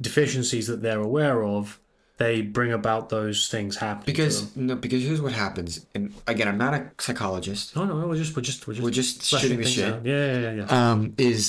deficiencies 0.00 0.66
that 0.66 0.82
they're 0.82 1.00
aware 1.00 1.42
of, 1.42 1.80
they 2.22 2.42
bring 2.42 2.72
about 2.72 3.08
those 3.08 3.48
things 3.48 3.76
happening. 3.76 4.06
because 4.06 4.34
no 4.56 4.74
because 4.76 5.02
here's 5.02 5.20
what 5.26 5.32
happens 5.32 5.86
and 5.94 6.12
again 6.26 6.46
i'm 6.48 6.58
not 6.66 6.72
a 6.74 6.90
psychologist 6.98 7.74
no, 7.76 7.84
no, 7.84 8.00
no, 8.00 8.06
we're 8.08 8.16
just 8.16 8.34
we're 8.36 8.42
just 8.42 8.66
we're 8.66 8.74
just 8.74 8.84
we're 8.84 8.90
just 9.02 9.22
shooting 9.24 9.58
the 9.58 9.64
shit 9.66 9.92
out. 9.92 10.04
Yeah, 10.04 10.26
yeah, 10.32 10.40
yeah, 10.40 10.52
yeah. 10.66 10.90
um, 10.92 11.14
is 11.18 11.42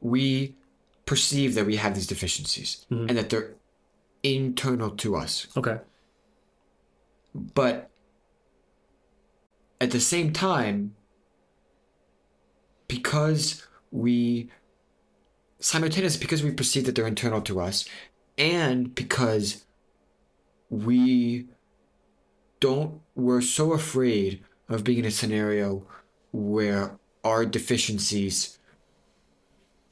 we 0.00 0.54
perceive 1.06 1.54
that 1.56 1.66
we 1.66 1.76
have 1.76 1.94
these 1.94 2.06
deficiencies 2.06 2.86
Mm-hmm. 2.90 3.08
and 3.08 3.18
that 3.18 3.28
they're 3.30 3.50
internal 4.22 4.90
to 5.02 5.16
us. 5.16 5.46
okay. 5.56 5.78
But 7.34 7.90
at 9.80 9.90
the 9.90 10.00
same 10.00 10.32
time, 10.32 10.94
because 12.88 13.66
we 13.90 14.50
simultaneously 15.60 16.20
because 16.20 16.42
we 16.42 16.50
perceive 16.52 16.84
that 16.86 16.94
they're 16.94 17.06
internal 17.06 17.40
to 17.42 17.60
us 17.60 17.88
and 18.38 18.94
because 18.94 19.64
we 20.70 21.46
don't 22.60 23.00
we're 23.14 23.40
so 23.40 23.72
afraid 23.72 24.42
of 24.68 24.84
being 24.84 25.00
in 25.00 25.04
a 25.04 25.10
scenario 25.10 25.86
where 26.32 26.98
our 27.24 27.44
deficiencies 27.44 28.58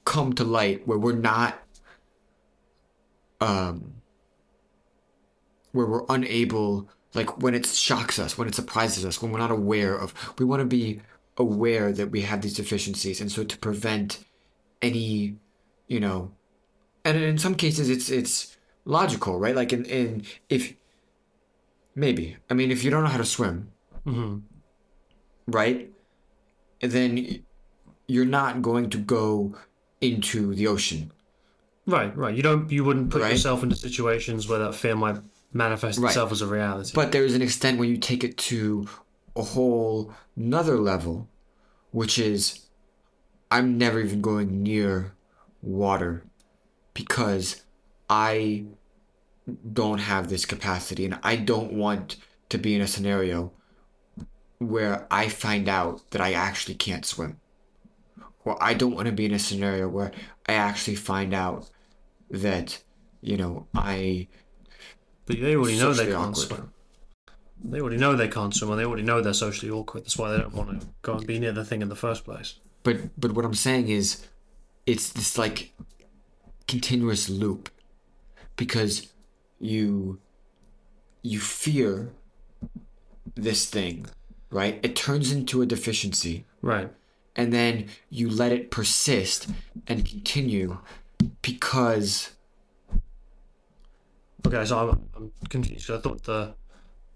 come 0.04 0.32
to 0.32 0.44
light 0.44 0.86
where 0.86 0.98
we're 0.98 1.12
not 1.12 1.62
um 3.40 3.94
where 5.72 5.86
we're 5.86 6.04
unable 6.08 6.88
like 7.14 7.42
when 7.42 7.54
it 7.54 7.66
shocks 7.66 8.18
us 8.18 8.38
when 8.38 8.48
it 8.48 8.54
surprises 8.54 9.04
us 9.04 9.20
when 9.20 9.30
we're 9.30 9.38
not 9.38 9.50
aware 9.50 9.94
of 9.94 10.14
we 10.38 10.44
want 10.44 10.60
to 10.60 10.66
be 10.66 11.00
aware 11.40 11.90
that 11.92 12.10
we 12.10 12.20
have 12.20 12.42
these 12.42 12.54
deficiencies. 12.54 13.20
And 13.20 13.32
so 13.32 13.42
to 13.42 13.58
prevent 13.58 14.24
any 14.82 15.36
you 15.88 16.00
know 16.00 16.30
and 17.04 17.16
in 17.16 17.38
some 17.38 17.54
cases 17.54 17.88
it's 17.88 18.10
it's 18.10 18.56
logical 18.84 19.38
right 19.38 19.54
like 19.56 19.72
in, 19.72 19.84
in 19.84 20.22
if 20.48 20.74
maybe 21.94 22.36
i 22.48 22.54
mean 22.54 22.70
if 22.70 22.82
you 22.84 22.90
don't 22.90 23.02
know 23.04 23.10
how 23.10 23.18
to 23.18 23.24
swim 23.24 23.70
hmm 24.04 24.38
right 25.46 25.90
then 26.80 27.44
you're 28.06 28.24
not 28.24 28.62
going 28.62 28.88
to 28.90 28.98
go 28.98 29.54
into 30.00 30.54
the 30.54 30.66
ocean 30.66 31.12
Right, 31.86 32.14
right. 32.16 32.36
You 32.36 32.42
don't 32.42 32.70
you 32.70 32.84
wouldn't 32.84 33.10
put 33.10 33.22
Right. 33.22 33.30
yourself 33.32 33.62
into 33.64 33.74
situations 33.74 34.46
where 34.46 34.60
that 34.60 34.74
fear 34.76 34.94
might 34.94 35.18
manifest 35.52 35.98
Right. 35.98 36.10
itself 36.10 36.30
as 36.30 36.40
a 36.40 36.46
reality. 36.46 36.92
But 36.94 37.10
there's 37.10 37.34
an 37.34 37.42
extent 37.42 37.78
where 37.78 37.88
you 37.88 37.96
take 37.96 38.22
it 38.22 38.36
to 38.52 38.86
a 39.34 39.42
whole 39.42 40.12
another 40.36 40.76
level, 40.78 41.28
which 41.90 42.16
is 42.18 42.68
I'm 43.50 43.76
never 43.76 43.98
even 43.98 44.20
going 44.20 44.62
near 44.62 45.14
water 45.62 46.22
because 46.94 47.62
I 48.08 48.64
don't 49.72 49.98
have 49.98 50.28
this 50.28 50.44
capacity 50.44 51.04
and 51.04 51.18
I 51.22 51.36
don't 51.36 51.72
want 51.72 52.16
to 52.50 52.58
be 52.58 52.74
in 52.74 52.80
a 52.80 52.86
scenario 52.86 53.52
where 54.58 55.06
I 55.10 55.28
find 55.28 55.68
out 55.68 56.10
that 56.10 56.20
I 56.20 56.32
actually 56.32 56.74
can't 56.74 57.06
swim. 57.06 57.38
Or 58.44 58.62
I 58.62 58.74
don't 58.74 58.94
want 58.94 59.06
to 59.06 59.12
be 59.12 59.26
in 59.26 59.32
a 59.34 59.38
scenario 59.38 59.88
where 59.88 60.12
I 60.46 60.54
actually 60.54 60.96
find 60.96 61.32
out 61.34 61.68
that, 62.30 62.82
you 63.20 63.36
know, 63.36 63.66
I 63.74 64.28
But 65.26 65.40
they 65.40 65.56
already 65.56 65.78
know 65.78 65.92
they 65.92 66.06
can't 66.06 66.16
awkward. 66.16 66.36
swim. 66.36 66.72
They 67.62 67.80
already 67.80 67.98
know 67.98 68.16
they 68.16 68.28
can't 68.28 68.54
swim, 68.54 68.70
and 68.70 68.80
they 68.80 68.84
already 68.86 69.02
know 69.02 69.20
they're 69.20 69.34
socially 69.34 69.70
awkward. 69.70 70.04
That's 70.04 70.16
why 70.16 70.32
they 70.32 70.38
don't 70.38 70.54
want 70.54 70.80
to 70.80 70.86
go 71.02 71.14
and 71.16 71.26
be 71.26 71.38
near 71.38 71.52
the 71.52 71.64
thing 71.64 71.82
in 71.82 71.88
the 71.90 71.96
first 71.96 72.24
place. 72.24 72.54
but 72.82 72.96
but 73.18 73.32
what 73.32 73.44
I'm 73.44 73.54
saying 73.54 73.88
is 73.88 74.26
it's 74.86 75.10
this 75.12 75.36
like 75.36 75.74
continuous 76.74 77.28
loop 77.28 77.68
because 78.56 79.12
you 79.58 80.18
you 81.22 81.38
fear 81.40 82.12
this 83.34 83.60
thing 83.76 84.06
right 84.50 84.78
it 84.82 84.94
turns 84.96 85.32
into 85.32 85.62
a 85.62 85.66
deficiency 85.66 86.44
Right. 86.62 86.88
and 87.36 87.52
then 87.52 87.72
you 88.10 88.28
let 88.42 88.52
it 88.52 88.70
persist 88.70 89.48
and 89.88 89.98
continue 90.06 90.78
because 91.42 92.30
Okay, 94.46 94.64
so 94.64 94.78
I'm, 94.78 94.90
I'm 95.16 95.30
confused. 95.50 95.90
I 95.90 95.98
thought 95.98 96.22
the 96.24 96.54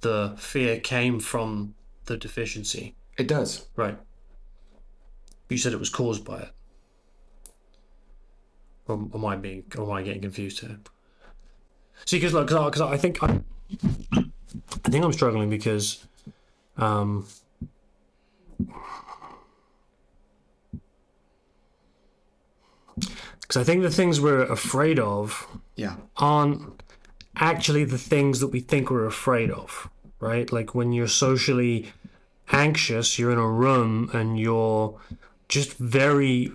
the 0.01 0.35
fear 0.37 0.79
came 0.81 1.19
from 1.21 1.75
the 2.05 2.17
deficiency. 2.19 2.95
it 3.17 3.27
does 3.29 3.51
Right. 3.77 3.99
You 5.49 5.59
said 5.59 5.73
it 5.73 5.79
was 5.79 5.91
caused 5.91 6.23
by 6.25 6.39
it. 6.47 6.51
Or 8.87 9.09
am 9.15 9.25
I 9.25 9.37
being? 9.37 9.65
Or 9.79 9.85
am 9.85 9.93
I 9.93 10.03
getting 10.03 10.23
confused 10.23 10.61
here? 10.61 10.79
See, 12.05 12.19
because 12.19 12.35
like, 12.35 12.47
because 12.47 12.81
I, 12.81 12.93
I 12.93 12.97
think 12.97 13.23
I, 13.23 13.41
I 14.13 14.89
think 14.91 15.05
I'm 15.05 15.13
struggling 15.13 15.49
because, 15.49 16.05
um, 16.77 17.27
because 23.41 23.57
I 23.57 23.65
think 23.65 23.83
the 23.83 23.91
things 23.91 24.21
we're 24.21 24.43
afraid 24.43 24.99
of 24.99 25.47
yeah 25.77 25.97
aren't 26.17 26.83
actually 27.37 27.85
the 27.85 27.99
things 27.99 28.41
that 28.41 28.49
we 28.49 28.61
think 28.61 28.91
we're 28.91 29.07
afraid 29.07 29.51
of, 29.51 29.89
right? 30.21 30.53
Like 30.53 30.75
when 30.75 30.93
you're 30.93 31.09
socially 31.09 31.93
anxious, 32.53 33.19
you're 33.19 33.33
in 33.33 33.39
a 33.39 33.51
room 33.51 34.11
and 34.13 34.39
you're 34.39 34.99
just 35.49 35.75
very 35.75 36.53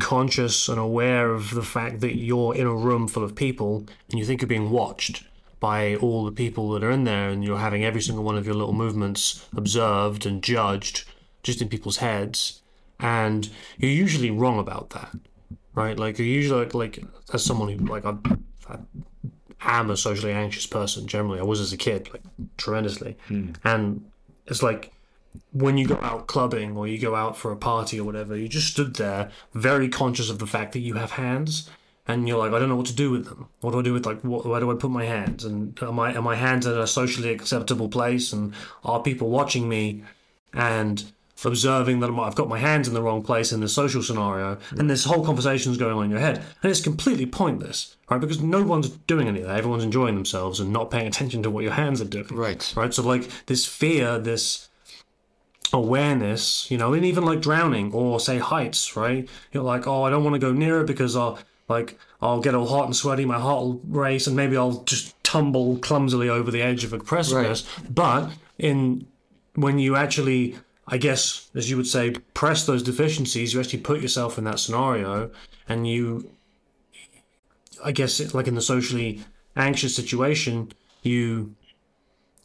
conscious 0.00 0.68
and 0.68 0.78
aware 0.78 1.30
of 1.30 1.54
the 1.54 1.62
fact 1.62 2.00
that 2.00 2.16
you're 2.16 2.54
in 2.54 2.66
a 2.66 2.74
room 2.74 3.08
full 3.08 3.24
of 3.24 3.34
people 3.34 3.86
and 4.10 4.18
you 4.18 4.24
think 4.24 4.40
you're 4.40 4.48
being 4.48 4.70
watched 4.70 5.24
by 5.60 5.96
all 5.96 6.24
the 6.24 6.32
people 6.32 6.70
that 6.70 6.84
are 6.84 6.90
in 6.90 7.04
there 7.04 7.30
and 7.30 7.44
you're 7.44 7.58
having 7.58 7.84
every 7.84 8.00
single 8.00 8.24
one 8.24 8.36
of 8.36 8.46
your 8.46 8.54
little 8.54 8.72
movements 8.72 9.46
observed 9.56 10.24
and 10.24 10.42
judged 10.42 11.04
just 11.42 11.60
in 11.60 11.68
people's 11.68 11.96
heads. 11.96 12.62
And 13.00 13.48
you're 13.76 13.90
usually 13.90 14.30
wrong 14.30 14.58
about 14.58 14.90
that 14.90 15.10
right? 15.78 15.98
Like 15.98 16.18
you're 16.18 16.26
usually 16.26 16.64
like, 16.64 16.74
like 16.74 17.04
as 17.32 17.44
someone 17.44 17.68
who 17.68 17.86
like 17.86 18.04
I, 18.04 18.14
I 18.68 18.78
am 19.60 19.90
a 19.90 19.96
socially 19.96 20.32
anxious 20.32 20.66
person 20.66 21.06
generally. 21.06 21.38
I 21.38 21.44
was 21.44 21.60
as 21.60 21.72
a 21.72 21.76
kid 21.76 22.10
like 22.12 22.22
tremendously. 22.56 23.16
Hmm. 23.28 23.52
And 23.64 24.10
it's 24.46 24.62
like 24.62 24.92
when 25.52 25.78
you 25.78 25.86
go 25.86 25.98
out 26.02 26.26
clubbing 26.26 26.76
or 26.76 26.86
you 26.86 26.98
go 26.98 27.14
out 27.14 27.36
for 27.36 27.52
a 27.52 27.56
party 27.56 27.98
or 27.98 28.04
whatever, 28.04 28.36
you 28.36 28.48
just 28.48 28.68
stood 28.68 28.96
there 28.96 29.30
very 29.54 29.88
conscious 29.88 30.30
of 30.30 30.38
the 30.38 30.46
fact 30.46 30.72
that 30.72 30.80
you 30.80 30.94
have 30.94 31.12
hands 31.12 31.70
and 32.06 32.26
you're 32.26 32.38
like, 32.38 32.52
I 32.52 32.58
don't 32.58 32.70
know 32.70 32.76
what 32.76 32.86
to 32.86 32.94
do 32.94 33.10
with 33.10 33.26
them. 33.26 33.48
What 33.60 33.72
do 33.72 33.80
I 33.80 33.82
do 33.82 33.92
with 33.92 34.06
like 34.06 34.22
what, 34.22 34.46
where 34.46 34.60
do 34.60 34.70
I 34.70 34.74
put 34.74 34.90
my 34.90 35.04
hands? 35.04 35.44
And 35.44 35.78
are 35.82 35.92
my 35.92 36.14
are 36.14 36.22
my 36.22 36.36
hands 36.36 36.66
in 36.66 36.76
a 36.76 36.86
socially 36.86 37.30
acceptable 37.30 37.88
place? 37.88 38.32
And 38.32 38.54
are 38.82 39.02
people 39.02 39.28
watching 39.28 39.68
me 39.68 40.02
and 40.54 41.04
observing 41.44 42.00
that 42.00 42.10
I've 42.10 42.34
got 42.34 42.48
my 42.48 42.58
hands 42.58 42.88
in 42.88 42.94
the 42.94 43.02
wrong 43.02 43.22
place 43.22 43.52
in 43.52 43.60
the 43.60 43.68
social 43.68 44.02
scenario? 44.02 44.58
And 44.70 44.88
this 44.88 45.04
whole 45.04 45.24
conversation 45.24 45.70
is 45.70 45.78
going 45.78 45.96
on 45.96 46.04
in 46.06 46.10
your 46.10 46.18
head, 46.18 46.42
and 46.62 46.70
it's 46.70 46.80
completely 46.80 47.26
pointless, 47.26 47.96
right? 48.10 48.20
Because 48.20 48.40
no 48.40 48.62
one's 48.62 48.88
doing 48.88 49.28
any 49.28 49.42
of 49.42 49.46
that. 49.46 49.58
Everyone's 49.58 49.84
enjoying 49.84 50.14
themselves 50.14 50.60
and 50.60 50.72
not 50.72 50.90
paying 50.90 51.06
attention 51.06 51.42
to 51.42 51.50
what 51.50 51.62
your 51.62 51.74
hands 51.74 52.00
are 52.00 52.06
doing 52.06 52.26
Right. 52.30 52.72
right? 52.74 52.92
So 52.92 53.02
like 53.02 53.28
this 53.46 53.66
fear, 53.66 54.18
this 54.18 54.67
awareness, 55.72 56.70
you 56.70 56.78
know, 56.78 56.92
and 56.94 57.04
even 57.04 57.24
like 57.24 57.40
drowning 57.40 57.92
or 57.92 58.20
say 58.20 58.38
heights, 58.38 58.96
right? 58.96 59.28
You're 59.52 59.62
like, 59.62 59.86
oh, 59.86 60.04
I 60.04 60.10
don't 60.10 60.24
want 60.24 60.34
to 60.34 60.40
go 60.40 60.52
near 60.52 60.80
it 60.80 60.86
because 60.86 61.16
I'll 61.16 61.38
like 61.68 61.98
I'll 62.20 62.40
get 62.40 62.54
all 62.54 62.66
hot 62.66 62.86
and 62.86 62.96
sweaty, 62.96 63.24
my 63.24 63.38
heart 63.38 63.62
will 63.62 63.80
race, 63.88 64.26
and 64.26 64.34
maybe 64.34 64.56
I'll 64.56 64.82
just 64.84 65.22
tumble 65.22 65.78
clumsily 65.78 66.28
over 66.28 66.50
the 66.50 66.62
edge 66.62 66.84
of 66.84 66.92
a 66.92 66.98
precipice. 66.98 67.68
But 67.88 68.30
in 68.58 69.06
when 69.54 69.78
you 69.78 69.96
actually, 69.96 70.56
I 70.86 70.96
guess, 70.96 71.50
as 71.54 71.68
you 71.68 71.76
would 71.76 71.86
say, 71.86 72.12
press 72.32 72.64
those 72.64 72.82
deficiencies, 72.82 73.52
you 73.52 73.60
actually 73.60 73.80
put 73.80 74.00
yourself 74.00 74.38
in 74.38 74.44
that 74.44 74.58
scenario, 74.58 75.30
and 75.68 75.86
you, 75.86 76.30
I 77.84 77.92
guess, 77.92 78.34
like 78.34 78.46
in 78.46 78.54
the 78.54 78.62
socially 78.62 79.22
anxious 79.56 79.94
situation, 79.94 80.72
you 81.02 81.54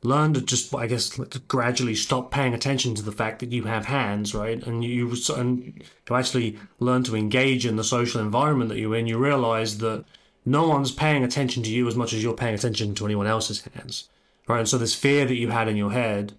learn 0.04 0.34
to 0.34 0.42
just, 0.42 0.74
I 0.76 0.88
guess, 0.88 1.18
like, 1.18 1.48
gradually 1.48 1.96
stop 1.96 2.32
paying 2.32 2.54
attention 2.54 2.94
to 2.96 3.02
the 3.02 3.12
fact 3.12 3.40
that 3.40 3.52
you 3.52 3.64
have 3.64 3.86
hands, 3.86 4.36
right? 4.36 4.62
And 4.66 4.84
you 4.84 5.16
and 5.36 5.82
you 6.10 6.16
actually 6.16 6.60
learn 6.80 7.04
to 7.04 7.16
engage 7.16 7.66
in 7.66 7.76
the 7.76 7.84
social 7.84 8.22
environment 8.22 8.70
that 8.70 8.80
you're 8.80 8.96
in. 8.96 9.08
You 9.08 9.18
realize 9.18 9.78
that 9.80 10.06
no 10.46 10.68
one's 10.68 10.92
paying 10.92 11.24
attention 11.24 11.64
to 11.64 11.70
you 11.70 11.88
as 11.88 11.96
much 11.96 12.14
as 12.14 12.22
you're 12.22 12.34
paying 12.34 12.56
attention 12.56 12.94
to 12.96 13.06
anyone 13.06 13.28
else's 13.28 13.62
hands, 13.74 14.10
right? 14.48 14.60
And 14.60 14.70
so 14.70 14.78
this 14.78 14.94
fear 14.96 15.26
that 15.26 15.36
you 15.36 15.50
had 15.50 15.68
in 15.68 15.78
your 15.78 15.92
head 15.92 16.34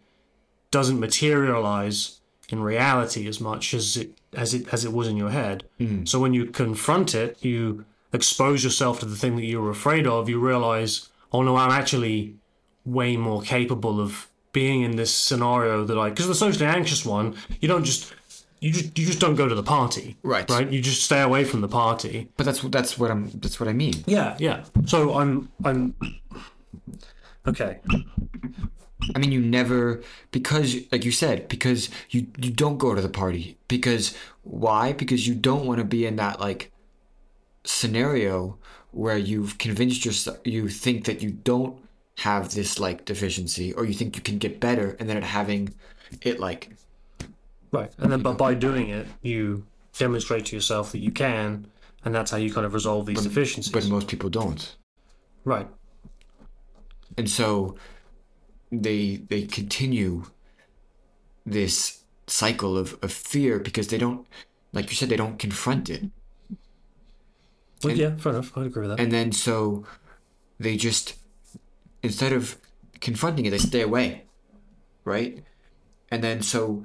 doesn't 0.71 1.01
materialize 1.01 2.21
in 2.51 2.63
reality 2.63 3.27
as 3.27 3.41
much 3.41 3.73
as 3.73 3.97
it 3.97 4.11
as 4.35 4.53
it 4.53 4.69
as 4.73 4.85
it 4.85 4.93
was 4.93 5.09
in 5.09 5.17
your 5.17 5.31
head. 5.31 5.65
Hmm. 5.79 6.05
So 6.05 6.21
when 6.21 6.35
you 6.35 6.47
confront 6.47 7.15
it, 7.15 7.43
you 7.43 7.85
expose 8.13 8.63
yourself 8.63 9.01
to 9.01 9.07
the 9.07 9.17
thing 9.17 9.37
that 9.37 9.45
you 9.45 9.61
were 9.61 9.71
afraid 9.71 10.07
of. 10.07 10.29
You 10.29 10.39
realize, 10.39 11.09
oh 11.33 11.43
no, 11.43 11.57
I'm 11.57 11.71
actually 11.71 12.37
way 12.85 13.17
more 13.17 13.43
capable 13.43 14.01
of 14.01 14.29
being 14.53 14.83
in 14.83 14.97
this 14.97 15.13
scenario 15.13 15.85
that 15.85 15.99
I 15.99 16.11
because 16.11 16.29
the 16.29 16.35
socially 16.35 16.67
anxious 16.67 17.05
one, 17.05 17.37
you 17.61 17.69
don't 17.69 17.85
just 17.85 18.15
you 18.61 18.73
just 18.73 18.99
you 18.99 19.07
just 19.07 19.21
don't 19.21 19.35
go 19.35 19.49
to 19.49 19.55
the 19.55 19.63
party, 19.63 20.17
Right. 20.23 20.49
Right, 20.49 20.71
you 20.71 20.81
just 20.81 21.03
stay 21.03 21.21
away 21.21 21.45
from 21.45 21.61
the 21.61 21.69
party. 21.69 22.31
But 22.37 22.47
that's 22.47 22.63
what 22.63 22.73
that's 22.73 22.99
what 22.99 23.11
I'm 23.11 23.31
that's 23.35 23.61
what 23.61 23.69
I 23.69 23.73
mean. 23.73 24.05
Yeah, 24.07 24.37
yeah. 24.39 24.65
So 24.87 25.15
I'm 25.15 25.51
I'm 25.65 25.95
okay. 27.47 27.81
I 29.15 29.19
mean, 29.19 29.33
you 29.33 29.41
never 29.41 30.03
because, 30.31 30.77
like 30.91 31.05
you 31.05 31.13
said, 31.13 31.49
because 31.49 31.91
you 32.09 32.27
you 32.39 32.51
don't 32.51 32.79
go 32.79 32.95
to 32.95 33.03
the 33.03 33.09
party 33.09 33.59
because 33.69 34.17
why? 34.43 34.93
Because 34.93 35.29
you 35.29 35.35
don't 35.35 35.67
want 35.67 35.79
to 35.79 35.85
be 35.85 36.07
in 36.07 36.17
that 36.17 36.41
like 36.41 36.71
scenario 37.65 38.57
where 38.93 39.19
you've 39.19 39.59
convinced 39.59 40.05
yourself 40.05 40.39
you 40.45 40.69
think 40.69 41.05
that 41.07 41.21
you 41.21 41.31
don't 41.31 41.84
have 42.19 42.55
this 42.55 42.79
like 42.79 43.05
deficiency 43.05 43.73
or 43.73 43.85
you 43.85 43.93
think 43.95 44.17
you 44.17 44.23
can 44.23 44.39
get 44.39 44.61
better 44.61 44.97
and 45.01 45.09
then 45.09 45.17
it 45.17 45.25
having 45.25 45.75
it 46.23 46.39
like 46.39 46.71
Right, 47.73 47.91
and 47.99 48.13
then 48.13 48.23
but 48.23 48.39
by 48.39 48.55
doing 48.55 48.89
it, 48.91 49.05
you 49.23 49.67
demonstrate 49.99 50.47
to 50.47 50.55
yourself 50.57 50.93
that 50.93 51.01
you 51.01 51.11
can, 51.11 51.67
and 52.05 52.15
that's 52.15 52.31
how 52.31 52.37
you 52.37 52.53
kind 52.53 52.65
of 52.65 52.73
resolve 52.73 53.05
these 53.07 53.23
deficiencies. 53.25 53.73
but 53.73 53.89
most 53.89 54.07
people 54.07 54.31
don't 54.31 54.77
right, 55.45 55.67
and 57.19 57.29
so 57.29 57.75
they 58.71 59.17
they 59.29 59.43
continue 59.43 60.25
this 61.45 62.05
cycle 62.29 62.79
of, 62.79 62.97
of 63.03 63.13
fear 63.13 63.59
because 63.59 63.89
they 63.89 63.99
don't 63.99 64.25
like 64.73 64.89
you 64.91 64.95
said 64.97 65.09
they 65.09 65.17
don't 65.17 65.39
confront 65.41 65.91
it 65.91 66.05
well, 67.83 67.91
And- 67.91 67.99
yeah, 67.99 68.17
fair 68.17 68.33
enough. 68.33 68.57
I'd 68.57 68.67
agree 68.67 68.83
with 68.87 68.91
that. 68.97 69.01
and 69.03 69.11
then 69.13 69.33
so 69.33 69.85
they 70.61 70.77
just 70.77 71.15
instead 72.05 72.33
of 72.33 72.57
confronting 73.01 73.45
it 73.47 73.51
they 73.51 73.59
stay 73.59 73.81
away 73.83 74.25
right 75.05 75.43
and 76.11 76.23
then 76.23 76.43
so 76.43 76.85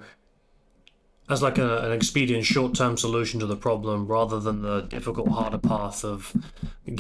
As 1.30 1.44
like 1.44 1.60
a, 1.60 1.72
an 1.86 1.92
expedient, 1.92 2.44
short-term 2.44 2.98
solution 2.98 3.40
to 3.40 3.46
the 3.46 3.56
problem, 3.56 4.08
rather 4.08 4.40
than 4.40 4.64
the 4.64 4.82
difficult, 4.96 5.28
harder 5.30 5.60
path 5.60 6.04
of 6.04 6.34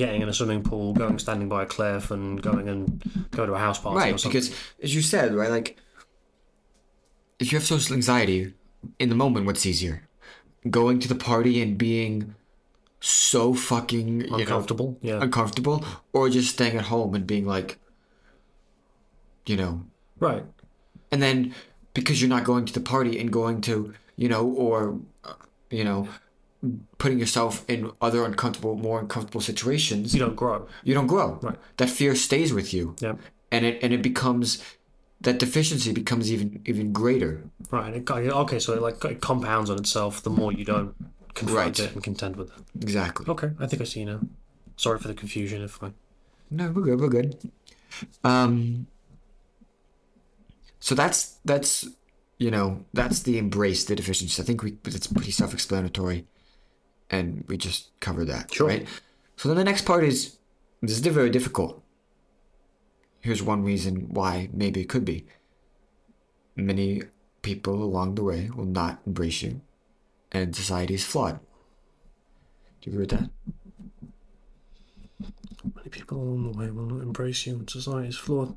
getting 0.01 0.21
in 0.21 0.29
a 0.29 0.33
swimming 0.33 0.61
pool, 0.61 0.93
going 0.93 1.17
standing 1.17 1.49
by 1.49 1.63
a 1.63 1.65
cliff, 1.65 2.11
and 2.11 2.39
going 2.39 2.69
and 2.69 3.01
go 3.31 3.47
to 3.47 3.53
a 3.53 3.57
house 3.57 3.79
party. 3.81 3.97
or 3.97 3.99
right 4.01 4.23
because 4.23 4.53
as 4.85 4.93
you 4.93 5.01
said 5.01 5.33
right 5.33 5.49
like 5.57 5.69
if 7.39 7.51
you 7.51 7.57
have 7.57 7.65
social 7.65 7.95
anxiety 7.95 8.53
in 8.99 9.09
the 9.09 9.15
moment 9.15 9.47
what's 9.47 9.65
easier 9.65 9.95
going 10.69 10.99
to 10.99 11.07
the 11.07 11.15
party 11.31 11.59
and 11.63 11.77
being 11.77 12.35
so 13.01 13.53
fucking 13.55 14.07
you 14.21 14.27
know, 14.29 14.37
uncomfortable. 14.37 14.89
yeah, 15.01 15.19
uncomfortable 15.25 15.83
or 16.13 16.29
just 16.29 16.49
staying 16.53 16.77
at 16.77 16.85
home 16.93 17.15
and 17.15 17.25
being 17.25 17.47
like 17.55 17.79
you 19.49 19.57
know 19.61 19.73
right. 20.27 20.43
and 21.11 21.19
then 21.25 21.37
because 21.97 22.17
you're 22.21 22.35
not 22.37 22.43
going 22.51 22.63
to 22.69 22.73
the 22.79 22.85
party 22.95 23.13
and 23.19 23.27
going 23.41 23.57
to 23.69 23.73
you 24.23 24.29
know 24.29 24.43
or 24.65 24.75
uh, 25.29 25.33
you 25.77 25.83
know 25.83 26.07
putting 27.01 27.19
yourself 27.23 27.53
in 27.73 27.79
other 28.07 28.21
uncomfortable 28.29 28.75
more 28.87 28.97
uncomfortable 28.99 29.41
situations 29.51 30.13
You 30.13 30.19
don't 30.25 30.35
grow. 30.43 30.57
you 30.87 30.93
don't 30.97 31.07
grow 31.15 31.29
Right. 31.41 31.59
that 31.77 31.89
fear 31.99 32.13
stays 32.15 32.49
with 32.57 32.69
you 32.75 32.95
Yeah, 33.05 33.15
and 33.53 33.61
it 33.69 33.75
and 33.83 33.91
it 33.97 34.01
becomes 34.11 34.61
that 35.27 35.37
deficiency 35.45 35.91
becomes 36.01 36.25
even 36.33 36.47
even 36.71 36.85
greater 37.01 37.33
right. 37.71 37.93
Okay, 38.43 38.59
so 38.59 38.69
it 38.77 38.81
like 38.87 38.97
it 39.13 39.19
compounds 39.29 39.69
on 39.73 39.77
itself 39.83 40.11
the 40.27 40.33
more 40.39 40.51
you 40.59 40.65
don't 40.73 40.91
confront 41.39 41.79
Right. 41.79 41.85
it 41.85 41.93
and 41.95 42.03
contend 42.09 42.33
with 42.39 42.49
it. 42.57 42.63
exactly 42.87 43.25
Okay, 43.33 43.49
I 43.63 43.65
think 43.67 43.81
I 43.81 43.85
see 43.93 44.03
now. 44.05 44.19
Sorry 44.85 44.97
for 45.01 45.09
the 45.11 45.17
confusion. 45.23 45.57
If 45.69 45.73
I 45.83 45.89
no 46.59 46.63
we're 46.73 46.85
good 46.89 46.99
we're 47.01 47.13
good 47.19 47.29
um 48.31 48.53
so 50.79 50.95
that's 50.95 51.37
that's 51.45 51.87
you 52.37 52.49
know 52.51 52.85
that's 52.93 53.21
the 53.23 53.37
embrace 53.37 53.83
the 53.85 53.95
deficiencies. 53.95 54.39
I 54.39 54.43
think 54.43 54.63
we 54.63 54.77
it's 54.85 55.07
pretty 55.07 55.31
self-explanatory 55.31 56.25
and 57.09 57.43
we 57.47 57.57
just 57.57 57.91
covered 57.99 58.25
that 58.25 58.53
Sure. 58.53 58.67
right? 58.67 58.87
So 59.35 59.49
then 59.49 59.57
the 59.57 59.63
next 59.63 59.85
part 59.85 60.03
is 60.03 60.37
this 60.81 60.91
is 60.91 60.99
very 60.99 61.29
difficult. 61.29 61.81
Here's 63.21 63.43
one 63.43 63.63
reason 63.63 64.13
why 64.13 64.49
maybe 64.53 64.79
it 64.81 64.89
could 64.89 65.03
be. 65.03 65.25
Many 66.55 67.03
people 67.41 67.83
along 67.83 68.15
the 68.15 68.23
way 68.23 68.49
will 68.55 68.65
not 68.65 69.01
embrace 69.05 69.41
you 69.41 69.61
and 70.31 70.55
society 70.55 70.93
is 70.93 71.05
flawed. 71.05 71.39
Do 72.81 72.89
you 72.89 72.93
agree 72.93 73.01
with 73.01 73.09
that 73.11 73.29
many 75.75 75.89
people 75.89 76.17
along 76.17 76.51
the 76.51 76.57
way 76.57 76.71
will 76.71 76.85
not 76.85 77.01
embrace 77.01 77.45
you, 77.45 77.55
and 77.55 77.69
society 77.69 78.09
is 78.09 78.17
flawed. 78.17 78.55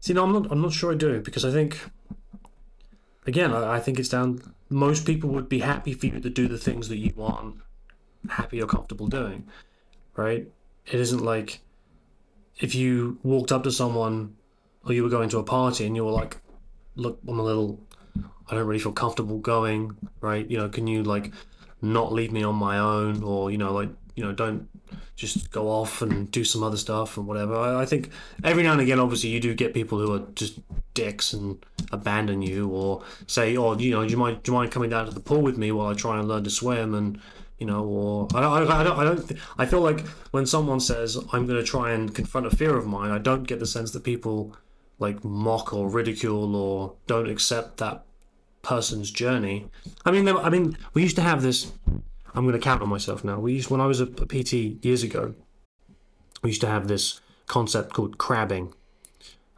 See, 0.00 0.12
no, 0.12 0.24
I'm 0.24 0.32
not. 0.32 0.50
I'm 0.50 0.62
not 0.62 0.72
sure 0.72 0.92
I 0.92 0.96
do 0.96 1.20
because 1.20 1.44
I 1.44 1.50
think, 1.50 1.80
again, 3.26 3.52
I, 3.52 3.76
I 3.76 3.80
think 3.80 3.98
it's 3.98 4.08
down. 4.08 4.40
Most 4.68 5.04
people 5.04 5.30
would 5.30 5.48
be 5.48 5.60
happy 5.60 5.92
for 5.94 6.06
you 6.06 6.20
to 6.20 6.30
do 6.30 6.48
the 6.48 6.58
things 6.58 6.88
that 6.88 6.98
you 6.98 7.12
aren't 7.18 7.56
happy 8.28 8.62
or 8.62 8.66
comfortable 8.66 9.08
doing, 9.08 9.46
right? 10.16 10.48
It 10.86 11.00
isn't 11.00 11.24
like 11.24 11.60
if 12.58 12.74
you 12.74 13.18
walked 13.22 13.52
up 13.52 13.64
to 13.64 13.72
someone 13.72 14.36
or 14.84 14.92
you 14.92 15.02
were 15.02 15.08
going 15.08 15.28
to 15.30 15.38
a 15.38 15.42
party 15.42 15.86
and 15.86 15.96
you 15.96 16.04
were 16.04 16.12
like, 16.12 16.38
"Look, 16.96 17.18
I'm 17.26 17.38
a 17.38 17.42
little. 17.42 17.80
I 18.48 18.54
don't 18.54 18.66
really 18.66 18.80
feel 18.80 18.92
comfortable 18.92 19.38
going, 19.38 19.96
right? 20.20 20.48
You 20.50 20.58
know, 20.58 20.68
can 20.68 20.86
you 20.86 21.02
like 21.02 21.32
not 21.82 22.12
leave 22.12 22.32
me 22.32 22.42
on 22.42 22.56
my 22.56 22.78
own, 22.78 23.22
or 23.22 23.50
you 23.50 23.58
know, 23.58 23.72
like 23.72 23.90
you 24.16 24.24
know, 24.24 24.32
don't 24.32 24.68
just 25.16 25.50
go 25.50 25.68
off 25.68 26.02
and 26.02 26.30
do 26.30 26.44
some 26.44 26.62
other 26.62 26.76
stuff 26.76 27.16
and 27.16 27.26
whatever. 27.26 27.56
I, 27.56 27.82
I 27.82 27.86
think 27.86 28.10
every 28.44 28.62
now 28.62 28.72
and 28.72 28.80
again, 28.80 29.00
obviously, 29.00 29.30
you 29.30 29.40
do 29.40 29.54
get 29.54 29.74
people 29.74 29.98
who 29.98 30.14
are 30.14 30.26
just 30.34 30.58
dicks 30.94 31.32
and 31.32 31.64
abandon 31.92 32.42
you, 32.42 32.68
or 32.68 33.02
say, 33.26 33.56
"Oh, 33.56 33.76
you 33.76 33.92
know, 33.92 34.04
do 34.04 34.10
you 34.10 34.16
mind, 34.16 34.42
do 34.42 34.52
you 34.52 34.58
mind 34.58 34.70
coming 34.70 34.90
down 34.90 35.06
to 35.06 35.12
the 35.12 35.20
pool 35.20 35.42
with 35.42 35.58
me 35.58 35.72
while 35.72 35.88
I 35.88 35.94
try 35.94 36.18
and 36.18 36.28
learn 36.28 36.44
to 36.44 36.50
swim?" 36.50 36.94
And 36.94 37.20
you 37.58 37.66
know, 37.66 37.84
or 37.84 38.28
I 38.34 38.40
don't, 38.40 38.70
I 38.70 38.82
don't, 38.82 38.98
I 38.98 39.04
don't, 39.04 39.28
th- 39.28 39.40
I 39.58 39.66
feel 39.66 39.82
like 39.82 40.00
when 40.30 40.46
someone 40.46 40.80
says 40.80 41.16
I'm 41.32 41.46
going 41.46 41.60
to 41.60 41.62
try 41.62 41.92
and 41.92 42.14
confront 42.14 42.46
a 42.46 42.56
fear 42.56 42.74
of 42.76 42.86
mine, 42.86 43.10
I 43.10 43.18
don't 43.18 43.44
get 43.44 43.58
the 43.58 43.66
sense 43.66 43.90
that 43.92 44.02
people 44.02 44.56
like 44.98 45.22
mock 45.24 45.74
or 45.74 45.88
ridicule 45.88 46.56
or 46.56 46.94
don't 47.06 47.28
accept 47.28 47.78
that 47.78 48.04
person's 48.62 49.10
journey. 49.10 49.68
I 50.04 50.10
mean, 50.10 50.28
I 50.28 50.48
mean, 50.48 50.76
we 50.94 51.02
used 51.02 51.16
to 51.16 51.22
have 51.22 51.42
this. 51.42 51.72
I'm 52.34 52.44
going 52.44 52.58
to 52.58 52.64
count 52.64 52.82
on 52.82 52.88
myself 52.88 53.24
now. 53.24 53.38
We 53.38 53.54
used 53.54 53.70
when 53.70 53.80
I 53.80 53.86
was 53.86 54.00
a, 54.00 54.06
PT 54.06 54.84
years 54.84 55.02
ago. 55.02 55.34
We 56.42 56.50
used 56.50 56.60
to 56.62 56.68
have 56.68 56.88
this 56.88 57.20
concept 57.46 57.92
called 57.92 58.18
crabbing, 58.18 58.72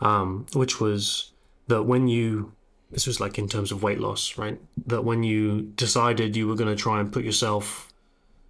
um, 0.00 0.46
which 0.54 0.80
was 0.80 1.32
that 1.68 1.84
when 1.84 2.08
you 2.08 2.52
this 2.90 3.06
was 3.06 3.20
like 3.20 3.38
in 3.38 3.48
terms 3.48 3.72
of 3.72 3.82
weight 3.82 4.00
loss, 4.00 4.36
right? 4.36 4.60
That 4.86 5.02
when 5.04 5.22
you 5.22 5.62
decided 5.76 6.36
you 6.36 6.46
were 6.46 6.54
going 6.54 6.74
to 6.74 6.80
try 6.80 7.00
and 7.00 7.10
put 7.10 7.24
yourself 7.24 7.90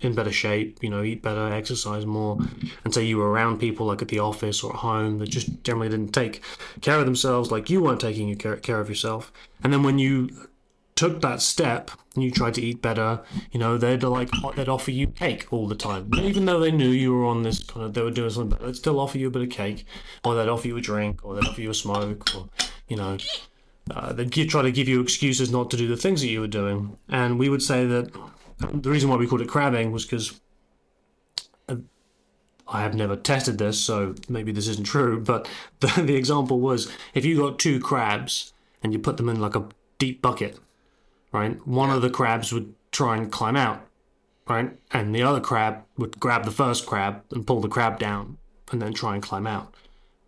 in 0.01 0.17
better 0.17 0.33
shape, 0.33 0.79
you 0.83 0.91
know, 0.91 1.05
eat 1.05 1.23
better, 1.23 1.53
exercise 1.53 2.05
more, 2.05 2.39
and 2.85 2.93
so 2.93 2.99
you 2.99 3.19
were 3.19 3.31
around 3.31 3.61
people 3.61 3.87
like 3.87 4.03
at 4.03 4.09
the 4.09 4.19
office 4.19 4.65
or 4.65 4.73
at 4.73 4.81
home 4.81 5.19
that 5.19 5.29
just 5.29 5.63
generally 5.63 5.89
didn't 5.89 6.13
take 6.13 6.43
care 6.81 6.99
of 6.99 7.05
themselves, 7.05 7.53
like 7.53 7.71
you 7.71 7.81
weren't 7.81 8.01
taking 8.01 8.35
care 8.37 8.81
of 8.81 8.89
yourself. 8.89 9.33
And 9.63 9.73
then 9.73 9.85
when 9.85 10.01
you 10.01 10.49
took 11.03 11.21
that 11.21 11.43
step 11.43 11.91
and 12.15 12.23
you 12.23 12.31
tried 12.31 12.55
to 12.55 12.63
eat 12.63 12.81
better, 12.81 13.21
you 13.51 13.59
know, 13.59 13.77
they'd 13.77 14.05
like 14.05 14.31
they'd 14.55 14.69
offer 14.69 14.93
you 14.93 15.09
cake 15.09 15.53
all 15.53 15.67
the 15.67 15.75
time, 15.75 16.09
even 16.15 16.45
though 16.45 16.61
they 16.61 16.71
knew 16.71 16.91
you 16.91 17.13
were 17.13 17.27
on 17.27 17.43
this 17.43 17.65
kind 17.65 17.85
of 17.85 17.95
they 17.95 18.03
were 18.03 18.13
doing 18.13 18.31
something 18.31 18.51
but 18.51 18.65
They'd 18.65 18.77
still 18.77 19.01
offer 19.01 19.19
you 19.19 19.27
a 19.27 19.31
bit 19.31 19.43
of 19.43 19.51
cake, 19.51 19.85
or 20.25 20.37
they'd 20.37 20.49
offer 20.49 20.69
you 20.69 20.77
a 20.77 20.81
drink, 20.81 21.25
or 21.25 21.35
they'd 21.35 21.49
offer 21.49 21.61
you 21.61 21.71
a 21.71 21.75
smoke, 21.75 22.33
or 22.37 22.49
you 22.87 22.97
know. 22.97 23.17
Uh, 23.91 24.13
they'd 24.13 24.31
try 24.49 24.63
to 24.63 24.71
give 24.71 24.87
you 24.87 25.01
excuses 25.01 25.51
not 25.51 25.69
to 25.73 25.77
do 25.77 25.89
the 25.89 25.97
things 25.97 26.21
that 26.21 26.29
you 26.29 26.41
were 26.41 26.47
doing, 26.47 26.97
and 27.09 27.37
we 27.37 27.49
would 27.49 27.63
say 27.63 27.85
that 27.85 28.13
the 28.73 28.89
reason 28.89 29.11
why 29.11 29.17
we 29.17 29.27
called 29.27 29.41
it 29.41 29.49
crabbing 29.49 29.91
was 29.91 30.05
because 30.05 30.41
I 32.69 32.83
have 32.83 32.95
never 32.95 33.17
tested 33.17 33.59
this, 33.59 33.81
so 33.81 34.15
maybe 34.29 34.53
this 34.53 34.69
isn't 34.69 34.87
true. 34.87 35.21
But 35.21 35.49
the, 35.81 36.03
the 36.03 36.15
example 36.15 36.61
was 36.61 36.93
if 37.13 37.25
you 37.25 37.37
got 37.39 37.59
two 37.59 37.81
crabs 37.81 38.53
and 38.85 38.93
you 38.93 39.01
put 39.01 39.17
them 39.17 39.29
in 39.29 39.41
like 39.41 39.57
a 39.57 39.67
deep 39.99 40.23
bucket, 40.23 40.61
right? 41.33 41.67
One 41.67 41.91
of 41.91 42.03
the 42.03 42.11
crabs 42.11 42.53
would 42.53 42.75
try 42.93 43.17
and 43.17 43.31
climb 43.33 43.57
out, 43.57 43.87
right? 44.49 44.71
And 44.93 45.15
the 45.15 45.23
other 45.23 45.41
crab 45.41 45.85
would 45.97 46.21
grab 46.21 46.45
the 46.45 46.51
first 46.51 46.87
crab 46.87 47.23
and 47.33 47.47
pull 47.47 47.61
the 47.61 47.69
crab 47.69 47.99
down 47.99 48.39
and 48.71 48.81
then 48.81 48.93
try 48.93 49.15
and 49.15 49.23
climb 49.23 49.47
out. 49.47 49.75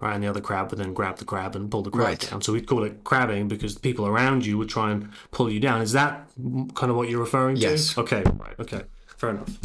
Right, 0.01 0.15
and 0.15 0.23
the 0.23 0.29
other 0.29 0.41
crab 0.41 0.71
would 0.71 0.81
then 0.81 0.93
grab 0.93 1.17
the 1.19 1.25
crab 1.25 1.55
and 1.57 1.71
pull 1.71 1.83
the 1.83 1.91
crab 1.91 2.07
Right. 2.09 2.21
down. 2.31 2.43
So 2.43 2.53
we'd 2.53 2.67
call 2.67 2.83
it 2.83 3.05
crabbing 3.05 3.49
because 3.49 3.75
the 3.75 3.81
people 3.81 4.07
around 4.07 4.45
you 4.45 4.59
would 4.59 4.69
try 4.69 4.91
and 4.91 5.09
pull 5.31 5.49
you 5.49 5.61
down. 5.61 5.81
Is 5.81 5.93
that 5.93 6.29
kind 6.75 6.91
of 6.91 6.97
what 6.97 7.09
you're 7.09 7.21
referring 7.21 7.55
to? 7.57 7.63
Yes. 7.63 7.97
Okay. 7.97 8.23
Right. 8.37 8.55
Okay. 8.59 8.83
Fair 9.17 9.31
enough. 9.31 9.57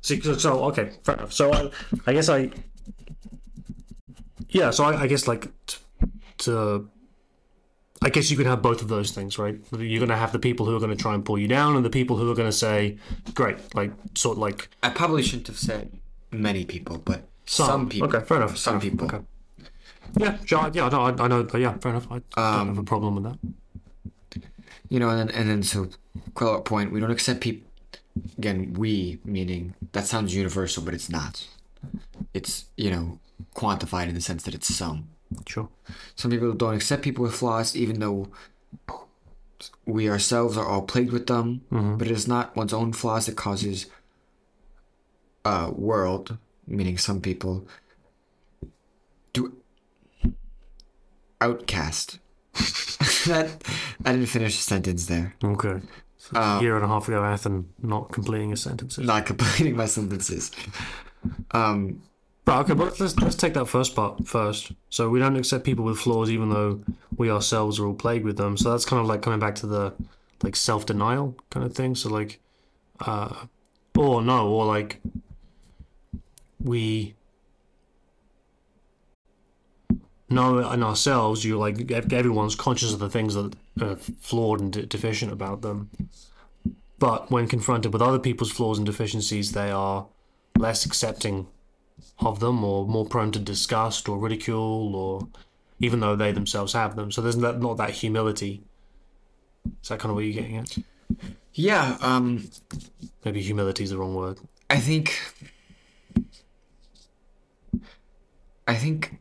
So, 0.00 0.16
so 0.16 0.64
okay, 0.64 0.90
fair 1.04 1.14
enough. 1.16 1.32
So 1.32 1.52
I, 1.52 1.70
I 2.06 2.12
guess 2.14 2.28
I, 2.28 2.50
yeah. 4.48 4.70
So 4.70 4.84
I, 4.84 5.02
I 5.02 5.06
guess 5.06 5.28
like 5.28 5.48
t- 5.66 5.78
to, 6.38 6.88
I 8.04 8.10
guess 8.10 8.30
you 8.30 8.36
could 8.36 8.46
have 8.46 8.60
both 8.60 8.82
of 8.82 8.88
those 8.88 9.12
things, 9.12 9.38
right? 9.38 9.58
You're 9.72 9.98
going 9.98 10.10
to 10.10 10.16
have 10.16 10.32
the 10.32 10.38
people 10.38 10.66
who 10.66 10.76
are 10.76 10.78
going 10.78 10.94
to 10.94 11.02
try 11.02 11.14
and 11.14 11.24
pull 11.24 11.38
you 11.38 11.48
down, 11.48 11.74
and 11.74 11.84
the 11.84 11.90
people 11.90 12.16
who 12.16 12.30
are 12.30 12.34
going 12.34 12.48
to 12.48 12.56
say, 12.56 12.98
"Great," 13.32 13.56
like 13.74 13.92
sort 14.14 14.36
of 14.36 14.42
like 14.42 14.68
I 14.82 14.90
probably 14.90 15.22
shouldn't 15.22 15.46
have 15.46 15.58
said 15.58 15.90
many 16.30 16.64
people, 16.64 16.98
but 16.98 17.26
some, 17.46 17.88
people. 17.88 18.08
Okay, 18.08 18.24
fair 18.24 18.38
enough. 18.38 18.56
Some 18.58 18.80
fair 18.80 18.90
enough, 18.90 19.00
people. 19.00 19.16
Okay. 19.16 19.24
Yeah, 20.18 20.36
sure. 20.44 20.70
Yeah, 20.72 20.88
no, 20.90 21.02
I, 21.02 21.24
I 21.24 21.28
know. 21.28 21.48
Yeah, 21.54 21.74
fair 21.78 21.92
enough. 21.92 22.06
I 22.10 22.20
don't 22.36 22.68
have 22.68 22.76
a 22.76 22.80
um, 22.80 22.84
problem 22.84 23.14
with 23.16 23.24
that. 23.24 23.38
You 24.90 25.00
know, 25.00 25.08
and 25.08 25.18
then, 25.18 25.30
and 25.30 25.48
then 25.48 25.62
so, 25.62 25.88
quell 26.34 26.60
point, 26.60 26.92
we 26.92 27.00
don't 27.00 27.10
accept 27.10 27.40
people. 27.40 27.68
Again, 28.38 28.74
we, 28.74 29.18
meaning, 29.24 29.74
that 29.92 30.06
sounds 30.06 30.34
universal, 30.34 30.84
but 30.84 30.94
it's 30.94 31.08
not. 31.08 31.48
It's, 32.32 32.66
you 32.76 32.90
know, 32.90 33.18
quantified 33.56 34.08
in 34.08 34.14
the 34.14 34.20
sense 34.20 34.44
that 34.44 34.54
it's 34.54 34.72
some. 34.72 35.08
Sure. 35.46 35.68
Some 36.14 36.30
people 36.30 36.52
don't 36.52 36.74
accept 36.74 37.02
people 37.02 37.22
with 37.24 37.34
flaws, 37.34 37.76
even 37.76 38.00
though 38.00 38.28
we 39.86 40.08
ourselves 40.08 40.56
are 40.56 40.66
all 40.66 40.82
plagued 40.82 41.12
with 41.12 41.26
them. 41.26 41.62
Mm-hmm. 41.70 41.96
But 41.96 42.08
it 42.08 42.12
is 42.12 42.28
not 42.28 42.56
one's 42.56 42.72
own 42.72 42.92
flaws 42.92 43.26
that 43.26 43.36
causes 43.36 43.86
a 45.44 45.70
world, 45.70 46.38
meaning 46.66 46.98
some 46.98 47.20
people, 47.20 47.66
to 49.34 49.56
outcast. 51.40 52.18
that 53.26 53.50
I 54.04 54.12
didn't 54.12 54.26
finish 54.26 54.56
the 54.56 54.62
sentence 54.62 55.06
there. 55.06 55.34
Okay. 55.42 55.80
So 56.18 56.38
a 56.38 56.40
um, 56.40 56.62
year 56.62 56.76
and 56.76 56.84
a 56.84 56.88
half 56.88 57.08
ago, 57.08 57.20
Athan 57.20 57.64
not 57.82 58.12
completing 58.12 58.50
his 58.50 58.62
sentences. 58.62 59.04
Not 59.04 59.26
completing 59.26 59.76
my 59.76 59.86
sentences. 59.86 60.50
Um, 61.50 62.02
But 62.44 62.60
okay, 62.60 62.74
but 62.74 63.00
let's 63.00 63.16
let's 63.16 63.36
take 63.36 63.54
that 63.54 63.66
first 63.66 63.96
part 63.96 64.26
first. 64.26 64.72
So 64.90 65.08
we 65.08 65.18
don't 65.18 65.36
accept 65.36 65.64
people 65.64 65.84
with 65.84 65.98
flaws, 65.98 66.30
even 66.30 66.50
though 66.50 66.82
we 67.16 67.30
ourselves 67.30 67.78
are 67.78 67.86
all 67.86 67.94
plagued 67.94 68.24
with 68.24 68.36
them. 68.36 68.56
So 68.56 68.70
that's 68.70 68.84
kind 68.84 69.00
of 69.00 69.06
like 69.06 69.22
coming 69.22 69.40
back 69.40 69.54
to 69.56 69.66
the 69.66 69.94
like 70.42 70.56
self 70.56 70.84
denial 70.84 71.36
kind 71.50 71.64
of 71.64 71.74
thing. 71.74 71.94
So 71.94 72.10
like, 72.10 72.40
uh, 73.00 73.46
or 73.96 74.20
no, 74.20 74.48
or 74.48 74.66
like 74.66 75.00
we 76.60 77.14
know 80.28 80.70
in 80.70 80.82
ourselves. 80.82 81.44
You 81.44 81.58
like 81.58 81.90
everyone's 81.90 82.54
conscious 82.54 82.92
of 82.92 82.98
the 82.98 83.08
things 83.10 83.34
that 83.34 83.54
are 83.80 83.96
flawed 83.96 84.60
and 84.60 84.72
de- 84.72 84.86
deficient 84.86 85.32
about 85.32 85.62
them. 85.62 85.90
But 86.98 87.30
when 87.30 87.48
confronted 87.48 87.92
with 87.92 88.02
other 88.02 88.18
people's 88.18 88.52
flaws 88.52 88.78
and 88.78 88.86
deficiencies, 88.86 89.52
they 89.52 89.70
are 89.70 90.06
less 90.58 90.84
accepting 90.84 91.48
of 92.18 92.40
them 92.40 92.64
or 92.64 92.86
more 92.86 93.06
prone 93.06 93.32
to 93.32 93.38
disgust 93.38 94.08
or 94.08 94.18
ridicule 94.18 94.94
or 94.94 95.28
even 95.80 96.00
though 96.00 96.16
they 96.16 96.32
themselves 96.32 96.72
have 96.72 96.96
them. 96.96 97.10
So 97.10 97.20
there's 97.20 97.36
not, 97.36 97.60
not 97.60 97.76
that 97.76 97.90
humility. 97.90 98.62
Is 99.82 99.88
that 99.88 99.98
kind 99.98 100.10
of 100.10 100.16
what 100.16 100.24
you're 100.24 100.34
getting 100.34 100.56
at? 100.56 100.76
Yeah, 101.54 101.96
um, 102.00 102.48
maybe 103.24 103.40
humility 103.40 103.84
is 103.84 103.90
the 103.90 103.98
wrong 103.98 104.14
word. 104.14 104.40
I 104.68 104.78
think. 104.78 105.20
I 108.66 108.74
think 108.74 109.20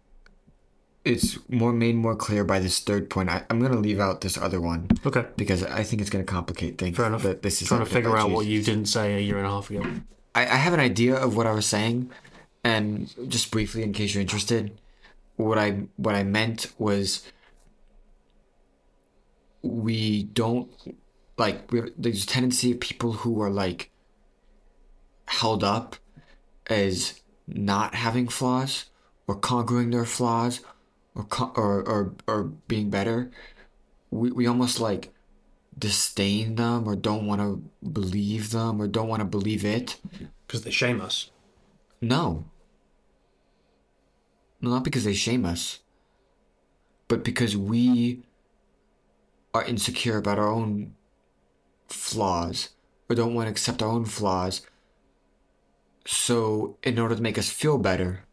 it's 1.06 1.38
more 1.50 1.74
made 1.74 1.96
more 1.96 2.16
clear 2.16 2.44
by 2.44 2.60
this 2.60 2.80
third 2.80 3.10
point. 3.10 3.30
I, 3.30 3.44
I'm 3.50 3.60
gonna 3.60 3.80
leave 3.80 4.00
out 4.00 4.22
this 4.22 4.38
other 4.38 4.62
one 4.62 4.88
okay. 5.06 5.26
because 5.36 5.64
I 5.64 5.84
think 5.84 6.02
it's 6.02 6.10
gonna 6.10 6.24
complicate 6.24 6.78
things. 6.78 6.98
fair 6.98 7.08
enough. 7.08 7.24
That 7.24 7.42
this 7.42 7.62
is 7.62 7.68
trying 7.68 7.82
to 7.82 7.86
figure 7.86 8.18
out 8.18 8.32
what 8.32 8.46
you 8.46 8.64
didn't 8.64 8.86
say 8.86 9.16
a 9.16 9.20
year 9.20 9.38
and 9.38 9.46
a 9.46 9.50
half 9.50 9.70
ago. 9.70 9.84
I, 10.34 10.44
I 10.44 10.56
have 10.56 10.74
an 10.74 10.80
idea 10.80 11.16
of 11.16 11.36
what 11.36 11.46
I 11.46 11.52
was 11.52 11.66
saying, 11.66 12.10
and 12.64 13.14
just 13.30 13.52
briefly, 13.52 13.84
in 13.84 13.94
case 13.94 14.14
you're 14.14 14.22
interested, 14.22 14.80
what 15.36 15.58
I 15.58 15.88
what 15.98 16.16
I 16.16 16.24
meant 16.24 16.72
was 16.78 17.24
we 19.62 20.24
don't 20.24 20.70
like 21.38 21.72
we 21.72 21.92
there's 21.98 22.24
a 22.24 22.28
tendency 22.28 22.72
of 22.72 22.80
people 22.80 23.14
who 23.14 23.42
are 23.42 23.50
like 23.50 23.92
held 25.26 25.64
up 25.64 25.96
as 26.68 27.22
not 27.48 27.96
having 27.96 28.28
flaws 28.28 28.86
or 29.28 29.36
conquering 29.36 29.90
their 29.90 30.06
flaws 30.06 30.62
or 31.16 31.26
or 31.56 31.82
or, 31.90 32.14
or 32.28 32.44
being 32.44 32.90
better. 32.90 33.32
We 34.12 34.32
we 34.32 34.48
almost 34.48 34.80
like 34.80 35.12
disdain 35.78 36.56
them 36.56 36.88
or 36.88 36.96
don't 36.96 37.26
want 37.26 37.42
to 37.42 37.64
believe 37.88 38.52
them 38.52 38.82
or 38.82 38.88
don't 38.88 39.08
want 39.08 39.22
to 39.22 39.26
believe 39.26 39.66
it. 39.66 40.00
because 40.46 40.62
they 40.64 40.72
shame 40.72 41.02
us 41.02 41.32
No. 42.00 42.46
No, 44.64 44.70
not 44.70 44.86
because 44.86 45.04
they 45.04 45.14
shame 45.14 45.46
us, 45.46 45.80
but 47.10 47.26
because 47.26 47.58
we 47.58 48.24
are 49.54 49.66
insecure 49.66 50.16
about 50.16 50.40
our 50.40 50.50
own 50.50 50.96
flaws 51.90 52.70
or 53.10 53.16
don't 53.18 53.34
want 53.34 53.48
to 53.48 53.52
accept 53.52 53.84
our 53.84 53.90
own 53.90 54.06
flaws. 54.06 54.66
So, 56.08 56.78
in 56.82 56.98
order 56.98 57.14
to 57.14 57.22
make 57.22 57.38
us 57.38 57.50
feel 57.50 57.78
better, 57.78 58.24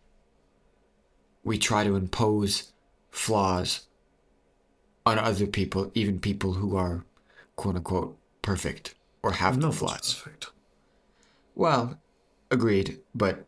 we 1.42 1.58
try 1.58 1.82
to 1.82 1.96
impose 1.96 2.72
flaws 3.10 3.88
on 5.04 5.18
other 5.18 5.48
people, 5.48 5.90
even 5.94 6.20
people 6.20 6.52
who 6.52 6.76
are 6.76 7.04
quote 7.56 7.74
unquote 7.74 8.16
perfect 8.40 8.94
or 9.24 9.32
have 9.32 9.58
no 9.58 9.66
no 9.66 9.72
flaws. 9.72 10.14
perfect 10.14 10.52
Well, 11.56 11.98
agreed, 12.52 13.00
but 13.16 13.46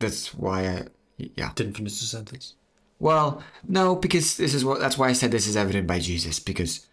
that's 0.00 0.34
why 0.34 0.66
I 0.66 0.86
yeah. 1.36 1.52
didn't 1.54 1.76
finish 1.76 1.98
the 2.00 2.06
sentence. 2.06 2.54
Well, 2.98 3.42
no, 3.66 3.96
because 3.96 4.36
this 4.36 4.54
is 4.54 4.64
what 4.64 4.80
that's 4.80 4.96
why 4.96 5.08
I 5.08 5.12
said 5.12 5.30
this 5.30 5.46
is 5.46 5.56
evident 5.56 5.86
by 5.86 5.98
Jesus 5.98 6.38
because 6.38 6.86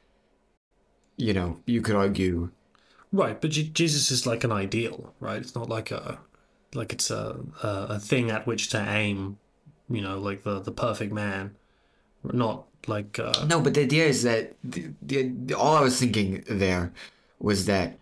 you 1.17 1.33
know, 1.33 1.59
you 1.65 1.81
could 1.81 1.95
argue 1.95 2.51
right 3.11 3.41
but 3.41 3.49
Je- 3.49 3.71
jesus 3.73 4.11
is 4.11 4.27
like 4.27 4.43
an 4.43 4.51
ideal 4.51 5.13
right? 5.19 5.41
It's 5.41 5.55
not 5.55 5.69
like 5.69 5.91
a 5.91 6.19
like 6.73 6.93
it's 6.93 7.09
a 7.11 7.39
a, 7.63 7.67
a 7.67 7.99
thing 7.99 8.29
at 8.29 8.45
which 8.45 8.69
to 8.69 8.77
aim 8.77 9.37
you 9.89 10.01
know 10.01 10.19
like 10.19 10.43
the 10.43 10.59
the 10.59 10.71
perfect 10.71 11.13
man. 11.13 11.55
Not 12.23 12.65
like 12.87 13.19
uh 13.19 13.45
No, 13.45 13.61
but 13.61 13.73
the 13.73 13.81
idea 13.81 14.05
is 14.05 14.23
that 14.23 14.53
the, 14.63 14.91
the, 15.01 15.31
the 15.45 15.53
all 15.57 15.75
I 15.75 15.81
was 15.81 15.99
thinking 15.99 16.43
there 16.49 16.91
was 17.39 17.65
that 17.65 17.97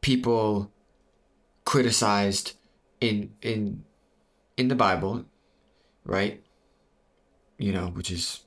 people 0.00 0.70
criticized 1.64 2.54
in 3.00 3.32
in 3.42 3.84
in 4.60 4.68
the 4.68 4.74
Bible, 4.74 5.24
right? 6.04 6.42
You 7.58 7.72
know, 7.72 7.86
which 7.88 8.10
is 8.10 8.40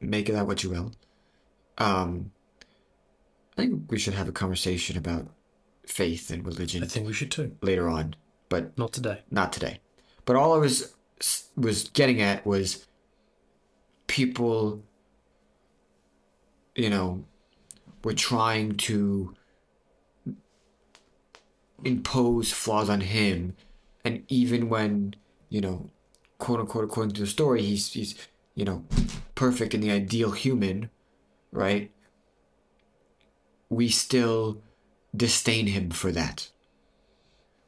make 0.00 0.28
of 0.28 0.34
that 0.34 0.46
what 0.46 0.62
you 0.62 0.70
will. 0.70 0.92
Um, 1.78 2.30
I 3.56 3.62
think 3.62 3.90
we 3.90 3.98
should 3.98 4.14
have 4.14 4.28
a 4.28 4.32
conversation 4.32 4.96
about 4.98 5.28
faith 5.86 6.30
and 6.30 6.44
religion 6.44 6.82
I 6.82 6.86
think 6.86 7.06
we 7.06 7.12
should 7.12 7.30
too. 7.30 7.56
later 7.62 7.88
on, 7.88 8.14
but 8.48 8.76
Not 8.76 8.92
today. 8.92 9.22
not 9.30 9.52
today. 9.52 9.80
But 10.26 10.36
all 10.36 10.52
I 10.54 10.58
was 10.58 10.94
was 11.56 11.88
getting 11.88 12.20
at 12.20 12.44
was 12.44 12.86
people, 14.06 14.82
you 16.74 16.90
know, 16.90 17.24
were 18.04 18.12
trying 18.12 18.76
to 18.76 19.34
impose 21.84 22.52
flaws 22.52 22.90
on 22.90 23.00
him, 23.00 23.56
and 24.06 24.22
even 24.28 24.68
when 24.68 25.14
you 25.48 25.60
know, 25.60 25.90
quote 26.38 26.60
unquote, 26.60 26.84
according 26.84 27.14
to 27.14 27.20
the 27.20 27.26
story, 27.26 27.62
he's 27.62 27.92
he's 27.92 28.14
you 28.54 28.64
know, 28.64 28.84
perfect 29.34 29.74
and 29.74 29.82
the 29.82 29.90
ideal 29.90 30.30
human, 30.32 30.88
right? 31.52 31.90
We 33.68 33.88
still 33.88 34.62
disdain 35.14 35.66
him 35.66 35.90
for 35.90 36.10
that. 36.12 36.50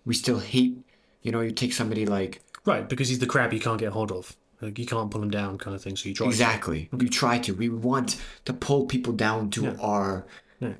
We 0.06 0.14
still 0.14 0.38
hate, 0.38 0.78
you 1.22 1.30
know, 1.30 1.42
you 1.42 1.50
take 1.50 1.74
somebody 1.74 2.06
like 2.06 2.40
Right, 2.64 2.88
because 2.88 3.08
he's 3.08 3.18
the 3.18 3.26
crab 3.26 3.52
you 3.52 3.60
can't 3.60 3.78
get 3.78 3.92
hold 3.92 4.12
of. 4.12 4.36
Like, 4.60 4.78
you 4.78 4.86
can't 4.86 5.10
pull 5.10 5.22
him 5.22 5.30
down, 5.30 5.56
kind 5.58 5.74
of 5.76 5.82
thing. 5.82 5.96
So 5.96 6.08
you 6.08 6.14
try. 6.14 6.26
to. 6.26 6.30
Exactly. 6.30 6.88
We 6.92 7.08
try 7.08 7.38
to. 7.38 7.54
We 7.54 7.68
want 7.68 8.20
to 8.44 8.52
pull 8.52 8.86
people 8.86 9.12
down 9.12 9.50
to 9.50 9.76
our, 9.80 10.26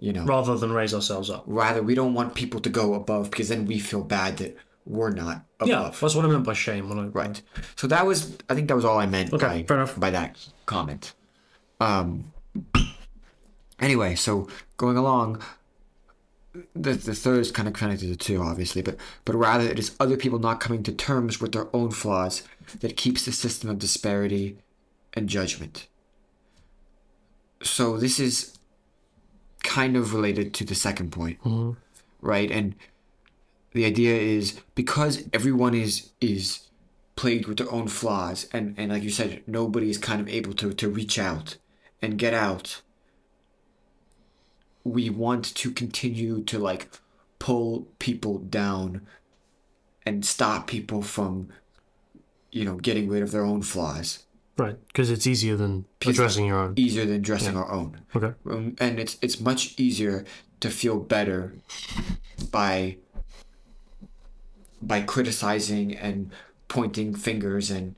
you 0.01 0.13
know, 0.13 0.25
Rather 0.25 0.57
than 0.57 0.73
raise 0.73 0.93
ourselves 0.95 1.31
up. 1.31 1.45
rather 1.47 1.83
we 1.83 1.95
don't 1.95 2.15
want 2.15 2.35
people 2.35 2.61
to 2.61 2.69
go 2.69 2.95
above 2.95 3.31
because 3.31 3.49
then 3.49 3.67
we 3.67 3.79
feel 3.79 4.03
bad 4.03 4.39
that 4.39 4.57
we're 4.89 5.11
not 5.11 5.45
above. 5.61 5.69
Yeah, 5.69 5.91
that's 6.01 6.15
what 6.15 6.25
I 6.25 6.29
meant 6.29 6.45
by 6.45 6.55
shame. 6.55 6.89
When 6.89 6.99
I, 6.99 7.03
Right. 7.09 7.41
So 7.77 7.87
that 7.89 8.07
was, 8.07 8.37
I 8.49 8.55
think 8.55 8.69
that 8.69 8.75
was 8.75 8.85
all 8.85 8.99
I 8.99 9.07
meant 9.07 9.33
Okay, 9.33 9.63
by, 9.63 9.85
by 9.85 10.11
that 10.11 10.37
comment. 10.67 11.15
Um. 11.81 12.33
Anyway, 13.79 14.17
so 14.17 14.49
going 14.77 14.97
along, 14.97 15.41
the 16.75 16.95
the 16.95 17.15
third 17.15 17.41
is 17.41 17.53
kind 17.53 17.69
of 17.69 17.75
connected 17.75 18.07
to 18.07 18.11
the 18.11 18.17
two, 18.17 18.43
obviously, 18.43 18.83
but 18.83 18.97
but 19.25 19.37
rather 19.37 19.65
it 19.69 19.79
is 19.79 19.95
other 20.01 20.17
people 20.17 20.39
not 20.39 20.59
coming 20.59 20.83
to 20.83 20.93
terms 20.93 21.41
with 21.41 21.53
their 21.53 21.69
own 21.77 21.91
flaws 21.91 22.43
that 22.81 22.97
keeps 22.97 23.25
the 23.25 23.33
system 23.33 23.71
of 23.71 23.79
disparity 23.79 24.57
and 25.15 25.29
judgment. 25.29 25.87
So 27.63 27.97
this 27.99 28.19
is 28.19 28.59
kind 29.63 29.97
of 29.97 30.15
related 30.15 30.55
to 30.55 30.65
the 30.65 30.75
second 30.75 31.13
point, 31.13 31.39
right? 32.21 32.51
And 32.51 32.75
the 33.79 33.85
idea 33.85 34.15
is 34.39 34.45
because 34.75 35.15
everyone 35.33 35.75
is 35.87 36.11
is 36.21 36.43
plagued 37.21 37.47
with 37.49 37.59
their 37.59 37.73
own 37.77 37.87
flaws 37.89 38.39
and 38.53 38.75
and 38.79 38.91
like 38.93 39.03
you 39.03 39.11
said 39.11 39.43
nobody 39.47 39.89
is 39.95 39.99
kind 39.99 40.21
of 40.21 40.29
able 40.29 40.53
to 40.61 40.73
to 40.81 40.89
reach 40.89 41.17
out 41.19 41.57
and 42.03 42.19
get 42.25 42.35
out 42.35 42.67
we 44.85 45.11
want 45.11 45.45
to 45.55 45.71
continue 45.71 46.43
to 46.45 46.59
like 46.59 46.89
pull 47.39 47.87
people 47.99 48.39
down 48.39 49.07
and 50.07 50.25
stop 50.25 50.67
people 50.67 51.03
from 51.03 51.49
you 52.51 52.65
know 52.65 52.77
getting 52.77 53.09
rid 53.09 53.23
of 53.23 53.31
their 53.31 53.45
own 53.45 53.63
flaws 53.63 54.25
Right, 54.57 54.77
because 54.89 55.09
it's 55.09 55.25
easier 55.25 55.55
than 55.55 55.85
addressing 56.05 56.47
your 56.47 56.59
own. 56.59 56.73
easier 56.77 57.07
than 57.07 57.23
dressing 57.23 57.57
our 57.57 57.71
own 57.71 58.01
Okay. 58.17 58.33
um, 58.51 58.75
and 58.81 58.99
it's 58.99 59.17
it's 59.23 59.39
much 59.51 59.75
easier 59.79 60.25
to 60.61 60.69
feel 60.71 60.99
better 60.99 61.55
by 62.51 62.97
by 64.81 65.03
criticizing 65.03 65.97
and 65.97 66.31
pointing 66.69 67.15
fingers 67.15 67.71
and 67.71 67.95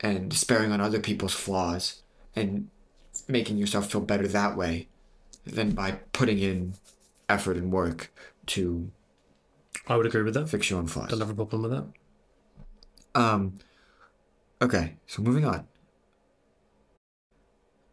and 0.00 0.30
despairing 0.30 0.72
on 0.72 0.80
other 0.80 1.00
people's 1.00 1.34
flaws 1.34 2.02
and 2.34 2.68
making 3.28 3.56
yourself 3.56 3.90
feel 3.90 4.00
better 4.00 4.28
that 4.28 4.56
way 4.56 4.88
than 5.44 5.70
by 5.70 5.92
putting 6.12 6.38
in 6.38 6.74
effort 7.28 7.56
and 7.56 7.72
work 7.72 8.12
to 8.46 8.90
I 9.86 9.96
would 9.96 10.06
agree 10.06 10.22
with 10.22 10.34
that. 10.34 10.48
fix 10.48 10.68
your 10.68 10.78
own 10.78 10.86
flaws. 10.86 11.10
Don't 11.10 11.20
have 11.20 11.30
a 11.30 11.34
problem 11.34 11.62
with 11.62 11.70
that. 11.70 11.84
Um, 13.14 13.58
okay, 14.60 14.96
so 15.06 15.22
moving 15.22 15.44
on. 15.44 15.66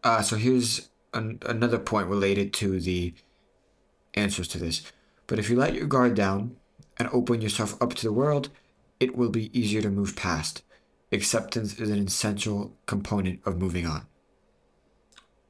Uh, 0.04 0.22
so 0.22 0.36
here's 0.36 0.89
an, 1.14 1.39
another 1.46 1.80
point 1.80 2.08
related 2.08 2.52
to 2.54 2.80
the 2.80 3.14
answers 4.16 4.48
to 4.50 4.58
this. 4.58 4.91
But 5.28 5.39
if 5.39 5.50
you 5.50 5.56
let 5.56 5.74
your 5.74 5.86
guard 5.86 6.16
down 6.16 6.58
and 6.98 7.10
open 7.12 7.41
yourself 7.41 7.82
up 7.82 7.94
to 7.96 8.04
the 8.04 8.14
world, 8.14 8.50
it 9.00 9.16
will 9.16 9.30
be 9.30 9.58
easier 9.58 9.82
to 9.82 9.89
move 9.89 10.16
past. 10.16 10.64
Acceptance 11.12 11.80
is 11.80 11.89
an 11.89 12.00
essential 12.08 12.74
component 12.86 13.39
of 13.46 13.60
moving 13.60 13.86
on. 13.86 14.06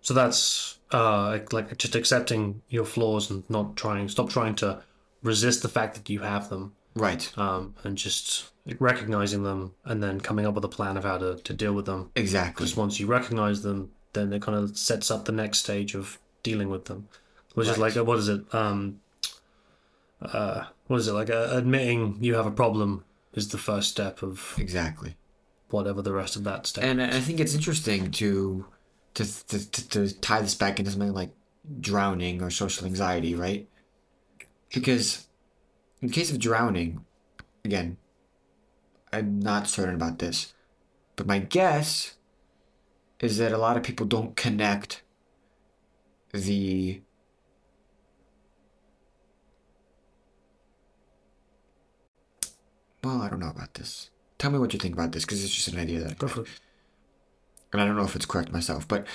So 0.02 0.14
that's 0.14 0.80
uh, 0.91 1.39
like 1.52 1.78
just 1.78 1.96
accepting 1.96 2.62
your 2.70 2.86
flaws 2.86 3.30
and 3.30 3.50
not 3.50 3.76
trying, 3.76 4.10
stop 4.10 4.30
trying 4.30 4.56
to 4.56 4.82
resist 5.22 5.62
the 5.62 5.70
fact 5.70 5.96
that 5.96 6.10
you 6.10 6.20
have 6.20 6.50
them, 6.50 6.74
Right. 6.96 7.32
um, 7.38 7.76
and 7.84 7.98
just 7.98 8.52
recognizing 8.80 9.44
them 9.44 9.74
and 9.86 10.04
then 10.04 10.20
coming 10.20 10.46
up 10.46 10.56
with 10.56 10.66
a 10.66 10.70
plan 10.70 10.98
of 10.98 11.04
how 11.04 11.18
to, 11.18 11.36
to 11.38 11.54
deal 11.54 11.74
with 11.74 11.86
them. 11.86 12.12
Exactly. 12.16 12.66
Because 12.66 12.76
once 12.76 13.00
you 13.00 13.08
recognize 13.08 13.62
them, 13.62 13.91
then 14.12 14.32
it 14.34 14.41
kind 14.41 14.58
of 14.58 14.78
sets 14.78 15.10
up 15.10 15.26
the 15.26 15.32
next 15.32 15.60
stage 15.60 15.96
of 15.96 16.20
dealing 16.44 16.70
with 16.70 16.86
them, 16.86 17.08
which 17.56 17.68
is 17.68 17.78
like 17.78 17.96
what 17.96 18.20
is 18.20 18.28
it? 18.28 18.41
Um, 18.54 19.00
uh, 20.32 20.66
what 20.88 21.00
is 21.00 21.08
it 21.08 21.14
like? 21.14 21.30
Uh, 21.30 21.50
admitting 21.52 22.18
you 22.22 22.36
have 22.36 22.46
a 22.46 22.52
problem 22.52 23.04
is 23.34 23.50
the 23.50 23.58
first 23.58 23.90
step 23.90 24.22
of 24.22 24.56
Exactly. 24.58 25.16
whatever 25.70 26.02
the 26.02 26.14
rest 26.14 26.36
of 26.36 26.44
that 26.44 26.68
step. 26.68 26.84
And 26.84 27.02
I 27.02 27.20
think 27.20 27.40
it's 27.40 27.56
interesting 27.56 28.12
to 28.12 28.66
to, 29.16 29.48
to, 29.48 29.72
to, 29.72 29.90
to 29.90 30.20
tie 30.22 30.42
this 30.42 30.56
back 30.56 30.80
into 30.80 30.92
something 30.92 31.14
like 31.14 31.32
drowning 31.80 32.42
or 32.42 32.50
social 32.50 32.88
anxiety, 32.88 33.36
right? 33.36 33.70
Because 34.74 35.28
in 36.02 36.08
the 36.08 36.14
case 36.14 36.32
of 36.32 36.40
drowning, 36.40 37.06
again, 37.64 37.98
I'm 39.12 39.40
not 39.40 39.68
certain 39.68 39.94
about 39.96 40.18
this, 40.18 40.54
but 41.16 41.28
my 41.28 41.38
guess 41.40 42.16
is 43.20 43.38
that 43.38 43.52
a 43.52 43.58
lot 43.60 43.78
of 43.78 43.84
people 43.84 44.08
don't 44.08 44.36
connect 44.36 45.04
the 46.34 47.02
well, 53.04 53.22
I 53.22 53.30
don't 53.30 53.39
know 53.39 53.49
about 53.49 53.74
this. 53.76 54.10
Tell 54.38 54.51
me 54.51 54.60
what 54.60 54.74
you 54.74 54.80
think 54.80 54.93
about 54.93 55.12
this, 55.12 55.26
because 55.26 55.43
it's 55.43 55.54
just 55.54 55.68
an 55.70 55.80
idea 55.80 55.99
that 56.01 56.12
I 56.12 56.14
Go 56.16 56.28
for 56.28 56.41
it. 56.41 56.47
and 57.72 57.82
I 57.82 57.86
don't 57.86 57.95
know 57.95 58.04
if 58.04 58.16
it's 58.16 58.26
correct 58.26 58.51
myself, 58.51 58.88
but 58.88 59.06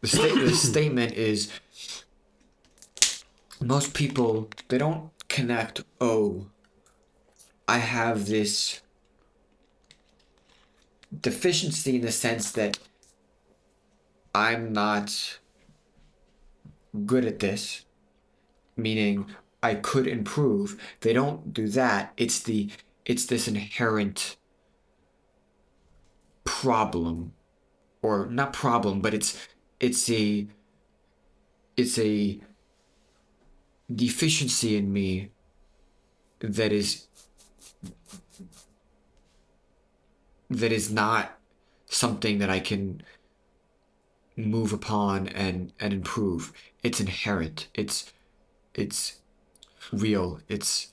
the, 0.00 0.08
sta- 0.08 0.34
the 0.34 0.50
statement 0.54 1.12
is 1.12 1.50
most 3.60 3.94
people 3.94 4.48
they 4.68 4.78
don't 4.78 5.10
connect. 5.28 5.82
Oh, 6.00 6.46
I 7.68 7.78
have 7.78 8.26
this 8.26 8.80
deficiency 11.20 11.96
in 11.96 12.02
the 12.02 12.12
sense 12.12 12.50
that 12.52 12.78
I'm 14.34 14.72
not 14.72 15.38
good 17.06 17.24
at 17.24 17.38
this, 17.38 17.84
meaning 18.76 19.26
I 19.62 19.76
could 19.76 20.06
improve. 20.06 20.80
They 21.00 21.12
don't 21.12 21.54
do 21.54 21.68
that. 21.68 22.12
It's 22.16 22.40
the 22.40 22.70
it's 23.04 23.26
this 23.26 23.48
inherent 23.48 24.36
problem 26.44 27.32
or 28.02 28.26
not 28.26 28.52
problem 28.52 29.00
but 29.00 29.14
it's 29.14 29.48
it's 29.80 30.10
a 30.10 30.46
it's 31.76 31.98
a 31.98 32.40
deficiency 33.92 34.76
in 34.76 34.92
me 34.92 35.30
that 36.40 36.72
is 36.72 37.06
that 40.50 40.72
is 40.72 40.92
not 40.92 41.38
something 41.86 42.38
that 42.38 42.50
I 42.50 42.60
can 42.60 43.02
move 44.36 44.72
upon 44.72 45.28
and 45.28 45.72
and 45.78 45.92
improve 45.92 46.52
it's 46.82 47.00
inherent 47.00 47.68
it's 47.74 48.12
it's 48.74 49.21
real 49.92 50.40
it's 50.48 50.92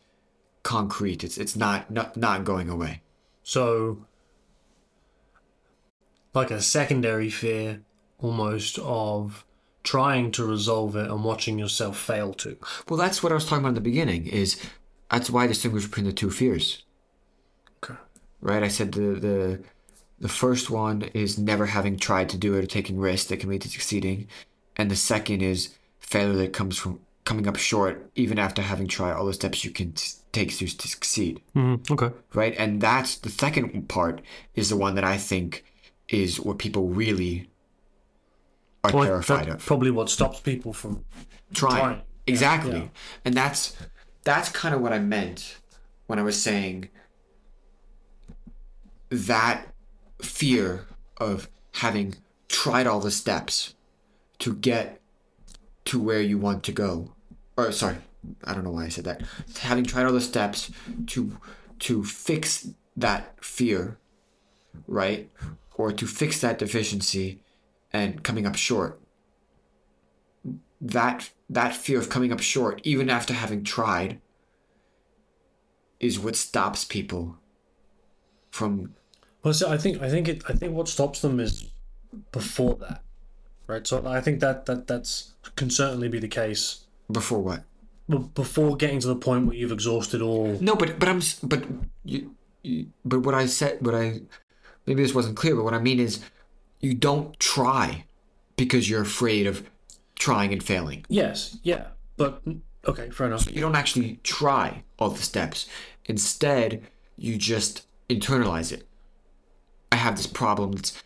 concrete 0.64 1.24
it's 1.24 1.38
it's 1.38 1.56
not 1.56 1.90
not, 1.92 2.18
not 2.18 2.44
going 2.44 2.70
away 2.70 3.02
So, 3.44 4.06
like 6.34 6.52
a 6.52 6.62
secondary 6.62 7.30
fear 7.30 7.82
almost 8.20 8.78
of 8.80 9.46
trying 9.84 10.32
to 10.32 10.46
resolve 10.46 10.96
it 10.96 11.10
and 11.10 11.24
watching 11.24 11.58
yourself 11.58 11.98
fail 11.98 12.34
to. 12.34 12.58
Well, 12.88 12.98
that's 12.98 13.24
what 13.24 13.32
I 13.32 13.36
was 13.36 13.46
talking 13.46 13.60
about 13.60 13.70
in 13.70 13.76
the 13.76 13.82
beginning. 13.82 14.28
Is 14.28 14.62
that's 15.10 15.30
why 15.30 15.46
I 15.46 15.48
distinguish 15.48 15.86
between 15.86 16.06
the 16.06 16.14
two 16.14 16.30
fears, 16.30 16.84
Okay. 17.84 18.00
right? 18.42 18.62
I 18.64 18.68
said 18.68 18.92
the 18.92 19.20
the 19.20 19.60
the 20.20 20.30
first 20.30 20.70
one 20.70 21.04
is 21.14 21.38
never 21.38 21.68
having 21.68 21.98
tried 21.98 22.30
to 22.30 22.38
do 22.38 22.54
it 22.56 22.64
or 22.64 22.68
taking 22.68 23.00
risks 23.00 23.30
that 23.30 23.40
can 23.40 23.50
lead 23.50 23.62
to 23.62 23.70
succeeding, 23.70 24.28
and 24.76 24.92
the 24.92 24.96
second 24.96 25.42
is 25.42 25.74
failure 26.00 26.36
that 26.38 26.54
comes 26.54 26.78
from 26.78 27.00
coming 27.26 27.48
up 27.48 27.56
short 27.58 28.10
even 28.16 28.40
after 28.40 28.62
having 28.62 28.88
tried 28.88 29.14
all 29.14 29.26
the 29.26 29.34
steps 29.34 29.64
you 29.64 29.72
can 29.72 29.92
t- 29.94 30.12
take 30.32 30.50
to, 30.58 30.66
to 30.66 30.88
succeed 30.88 31.42
Mm-hmm. 31.56 31.94
Okay. 31.94 32.12
right 32.34 32.56
and 32.58 32.82
that's 32.82 33.18
the 33.18 33.30
second 33.30 33.88
part 33.88 34.22
is 34.56 34.70
the 34.70 34.78
one 34.78 34.96
that 34.96 35.04
i 35.04 35.18
think 35.18 35.64
is 36.08 36.40
what 36.40 36.58
people 36.58 36.88
really 36.90 37.50
are 38.84 38.92
Well, 38.92 39.04
terrified 39.06 39.48
that's 39.48 39.62
of 39.64 39.66
probably 39.68 39.92
what 39.92 40.10
stops 40.10 40.40
people 40.40 40.74
from 40.74 41.04
trying. 41.54 41.76
trying. 41.80 42.02
Exactly. 42.26 42.80
yeah. 42.80 42.88
And 43.26 43.34
that's 43.36 43.76
that's 44.24 44.50
kind 44.50 44.74
of 44.76 44.82
what 44.82 44.94
I 44.94 45.00
meant 45.00 45.58
when 46.08 46.20
I 46.20 46.22
was 46.24 46.40
saying 46.42 46.90
that 49.10 49.68
fear 50.22 50.86
of 51.18 51.50
having 51.76 52.16
tried 52.48 52.88
all 52.88 53.00
the 53.00 53.12
steps 53.12 53.74
to 54.40 54.54
get 54.56 55.02
to 55.90 56.00
where 56.00 56.22
you 56.22 56.38
want 56.38 56.64
to 56.64 56.72
go. 56.72 57.14
Or 57.58 57.72
sorry, 57.72 57.98
I 58.44 58.54
don't 58.54 58.64
know 58.64 58.72
why 58.72 58.86
I 58.86 58.90
said 58.90 59.06
that. 59.06 59.24
Having 59.60 59.86
tried 59.86 60.06
all 60.06 60.14
the 60.14 60.22
steps 60.22 60.72
to 61.08 61.38
to 61.80 62.04
fix 62.04 62.70
that 62.98 63.44
fear, 63.44 63.98
right? 64.88 65.30
Or 65.76 65.92
to 65.92 66.06
fix 66.06 66.42
that 66.42 66.60
deficiency 66.60 67.42
and 67.94 68.24
coming 68.24 68.46
up 68.46 68.56
short 68.56 69.00
that 70.82 71.30
that 71.50 71.76
fear 71.76 72.00
of 72.00 72.10
coming 72.10 72.32
up 72.32 72.40
short 72.40 72.82
even 72.84 73.10
after 73.10 73.34
having 73.34 73.64
tried 73.64 74.22
is 76.00 76.20
what 76.20 76.36
stops 76.36 76.86
people 76.86 77.38
from 78.52 78.94
Well, 79.44 79.54
so 79.54 79.70
I 79.70 79.78
think 79.78 80.02
I 80.02 80.10
think 80.10 80.28
it 80.28 80.44
I 80.48 80.54
think 80.54 80.74
what 80.74 80.88
stops 80.88 81.22
them 81.22 81.40
is 81.40 81.70
before 82.32 82.76
that, 82.76 83.04
right? 83.68 83.86
So 83.86 84.06
I 84.08 84.22
think 84.22 84.40
that 84.40 84.66
that 84.68 84.88
that's 84.88 85.34
can 85.56 85.70
certainly 85.70 86.08
be 86.08 86.20
the 86.20 86.28
case. 86.28 86.86
before 87.12 87.40
what 87.42 87.64
before 88.34 88.76
getting 88.76 89.00
to 89.00 89.08
the 89.08 89.16
point 89.16 89.46
where 89.46 89.56
you've 89.56 89.72
exhausted 89.72 90.22
all, 90.22 90.58
no 90.60 90.76
but 90.76 90.98
but 91.00 91.08
i'm 91.08 91.22
but 91.44 91.64
you, 92.04 92.36
you 92.64 92.88
but 93.06 93.20
what 93.20 93.36
i 93.36 93.46
said 93.46 93.78
what 93.86 93.94
i 93.94 94.20
maybe 94.88 95.04
this 95.04 95.14
wasn't 95.14 95.38
clear 95.38 95.56
but 95.56 95.64
what 95.64 95.76
i 95.76 95.80
mean 95.80 96.00
is 96.00 96.20
you 96.80 96.96
don't 96.96 97.40
try 97.40 98.06
because 98.58 98.90
you're 98.90 99.04
afraid 99.04 99.46
of 99.46 99.70
trying 100.18 100.52
and 100.52 100.64
failing 100.64 101.06
yes, 101.08 101.58
yeah, 101.64 101.88
but 102.18 102.42
okay, 102.88 103.10
fair 103.12 103.28
enough. 103.28 103.50
you 103.52 103.62
don't 103.62 103.76
actually 103.76 104.20
try 104.24 104.84
all 104.98 105.10
the 105.12 105.22
steps. 105.22 105.68
Instead, 106.06 106.82
you 107.16 107.38
just 107.38 107.86
internalize 108.10 108.72
it. 108.72 108.88
I 109.92 109.96
have 109.98 110.18
this 110.18 110.28
problem 110.28 110.72
that's, 110.74 111.02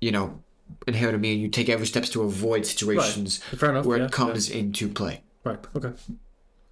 you 0.00 0.12
know, 0.12 0.42
inherent 0.86 1.14
in 1.14 1.20
me, 1.20 1.32
and 1.32 1.42
you 1.42 1.48
take 1.48 1.68
every 1.68 1.86
steps 1.86 2.10
to 2.10 2.22
avoid 2.22 2.66
situations 2.66 3.38
Fair 3.38 3.70
enough, 3.70 3.86
where 3.86 3.98
yeah, 3.98 4.04
it 4.06 4.12
comes 4.12 4.50
into 4.50 4.88
play. 4.88 5.22
Right. 5.44 5.58
Okay. 5.74 5.92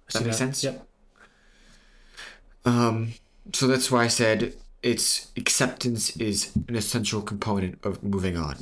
Does 0.07 0.21
that 0.21 0.25
make 0.25 0.33
sense? 0.33 0.63
Yep. 0.63 0.87
Um, 2.65 3.13
so 3.53 3.67
that's 3.67 3.91
why 3.91 4.03
I 4.03 4.07
said 4.07 4.53
it's 4.81 5.31
acceptance 5.37 6.15
is 6.17 6.55
an 6.67 6.75
essential 6.75 7.21
component 7.21 7.83
of 7.83 8.03
moving 8.03 8.37
on. 8.37 8.55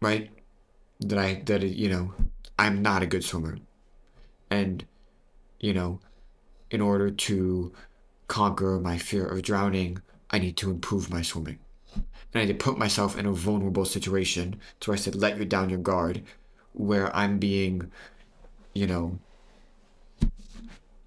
Right? 0.00 0.30
That 1.00 1.18
I 1.18 1.42
that 1.46 1.62
you 1.62 1.88
know 1.88 2.14
I'm 2.58 2.82
not 2.82 3.02
a 3.02 3.06
good 3.06 3.24
swimmer, 3.24 3.58
and 4.50 4.84
you 5.60 5.74
know, 5.74 6.00
in 6.70 6.80
order 6.80 7.10
to 7.10 7.72
conquer 8.28 8.80
my 8.80 8.98
fear 8.98 9.26
of 9.26 9.42
drowning, 9.42 10.00
I 10.30 10.38
need 10.38 10.56
to 10.58 10.70
improve 10.70 11.10
my 11.10 11.22
swimming. 11.22 11.58
And 12.32 12.42
I 12.42 12.46
had 12.46 12.58
to 12.58 12.64
put 12.64 12.78
myself 12.78 13.18
in 13.18 13.26
a 13.26 13.32
vulnerable 13.32 13.84
situation. 13.84 14.60
So 14.80 14.92
I 14.92 14.96
said, 14.96 15.14
let 15.14 15.38
you 15.38 15.44
down 15.44 15.70
your 15.70 15.78
guard, 15.78 16.22
where 16.72 17.14
I'm 17.16 17.38
being, 17.38 17.90
you 18.74 18.86
know, 18.86 19.18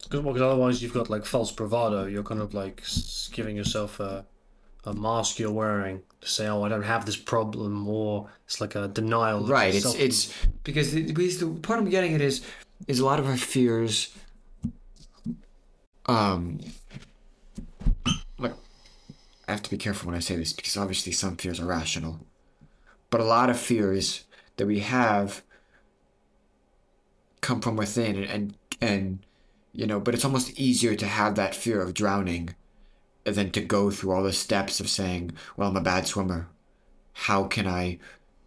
Because 0.09 0.23
well, 0.23 0.43
otherwise 0.43 0.81
you've 0.81 0.93
got 0.93 1.09
like 1.09 1.25
false 1.25 1.51
bravado. 1.51 2.05
You're 2.05 2.23
kind 2.23 2.41
of 2.41 2.53
like 2.53 2.83
giving 3.31 3.55
yourself 3.55 3.99
a 3.99 4.25
a 4.85 4.93
mask 4.93 5.37
you're 5.39 5.51
wearing 5.51 6.01
to 6.21 6.27
say, 6.27 6.47
"Oh, 6.47 6.63
I 6.63 6.69
don't 6.69 6.83
have 6.83 7.05
this 7.05 7.17
problem," 7.17 7.87
or 7.87 8.29
it's 8.45 8.59
like 8.59 8.75
a 8.75 8.87
denial. 8.87 9.45
right 9.45 9.75
it's 9.75 9.93
it's 9.95 10.33
because 10.63 10.93
the, 10.93 11.03
because 11.03 11.39
the 11.39 11.47
part 11.47 11.79
i'm 11.79 11.89
getting 11.89 12.15
at 12.15 12.21
is 12.21 12.43
is 12.87 12.99
a 12.99 13.05
lot 13.05 13.19
of 13.19 13.27
our 13.27 13.37
fears 13.37 14.15
um 16.07 16.59
i 19.49 19.51
have 19.51 19.61
to 19.63 19.69
be 19.69 19.77
careful 19.77 20.07
when 20.07 20.15
i 20.15 20.19
say 20.19 20.35
this 20.35 20.53
because 20.53 20.77
obviously 20.77 21.11
some 21.11 21.35
fears 21.35 21.59
are 21.59 21.65
rational 21.65 22.19
but 23.09 23.19
a 23.19 23.23
lot 23.25 23.49
of 23.49 23.59
fears 23.59 24.25
that 24.57 24.67
we 24.67 24.79
have 24.79 25.41
come 27.41 27.61
from 27.61 27.75
within 27.75 28.15
and 28.15 28.25
and, 28.29 28.55
and 28.81 29.19
you 29.73 29.85
know 29.87 29.99
but 29.99 30.13
it's 30.13 30.25
almost 30.25 30.57
easier 30.59 30.95
to 30.95 31.05
have 31.05 31.35
that 31.35 31.55
fear 31.55 31.81
of 31.81 31.93
drowning 31.93 32.55
than 33.23 33.51
to 33.51 33.61
go 33.61 33.89
through 33.91 34.11
all 34.11 34.23
the 34.23 34.33
steps 34.33 34.79
of 34.79 34.89
saying 34.89 35.31
well 35.57 35.69
i'm 35.69 35.77
a 35.77 35.81
bad 35.81 36.05
swimmer 36.07 36.47
how 37.13 37.43
can 37.45 37.67
i 37.67 37.97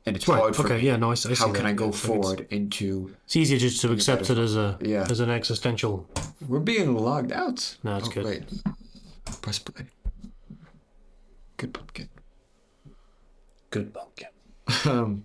and 0.05 0.17
it's 0.17 0.27
Right. 0.27 0.41
hard 0.41 0.57
for 0.57 0.65
Okay. 0.65 0.79
me 0.79 0.87
Yeah. 0.87 0.97
No. 0.97 1.13
I, 1.13 1.15
see 1.15 1.33
how 1.35 1.47
that. 1.47 1.55
can 1.55 1.65
I 1.65 1.73
go 1.75 1.85
like 1.87 1.95
it's- 1.95 2.05
forward 2.07 2.47
into? 2.51 3.15
It's 3.25 3.37
easier 3.37 3.57
just 3.57 3.81
to 3.83 3.93
accept 3.93 4.31
it 4.31 4.37
as 4.37 4.57
a 4.57 4.77
Yeah. 4.83 5.07
as 5.09 5.21
an 5.21 5.31
existential. 5.31 6.09
We're 6.49 6.59
being 6.59 6.97
logged 6.97 7.31
out. 7.31 7.77
No, 7.85 7.99
it's 7.99 8.09
oh, 8.09 8.11
good. 8.11 8.25
Wait, 8.25 8.43
press 9.43 9.61
play. 9.61 9.87
Good 11.63 11.75
pumpkin. 11.75 12.09
Good 13.71 13.95
pumpkin. 13.95 14.29
Um. 14.85 15.25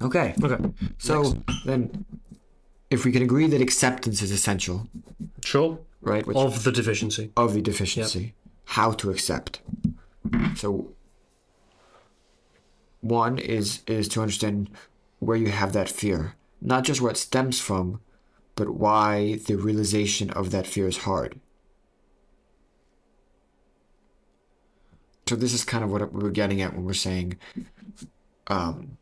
Okay, 0.00 0.32
Okay. 0.40 0.58
so 0.98 1.42
then, 1.64 2.04
if 2.88 3.04
we 3.04 3.10
can 3.10 3.20
agree 3.22 3.48
that 3.48 3.60
acceptance 3.60 4.22
is 4.22 4.30
essential, 4.30 4.86
Sure. 5.42 5.80
right? 6.00 6.24
Which, 6.24 6.36
Of 6.36 6.62
the 6.62 6.70
deficiency. 6.70 7.32
of 7.36 7.52
the 7.52 7.60
deficiency, 7.60 8.34
how 8.76 8.92
to 8.92 9.10
accept. 9.10 9.60
So, 10.54 10.92
one 13.00 13.38
is 13.38 13.82
is 13.88 14.06
to 14.10 14.20
understand 14.22 14.70
where 15.18 15.36
you 15.36 15.48
have 15.48 15.72
that 15.72 15.88
fear, 15.88 16.36
not 16.60 16.84
just 16.84 17.00
where 17.00 17.10
it 17.10 17.16
stems 17.16 17.58
from, 17.60 18.00
but 18.54 18.68
why 18.70 19.40
the 19.48 19.56
realization 19.56 20.30
of 20.30 20.52
that 20.52 20.68
fear 20.68 20.86
is 20.86 20.98
hard. 20.98 21.40
So 25.28 25.36
this 25.36 25.52
is 25.52 25.62
kind 25.62 25.84
of 25.84 25.90
what 25.90 26.10
we're 26.10 26.30
getting 26.30 26.62
at 26.62 26.72
when 26.72 26.86
we're 26.86 26.94
saying, 26.94 27.36
um, 28.46 28.96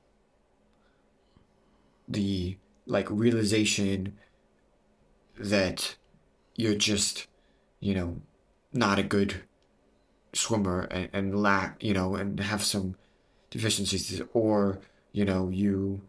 the 2.08 2.56
like 2.84 3.08
realization 3.08 4.18
that 5.38 5.94
you're 6.56 6.74
just, 6.74 7.28
you 7.78 7.94
know, 7.94 8.22
not 8.72 8.98
a 8.98 9.04
good 9.04 9.44
swimmer 10.32 10.88
and, 10.90 11.08
and 11.12 11.40
lack, 11.40 11.80
you 11.80 11.94
know, 11.94 12.16
and 12.16 12.40
have 12.40 12.64
some 12.64 12.96
deficiencies, 13.50 14.20
or 14.32 14.80
you 15.12 15.24
know, 15.24 15.48
you 15.48 16.00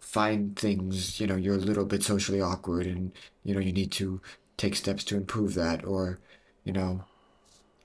find 0.00 0.56
things, 0.56 1.20
you 1.20 1.28
know, 1.28 1.36
you're 1.36 1.54
a 1.54 1.58
little 1.58 1.84
bit 1.84 2.02
socially 2.02 2.40
awkward, 2.40 2.88
and 2.88 3.12
you 3.44 3.54
know, 3.54 3.60
you 3.60 3.72
need 3.72 3.92
to 3.92 4.20
take 4.56 4.74
steps 4.74 5.04
to 5.04 5.16
improve 5.16 5.54
that, 5.54 5.84
or 5.84 6.18
you 6.64 6.72
know, 6.72 7.04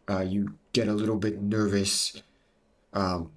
uh, 0.09 0.21
you 0.21 0.55
get 0.73 0.87
a 0.87 0.93
little 0.93 1.17
bit 1.17 1.41
nervous 1.41 2.21
um, 2.93 3.31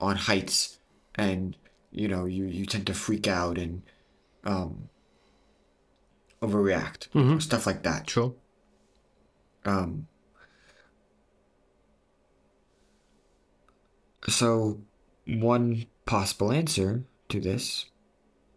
on 0.00 0.16
heights, 0.16 0.78
and 1.14 1.56
you 1.90 2.08
know, 2.08 2.24
you 2.24 2.44
you 2.44 2.66
tend 2.66 2.86
to 2.86 2.94
freak 2.94 3.28
out 3.28 3.56
and 3.58 3.82
um, 4.44 4.88
overreact, 6.40 7.08
stuff 7.40 7.66
like 7.66 7.82
that. 7.84 8.10
Sure. 8.10 8.34
Um, 9.64 10.08
so, 14.28 14.80
one 15.26 15.86
possible 16.04 16.50
answer 16.52 17.04
to 17.28 17.40
this, 17.40 17.86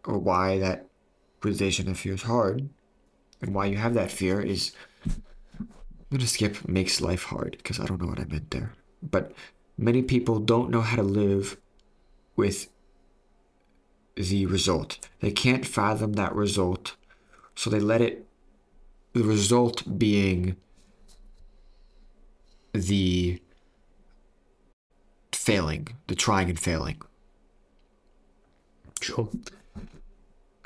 or 0.04 0.18
why 0.18 0.58
that 0.60 0.88
realization 1.44 1.88
of 1.90 2.00
fear 2.00 2.16
is 2.16 2.24
hard, 2.24 2.70
and 3.42 3.54
why 3.54 3.66
you 3.68 3.78
have 3.78 3.94
that 3.94 4.12
fear 4.12 4.42
is. 4.42 4.72
I'm 6.12 6.18
gonna 6.18 6.28
skip 6.28 6.68
makes 6.68 7.02
life 7.02 7.24
hard 7.24 7.58
because 7.58 7.80
I 7.80 7.86
don't 7.86 8.02
know 8.02 8.08
what 8.08 8.20
I 8.20 8.26
meant 8.26 8.52
there. 8.52 8.74
But 9.02 9.34
many 9.78 10.02
people 10.02 10.40
don't 10.40 10.70
know 10.70 10.82
how 10.82 10.96
to 10.98 11.04
live 11.04 11.58
with 12.36 12.70
the 14.16 14.46
result. 14.46 15.00
They 15.20 15.32
can't 15.32 15.66
fathom 15.66 16.14
that 16.14 16.34
result, 16.34 16.96
so 17.56 17.70
they 17.70 17.80
let 17.80 18.02
it. 18.02 18.26
The 19.14 19.24
result 19.24 19.98
being 19.98 20.58
the 22.74 23.42
failing, 25.32 25.88
the 26.08 26.16
trying 26.16 26.50
and 26.50 26.60
failing. 26.60 27.02
Sure. 29.02 29.30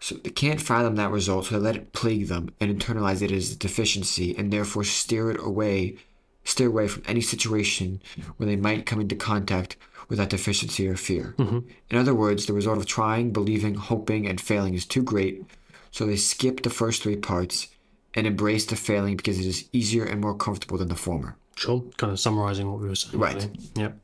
So 0.02 0.16
they 0.16 0.30
can't 0.30 0.62
fathom 0.62 0.95
that 0.95 1.12
result, 1.12 1.45
so 1.45 1.56
they 1.56 1.62
let 1.62 1.76
it 1.76 1.93
plague 1.93 2.28
them 2.28 2.52
and 2.60 2.74
internalize 2.74 3.22
it 3.22 3.32
as 3.32 3.52
a 3.52 3.58
deficiency 3.58 4.36
and 4.38 4.52
therefore 4.52 4.84
steer 4.84 5.32
it 5.32 5.39
away 5.39 5.97
steer 6.43 6.68
away 6.68 6.88
from 6.88 7.04
any 7.08 7.22
situation 7.22 8.02
where 8.38 8.47
they 8.47 8.56
might 8.56 8.86
come 8.86 9.00
into 9.00 9.16
contact 9.16 9.78
with 10.08 10.18
that 10.18 10.30
deficiency 10.30 10.88
or 10.88 10.95
fear. 10.95 11.36
Mm-hmm. 11.38 11.60
In 11.89 11.97
other 11.97 12.16
words, 12.16 12.45
the 12.45 12.54
result 12.54 12.78
of 12.78 12.86
trying, 12.86 13.32
believing, 13.32 13.76
hoping, 13.76 14.28
and 14.28 14.41
failing 14.41 14.74
is 14.74 14.86
too 14.86 15.04
great, 15.04 15.43
so 15.91 16.06
they 16.06 16.16
skip 16.16 16.64
the 16.64 16.70
first 16.70 17.04
three 17.04 17.16
parts 17.16 17.68
and 18.16 18.26
embrace 18.26 18.66
the 18.66 18.76
failing 18.76 19.16
because 19.16 19.39
it 19.39 19.45
is 19.45 19.70
easier 19.72 20.04
and 20.04 20.20
more 20.20 20.36
comfortable 20.36 20.78
than 20.78 20.88
the 20.88 20.95
former. 20.95 21.36
Sure. 21.56 21.84
Kind 21.97 22.12
of 22.12 22.20
summarizing 22.20 22.72
what 22.72 22.82
we 22.82 22.88
were 22.88 22.95
saying. 22.95 23.20
Right. 23.20 23.50
Yep. 23.76 23.97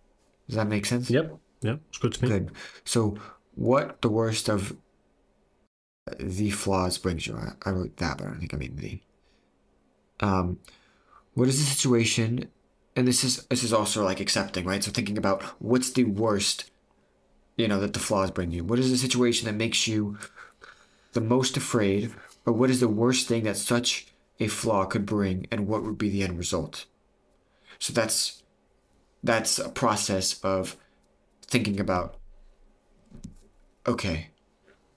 Does 0.48 0.56
that 0.58 0.68
make 0.68 0.86
sense? 0.86 1.10
Yep. 1.10 1.36
Yep. 1.62 1.80
It's 1.90 1.98
good 1.98 2.14
to 2.14 2.24
me. 2.24 2.30
Good. 2.30 2.52
So, 2.84 3.18
what 3.56 4.02
the 4.02 4.10
worst 4.10 4.50
of 4.50 4.76
the 6.20 6.52
flaws 6.52 6.98
brings 6.98 7.28
you? 7.28 7.36
I, 7.36 7.54
I 7.68 7.72
wrote 7.72 7.98
that, 7.98 8.18
but 8.18 8.28
I 8.28 8.30
don't 8.30 8.40
think 8.40 8.54
I 8.54 8.58
mean 8.58 8.76
the. 8.76 9.00
Um, 10.20 10.60
what 11.34 11.48
is 11.48 11.60
the 11.60 11.66
situation? 11.66 12.50
And 12.96 13.08
this 13.08 13.24
is 13.24 13.46
this 13.46 13.64
is 13.64 13.74
also 13.74 14.04
like 14.04 14.20
accepting, 14.20 14.66
right? 14.66 14.84
So 14.84 14.92
thinking 14.92 15.18
about 15.18 15.44
what's 15.62 15.92
the 15.92 16.06
worst, 16.06 16.72
you 17.58 17.68
know, 17.68 17.80
that 17.80 17.94
the 17.94 18.00
flaws 18.00 18.32
bring 18.32 18.52
you. 18.52 18.64
What 18.64 18.80
is 18.80 18.92
the 18.92 18.98
situation 18.98 19.46
that 19.46 19.56
makes 19.56 19.88
you 19.88 20.18
the 21.14 21.22
most 21.22 21.58
afraid, 21.58 22.14
or 22.46 22.54
what 22.54 22.70
is 22.70 22.80
the 22.80 22.88
worst 22.88 23.28
thing 23.28 23.44
that 23.44 23.58
such 23.58 24.08
a 24.40 24.48
flaw 24.48 24.86
could 24.86 25.06
bring, 25.06 25.48
and 25.52 25.68
what 25.68 25.84
would 25.84 25.98
be 25.98 26.10
the 26.10 26.24
end 26.24 26.38
result? 26.38 26.86
So 27.80 27.92
that's 27.92 28.44
that's 29.24 29.60
a 29.60 29.70
process 29.70 30.40
of 30.44 30.78
thinking 31.48 31.80
about 31.80 32.16
okay 33.88 34.30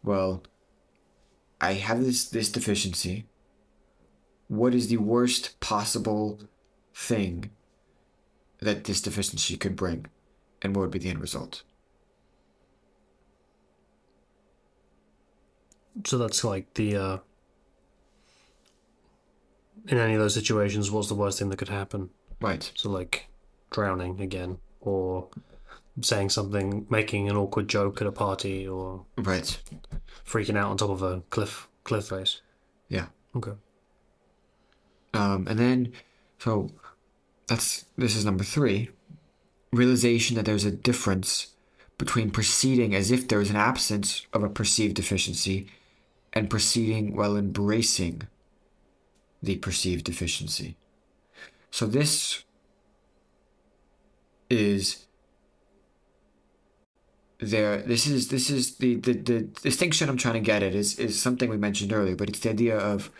well 0.02 0.42
i 1.61 1.74
have 1.74 2.04
this 2.04 2.28
this 2.28 2.50
deficiency 2.50 3.26
what 4.48 4.74
is 4.74 4.88
the 4.88 4.96
worst 4.96 5.59
possible 5.61 6.40
thing 6.94 7.50
that 8.61 8.84
this 8.84 9.00
deficiency 9.00 9.56
could 9.56 9.76
bring 9.76 10.06
and 10.62 10.74
what 10.74 10.82
would 10.82 10.90
be 10.90 10.98
the 10.98 11.11
end 11.11 11.20
result 11.20 11.62
So 16.04 16.18
that's 16.18 16.44
like 16.44 16.72
the. 16.74 16.96
uh 16.96 17.18
In 19.88 19.98
any 19.98 20.14
of 20.14 20.20
those 20.20 20.34
situations, 20.34 20.90
what's 20.90 21.09
the 21.09 21.14
worst 21.14 21.38
thing 21.38 21.48
that 21.50 21.56
could 21.59 21.68
happen? 21.68 22.11
right 22.40 22.70
So 22.76 22.88
like 22.90 23.26
drowning 23.70 24.20
again, 24.20 24.59
or 24.80 25.28
saying 26.03 26.30
something, 26.30 26.86
making 26.90 27.28
an 27.28 27.36
awkward 27.36 27.68
joke 27.68 28.01
at 28.01 28.07
a 28.07 28.12
party, 28.12 28.66
or 28.66 29.05
right 29.16 29.61
freaking 30.26 30.57
out 30.57 30.70
on 30.70 30.76
top 30.76 30.90
of 30.90 31.03
a 31.03 31.22
cliff 31.30 31.68
cliff 31.84 32.09
face. 32.09 32.40
yeah 32.88 33.07
Okay. 33.34 33.53
um 35.14 35.46
and 35.49 35.59
then 35.59 35.92
so 36.38 36.70
that's 37.46 37.86
this 37.96 38.14
is 38.16 38.24
number 38.24 38.44
three 38.44 38.90
realization 39.72 40.36
that 40.36 40.44
there's 40.44 40.64
a 40.64 40.70
difference 40.70 41.55
between 41.99 42.30
proceeding 42.30 42.94
as 42.94 43.11
if 43.11 43.26
there 43.28 43.40
is 43.40 43.51
an 43.51 43.57
absence 43.57 44.26
of 44.32 44.42
a 44.44 44.49
perceived 44.49 44.94
deficiency 44.94 45.66
and 46.32 46.49
proceeding 46.49 47.16
while 47.16 47.36
embracing 47.36 48.22
the 49.42 49.57
perceived 49.57 50.05
deficiency. 50.05 50.76
So 51.70 51.86
this 51.86 52.44
is 54.49 55.07
there 57.41 57.78
this 57.82 58.07
is 58.07 58.28
this 58.28 58.51
is 58.51 58.76
the, 58.76 58.97
the 58.97 59.12
the 59.12 59.41
distinction 59.43 60.09
I'm 60.09 60.16
trying 60.16 60.34
to 60.34 60.41
get 60.41 60.62
at 60.62 60.74
is 60.74 60.99
is 60.99 61.20
something 61.20 61.49
we 61.49 61.57
mentioned 61.57 61.93
earlier, 61.93 62.16
but 62.16 62.28
it's 62.28 62.41
the 62.41 62.51
idea 62.51 62.76
of 62.76 63.11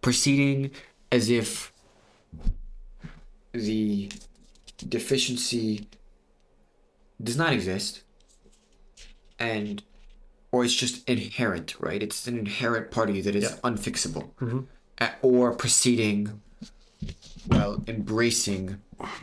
proceeding 0.00 0.70
as 1.10 1.28
if 1.28 1.72
the 3.52 4.10
deficiency 4.88 5.88
does 7.20 7.36
not 7.36 7.52
exist 7.52 8.02
and 9.38 9.82
or 10.52 10.64
it's 10.64 10.74
just 10.74 11.08
inherent 11.08 11.74
right? 11.80 12.02
It's 12.02 12.26
an 12.28 12.38
inherent 12.38 12.90
part 12.90 13.10
of 13.10 13.16
you 13.16 13.22
that 13.22 13.34
is 13.34 13.52
unfixable. 13.64 14.30
Mm-hmm. 14.40 14.60
A- 15.00 15.12
or 15.22 15.52
proceeding 15.54 16.40
while 17.46 17.82
embracing 17.86 18.80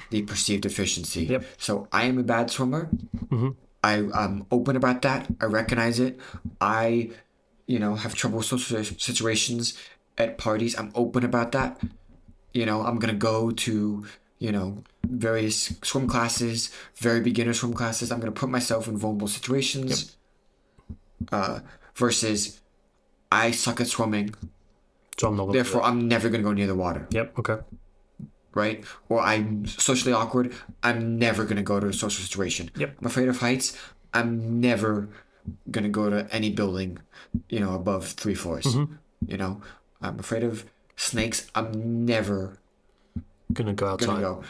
the 0.09 0.21
perceived 0.23 0.65
efficiency. 0.65 1.23
Yep. 1.25 1.45
so 1.57 1.87
i 1.91 2.03
am 2.05 2.17
a 2.17 2.23
bad 2.23 2.49
swimmer 2.49 2.89
I, 3.83 3.93
i'm 4.13 4.45
open 4.51 4.75
about 4.75 5.01
that 5.03 5.27
i 5.41 5.45
recognize 5.45 5.99
it 5.99 6.19
i 6.61 7.09
you 7.67 7.79
know 7.79 7.95
have 7.95 8.13
trouble 8.15 8.37
with 8.37 8.47
social 8.47 8.83
situations 8.97 9.77
at 10.17 10.37
parties 10.37 10.77
i'm 10.79 10.91
open 10.95 11.23
about 11.25 11.51
that 11.51 11.79
you 12.53 12.65
know 12.65 12.81
i'm 12.83 12.97
gonna 12.99 13.13
go 13.31 13.51
to 13.51 14.05
you 14.39 14.51
know 14.51 14.83
various 15.07 15.73
swim 15.83 16.07
classes 16.07 16.71
very 16.95 17.19
beginner 17.21 17.53
swim 17.53 17.73
classes 17.73 18.11
i'm 18.11 18.19
gonna 18.19 18.31
put 18.31 18.49
myself 18.49 18.87
in 18.87 18.97
vulnerable 18.97 19.27
situations 19.27 20.15
Yep. 21.21 21.29
uh, 21.31 21.59
versus 21.95 22.59
i 23.31 23.51
suck 23.51 23.81
at 23.81 23.87
swimming 23.87 24.33
So 25.19 25.27
I'm 25.29 25.35
not. 25.37 25.51
Therefore 25.53 25.83
i'm 25.83 26.07
never 26.07 26.29
gonna 26.29 26.43
go 26.43 26.53
near 26.53 26.67
the 26.67 26.75
water. 26.75 27.07
Yep. 27.11 27.39
Okay. 27.39 27.57
Right 28.55 28.83
or 29.09 29.21
i'm 29.21 29.65
socially 29.67 30.11
awkward 30.13 30.51
i'm 30.81 31.19
never 31.19 31.45
gonna 31.45 31.61
go 31.61 31.79
to 31.79 31.87
a 31.87 31.93
social 31.93 32.23
situation 32.23 32.71
Yep. 32.75 32.97
i'm 32.99 33.05
afraid 33.05 33.27
of 33.27 33.37
heights 33.37 33.77
i'm 34.13 34.59
never 34.59 35.07
gonna 35.69 35.89
go 35.89 36.09
to 36.09 36.27
any 36.31 36.49
building 36.49 36.97
you 37.49 37.59
know 37.59 37.75
above 37.75 38.07
three 38.07 38.33
floors 38.33 38.65
mm-hmm. 38.65 38.95
you 39.27 39.37
know 39.37 39.61
i'm 40.01 40.17
afraid 40.19 40.43
of 40.43 40.65
snakes 40.95 41.47
i'm 41.53 42.05
never 42.05 42.57
Gonna 43.53 43.73
go 43.73 43.87
outside. 43.87 44.07
gonna 44.07 44.21
go. 44.21 44.43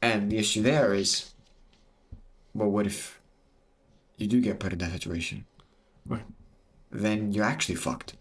And 0.00 0.30
the 0.30 0.38
issue 0.38 0.62
there 0.62 0.94
is, 0.94 1.32
well, 2.54 2.68
what 2.68 2.86
if 2.86 3.20
you 4.16 4.26
do 4.26 4.40
get 4.40 4.60
put 4.60 4.72
in 4.72 4.78
that 4.78 4.92
situation? 4.92 5.46
Right. 6.06 6.24
Then 6.90 7.32
you're 7.32 7.44
actually 7.44 7.76
fucked. 7.76 8.14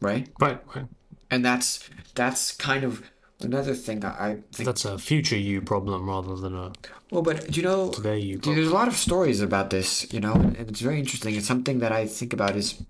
Right? 0.00 0.28
Right. 0.40 0.60
Right. 0.74 0.86
And 1.30 1.44
that's 1.44 1.88
that's 2.14 2.52
kind 2.52 2.84
of 2.84 3.10
another 3.40 3.74
thing 3.74 4.04
I 4.04 4.08
I 4.08 4.38
think. 4.52 4.66
That's 4.66 4.84
a 4.84 4.98
future 4.98 5.36
you 5.36 5.60
problem 5.60 6.08
rather 6.08 6.36
than 6.36 6.54
a 6.54 6.72
well, 7.10 7.22
but 7.22 7.50
do 7.50 7.60
you 7.60 7.66
know? 7.66 7.90
today 7.90 8.18
you 8.18 8.38
problem. 8.38 8.56
there's 8.56 8.70
a 8.70 8.74
lot 8.74 8.88
of 8.88 8.96
stories 8.96 9.40
about 9.40 9.70
this, 9.70 10.12
you 10.12 10.20
know, 10.20 10.34
and 10.34 10.68
it's 10.68 10.80
very 10.80 10.98
interesting. 10.98 11.34
It's 11.34 11.46
something 11.46 11.80
that 11.80 11.92
I 11.92 12.06
think 12.06 12.32
about 12.32 12.56
is. 12.56 12.82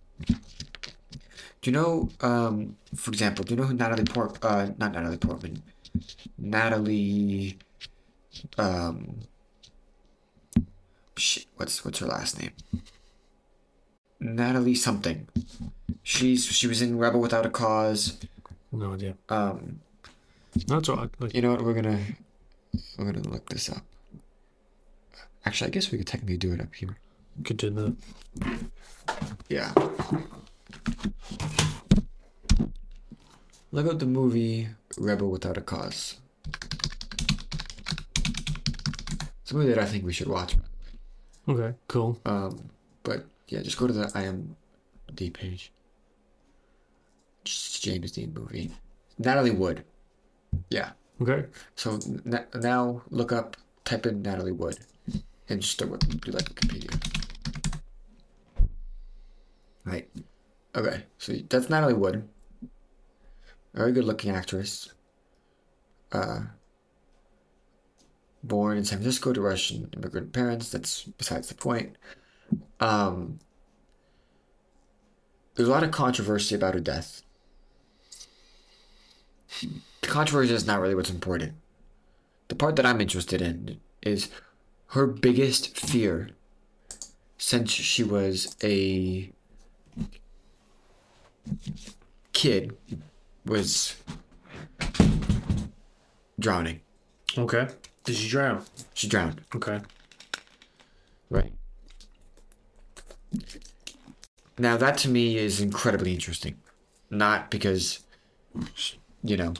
Do 1.62 1.70
you 1.70 1.72
know, 1.72 2.08
um, 2.22 2.76
for 2.94 3.10
example, 3.10 3.44
do 3.44 3.54
you 3.54 3.60
know 3.60 3.66
who 3.66 3.74
Natalie 3.74 4.04
Port, 4.04 4.38
uh, 4.42 4.70
not 4.78 4.92
Natalie 4.92 5.18
Portman, 5.18 5.62
Natalie, 6.38 7.58
um, 8.56 9.20
shit, 11.16 11.46
what's 11.56 11.84
what's 11.84 11.98
her 11.98 12.06
last 12.06 12.40
name? 12.40 12.52
Natalie 14.20 14.74
something. 14.74 15.28
She's 16.02 16.44
she 16.44 16.66
was 16.66 16.82
in 16.82 16.98
Rebel 16.98 17.20
Without 17.20 17.46
a 17.46 17.50
Cause. 17.50 18.18
No 18.72 18.92
idea. 18.94 19.16
Um, 19.28 19.80
That's 20.66 20.88
all 20.88 20.96
right. 20.96 21.10
Like, 21.18 21.34
you 21.34 21.42
know 21.42 21.52
what? 21.52 21.62
We're 21.62 21.74
gonna 21.74 21.98
we're 22.98 23.12
gonna 23.12 23.28
look 23.28 23.48
this 23.48 23.68
up. 23.68 23.82
Actually, 25.44 25.68
I 25.68 25.70
guess 25.70 25.90
we 25.90 25.98
could 25.98 26.06
technically 26.06 26.36
do 26.36 26.52
it 26.52 26.60
up 26.60 26.74
here. 26.74 26.96
could 27.44 27.56
do 27.56 27.70
that. 27.70 27.96
Yeah. 29.48 29.72
Look 33.72 33.86
up 33.86 33.98
the 33.98 34.06
movie 34.06 34.68
Rebel 34.98 35.30
Without 35.30 35.56
a 35.56 35.60
Cause. 35.60 36.16
It's 39.42 39.50
a 39.52 39.54
movie 39.54 39.68
that 39.68 39.78
I 39.78 39.86
think 39.86 40.04
we 40.04 40.12
should 40.12 40.28
watch. 40.28 40.56
Okay. 41.48 41.74
Cool. 41.88 42.20
Um, 42.26 42.70
but 43.02 43.24
yeah, 43.48 43.62
just 43.62 43.78
go 43.78 43.86
to 43.86 43.92
the 43.92 44.04
IMDb 44.06 45.32
page. 45.32 45.72
James 47.44 48.12
Dean 48.12 48.32
movie. 48.34 48.70
Natalie 49.18 49.50
Wood. 49.50 49.84
Yeah. 50.70 50.90
Okay. 51.20 51.46
So 51.74 51.98
n- 52.06 52.46
now 52.54 53.02
look 53.10 53.32
up, 53.32 53.56
type 53.84 54.06
in 54.06 54.22
Natalie 54.22 54.52
Wood, 54.52 54.78
and 55.48 55.60
just 55.60 55.74
start 55.74 55.90
with 55.90 56.20
do 56.20 56.32
like 56.32 56.44
Wikipedia. 56.44 56.94
Right. 59.84 60.08
Okay. 60.74 61.04
So 61.18 61.34
that's 61.48 61.68
Natalie 61.70 61.94
Wood. 61.94 62.28
Very 63.74 63.92
good 63.92 64.04
looking 64.04 64.30
actress. 64.30 64.92
Uh, 66.12 66.40
born 68.42 68.76
in 68.78 68.84
San 68.84 68.98
Francisco 68.98 69.32
to 69.32 69.40
Russian 69.40 69.90
immigrant 69.94 70.32
parents. 70.32 70.70
That's 70.70 71.04
besides 71.04 71.48
the 71.48 71.54
point. 71.54 71.96
Um, 72.80 73.38
there's 75.54 75.68
a 75.68 75.72
lot 75.72 75.84
of 75.84 75.90
controversy 75.90 76.54
about 76.54 76.74
her 76.74 76.80
death. 76.80 77.22
The 79.58 80.06
controversy 80.08 80.54
is 80.54 80.66
not 80.66 80.80
really 80.80 80.94
what's 80.94 81.10
important. 81.10 81.54
The 82.48 82.54
part 82.54 82.76
that 82.76 82.86
I'm 82.86 83.00
interested 83.00 83.42
in 83.42 83.80
is 84.02 84.28
her 84.88 85.06
biggest 85.06 85.78
fear 85.78 86.30
since 87.38 87.70
she 87.70 88.02
was 88.02 88.56
a 88.62 89.30
kid 92.32 92.76
was 93.44 93.96
drowning. 96.38 96.80
Okay. 97.36 97.68
Did 98.04 98.16
she 98.16 98.28
drown? 98.28 98.64
She 98.94 99.08
drowned. 99.08 99.42
Okay. 99.54 99.80
Right. 101.28 101.52
Now 104.58 104.76
that 104.76 104.98
to 104.98 105.08
me 105.08 105.36
is 105.38 105.60
incredibly 105.60 106.12
interesting. 106.12 106.56
Not 107.08 107.50
because 107.50 108.00
you 109.22 109.36
know, 109.36 109.54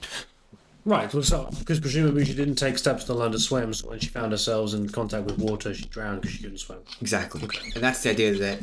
Right. 0.83 1.13
Well, 1.13 1.21
so 1.21 1.47
because 1.59 1.79
presumably 1.79 2.25
she 2.25 2.33
didn't 2.33 2.55
take 2.55 2.77
steps 2.77 3.03
to 3.03 3.13
learn 3.13 3.31
to 3.33 3.39
swim, 3.39 3.71
so 3.73 3.89
when 3.89 3.99
she 3.99 4.07
found 4.07 4.31
herself 4.31 4.73
in 4.73 4.89
contact 4.89 5.25
with 5.25 5.37
water, 5.37 5.73
she 5.75 5.85
drowned 5.85 6.21
because 6.21 6.35
she 6.35 6.41
couldn't 6.43 6.57
swim. 6.57 6.79
exactly. 6.99 7.47
And 7.75 7.83
that's 7.83 8.01
the 8.01 8.09
idea 8.09 8.33
that 8.35 8.61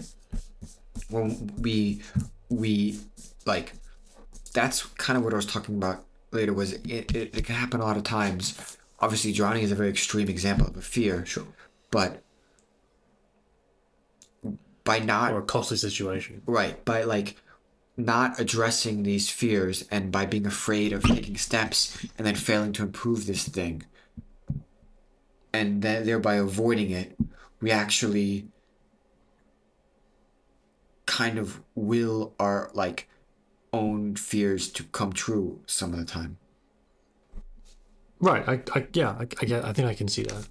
when 1.11 1.53
we 1.59 2.03
we 2.49 2.99
like 3.47 3.73
that's 4.53 4.85
kind 4.97 5.17
of 5.17 5.23
what 5.23 5.33
I 5.33 5.37
was 5.37 5.47
talking 5.47 5.77
about 5.77 6.05
later 6.33 6.53
was 6.53 6.73
it, 6.73 7.15
it, 7.15 7.37
it 7.37 7.45
can 7.45 7.55
happen 7.55 7.81
a 7.81 7.85
lot 7.85 7.97
of 7.97 8.03
times. 8.03 8.77
Obviously 8.99 9.33
drowning 9.33 9.63
is 9.63 9.71
a 9.71 9.77
very 9.77 9.89
extreme 9.91 10.29
example 10.29 10.67
of 10.67 10.77
a 10.77 10.83
fear. 10.83 11.25
Sure. 11.25 11.47
But 11.93 12.25
by 14.83 14.99
not 14.99 15.33
Or 15.33 15.39
a 15.39 15.43
costly 15.43 15.77
situation. 15.77 16.43
Right, 16.47 16.85
by 16.85 17.05
like 17.05 17.37
not 17.99 18.39
addressing 18.39 19.03
these 19.03 19.29
fears 19.29 19.85
and 19.91 20.11
by 20.11 20.25
being 20.25 20.47
afraid 20.47 20.93
of 20.93 21.03
taking 21.03 21.37
steps 21.37 22.07
and 22.17 22.27
then 22.27 22.37
failing 22.37 22.73
to 22.73 22.83
improve 22.85 23.27
this 23.27 23.47
thing 23.47 23.83
and 25.53 25.83
then 25.83 26.07
thereby 26.07 26.37
avoiding 26.37 26.91
it, 26.91 27.17
we 27.61 27.71
actually 27.73 28.47
kind 31.07 31.39
of 31.39 31.61
will 31.75 32.35
our 32.39 32.71
like 32.73 33.09
own 33.73 34.15
fears 34.15 34.69
to 34.71 34.85
come 34.85 35.13
true 35.13 35.61
some 35.67 35.93
of 35.93 35.99
the 35.99 36.05
time. 36.05 36.39
Right. 38.21 38.47
I, 38.49 38.61
I 38.79 38.87
yeah. 38.93 39.11
I, 39.11 39.23
I 39.23 39.45
get. 39.45 39.65
I 39.65 39.73
think 39.73 39.89
I 39.89 39.95
can 39.95 40.09
see 40.09 40.23
that. 40.23 40.47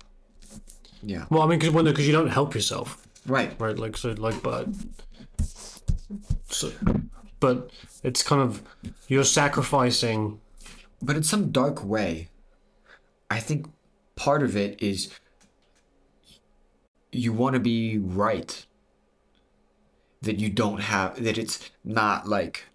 Yeah. 1.04 1.26
Well, 1.30 1.44
I 1.44 1.48
mean, 1.48 1.60
because 1.60 1.74
because 1.84 2.08
you 2.08 2.14
don't 2.14 2.30
help 2.30 2.56
yourself, 2.56 3.06
Right. 3.26 3.54
right? 3.60 3.78
Like 3.78 3.98
so, 3.98 4.12
like 4.18 4.42
but. 4.42 4.68
So, 6.50 6.72
but 7.40 7.70
it's 8.04 8.24
kind 8.24 8.42
of 8.42 8.62
you're 9.08 9.24
sacrificing. 9.24 10.40
But 11.02 11.16
in 11.16 11.24
some 11.24 11.52
dark 11.52 11.84
way, 11.86 12.30
I 13.30 13.40
think 13.40 13.68
part 14.16 14.42
of 14.44 14.56
it 14.58 14.82
is 14.82 15.10
you 17.12 17.34
want 17.34 17.54
to 17.56 17.60
be 17.60 17.98
right. 17.98 18.66
That 20.24 20.40
you 20.40 20.50
don't 20.50 20.80
have, 20.82 21.24
that 21.24 21.38
it's 21.38 21.70
not 21.84 22.28
like, 22.28 22.66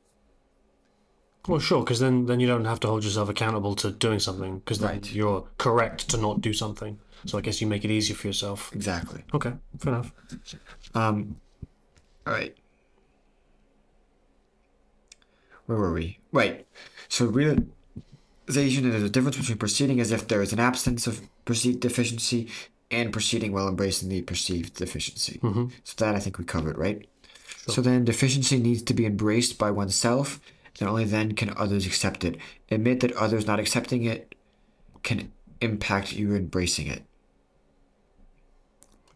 Well, 1.49 1.59
sure, 1.59 1.83
because 1.83 1.99
then 1.99 2.27
then 2.27 2.39
you 2.39 2.47
don't 2.47 2.65
have 2.67 2.79
to 2.81 2.87
hold 2.89 3.03
yourself 3.03 3.29
accountable 3.29 3.75
to 3.77 3.91
doing 3.91 4.21
something 4.21 4.61
because 4.61 4.79
then 4.79 4.91
Right. 4.91 5.13
you're 5.13 5.49
correct 5.59 6.09
to 6.11 6.17
not 6.19 6.41
do 6.41 6.53
something. 6.53 7.01
So 7.27 7.39
I 7.39 7.41
guess 7.41 7.61
you 7.61 7.67
make 7.67 7.85
it 7.85 7.91
easier 7.91 8.15
for 8.17 8.29
yourself. 8.29 8.71
exactly. 8.75 9.25
Okay, 9.35 9.53
fair 9.79 9.93
enough. 9.95 10.13
Um, 10.95 11.41
all 12.27 12.33
right. 12.33 12.57
Where 15.67 15.79
were 15.79 15.93
we? 15.93 16.19
Right. 16.33 16.67
So 17.09 17.27
realization 17.27 18.91
is 18.93 19.03
a 19.03 19.09
difference 19.09 19.37
between 19.37 19.59
proceeding 19.59 20.01
as 20.01 20.13
if 20.13 20.29
there 20.29 20.43
is 20.43 20.53
an 20.53 20.59
absence 20.59 21.07
of 21.07 21.21
perceived 21.45 21.81
deficiency 21.81 22.49
and 22.91 23.13
proceeding 23.13 23.53
while 23.53 23.69
embracing 23.69 24.09
the 24.09 24.23
perceived 24.23 24.75
deficiency. 24.75 25.41
Mm-hmm. 25.43 25.69
So 25.85 25.95
that 26.05 26.15
I 26.15 26.19
think 26.19 26.39
we 26.39 26.45
covered, 26.45 26.79
right? 26.79 27.07
So 27.69 27.81
then 27.81 28.05
deficiency 28.05 28.59
needs 28.59 28.83
to 28.83 28.95
be 28.95 29.07
embraced 29.07 29.57
by 29.57 29.71
oneself, 29.71 30.41
and 30.81 30.89
only 30.89 31.05
then 31.05 31.33
can 31.33 31.55
others 31.57 31.87
accept 31.87 32.25
it. 32.25 32.37
Admit 32.71 33.01
that 33.01 33.13
others 33.13 33.47
not 33.47 33.61
accepting 33.61 34.05
it 34.05 34.35
can 35.03 35.31
impact 35.61 36.13
you 36.13 36.35
embracing 36.35 36.89
it. 36.89 37.05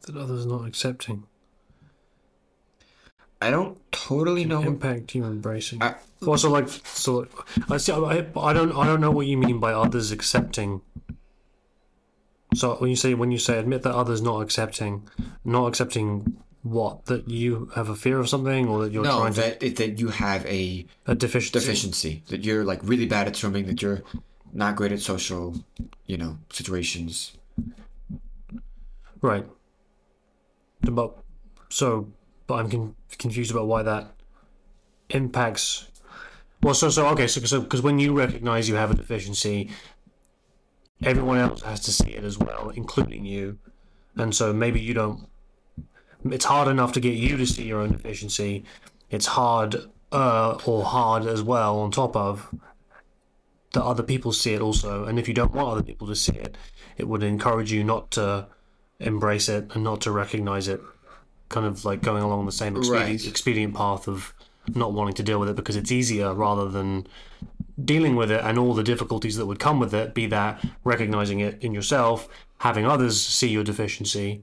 That 0.06 0.16
others 0.16 0.46
not 0.46 0.64
accepting 0.66 1.24
I 3.40 3.50
don't 3.50 3.78
totally 3.92 4.44
know. 4.44 4.58
what- 4.60 4.66
impact 4.68 5.14
you 5.14 5.24
embracing. 5.24 5.82
I- 5.82 5.96
also, 6.26 6.48
like 6.50 6.68
so, 6.68 7.26
I 7.68 7.76
see. 7.76 7.92
I, 7.92 8.26
I 8.36 8.52
don't. 8.52 8.72
I 8.74 8.86
don't 8.86 9.00
know 9.00 9.10
what 9.10 9.26
you 9.26 9.36
mean 9.36 9.60
by 9.60 9.72
others 9.74 10.10
accepting. 10.12 10.80
So 12.54 12.76
when 12.76 12.88
you 12.88 12.96
say 12.96 13.12
when 13.12 13.30
you 13.30 13.38
say 13.38 13.58
admit 13.58 13.82
that 13.82 13.94
others 13.94 14.22
not 14.22 14.40
accepting, 14.40 15.06
not 15.44 15.66
accepting 15.66 16.38
what 16.62 17.04
that 17.06 17.28
you 17.28 17.70
have 17.74 17.88
a 17.90 17.94
fear 17.94 18.18
of 18.18 18.28
something 18.30 18.66
or 18.66 18.82
that 18.84 18.92
you're 18.92 19.04
no, 19.04 19.18
trying 19.18 19.34
to 19.34 19.40
that 19.40 19.62
it, 19.62 19.76
that 19.76 19.98
you 20.00 20.08
have 20.08 20.44
a 20.46 20.86
a 21.06 21.14
deficiency. 21.14 21.58
deficiency 21.60 22.22
that 22.28 22.44
you're 22.44 22.64
like 22.64 22.80
really 22.82 23.06
bad 23.06 23.28
at 23.28 23.36
swimming 23.36 23.66
that 23.66 23.82
you're 23.82 24.02
not 24.52 24.74
great 24.74 24.90
at 24.90 24.98
social 25.00 25.54
you 26.06 26.16
know 26.16 26.38
situations 26.50 27.36
Right. 29.20 29.46
But 30.80 31.16
so, 31.68 32.08
but 32.46 32.54
I'm 32.54 32.70
con- 32.70 32.96
confused 33.18 33.50
about 33.50 33.66
why 33.66 33.82
that 33.82 34.12
impacts. 35.10 35.88
Well, 36.62 36.74
so 36.74 36.88
so 36.88 37.06
okay, 37.08 37.26
so 37.26 37.40
so 37.42 37.60
because 37.60 37.82
when 37.82 37.98
you 37.98 38.16
recognize 38.16 38.68
you 38.68 38.76
have 38.76 38.90
a 38.90 38.94
deficiency, 38.94 39.70
everyone 41.02 41.38
else 41.38 41.62
has 41.62 41.80
to 41.80 41.92
see 41.92 42.10
it 42.10 42.24
as 42.24 42.38
well, 42.38 42.70
including 42.70 43.24
you, 43.24 43.58
and 44.16 44.34
so 44.34 44.52
maybe 44.52 44.80
you 44.80 44.94
don't. 44.94 45.28
It's 46.24 46.44
hard 46.44 46.68
enough 46.68 46.92
to 46.92 47.00
get 47.00 47.14
you 47.14 47.36
to 47.36 47.46
see 47.46 47.64
your 47.64 47.80
own 47.80 47.92
deficiency. 47.92 48.64
It's 49.10 49.26
hard, 49.26 49.76
uh, 50.10 50.58
or 50.66 50.84
hard 50.84 51.26
as 51.26 51.42
well 51.42 51.78
on 51.78 51.90
top 51.90 52.16
of 52.16 52.52
that 53.76 53.84
other 53.84 54.02
people 54.02 54.32
see 54.32 54.54
it 54.54 54.60
also. 54.60 55.04
And 55.04 55.18
if 55.18 55.28
you 55.28 55.34
don't 55.34 55.52
want 55.52 55.68
other 55.68 55.82
people 55.82 56.06
to 56.08 56.16
see 56.16 56.32
it, 56.32 56.56
it 56.96 57.06
would 57.06 57.22
encourage 57.22 57.70
you 57.70 57.84
not 57.84 58.10
to 58.12 58.48
embrace 58.98 59.48
it 59.48 59.70
and 59.74 59.84
not 59.84 60.00
to 60.02 60.10
recognize 60.10 60.66
it. 60.66 60.80
Kind 61.48 61.66
of 61.66 61.84
like 61.84 62.02
going 62.02 62.22
along 62.22 62.46
the 62.46 62.52
same 62.52 62.76
expedient, 62.76 63.08
Right. 63.22 63.26
expedient 63.26 63.74
path 63.74 64.08
of 64.08 64.34
not 64.74 64.92
wanting 64.92 65.14
to 65.14 65.22
deal 65.22 65.38
with 65.38 65.48
it 65.48 65.54
because 65.56 65.76
it's 65.76 65.92
easier 65.92 66.34
rather 66.34 66.68
than 66.68 67.06
dealing 67.84 68.16
with 68.16 68.30
it 68.32 68.40
and 68.42 68.58
all 68.58 68.74
the 68.74 68.82
difficulties 68.82 69.36
that 69.36 69.46
would 69.46 69.58
come 69.60 69.78
with 69.78 69.94
it, 69.94 70.12
be 70.14 70.26
that 70.26 70.64
recognizing 70.82 71.38
it 71.40 71.62
in 71.62 71.72
yourself, 71.72 72.28
having 72.58 72.84
others 72.86 73.20
see 73.22 73.48
your 73.48 73.62
deficiency, 73.62 74.42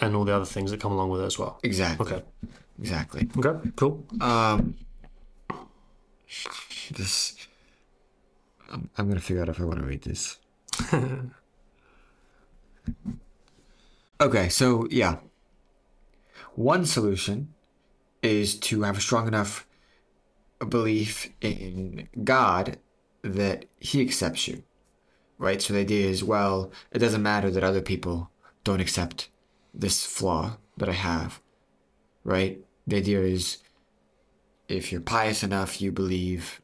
and 0.00 0.14
all 0.16 0.24
the 0.24 0.34
other 0.34 0.44
things 0.46 0.70
that 0.70 0.80
come 0.80 0.92
along 0.92 1.10
with 1.10 1.20
it 1.20 1.24
as 1.24 1.38
well. 1.38 1.58
exactly 1.62 2.06
Okay. 2.14 2.24
exactly 2.80 3.28
Okay, 3.36 3.70
cool. 3.76 4.06
um 4.20 4.76
this 6.92 7.36
I'm, 8.72 8.88
I'm 8.96 9.08
gonna 9.08 9.20
figure 9.20 9.42
out 9.42 9.48
if 9.48 9.60
i 9.60 9.64
want 9.64 9.78
to 9.80 9.84
read 9.84 10.02
this 10.02 10.36
okay 14.20 14.48
so 14.48 14.86
yeah 14.90 15.16
one 16.58 16.84
solution 16.84 17.54
is 18.22 18.58
to 18.58 18.82
have 18.82 18.98
a 18.98 19.00
strong 19.00 19.28
enough 19.28 19.66
belief 20.68 21.30
in 21.40 22.08
god 22.24 22.78
that 23.22 23.64
he 23.78 24.00
accepts 24.00 24.48
you 24.48 24.64
right 25.38 25.62
so 25.62 25.72
the 25.72 25.80
idea 25.80 26.08
is 26.08 26.24
well 26.24 26.72
it 26.90 26.98
doesn't 26.98 27.22
matter 27.22 27.48
that 27.50 27.62
other 27.62 27.80
people 27.80 28.30
don't 28.64 28.80
accept 28.80 29.28
this 29.72 30.04
flaw 30.04 30.56
that 30.76 30.88
i 30.88 30.92
have 30.92 31.40
right 32.24 32.58
the 32.88 32.96
idea 32.96 33.20
is 33.20 33.58
if 34.66 34.90
you're 34.90 35.00
pious 35.00 35.44
enough 35.44 35.80
you 35.80 35.92
believe 35.92 36.60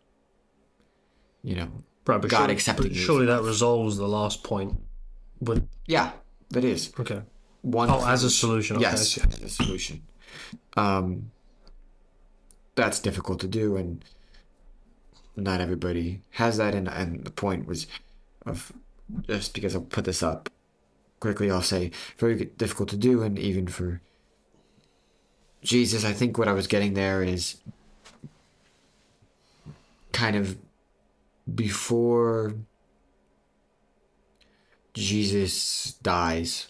you 1.43 1.55
know 1.55 1.71
Right, 2.07 2.21
God 2.21 2.31
surely, 2.31 2.53
accepting 2.53 2.93
surely 2.93 3.27
that 3.27 3.43
resolves 3.43 3.97
the 3.97 4.07
last 4.07 4.45
point. 4.45 4.79
But 5.41 5.63
yeah 5.87 6.13
that 6.51 6.65
is 6.65 6.93
okay. 7.01 7.23
One 7.65 7.89
Oh, 7.91 8.05
as 8.07 8.23
a 8.25 8.31
solution. 8.31 8.79
Yes 8.79 9.15
see. 9.15 9.23
as 9.23 9.41
a 9.43 9.49
solution 9.49 10.03
um 10.77 11.31
that's 12.75 13.01
difficult 13.01 13.41
to 13.41 13.47
do 13.49 13.77
and 13.77 14.05
not 15.37 15.61
everybody 15.61 16.21
has 16.33 16.59
that 16.59 16.75
and, 16.75 16.89
and 16.89 17.25
the 17.25 17.31
point 17.31 17.67
was 17.67 17.87
of 18.45 18.73
just 19.27 19.55
because 19.55 19.75
i'll 19.75 19.81
put 19.81 20.05
this 20.05 20.23
up 20.23 20.51
quickly 21.21 21.51
i'll 21.51 21.63
say 21.63 21.91
very 22.19 22.45
difficult 22.57 22.89
to 22.91 22.97
do 22.97 23.23
and 23.23 23.39
even 23.39 23.67
for 23.67 24.01
jesus 25.63 26.05
i 26.05 26.13
think 26.13 26.37
what 26.37 26.49
i 26.49 26.53
was 26.53 26.67
getting 26.67 26.93
there 26.95 27.23
is 27.23 27.57
kind 30.13 30.37
of 30.37 30.59
before 31.55 32.55
jesus 34.93 35.95
dies 36.03 36.69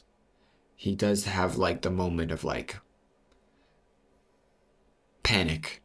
he 0.85 0.95
does 0.95 1.25
have 1.25 1.57
like 1.57 1.81
the 1.81 1.91
moment 1.91 2.31
of 2.31 2.45
like 2.45 2.77
panic 5.23 5.81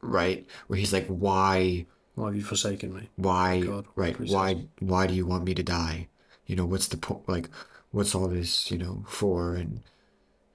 right 0.00 0.44
where 0.66 0.76
he's 0.76 0.92
like 0.92 1.06
why 1.06 1.86
Why 2.16 2.26
have 2.26 2.36
you 2.36 2.42
forsaken 2.42 2.92
me? 2.92 3.08
why 3.14 3.60
God, 3.60 3.86
right 3.94 4.18
why 4.18 4.66
why 4.80 5.06
do 5.06 5.14
you 5.14 5.24
want 5.24 5.44
me 5.44 5.54
to 5.54 5.62
die 5.62 6.08
you 6.46 6.56
know 6.56 6.66
what's 6.66 6.88
the 6.88 6.96
point 6.96 7.28
like 7.28 7.48
what's 7.92 8.12
all 8.12 8.26
this 8.26 8.72
you 8.72 8.78
know 8.78 9.04
for 9.06 9.54
and 9.54 9.82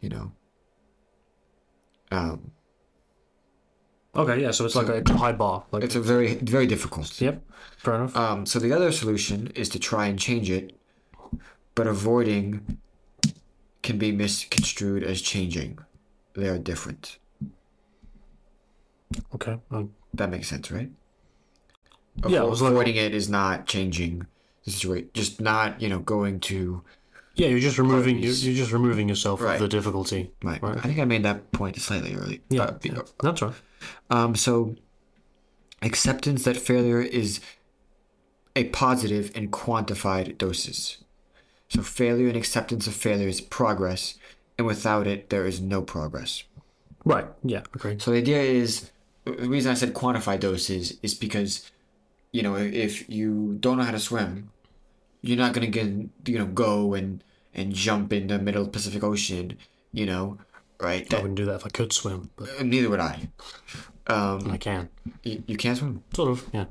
you 0.02 0.10
know 0.10 0.32
um 2.12 2.52
Okay, 4.18 4.42
yeah. 4.42 4.52
So 4.52 4.64
it's 4.64 4.76
like 4.76 4.88
a, 4.88 4.96
it's 4.96 5.12
a 5.12 5.18
high 5.18 5.34
bar. 5.34 5.66
Like, 5.72 5.84
It's 5.84 5.96
a 5.96 6.00
very 6.00 6.36
very 6.36 6.68
difficult. 6.68 7.20
yep. 7.20 7.42
Fair 7.78 7.96
enough. 7.96 8.16
Um, 8.16 8.46
so 8.46 8.60
the 8.60 8.72
other 8.72 8.92
solution 8.94 9.48
is 9.56 9.68
to 9.70 9.80
try 9.80 10.08
and 10.08 10.18
change 10.18 10.50
it, 10.50 10.74
but 11.76 11.86
avoiding 11.86 12.80
can 13.86 13.98
be 13.98 14.12
misconstrued 14.12 15.04
as 15.04 15.22
changing. 15.22 15.80
They 16.34 16.50
are 16.50 16.58
different. 16.60 17.18
okay. 19.34 19.60
Um, 19.72 19.94
That 20.14 20.30
makes 20.30 20.48
sense, 20.48 20.72
right? 20.72 20.90
Yeah, 22.28 22.44
it 22.44 22.50
was 22.50 22.62
like- 22.62 22.72
avoiding 22.72 22.96
it 22.96 23.14
is 23.14 23.30
not 23.30 23.68
changing 23.68 24.26
the 24.64 24.72
situation. 24.72 25.10
Just 25.14 25.40
not, 25.42 25.82
you 25.82 25.88
know, 25.90 26.00
going 26.00 26.40
to. 26.52 26.84
yeah, 27.36 27.48
you're 27.48 27.60
just 27.60 27.78
removing 27.78 28.18
you're, 28.20 28.32
you're 28.34 28.54
just 28.56 28.72
removing 28.72 29.10
yourself 29.10 29.42
Right. 29.42 29.56
of 29.56 29.62
the 29.62 29.68
difficulty. 29.68 30.32
Right. 30.42 30.62
Right. 30.64 30.78
I 30.78 30.82
think 30.82 31.00
I 31.00 31.06
made 31.06 31.24
that 31.24 31.52
point 31.52 31.76
slightly 31.82 32.16
early. 32.16 32.42
Yeah, 32.50 32.64
Uh, 32.64 32.78
yeah. 32.82 33.02
that's 33.22 33.42
right. 33.42 33.54
Um, 34.10 34.36
so, 34.36 34.76
acceptance 35.82 36.44
that 36.46 36.56
failure 36.58 37.02
is 37.02 37.42
a 38.56 38.64
positive 38.70 39.36
in 39.36 39.50
quantified 39.52 40.38
doses. 40.38 41.04
So, 41.70 41.82
failure 41.82 42.28
and 42.28 42.38
acceptance 42.38 42.88
of 42.88 42.94
failure 42.94 43.28
is 43.28 43.42
progress, 43.42 44.16
and 44.58 44.68
without 44.68 45.08
it, 45.08 45.30
there 45.30 45.46
is 45.46 45.60
no 45.62 45.82
progress. 45.82 46.44
Right. 47.04 47.26
Yeah. 47.44 47.64
Agreed. 47.74 48.02
So, 48.02 48.12
the 48.12 48.18
idea 48.18 48.42
is 48.42 48.92
the 49.26 49.32
reason 49.34 49.72
I 49.72 49.76
said 49.76 49.94
quantify 49.94 50.40
doses 50.40 50.98
is 51.02 51.14
because, 51.16 51.70
you 52.32 52.44
know, 52.44 52.56
if 52.56 53.10
you 53.10 53.58
don't 53.60 53.78
know 53.78 53.84
how 53.84 53.92
to 53.92 54.00
swim, 54.00 54.52
you're 55.22 55.38
not 55.38 55.54
gonna 55.54 55.68
get, 55.68 55.88
you 56.26 56.38
know, 56.40 56.46
go 56.46 56.94
and 56.94 57.24
and 57.54 57.74
jump 57.74 58.12
in 58.14 58.28
the 58.28 58.38
middle 58.38 58.62
of 58.62 58.68
the 58.68 58.72
Pacific 58.72 59.04
Ocean, 59.04 59.58
you 59.94 60.06
know, 60.06 60.38
right? 60.80 61.12
I 61.14 61.18
wouldn't 61.18 61.36
do 61.36 61.46
that 61.46 61.56
if 61.56 61.66
I 61.66 61.70
could 61.70 61.94
swim, 61.94 62.30
but 62.36 62.64
neither 62.64 62.90
would 62.90 63.00
I. 63.00 63.30
Um, 64.08 64.52
I 64.52 64.58
can. 64.58 64.90
you, 65.24 65.42
you 65.48 65.58
can't 65.58 65.78
swim. 65.78 66.04
Sort 66.14 66.30
of. 66.30 66.46
Yeah. 66.54 66.66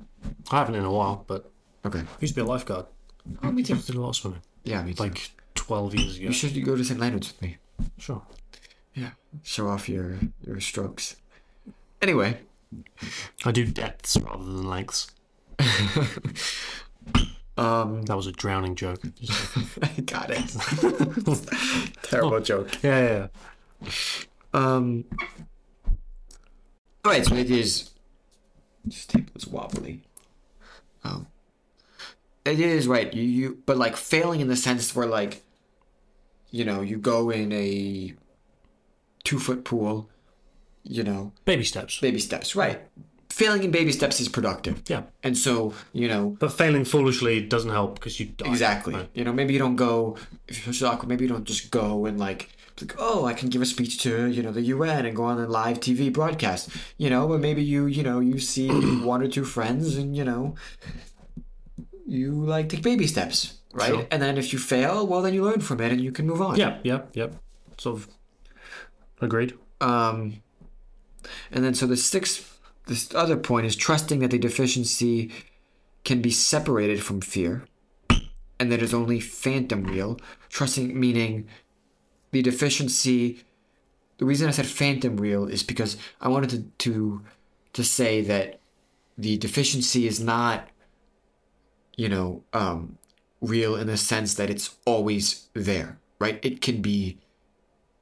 I 0.52 0.58
haven't 0.58 0.76
in 0.76 0.84
a 0.84 0.92
while, 0.92 1.24
but 1.26 1.50
Okay. 1.84 1.98
I 2.00 2.06
used 2.20 2.34
to 2.34 2.40
be 2.40 2.44
a 2.44 2.48
lifeguard. 2.48 2.86
Oh, 3.42 3.50
me 3.50 3.62
too. 3.62 3.76
Did 3.76 3.96
a 3.96 4.00
lot 4.00 4.10
of 4.10 4.16
swimming. 4.16 4.40
Yeah, 4.64 4.82
me 4.82 4.94
too. 4.94 5.02
Like 5.04 5.30
twelve 5.54 5.94
years 5.94 6.16
ago. 6.16 6.26
you 6.26 6.32
should 6.32 6.64
go 6.64 6.76
to 6.76 6.84
St. 6.84 6.98
Leonard's 6.98 7.28
with 7.32 7.42
me. 7.42 7.58
Sure. 7.98 8.22
Yeah. 8.94 9.10
Show 9.42 9.68
off 9.68 9.88
your 9.88 10.18
your 10.46 10.60
strokes. 10.60 11.16
Anyway, 12.00 12.38
I 13.44 13.52
do 13.52 13.64
depths 13.66 14.16
rather 14.16 14.44
than 14.44 14.66
lengths. 14.68 15.10
um, 17.56 18.02
That 18.02 18.16
was 18.16 18.26
a 18.26 18.32
drowning 18.32 18.74
joke. 18.74 19.00
I 19.82 20.00
got 20.02 20.30
it. 20.30 20.56
Terrible 22.02 22.40
joke. 22.40 22.82
yeah, 22.82 23.00
yeah, 23.00 23.28
yeah. 23.82 23.88
Um. 24.52 25.04
All 27.04 27.12
right, 27.12 27.24
so 27.24 27.34
it 27.34 27.50
is. 27.50 27.90
This 28.84 29.06
tape 29.06 29.32
was 29.34 29.46
wobbly. 29.46 30.02
Um. 31.04 31.26
It 32.44 32.60
is 32.60 32.86
right. 32.86 33.12
You 33.12 33.22
you 33.22 33.58
but 33.66 33.76
like 33.76 33.96
failing 33.96 34.40
in 34.40 34.48
the 34.48 34.56
sense 34.56 34.94
where 34.94 35.06
like. 35.06 35.42
You 36.50 36.64
know, 36.64 36.82
you 36.82 36.98
go 36.98 37.30
in 37.30 37.50
a. 37.52 38.14
Two 39.24 39.38
foot 39.38 39.64
pool. 39.64 40.08
You 40.84 41.02
know, 41.02 41.32
Baby 41.46 41.64
steps. 41.64 41.98
baby 42.00 42.18
steps. 42.18 42.54
Right. 42.54 42.78
Failing 43.30 43.64
in 43.64 43.70
baby 43.70 43.90
steps 43.90 44.20
is 44.20 44.28
productive. 44.28 44.82
Yeah. 44.86 45.04
And 45.22 45.36
so 45.36 45.72
you 45.94 46.06
know 46.08 46.36
But 46.38 46.52
failing 46.52 46.84
foolishly 46.84 47.40
doesn't 47.40 47.70
help 47.70 47.94
because 47.94 48.20
you 48.20 48.26
die. 48.26 48.48
Exactly. 48.50 48.94
Right. 48.94 49.08
You 49.14 49.24
know, 49.24 49.32
maybe 49.32 49.54
you 49.54 49.58
don't 49.58 49.76
go 49.76 50.16
if 50.46 50.66
you're 50.80 50.88
awkward. 50.90 51.08
Maybe 51.08 51.24
you 51.24 51.30
don't 51.30 51.44
just 51.46 51.70
go 51.70 52.04
and 52.04 52.20
like, 52.20 52.50
like, 52.80 52.94
oh, 52.98 53.24
I 53.24 53.32
can 53.32 53.48
give 53.48 53.62
a 53.62 53.66
speech 53.66 53.98
to 54.02 54.26
you 54.26 54.42
know 54.42 54.52
the 54.52 54.62
UN 54.74 55.06
and 55.06 55.16
go 55.16 55.24
on 55.24 55.38
a 55.40 55.48
live 55.48 55.80
TV 55.80 56.12
broadcast. 56.12 56.68
You 56.98 57.08
know, 57.08 57.26
but 57.26 57.40
maybe 57.40 57.64
you 57.64 57.86
you 57.86 58.02
know 58.02 58.20
you 58.20 58.38
see 58.38 58.68
one 59.02 59.22
or 59.22 59.28
two 59.28 59.44
friends 59.44 59.96
and 59.96 60.14
you 60.14 60.22
know 60.24 60.54
you 62.06 62.32
like 62.32 62.68
take 62.68 62.82
baby 62.82 63.06
steps, 63.06 63.58
right? 63.72 63.88
Sure. 63.88 64.06
And 64.10 64.20
then 64.20 64.36
if 64.36 64.52
you 64.52 64.58
fail, 64.58 65.06
well, 65.06 65.22
then 65.22 65.34
you 65.34 65.44
learn 65.44 65.60
from 65.60 65.80
it 65.80 65.92
and 65.92 66.00
you 66.00 66.12
can 66.12 66.26
move 66.26 66.42
on. 66.42 66.56
Yeah, 66.56 66.78
yeah, 66.82 67.02
yeah. 67.12 67.28
Of. 67.84 68.08
Agreed. 69.20 69.54
Um, 69.80 70.42
and 71.50 71.64
then 71.64 71.74
so 71.74 71.86
the 71.86 71.96
sixth, 71.96 72.60
this 72.86 73.14
other 73.14 73.36
point 73.36 73.66
is 73.66 73.76
trusting 73.76 74.20
that 74.20 74.30
the 74.30 74.38
deficiency 74.38 75.30
can 76.04 76.20
be 76.20 76.30
separated 76.30 77.02
from 77.02 77.20
fear, 77.20 77.64
and 78.60 78.70
that 78.70 78.82
it's 78.82 78.94
only 78.94 79.20
phantom 79.20 79.84
real. 79.84 80.20
Trusting 80.50 80.98
meaning 80.98 81.48
the 82.30 82.42
deficiency. 82.42 83.44
The 84.18 84.24
reason 84.24 84.46
I 84.46 84.52
said 84.52 84.66
phantom 84.66 85.16
real 85.16 85.46
is 85.46 85.64
because 85.64 85.96
I 86.20 86.28
wanted 86.28 86.50
to 86.50 86.62
to, 86.90 87.22
to 87.72 87.82
say 87.82 88.20
that 88.22 88.60
the 89.18 89.36
deficiency 89.38 90.06
is 90.06 90.20
not, 90.20 90.68
you 91.96 92.08
know, 92.08 92.42
um, 92.52 92.98
real 93.40 93.76
in 93.76 93.86
the 93.86 93.96
sense 93.96 94.34
that 94.34 94.50
it's 94.50 94.76
always 94.84 95.48
there, 95.54 95.98
right? 96.18 96.38
It 96.44 96.60
can 96.60 96.80
be 96.82 97.18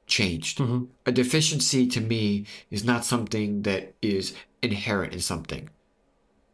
changed. 0.07 0.61
A 1.05 1.11
deficiency 1.11 1.87
to 1.87 2.01
me 2.01 2.45
is 2.69 2.83
not 2.83 3.05
something 3.05 3.61
that 3.63 3.93
is 4.01 4.33
inherent 4.61 5.13
in 5.13 5.19
something. 5.19 5.69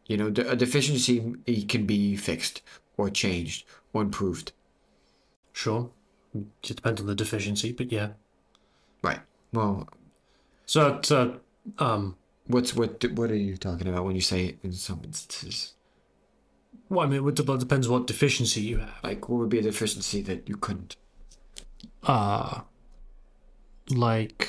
You 0.06 0.16
know, 0.16 0.26
a 0.26 0.56
deficiency 0.56 1.34
can 1.68 1.86
be 1.86 2.16
fixed 2.16 2.62
or 2.96 3.10
changed 3.10 3.64
or 3.92 4.02
improved. 4.02 4.52
Sure. 5.52 5.90
It 6.34 6.46
depends 6.62 7.00
on 7.00 7.06
the 7.06 7.14
deficiency, 7.14 7.72
but 7.72 7.90
yeah. 7.92 8.10
Right. 9.02 9.20
Well, 9.52 9.88
So, 10.66 10.96
it's, 10.96 11.10
uh, 11.10 11.38
um, 11.78 12.16
what's 12.46 12.74
what? 12.74 13.04
What 13.12 13.30
are 13.30 13.36
you 13.36 13.56
talking 13.56 13.88
about 13.88 14.04
when 14.04 14.14
you 14.14 14.20
say 14.20 14.56
in 14.62 14.72
some 14.72 15.00
instances? 15.04 15.74
Well, 16.88 17.06
I 17.06 17.08
mean, 17.08 17.26
it 17.28 17.34
depends 17.34 17.88
what 17.88 18.06
deficiency 18.06 18.60
you 18.60 18.78
have. 18.78 18.94
Like, 19.02 19.28
what 19.28 19.38
would 19.38 19.48
be 19.48 19.58
a 19.58 19.62
deficiency 19.62 20.22
that 20.22 20.48
you 20.48 20.56
couldn't? 20.56 20.96
uh 22.04 22.60
like 23.90 24.48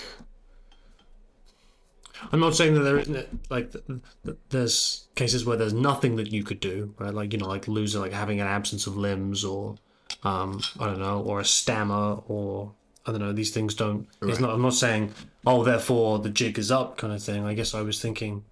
I'm 2.31 2.39
not 2.39 2.55
saying 2.55 2.75
that 2.75 2.81
there 2.81 2.99
isn't 2.99 3.49
like 3.49 3.71
th- 3.71 3.83
th- 4.23 4.37
there's 4.49 5.07
cases 5.15 5.45
where 5.45 5.57
there's 5.57 5.73
nothing 5.73 6.17
that 6.17 6.31
you 6.31 6.43
could 6.43 6.59
do, 6.59 6.93
right? 6.99 7.13
Like 7.13 7.33
you 7.33 7.39
know, 7.39 7.47
like 7.47 7.67
losing, 7.67 7.99
like 8.01 8.13
having 8.13 8.39
an 8.39 8.47
absence 8.47 8.85
of 8.85 8.95
limbs, 8.95 9.43
or 9.43 9.75
um, 10.23 10.61
I 10.79 10.85
don't 10.85 10.99
know, 10.99 11.21
or 11.21 11.39
a 11.39 11.45
stammer, 11.45 12.19
or 12.27 12.71
I 13.07 13.11
don't 13.11 13.21
know. 13.21 13.33
These 13.33 13.51
things 13.51 13.73
don't. 13.73 14.07
It's 14.21 14.39
not. 14.39 14.51
I'm 14.51 14.61
not 14.61 14.75
saying, 14.75 15.13
oh, 15.47 15.63
therefore 15.63 16.19
the 16.19 16.29
jig 16.29 16.59
is 16.59 16.71
up, 16.71 16.97
kind 16.97 17.11
of 17.11 17.23
thing. 17.23 17.43
I 17.43 17.55
guess 17.55 17.73
I 17.73 17.81
was 17.81 17.99
thinking. 17.99 18.43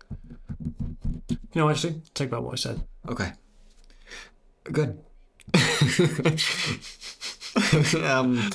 You 1.30 1.38
know, 1.62 1.70
actually, 1.70 2.02
take 2.16 2.32
back 2.32 2.42
what 2.42 2.54
I 2.54 2.56
said. 2.56 2.82
Okay. 3.08 3.32
Good. 4.72 5.00
um, 8.04 8.50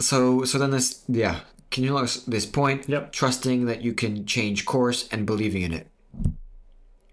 so 0.00 0.44
so 0.44 0.58
then 0.58 0.70
this 0.70 1.02
yeah. 1.08 1.40
Can 1.70 1.82
you 1.82 1.90
notice 1.90 2.22
this 2.22 2.46
point? 2.46 2.88
Yep. 2.88 3.12
Trusting 3.12 3.66
that 3.66 3.82
you 3.82 3.94
can 3.94 4.26
change 4.26 4.64
course 4.64 5.08
and 5.10 5.26
believing 5.26 5.62
in 5.62 5.72
it. 5.72 5.88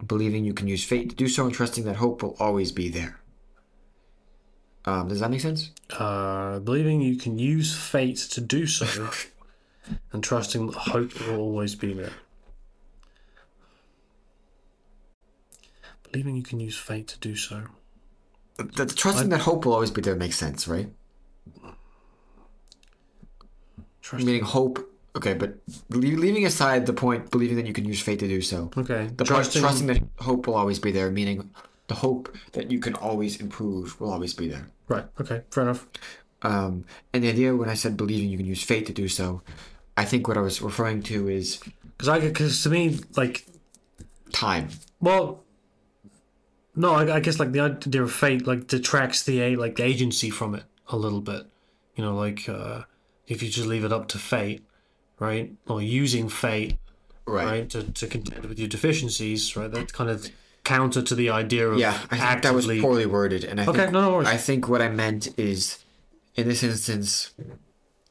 Believing 0.06 0.46
you 0.46 0.54
can 0.54 0.68
use 0.68 0.84
fate 0.84 1.10
to 1.10 1.16
do 1.16 1.28
so 1.28 1.46
and 1.46 1.54
trusting 1.54 1.86
that 1.86 1.96
hope 1.96 2.22
will 2.22 2.36
always 2.40 2.72
be 2.72 2.90
there. 2.90 3.20
Um, 4.86 5.08
does 5.08 5.20
that 5.20 5.30
make 5.30 5.42
sense? 5.42 5.72
Uh, 5.92 6.60
believing 6.60 7.02
you 7.02 7.16
can 7.16 7.38
use 7.38 7.76
fate 7.76 8.18
to 8.18 8.42
do 8.42 8.66
so, 8.66 9.12
and 10.12 10.24
trusting 10.24 10.68
that 10.68 10.76
hope 10.76 11.20
will 11.22 11.38
always 11.38 11.76
be 11.76 11.94
there. 11.94 12.14
Believing 16.12 16.36
you 16.36 16.44
can 16.44 16.60
use 16.60 16.78
fate 16.78 17.08
to 17.10 17.20
do 17.20 17.36
so. 17.36 17.64
The, 18.64 18.86
the 18.86 18.94
trusting 18.94 19.30
that 19.30 19.42
hope 19.42 19.66
will 19.66 19.74
always 19.74 19.92
be 19.92 20.02
there 20.02 20.16
makes 20.16 20.38
sense, 20.38 20.68
right? 20.68 20.90
Trusting. 24.02 24.26
Meaning 24.26 24.44
hope. 24.44 24.88
Okay, 25.16 25.34
but 25.34 25.56
leaving 25.90 26.46
aside 26.46 26.86
the 26.86 26.94
point, 26.94 27.32
believing 27.32 27.58
that 27.58 27.68
you 27.68 27.74
can 27.74 27.84
use 27.86 28.02
fate 28.02 28.20
to 28.20 28.28
do 28.28 28.42
so. 28.42 28.72
Okay. 28.78 29.10
The 29.16 29.26
part 29.26 29.52
trusting 29.52 29.88
that 29.88 30.02
hope 30.20 30.48
will 30.48 30.56
always 30.56 30.80
be 30.80 30.92
there, 30.92 31.12
meaning 31.12 31.50
the 31.88 31.96
hope 31.96 32.34
that 32.54 32.72
you 32.72 32.80
can 32.80 32.96
always 32.96 33.42
improve 33.42 34.00
will 34.00 34.12
always 34.12 34.34
be 34.34 34.48
there. 34.48 34.68
Right. 34.88 35.06
Okay. 35.20 35.42
Fair 35.52 35.64
enough. 35.64 35.86
Um, 36.44 36.86
and 37.14 37.24
the 37.24 37.30
idea 37.30 37.56
when 37.56 37.70
I 37.70 37.74
said 37.74 37.98
believing 37.98 38.30
you 38.30 38.38
can 38.38 38.46
use 38.46 38.64
fate 38.64 38.86
to 38.88 38.94
do 38.94 39.08
so, 39.10 39.42
I 39.98 40.06
think 40.06 40.28
what 40.28 40.38
I 40.38 40.42
was 40.42 40.62
referring 40.62 41.04
to 41.04 41.28
is 41.28 41.60
Because 41.98 42.08
I, 42.08 42.20
because 42.20 42.64
to 42.64 42.70
me, 42.70 43.00
like, 43.18 43.46
time. 44.32 44.70
well, 45.02 45.44
no, 46.76 46.94
I, 46.94 47.16
I 47.16 47.20
guess 47.20 47.40
like 47.40 47.52
the 47.52 47.60
idea 47.62 48.04
of 48.04 48.12
fate 48.12 48.48
like 48.48 48.68
detracts 48.68 49.24
the 49.24 49.42
a 49.42 49.56
like 49.56 49.76
the 49.76 49.84
agency 49.84 50.30
from 50.30 50.56
it 50.56 50.64
a 50.88 50.96
little 50.98 51.22
bit. 51.22 51.46
You 51.96 52.04
know, 52.06 52.16
like 52.16 52.48
uh, 52.48 52.84
if 53.28 53.44
you 53.44 53.50
just 53.50 53.68
leave 53.68 53.84
it 53.84 53.92
up 53.92 54.08
to 54.10 54.18
fate, 54.18 54.64
right, 55.20 55.52
or 55.68 55.82
using 55.82 56.30
fate 56.30 56.78
Right. 57.28 57.46
right, 57.46 57.70
to, 57.70 57.84
to 57.84 58.08
contend 58.08 58.46
with 58.46 58.58
your 58.60 58.68
deficiencies, 58.68 59.56
right? 59.56 59.72
That's 59.72 59.92
kind 59.92 60.10
of 60.10 60.28
counter 60.64 61.02
to 61.04 61.16
the 61.16 61.30
idea 61.30 61.70
of 61.70 61.78
Yeah, 61.80 61.98
I 62.10 62.18
think 62.18 62.42
that 62.42 62.54
was 62.54 62.66
poorly 62.66 63.06
worded, 63.06 63.44
and 63.44 63.60
I 63.62 63.66
Okay, 63.68 63.78
think 63.82 63.92
no, 63.92 64.02
no 64.02 64.14
worries. 64.14 64.28
I 64.28 64.38
think 64.38 64.68
what 64.68 64.82
I 64.82 64.90
meant 64.90 65.38
is, 65.40 65.78
in 66.36 66.48
this 66.48 66.64
instance, 66.64 67.32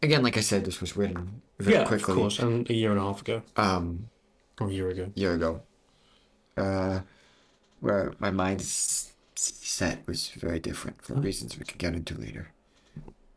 again, 0.01 0.23
like 0.23 0.37
I 0.37 0.41
said, 0.41 0.65
this 0.65 0.81
was 0.81 0.97
written 0.97 1.43
very 1.59 1.79
yeah, 1.79 1.85
quickly. 1.85 2.13
of 2.15 2.19
course, 2.19 2.39
and 2.39 2.71
a 2.71 2.73
year 2.73 2.93
and 2.93 3.01
a 3.01 3.03
half 3.03 3.21
ago. 3.21 3.43
Um, 3.57 4.09
A 4.61 4.69
year 4.69 4.89
ago. 4.91 5.11
year 5.15 5.35
ago, 5.35 5.61
uh, 6.57 7.01
where 7.81 8.13
my 8.19 8.31
mindset 8.31 10.07
was 10.07 10.29
very 10.31 10.59
different 10.59 11.03
for 11.03 11.15
reasons 11.15 11.59
we 11.59 11.65
could 11.65 11.79
get 11.79 11.95
into 11.95 12.15
later. 12.19 12.53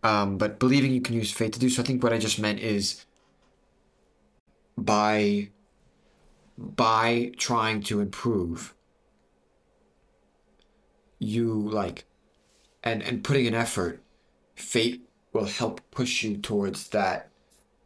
Um, 0.03 0.38
but 0.38 0.60
believing 0.60 0.91
you 0.94 1.02
can 1.02 1.15
use 1.15 1.32
fate 1.32 1.53
to 1.53 1.60
do 1.60 1.70
so, 1.70 1.82
I 1.82 1.86
think 1.86 2.03
what 2.03 2.11
I 2.14 2.18
just 2.18 2.40
meant 2.40 2.60
is 2.60 3.06
by 4.78 5.49
by 6.57 7.32
trying 7.38 7.82
to 7.84 7.99
improve, 7.99 8.74
you 11.20 11.53
like, 11.53 12.06
and 12.84 13.02
and 13.02 13.24
putting 13.24 13.48
an 13.48 13.53
effort, 13.53 14.02
fate 14.56 15.07
will 15.32 15.45
help 15.45 15.82
push 15.91 16.24
you 16.24 16.38
towards 16.38 16.90
that, 16.90 17.30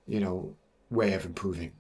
you 0.08 0.20
know, 0.20 0.56
way 0.90 1.14
of 1.14 1.26
improving 1.26 1.72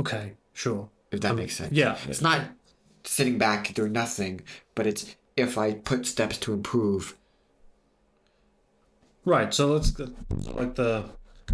Okay, 0.00 0.34
sure. 0.52 0.88
if 1.12 1.20
that 1.20 1.34
makes 1.36 1.56
sense. 1.56 1.72
yeah. 1.72 1.96
It's 2.08 2.20
not 2.20 2.48
sitting 3.08 3.38
back 3.38 3.72
doing 3.74 3.92
nothing, 3.92 4.42
but 4.74 4.86
it's 4.86 5.16
if 5.36 5.56
I 5.56 5.72
put 5.74 6.06
steps 6.06 6.36
to 6.38 6.52
improve. 6.52 7.16
Right. 9.24 9.52
So 9.52 9.72
let's 9.72 9.98
like 10.30 10.74
the 10.74 11.04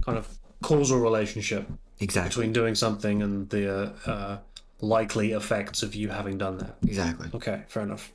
kind 0.03 0.19
of 0.19 0.39
causal 0.63 0.99
relationship 0.99 1.69
Exactly. 2.01 2.29
between 2.31 2.53
doing 2.53 2.75
something 2.75 3.23
and 3.23 3.49
the 3.51 3.95
uh, 4.07 4.11
uh, 4.11 4.39
likely 4.81 5.33
effects 5.33 5.83
of 5.83 5.95
you 5.95 6.09
having 6.09 6.39
done 6.39 6.59
that. 6.59 6.77
Exactly. 6.83 7.29
Okay, 7.33 7.63
fair 7.69 7.85
enough. 7.85 8.13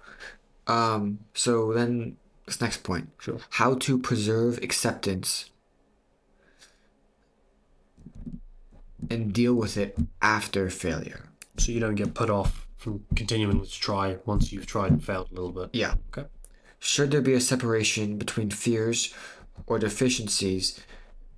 Um. 0.67 1.19
So 1.33 1.73
then, 1.73 2.17
this 2.45 2.61
next 2.61 2.83
point. 2.83 3.09
Sure. 3.19 3.39
How 3.51 3.75
to 3.75 3.97
preserve 3.97 4.59
acceptance 4.61 5.49
and 9.09 9.33
deal 9.33 9.55
with 9.55 9.77
it 9.77 9.97
after 10.21 10.69
failure. 10.69 11.29
So 11.57 11.71
you 11.71 11.79
don't 11.79 11.95
get 11.95 12.13
put 12.13 12.29
off 12.29 12.68
from 12.79 13.05
continuing 13.13 13.61
to 13.61 13.69
try 13.69 14.17
once 14.25 14.53
you've 14.53 14.65
tried 14.65 14.91
and 14.91 15.03
failed 15.03 15.27
a 15.31 15.35
little 15.35 15.51
bit. 15.51 15.69
Yeah. 15.73 15.95
Okay. 16.17 16.27
Should 16.79 17.11
there 17.11 17.21
be 17.21 17.33
a 17.33 17.41
separation 17.41 18.17
between 18.17 18.49
fears 18.49 19.13
or 19.67 19.77
deficiencies 19.77 20.79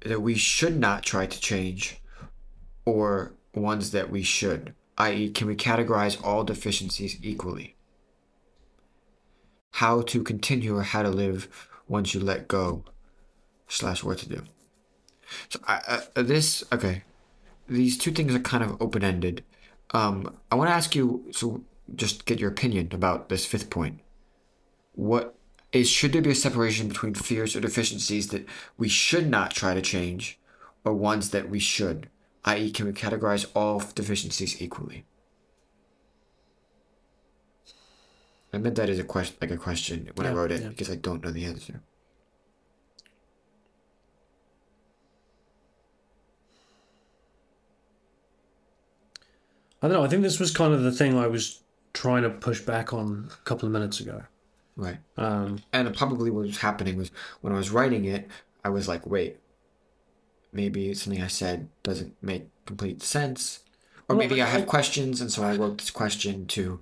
that 0.05 0.21
we 0.21 0.35
should 0.35 0.79
not 0.79 1.01
try 1.01 1.25
to 1.25 1.39
change 1.41 1.99
or 2.85 3.33
ones 3.55 3.89
that 3.89 4.11
we 4.11 4.21
should? 4.21 4.75
I.e., 4.99 5.31
can 5.31 5.47
we 5.47 5.55
categorize 5.55 6.23
all 6.23 6.43
deficiencies 6.43 7.17
equally? 7.23 7.75
How 9.71 10.03
to 10.03 10.21
continue 10.21 10.77
or 10.77 10.83
how 10.83 11.01
to 11.01 11.09
live 11.09 11.67
once 11.87 12.13
you 12.13 12.19
let 12.19 12.47
go, 12.47 12.85
slash 13.67 14.03
what 14.03 14.19
to 14.19 14.29
do. 14.29 14.43
So 15.49 15.59
I, 15.67 16.03
uh, 16.15 16.21
this 16.21 16.63
okay, 16.71 17.03
these 17.67 17.97
two 17.97 18.11
things 18.11 18.35
are 18.35 18.39
kind 18.39 18.63
of 18.63 18.79
open 18.79 19.03
ended. 19.03 19.43
Um, 19.91 20.37
I 20.51 20.55
want 20.55 20.69
to 20.69 20.73
ask 20.73 20.95
you 20.95 21.25
so 21.31 21.63
just 21.95 22.25
get 22.25 22.39
your 22.39 22.49
opinion 22.49 22.89
about 22.91 23.29
this 23.29 23.45
fifth 23.45 23.69
point. 23.69 23.99
What 24.93 25.35
is 25.71 25.89
should 25.89 26.13
there 26.13 26.21
be 26.21 26.31
a 26.31 26.35
separation 26.35 26.87
between 26.87 27.13
fears 27.13 27.55
or 27.55 27.61
deficiencies 27.61 28.29
that 28.29 28.45
we 28.77 28.87
should 28.87 29.29
not 29.29 29.51
try 29.51 29.73
to 29.73 29.81
change 29.81 30.39
or 30.83 30.93
ones 30.93 31.31
that 31.31 31.49
we 31.49 31.59
should? 31.59 32.09
I.e 32.43 32.71
can 32.71 32.85
we 32.85 32.93
categorize 32.93 33.45
all 33.55 33.79
deficiencies 33.93 34.61
equally? 34.61 35.05
I 38.53 38.57
meant 38.57 38.75
that 38.75 38.89
as 38.89 38.99
a 38.99 39.03
question 39.03 39.37
like 39.39 39.51
a 39.51 39.57
question 39.57 40.09
when 40.15 40.27
i 40.27 40.33
wrote 40.33 40.51
it 40.51 40.61
yeah. 40.61 40.67
because 40.67 40.89
i 40.89 40.95
don't 40.95 41.23
know 41.23 41.31
the 41.31 41.45
answer 41.45 41.81
I 49.81 49.87
don't 49.87 49.97
know. 49.97 50.03
I 50.03 50.07
think 50.07 50.21
this 50.23 50.39
was 50.39 50.51
kind 50.51 50.73
of 50.73 50.83
the 50.83 50.91
thing 50.91 51.17
I 51.17 51.27
was 51.27 51.61
trying 51.93 52.23
to 52.23 52.29
push 52.29 52.61
back 52.61 52.93
on 52.93 53.29
a 53.31 53.43
couple 53.45 53.65
of 53.67 53.73
minutes 53.73 53.99
ago. 53.99 54.23
right 54.77 54.97
Um, 55.17 55.59
and 55.73 55.93
probably 55.95 56.29
what 56.31 56.45
was 56.45 56.59
happening 56.59 56.95
was 56.97 57.11
when 57.41 57.51
i 57.51 57.57
was 57.57 57.69
writing 57.69 58.05
it 58.05 58.29
i 58.63 58.69
was 58.69 58.87
like 58.87 59.05
wait 59.05 59.37
maybe 60.53 60.93
something 60.93 61.21
i 61.21 61.27
said 61.27 61.67
doesn't 61.83 62.13
make 62.21 62.43
complete 62.65 63.01
sense 63.03 63.59
or 64.07 64.15
Well, 64.15 64.19
maybe 64.25 64.41
i 64.41 64.45
I- 64.45 64.49
have 64.49 64.61
I- 64.61 64.65
questions 64.75 65.19
and 65.19 65.29
so 65.29 65.43
i 65.43 65.53
wrote 65.57 65.79
this 65.79 65.91
question 65.91 66.45
to 66.55 66.79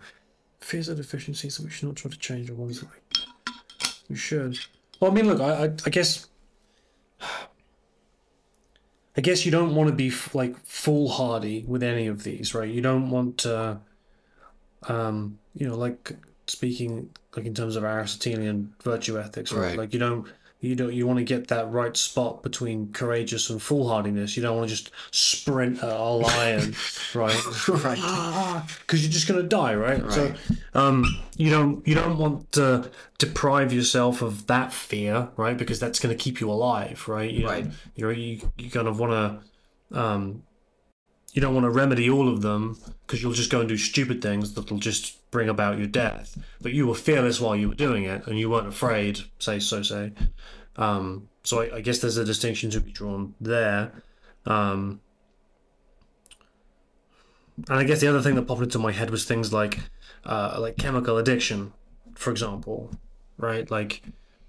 fears 0.59 0.87
are 0.89 0.95
deficiencies 0.95 1.57
that 1.57 1.63
we 1.65 1.71
should 1.71 1.87
not 1.89 1.95
try 1.95 2.11
to 2.11 2.17
change, 2.19 2.49
or 2.51 2.53
ones 2.53 2.79
that 2.81 2.89
we, 2.93 2.97
we 4.09 4.15
should. 4.15 4.59
Well, 4.99 5.09
I 5.09 5.13
mean, 5.15 5.25
look, 5.27 5.39
I, 5.39 5.51
I, 5.63 5.67
I 5.87 5.89
guess, 5.89 6.27
I 9.19 9.21
guess 9.21 9.45
you 9.45 9.51
don't 9.51 9.75
want 9.75 9.89
to 9.89 9.93
be 9.93 10.07
f- 10.07 10.33
like 10.33 10.55
foolhardy 10.65 11.65
with 11.67 11.83
any 11.83 12.07
of 12.07 12.23
these, 12.23 12.55
right? 12.55 12.69
You 12.69 12.79
don't 12.79 13.09
want 13.09 13.39
to, 13.39 13.81
um, 14.83 15.39
you 15.53 15.67
know, 15.67 15.75
like 15.75 16.13
speaking 16.47 17.09
like 17.35 17.45
in 17.45 17.53
terms 17.53 17.75
of 17.75 17.83
Aristotelian 17.83 18.73
virtue 18.81 19.19
ethics, 19.19 19.51
right? 19.51 19.71
Right. 19.71 19.77
Like 19.77 19.91
you 19.91 19.99
don't. 19.99 20.25
You 20.61 20.75
don't. 20.75 20.93
You 20.93 21.07
want 21.07 21.19
to 21.19 21.23
get 21.23 21.47
that 21.47 21.71
right 21.71 21.95
spot 21.95 22.43
between 22.43 22.91
courageous 22.91 23.49
and 23.49 23.61
foolhardiness. 23.61 24.35
You 24.35 24.43
don't 24.43 24.57
want 24.57 24.69
to 24.69 24.75
just 24.75 24.91
sprint 25.11 25.81
at 25.81 25.89
a 25.89 26.03
lion, 26.03 26.75
right? 27.13 27.67
right 27.69 28.63
because 28.81 29.01
you're 29.01 29.11
just 29.11 29.25
gonna 29.25 29.43
die, 29.43 29.73
right? 29.75 30.03
right? 30.03 30.11
So, 30.11 30.33
um, 30.73 31.05
you 31.37 31.49
don't 31.49 31.87
you 31.87 31.95
don't 31.95 32.17
want 32.17 32.51
to 32.53 32.91
deprive 33.19 33.71
yourself 33.71 34.21
of 34.21 34.47
that 34.47 34.73
fear, 34.73 35.29
right? 35.37 35.57
Because 35.57 35.79
that's 35.79 35.97
gonna 35.97 36.15
keep 36.15 36.41
you 36.41 36.51
alive, 36.51 37.07
right? 37.07 37.31
You 37.31 37.47
Right. 37.47 37.67
You 37.95 38.05
know, 38.05 38.09
you 38.09 38.41
you 38.57 38.69
kind 38.69 38.89
of 38.89 38.99
want 38.99 39.13
to, 39.93 39.97
um, 39.97 40.43
you 41.31 41.41
don't 41.41 41.53
want 41.53 41.63
to 41.63 41.69
remedy 41.69 42.09
all 42.09 42.27
of 42.27 42.41
them 42.41 42.77
because 43.07 43.23
you'll 43.23 43.31
just 43.31 43.49
go 43.49 43.61
and 43.61 43.69
do 43.69 43.77
stupid 43.77 44.21
things 44.21 44.55
that'll 44.55 44.77
just 44.77 45.18
bring 45.31 45.49
about 45.49 45.77
your 45.77 45.87
death. 45.87 46.37
But 46.61 46.73
you 46.73 46.87
were 46.87 46.95
fearless 46.95 47.39
while 47.39 47.55
you 47.55 47.69
were 47.69 47.75
doing 47.75 48.03
it, 48.03 48.27
and 48.27 48.37
you 48.37 48.49
weren't 48.49 48.67
afraid. 48.67 49.19
Say 49.39 49.59
so 49.59 49.81
say. 49.81 50.11
Um, 50.75 51.29
so 51.43 51.61
I, 51.61 51.77
I 51.77 51.81
guess 51.81 51.99
there's 51.99 52.17
a 52.17 52.25
distinction 52.25 52.69
to 52.71 52.79
be 52.79 52.91
drawn 52.91 53.35
there. 53.39 54.03
Um, 54.45 55.01
and 57.67 57.79
I 57.79 57.83
guess 57.83 57.99
the 57.99 58.07
other 58.07 58.21
thing 58.21 58.35
that 58.35 58.43
popped 58.43 58.61
into 58.61 58.79
my 58.79 58.91
head 58.91 59.09
was 59.09 59.25
things 59.25 59.51
like, 59.51 59.79
uh, 60.25 60.57
like 60.59 60.77
chemical 60.77 61.17
addiction, 61.17 61.73
for 62.15 62.31
example, 62.31 62.91
right? 63.37 63.69
Like, 63.69 64.03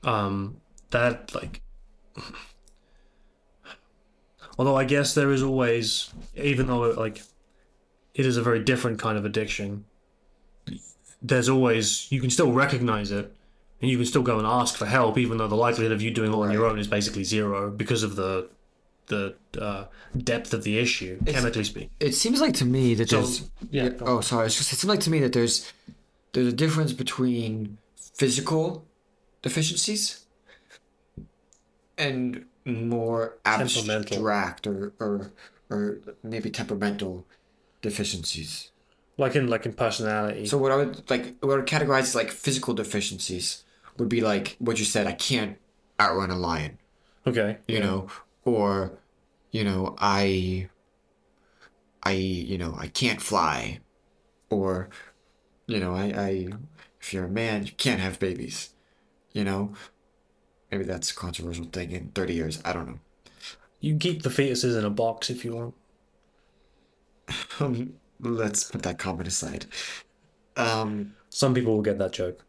um, 0.04 0.60
that 0.90 1.34
like. 1.34 1.62
Although 4.58 4.76
I 4.76 4.84
guess 4.84 5.14
there 5.14 5.32
is 5.32 5.42
always, 5.42 6.12
even 6.36 6.66
though 6.66 6.90
like, 6.90 7.22
it 8.14 8.26
is 8.26 8.36
a 8.36 8.42
very 8.42 8.62
different 8.62 8.98
kind 8.98 9.16
of 9.16 9.24
addiction. 9.24 9.86
There's 11.22 11.48
always 11.48 12.10
you 12.10 12.20
can 12.20 12.30
still 12.30 12.52
recognize 12.52 13.10
it, 13.10 13.32
and 13.80 13.90
you 13.90 13.96
can 13.96 14.06
still 14.06 14.22
go 14.22 14.38
and 14.38 14.46
ask 14.46 14.76
for 14.76 14.86
help, 14.86 15.18
even 15.18 15.38
though 15.38 15.48
the 15.48 15.56
likelihood 15.56 15.92
of 15.92 16.00
you 16.02 16.10
doing 16.10 16.32
it 16.32 16.34
on 16.34 16.50
your 16.50 16.66
own 16.66 16.78
is 16.78 16.86
basically 16.86 17.24
zero 17.24 17.70
because 17.70 18.02
of 18.02 18.16
the 18.16 18.48
the 19.06 19.34
uh, 19.60 19.86
depth 20.16 20.54
of 20.54 20.62
the 20.62 20.78
issue, 20.78 21.18
chemically 21.26 21.64
speaking. 21.64 21.90
it 21.98 22.14
seems 22.14 22.40
like 22.40 22.54
to 22.54 22.64
me 22.64 22.94
that 22.94 23.10
So 23.10 23.16
there's 23.16 23.50
yeah, 23.70 23.90
oh 24.00 24.20
sorry 24.20 24.46
it's 24.46 24.56
just 24.56 24.72
it 24.72 24.76
seems 24.76 24.88
like 24.88 25.00
to 25.00 25.10
me 25.10 25.20
that 25.20 25.32
there's 25.32 25.70
there's 26.32 26.46
a 26.46 26.52
difference 26.52 26.92
between 26.92 27.78
physical 28.14 28.86
deficiencies 29.42 30.26
and 31.98 32.44
more 32.64 33.38
abstract 33.44 34.66
or 34.66 34.92
or 35.00 35.32
or 35.68 35.98
maybe 36.22 36.50
temperamental 36.50 37.26
deficiencies 37.82 38.69
like 39.20 39.36
in 39.36 39.48
like 39.48 39.66
in 39.66 39.72
personality. 39.72 40.46
so 40.46 40.58
what 40.58 40.72
i 40.72 40.76
would 40.76 41.08
like 41.10 41.36
what 41.40 41.52
i 41.52 41.56
would 41.56 41.66
categorize 41.66 42.00
as 42.00 42.14
like 42.14 42.30
physical 42.30 42.74
deficiencies 42.74 43.64
would 43.98 44.08
be 44.08 44.20
like 44.20 44.56
what 44.58 44.78
you 44.78 44.84
said 44.84 45.06
i 45.06 45.12
can't 45.12 45.58
outrun 46.00 46.30
a 46.30 46.36
lion. 46.36 46.78
Okay, 47.26 47.58
you 47.68 47.78
know? 47.80 48.08
Or 48.44 48.98
you 49.50 49.64
know 49.64 49.94
i 49.98 50.68
i 52.02 52.12
you 52.12 52.56
know 52.56 52.74
i 52.78 52.88
can't 52.88 53.20
fly. 53.20 53.80
Or 54.48 54.88
you 55.66 55.78
know 55.78 55.94
i 55.94 56.04
i 56.04 56.48
if 57.00 57.12
you're 57.12 57.26
a 57.26 57.28
man 57.28 57.66
you 57.66 57.72
can't 57.72 58.00
have 58.00 58.18
babies. 58.18 58.70
You 59.32 59.44
know? 59.44 59.74
Maybe 60.70 60.84
that's 60.84 61.10
a 61.10 61.14
controversial 61.14 61.66
thing 61.66 61.90
in 61.92 62.08
30 62.08 62.34
years. 62.34 62.62
I 62.64 62.72
don't 62.72 62.86
know. 62.86 62.98
You 63.80 63.96
keep 63.96 64.22
the 64.22 64.28
fetuses 64.28 64.78
in 64.78 64.84
a 64.84 64.90
box 64.90 65.30
if 65.30 65.44
you 65.44 65.54
want. 65.54 65.74
um, 67.60 67.94
let's 68.20 68.64
put 68.64 68.82
that 68.82 68.98
comment 68.98 69.28
aside. 69.28 69.66
Um 70.56 71.14
Some 71.30 71.54
people 71.54 71.74
will 71.74 71.82
get 71.82 71.98
that 71.98 72.12
joke. 72.12 72.44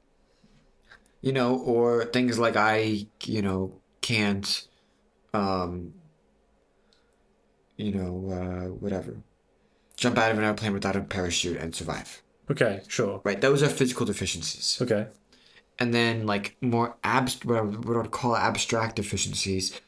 you 1.21 1.31
know 1.31 1.55
or 1.73 2.05
things 2.05 2.39
like 2.39 2.55
i 2.55 3.05
you 3.33 3.41
know 3.43 3.61
can't 4.01 4.67
um 5.35 5.93
you 7.77 7.91
know 7.91 8.13
uh 8.31 8.67
whatever. 8.83 9.13
Jump 9.95 10.17
out 10.17 10.31
of 10.31 10.37
an 10.39 10.43
airplane 10.43 10.73
without 10.73 10.95
a 10.95 11.01
parachute 11.01 11.57
and 11.57 11.75
survive. 11.75 12.21
Okay, 12.49 12.81
sure. 12.87 13.21
right 13.23 13.39
those 13.39 13.61
are 13.63 13.69
physical 13.69 14.05
deficiencies. 14.05 14.79
Okay, 14.81 15.07
and 15.79 15.93
then 15.93 16.25
like 16.25 16.55
more 16.61 16.95
abst 17.03 17.45
what 17.45 17.57
I, 17.57 17.61
would- 17.61 17.85
what 17.85 17.95
I 17.97 18.01
would 18.01 18.11
call 18.11 18.35
abstract 18.35 18.95
deficiencies 18.95 19.79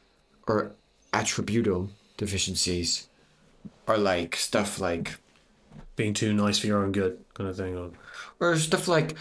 or 0.48 0.76
attributal 1.12 1.90
deficiencies 2.18 3.10
are 3.88 3.98
like 3.98 4.36
stuff 4.36 4.80
like 4.80 5.18
being 5.96 6.14
too 6.14 6.34
nice 6.34 6.58
for 6.60 6.68
your 6.68 6.84
own 6.84 6.92
good, 6.92 7.24
kind 7.34 7.50
of 7.50 7.58
thing. 7.58 7.78
Or 7.78 7.92
or 8.40 8.58
stuff 8.58 8.88
like, 8.88 9.16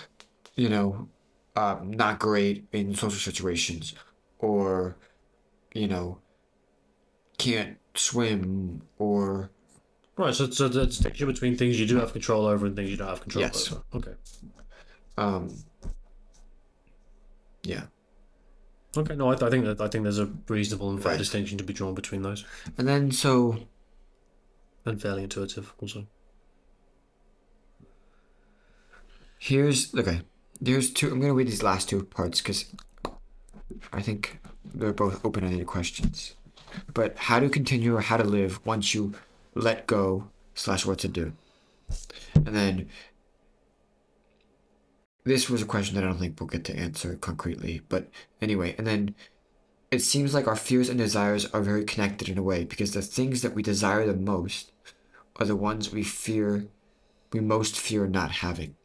you 0.55 0.69
know, 0.69 1.09
um, 1.57 1.90
not 1.93 2.19
great 2.19 2.65
in 2.73 2.94
social 2.94 3.19
situations, 3.19 3.94
or, 4.39 4.97
you 5.74 5.86
know, 5.86 6.19
can't 7.39 7.78
swim, 7.94 8.82
or 8.99 9.51
right. 10.16 10.35
So 10.35 10.49
so 10.51 10.69
that's 10.69 10.97
distinction 10.97 11.27
between 11.27 11.57
things 11.57 11.78
you 11.78 11.86
do 11.86 11.97
have 11.97 12.12
control 12.12 12.47
over 12.47 12.66
and 12.66 12.74
things 12.77 12.90
you 12.90 12.97
don't 12.97 13.09
have 13.09 13.20
control 13.20 13.43
Yes. 13.44 13.70
over. 13.73 13.82
Okay. 13.94 14.15
um, 15.19 15.55
yeah. 17.65 17.85
Okay. 18.97 19.15
No, 19.15 19.31
I, 19.31 19.35
I 19.35 19.51
think 19.51 19.65
that 19.65 19.81
I 19.81 19.89
think 19.89 20.05
there's 20.05 20.19
a 20.19 20.31
reasonable 20.49 20.90
and 20.90 21.03
fair 21.03 21.12
Right. 21.12 21.19
distinction 21.19 21.59
to 21.59 21.65
be 21.65 21.73
drawn 21.73 21.94
between 21.94 22.23
those, 22.23 22.44
And 22.78 22.86
then 22.89 23.11
so 23.12 23.59
and 24.85 25.01
fairly 25.01 25.23
intuitive 25.23 25.73
also. 25.81 26.07
Here's 29.43 29.93
okay. 29.94 30.20
There's 30.60 30.93
two. 30.93 31.10
I'm 31.10 31.20
gonna 31.20 31.35
read 31.35 31.48
these 31.48 31.64
last 31.64 31.89
two 31.89 32.05
parts 32.05 32.40
because 32.40 32.66
I 33.93 34.01
think 34.01 34.39
they're 34.64 34.93
both 34.93 35.24
open-ended 35.24 35.66
questions. 35.66 36.36
But 36.94 37.19
how 37.19 37.40
to 37.40 37.48
continue 37.48 37.97
or 37.97 38.01
how 38.01 38.16
to 38.16 38.24
live 38.24 38.64
once 38.64 38.94
you 38.94 39.14
let 39.55 39.86
go 39.89 40.28
slash 40.55 40.86
what 40.86 41.01
to 41.01 41.09
do, 41.09 41.32
and 42.35 42.55
then 42.55 42.89
this 45.24 45.51
was 45.51 45.60
a 45.60 45.66
question 45.66 45.97
that 45.97 46.05
I 46.05 46.06
don't 46.06 46.19
think 46.19 46.39
we'll 46.39 46.47
get 46.47 46.64
to 46.66 46.77
answer 46.77 47.16
concretely. 47.16 47.82
But 47.89 48.09
anyway, 48.40 48.77
and 48.78 48.86
then 48.86 49.16
it 49.90 50.01
seems 50.01 50.35
like 50.35 50.47
our 50.47 50.56
fears 50.56 50.89
and 50.89 50.98
desires 50.98 51.47
are 51.47 51.62
very 51.62 51.85
connected 51.85 52.28
in 52.28 52.39
a 52.39 52.43
way 52.43 52.64
because 52.64 52.93
the 52.93 53.02
things 53.02 53.43
that 53.43 53.55
we 53.55 53.62
desire 53.62 54.06
the 54.06 54.14
most 54.14 54.70
are 55.36 55.47
the 55.47 55.56
ones 55.56 55.93
we 55.93 56.05
fear, 56.05 56.66
we 57.32 57.40
most 57.40 57.77
fear 57.77 58.06
not 58.06 58.31
having. 58.31 58.77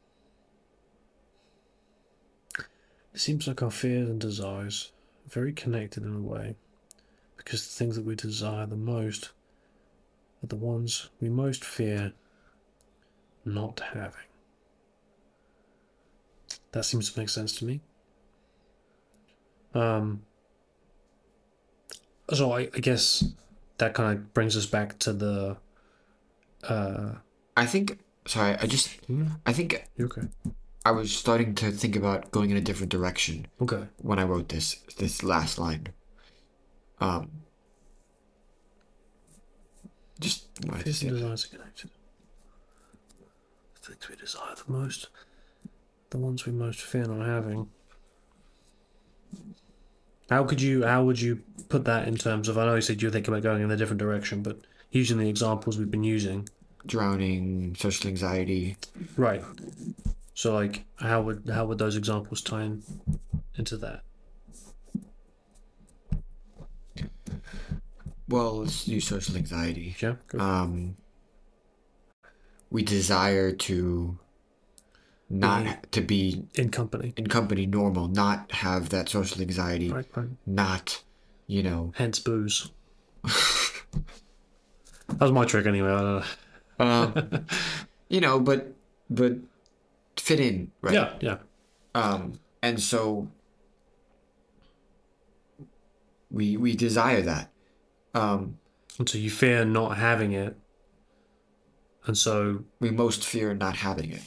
It 3.17 3.21
seems 3.21 3.47
like 3.47 3.63
our 3.63 3.71
fears 3.71 4.07
and 4.07 4.21
desires 4.21 4.91
are 5.25 5.31
very 5.31 5.51
connected 5.51 6.03
in 6.03 6.13
a 6.13 6.21
way, 6.21 6.55
because 7.35 7.65
the 7.65 7.73
things 7.73 7.95
that 7.95 8.05
we 8.05 8.13
desire 8.13 8.67
the 8.67 8.75
most 8.75 9.31
are 10.43 10.47
the 10.47 10.55
ones 10.55 11.09
we 11.19 11.27
most 11.27 11.65
fear 11.65 12.13
not 13.43 13.81
having. 13.91 14.29
That 16.73 16.83
seems 16.83 17.11
to 17.11 17.19
make 17.19 17.29
sense 17.29 17.57
to 17.57 17.65
me. 17.65 17.81
Um, 19.73 20.21
so 22.31 22.51
I, 22.51 22.69
I 22.75 22.79
guess 22.81 23.23
that 23.79 23.95
kind 23.95 24.15
of 24.15 24.31
brings 24.35 24.55
us 24.55 24.67
back 24.67 24.99
to 24.99 25.11
the. 25.11 25.57
Uh, 26.61 27.13
I 27.55 27.65
think. 27.65 27.97
Sorry, 28.27 28.55
I 28.61 28.67
just. 28.67 28.95
I 29.43 29.53
think 29.53 29.87
you 29.97 30.05
okay? 30.05 30.27
I 30.87 30.91
was 30.91 31.13
starting 31.13 31.53
to 31.55 31.69
think 31.69 31.97
about 31.97 32.31
going 32.31 32.49
in 32.49 32.55
a 32.55 32.61
different 32.61 32.91
direction 32.93 33.45
Okay. 33.59 33.83
when 33.97 34.19
I 34.19 34.23
wrote 34.23 34.47
this 34.47 34.75
this 34.97 35.21
last 35.21 35.59
line. 35.59 35.87
Um. 37.01 37.29
Just 40.17 40.47
Fears 40.83 40.99
say 40.99 41.09
desires 41.09 41.45
are 41.45 41.49
connected. 41.57 41.89
The 43.75 43.81
things 43.89 44.09
we 44.09 44.15
desire 44.15 44.55
the 44.55 44.71
most, 44.71 45.09
the 46.09 46.17
ones 46.19 46.45
we 46.45 46.53
most 46.53 46.79
fear 46.81 47.03
not 47.03 47.25
having. 47.27 47.67
How 50.29 50.45
could 50.45 50.61
you? 50.61 50.85
How 50.85 51.03
would 51.03 51.19
you 51.19 51.41
put 51.67 51.83
that 51.83 52.07
in 52.07 52.15
terms 52.15 52.47
of? 52.47 52.57
I 52.57 52.65
know 52.65 52.75
you 52.75 52.81
said 52.81 53.01
you 53.01 53.09
were 53.09 53.11
thinking 53.11 53.33
about 53.33 53.43
going 53.43 53.61
in 53.61 53.71
a 53.71 53.75
different 53.77 53.99
direction, 53.99 54.41
but 54.41 54.61
using 54.91 55.17
the 55.17 55.27
examples 55.27 55.77
we've 55.77 55.91
been 55.91 56.05
using, 56.05 56.47
drowning, 56.85 57.75
social 57.77 58.07
anxiety. 58.09 58.77
right? 59.17 59.43
So, 60.37 60.53
like, 60.53 60.85
how 60.97 61.23
would 61.23 61.49
how 61.51 61.65
would 61.65 61.79
those 61.79 61.95
examples 61.97 62.43
tie 62.43 62.61
in 62.61 62.83
into 63.55 63.75
that? 63.77 64.03
Well, 68.29 68.59
let's 68.59 68.87
use 68.87 69.07
social 69.07 69.35
anxiety. 69.35 69.95
Yeah. 69.99 70.15
Go. 70.27 70.37
Um. 70.39 70.97
We 72.69 72.83
desire 72.83 73.51
to 73.51 74.19
not 75.27 75.63
Be- 75.63 75.87
to 75.93 76.01
be 76.01 76.45
in 76.53 76.69
company. 76.69 77.13
in 77.17 77.25
company 77.25 77.65
normal, 77.65 78.07
not 78.07 78.51
have 78.51 78.89
that 78.89 79.09
social 79.09 79.41
anxiety, 79.41 79.91
Right. 79.91 80.05
Right. 80.15 80.27
not, 80.45 81.01
you 81.47 81.63
know, 81.63 81.93
Hence 81.95 82.19
booze. 82.19 82.69
that 83.23 83.33
was 85.19 85.31
my 85.31 85.45
trick 85.45 85.65
anyway. 85.65 85.89
I 85.89 86.01
don't 86.01 86.23
know. 86.79 86.85
um, 86.85 87.45
you 88.09 88.21
know, 88.21 88.39
but 88.39 88.71
but 89.09 89.33
fit 90.19 90.39
in, 90.39 90.71
right? 90.81 90.93
Yeah. 90.93 91.13
Yeah. 91.21 91.37
Um, 91.95 92.39
and 92.61 92.81
so 92.81 93.29
we 96.29 96.57
we 96.57 96.75
desire 96.75 97.21
that. 97.21 97.51
Um, 98.13 98.57
And 98.99 99.07
so 99.07 99.17
you 99.17 99.29
fear 99.29 99.63
not 99.65 99.97
having 99.97 100.31
it. 100.33 100.57
And 102.05 102.17
so, 102.17 102.63
we 102.79 102.89
most 102.89 103.25
fear 103.25 103.53
not 103.53 103.75
having 103.77 104.11
it. 104.11 104.21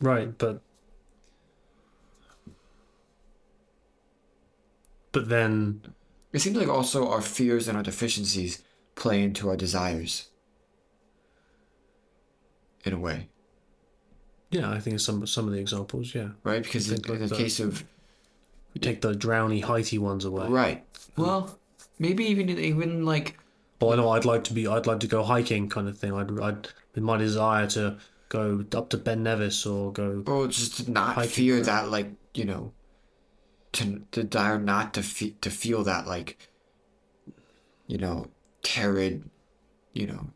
right, 0.00 0.36
but. 0.38 0.62
But 5.12 5.28
then, 5.28 5.82
It 6.32 6.40
seems 6.40 6.56
like 6.56 6.68
also 6.68 7.08
our 7.08 7.20
fears 7.22 7.66
and 7.68 7.76
our 7.76 7.82
deficiencies 7.82 8.62
play 8.94 9.22
into 9.22 9.48
our 9.48 9.56
desires. 9.56 10.29
In 12.84 12.92
a 12.94 12.98
way, 12.98 13.28
yeah, 14.50 14.70
I 14.70 14.80
think 14.80 15.00
some 15.00 15.26
some 15.26 15.46
of 15.46 15.52
the 15.52 15.60
examples, 15.60 16.14
yeah. 16.14 16.30
right? 16.44 16.62
Because 16.62 16.90
in, 16.90 16.96
like 17.02 17.08
in 17.10 17.18
the 17.20 17.26
that. 17.28 17.36
case 17.38 17.60
of 17.60 17.84
We 18.74 18.80
take 18.80 19.00
the 19.02 19.12
drowny, 19.12 19.62
heighty 19.62 19.98
ones 19.98 20.24
away. 20.24 20.48
right, 20.48 20.84
well, 21.16 21.58
maybe 21.98 22.24
even 22.24 22.48
even 22.48 23.04
like 23.04 23.36
Well, 23.80 23.92
I 23.92 23.96
know 23.96 24.08
I'd 24.10 24.24
like 24.24 24.44
to 24.44 24.52
be, 24.54 24.66
I'd 24.66 24.86
like 24.86 25.00
to 25.00 25.06
go 25.06 25.22
hiking, 25.22 25.68
kind 25.68 25.88
of 25.88 25.98
thing. 25.98 26.12
I'd, 26.14 26.30
I'd, 26.40 26.68
with 26.94 27.04
my 27.04 27.16
desire 27.18 27.66
to 27.68 27.98
go 28.30 28.64
up 28.74 28.88
to 28.90 28.96
Ben 28.96 29.22
Nevis 29.24 29.66
or 29.66 29.92
go. 29.92 30.22
or 30.26 30.46
just 30.48 30.88
not 30.88 31.16
Hiking 31.16 31.30
fear 31.30 31.54
trail. 31.56 31.64
that 31.66 31.90
like 31.90 32.10
you 32.34 32.44
know 32.44 32.72
to 33.72 34.02
to 34.12 34.24
desire 34.24 34.58
not 34.58 34.94
to 34.94 35.02
fe- 35.02 35.36
to 35.42 35.50
feel 35.50 35.84
that 35.84 36.06
like 36.06 36.38
you 37.86 37.98
know 37.98 38.26
torrid 38.62 39.28
you 39.92 40.06
know 40.06 40.30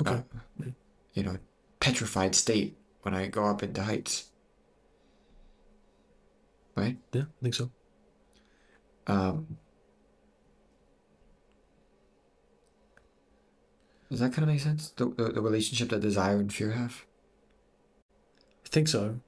Okay. 0.00 0.22
uh, 0.60 0.64
you 1.12 1.22
know 1.22 1.36
petrified 1.84 2.34
state 2.34 2.78
when 3.02 3.12
I 3.12 3.26
go 3.26 3.44
up 3.44 3.62
into 3.62 3.82
heights. 3.82 4.30
Right? 6.74 6.96
Yeah, 7.12 7.22
I 7.22 7.40
think 7.42 7.54
so. 7.54 7.70
um 9.06 9.58
does 14.10 14.20
that 14.20 14.32
kind 14.32 14.44
of 14.44 14.48
make 14.48 14.60
sense? 14.60 14.90
The, 14.96 15.06
the, 15.10 15.24
the 15.32 15.42
relationship 15.42 15.90
that 15.90 16.00
desire 16.00 16.38
and 16.38 16.50
fear 16.50 16.70
have? 16.70 17.04
I 18.64 18.68
think 18.70 18.88
so. 18.88 19.20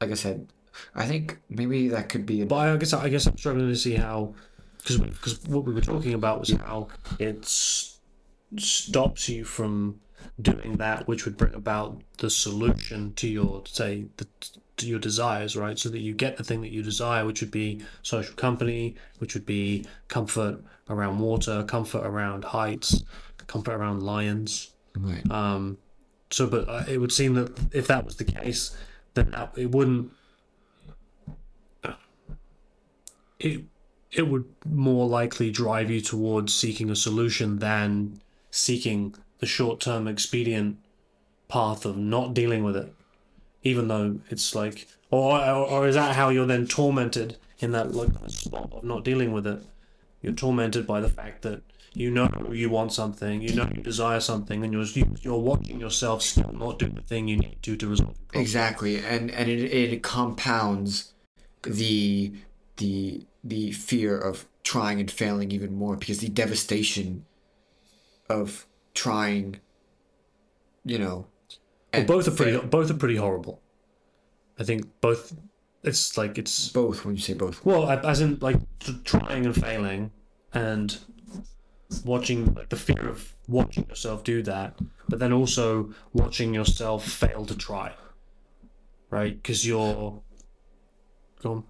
like 0.00 0.10
I 0.10 0.14
said 0.14 0.48
I 0.94 1.04
think 1.04 1.38
maybe 1.50 1.88
that 1.88 2.08
could 2.08 2.24
be 2.24 2.40
an 2.40 2.48
But 2.48 2.56
I 2.56 2.76
guess 2.78 2.94
I 2.94 3.10
guess 3.10 3.26
I'm 3.26 3.36
struggling 3.36 3.68
to 3.68 3.76
see 3.76 3.96
how, 3.96 4.34
because 4.78 4.96
because 4.96 5.44
what 5.44 5.66
we 5.66 5.74
were 5.74 5.82
talking 5.82 6.14
about 6.14 6.40
was 6.40 6.50
how 6.52 6.88
it 7.18 7.44
stops 8.56 9.28
you 9.28 9.44
from 9.44 10.00
doing 10.40 10.76
that 10.76 11.06
which 11.08 11.24
would 11.24 11.36
bring 11.36 11.54
about 11.54 12.00
the 12.18 12.30
solution 12.30 13.12
to 13.14 13.28
your 13.28 13.62
say 13.66 14.06
the, 14.16 14.26
to 14.76 14.86
your 14.86 14.98
desires, 14.98 15.56
right? 15.56 15.78
So 15.78 15.88
that 15.88 16.00
you 16.00 16.14
get 16.14 16.36
the 16.36 16.44
thing 16.44 16.60
that 16.62 16.70
you 16.70 16.82
desire, 16.82 17.24
which 17.24 17.40
would 17.40 17.50
be 17.50 17.82
social 18.02 18.34
company, 18.34 18.94
which 19.18 19.34
would 19.34 19.46
be 19.46 19.84
comfort 20.08 20.62
around 20.88 21.18
water, 21.18 21.64
comfort 21.64 22.06
around 22.06 22.44
heights, 22.44 23.02
comfort 23.46 23.74
around 23.74 24.02
lions. 24.02 24.72
right 24.96 25.28
Um, 25.30 25.78
so, 26.30 26.46
but 26.46 26.68
uh, 26.68 26.84
it 26.88 26.98
would 26.98 27.12
seem 27.12 27.34
that 27.34 27.58
if 27.72 27.86
that 27.88 28.04
was 28.04 28.16
the 28.16 28.24
case, 28.24 28.76
then 29.14 29.30
that, 29.30 29.52
it 29.56 29.70
wouldn't. 29.70 30.12
It 33.40 33.64
it 34.10 34.26
would 34.26 34.46
more 34.66 35.06
likely 35.06 35.50
drive 35.50 35.90
you 35.90 36.00
towards 36.00 36.54
seeking 36.54 36.90
a 36.90 36.96
solution 36.96 37.58
than 37.58 38.20
seeking 38.50 39.14
the 39.38 39.46
short 39.46 39.80
term 39.80 40.08
expedient 40.08 40.78
path 41.48 41.84
of 41.84 41.96
not 41.96 42.34
dealing 42.34 42.64
with 42.64 42.76
it, 42.76 42.92
even 43.62 43.88
though 43.88 44.20
it's 44.30 44.54
like, 44.54 44.86
or 45.10 45.38
or, 45.38 45.66
or 45.66 45.88
is 45.88 45.94
that 45.94 46.16
how 46.16 46.28
you're 46.28 46.46
then 46.46 46.66
tormented 46.66 47.36
in 47.58 47.72
that 47.72 47.94
like 47.94 48.10
spot 48.28 48.70
of 48.72 48.84
not 48.84 49.04
dealing 49.04 49.32
with 49.32 49.46
it? 49.46 49.62
You're 50.22 50.32
tormented 50.32 50.86
by 50.86 51.00
the 51.00 51.08
fact 51.08 51.42
that 51.42 51.62
you 51.94 52.10
know 52.10 52.28
you 52.52 52.70
want 52.70 52.92
something, 52.92 53.40
you 53.40 53.54
know 53.54 53.68
you 53.74 53.82
desire 53.82 54.20
something, 54.20 54.62
and 54.62 54.72
you're 54.72 55.06
you're 55.22 55.38
watching 55.38 55.80
yourself 55.80 56.22
still 56.22 56.52
not 56.52 56.78
do 56.78 56.88
the 56.88 57.02
thing 57.02 57.28
you 57.28 57.36
need 57.36 57.62
to 57.62 57.76
to 57.76 57.88
resolve. 57.88 58.16
Exactly, 58.34 58.98
and 58.98 59.30
and 59.30 59.48
it, 59.48 59.60
it 59.72 60.02
compounds 60.02 61.12
the 61.62 62.32
the 62.76 63.26
the 63.42 63.72
fear 63.72 64.18
of 64.18 64.46
trying 64.62 65.00
and 65.00 65.10
failing 65.10 65.50
even 65.50 65.74
more 65.74 65.96
because 65.96 66.18
the 66.18 66.28
devastation 66.28 67.24
of 68.28 68.66
trying, 69.04 69.60
you 70.84 70.98
know. 70.98 71.26
Well, 71.94 72.04
both 72.04 72.28
are 72.28 72.32
pretty. 72.32 72.52
fail- 72.58 72.66
Both 72.66 72.90
are 72.90 72.94
pretty 73.02 73.16
horrible. 73.16 73.60
I 74.58 74.64
think 74.64 74.86
both. 75.00 75.34
It's 75.84 76.18
like 76.18 76.38
it's 76.38 76.68
Both 76.70 77.04
when 77.04 77.14
you 77.14 77.20
say 77.22 77.34
both. 77.34 77.64
well, 77.64 77.88
as 77.88 78.20
in 78.20 78.38
like 78.40 78.56
trying 79.04 79.46
and 79.46 79.54
failing, 79.54 80.10
and 80.52 80.98
watching 82.04 82.52
like 82.54 82.68
the 82.68 82.76
fear 82.76 83.08
of 83.08 83.32
watching 83.46 83.86
yourself 83.88 84.24
do 84.24 84.42
that, 84.42 84.78
but 85.08 85.18
then 85.20 85.32
also 85.32 85.94
watching 86.12 86.52
yourself 86.52 87.04
fail 87.06 87.46
to 87.46 87.56
try. 87.56 87.92
Right, 89.10 89.40
because 89.40 89.66
you're. 89.66 90.20
Go 91.42 91.52
on. 91.52 91.64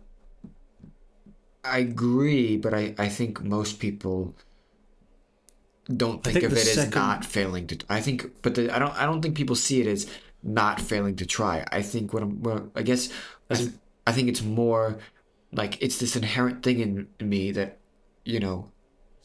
I 1.62 1.78
agree, 1.80 2.56
but 2.56 2.72
I, 2.72 2.94
I 2.98 3.08
think 3.08 3.42
most 3.44 3.78
people 3.78 4.34
don't 5.94 6.22
think, 6.22 6.34
think 6.40 6.44
of 6.44 6.52
it 6.52 6.66
as 6.76 6.94
not 6.94 7.24
failing 7.24 7.66
to. 7.68 7.78
I 7.88 8.00
think, 8.00 8.42
but 8.42 8.54
the, 8.54 8.74
I 8.74 8.78
don't. 8.78 8.94
I 8.96 9.04
don't 9.06 9.22
think 9.22 9.36
people 9.36 9.56
see 9.56 9.80
it 9.80 9.86
as 9.86 10.06
not 10.42 10.80
failing 10.80 11.16
to 11.16 11.26
try. 11.26 11.64
I 11.72 11.82
think 11.82 12.12
what 12.12 12.22
I'm. 12.22 12.42
What, 12.42 12.64
I 12.74 12.82
guess. 12.82 13.10
I, 13.50 13.54
th- 13.54 13.70
I 14.06 14.12
think 14.12 14.28
it's 14.28 14.42
more 14.42 14.98
like 15.52 15.80
it's 15.82 15.98
this 15.98 16.16
inherent 16.16 16.62
thing 16.62 16.80
in, 16.80 17.08
in 17.18 17.28
me 17.28 17.52
that, 17.52 17.78
you 18.24 18.40
know, 18.40 18.70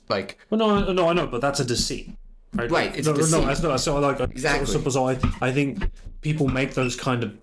like 0.10 0.38
Well, 0.50 0.58
no, 0.58 0.92
no, 0.94 1.10
I 1.10 1.14
know, 1.14 1.28
but 1.28 1.42
that's 1.42 1.60
a 1.60 1.66
deceit, 1.66 2.12
right? 2.54 2.72
Right, 2.72 2.96
it's 2.98 3.08
no, 3.08 3.14
no, 3.14 3.46
that's 3.46 3.62
not. 3.62 3.80
So 3.82 4.00
like, 4.00 4.20
Exactly. 4.20 4.66
So, 4.66 4.82
so 4.90 5.10
I, 5.10 5.20
I 5.42 5.52
think 5.52 5.90
people 6.22 6.48
make 6.48 6.74
those 6.74 6.96
kind 6.96 7.24
of. 7.24 7.38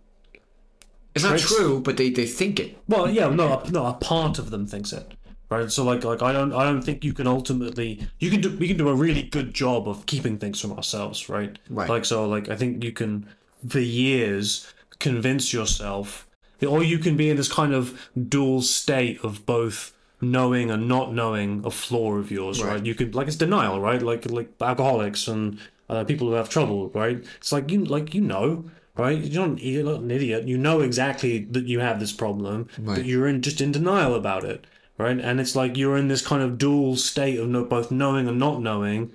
it's 1.14 1.24
not 1.24 1.38
true, 1.38 1.80
but 1.80 1.97
they, 1.97 2.10
they 2.10 2.26
think 2.26 2.60
it. 2.60 2.78
Well, 2.88 3.10
yeah, 3.10 3.28
no, 3.28 3.59
a- 3.60 3.70
no, 3.70 3.86
a 3.86 3.94
part 3.94 4.38
of 4.38 4.51
them 4.51 4.66
thinks 4.66 4.92
it, 4.92 5.12
right? 5.51 5.70
So 5.70 5.85
like, 5.85 6.05
like 6.05 6.22
I 6.22 6.32
don't, 6.32 6.52
I 6.52 6.64
don't 6.64 6.81
think 6.81 7.05
you 7.05 7.12
can 7.12 7.27
ultimately, 7.27 8.06
you 8.18 8.31
can 8.31 8.40
do, 8.40 8.56
we 8.56 8.68
can 8.68 8.77
do 8.77 8.89
a 8.89 8.94
really 8.94 9.22
good 9.22 9.52
job 9.52 9.89
of 9.89 10.06
keeping 10.06 10.39
things 10.39 10.60
from 10.60 10.72
ourselves, 10.72 11.28
right? 11.28 11.59
Right. 11.68 11.89
Like, 11.89 12.05
so, 12.05 12.27
like, 12.27 12.48
I 12.48 12.56
think 12.56 12.82
you 12.82 12.93
can, 12.93 13.27
for 13.68 13.81
years, 13.81 14.72
convince 14.98 15.52
yourself, 15.52 16.27
or 16.66 16.82
you 16.82 16.98
can 16.98 17.16
be 17.16 17.28
in 17.28 17.36
this 17.36 17.52
kind 17.52 17.74
of 17.74 18.10
dual 18.28 18.62
state 18.62 19.22
of 19.22 19.44
both 19.44 19.93
knowing 20.22 20.70
and 20.70 20.86
not 20.89 21.12
knowing 21.12 21.62
a 21.64 21.70
flaw 21.70 22.14
of 22.14 22.31
yours, 22.31 22.62
right? 22.62 22.74
Right. 22.74 22.86
You 22.86 22.94
can, 22.94 23.10
like, 23.12 23.27
it's 23.27 23.36
denial, 23.36 23.81
right? 23.81 24.01
Like, 24.01 24.31
like 24.31 24.51
alcoholics 24.60 25.28
and 25.28 25.59
uh, 25.89 26.05
people 26.05 26.28
who 26.28 26.35
have 26.35 26.48
trouble, 26.48 26.90
right? 26.90 27.24
It's 27.39 27.52
like 27.52 27.70
you, 27.70 27.85
like 27.85 28.14
you 28.14 28.22
know. 28.22 28.64
Right, 28.97 29.18
you're 29.18 29.47
not, 29.47 29.62
you're 29.62 29.85
not 29.85 30.01
an 30.01 30.10
idiot. 30.10 30.47
You 30.47 30.59
know 30.59 30.81
exactly 30.81 31.44
that 31.52 31.64
you 31.64 31.78
have 31.78 32.01
this 32.01 32.12
problem, 32.12 32.68
but 32.78 33.06
you're 33.06 33.28
in 33.28 33.40
just 33.40 33.62
in 33.62 33.72
denial 33.72 34.14
about 34.14 34.44
it, 34.44 34.66
right? 35.01 35.18
And 35.18 35.40
it's 35.40 35.56
like 35.56 35.77
you're 35.77 35.97
in 35.97 36.09
this 36.09 36.27
kind 36.27 36.43
of 36.43 36.59
dual 36.59 36.97
state 36.97 37.39
of 37.39 37.48
no, 37.48 37.64
both 37.64 37.90
knowing 37.90 38.28
and 38.28 38.39
not 38.39 38.60
knowing, 38.60 39.12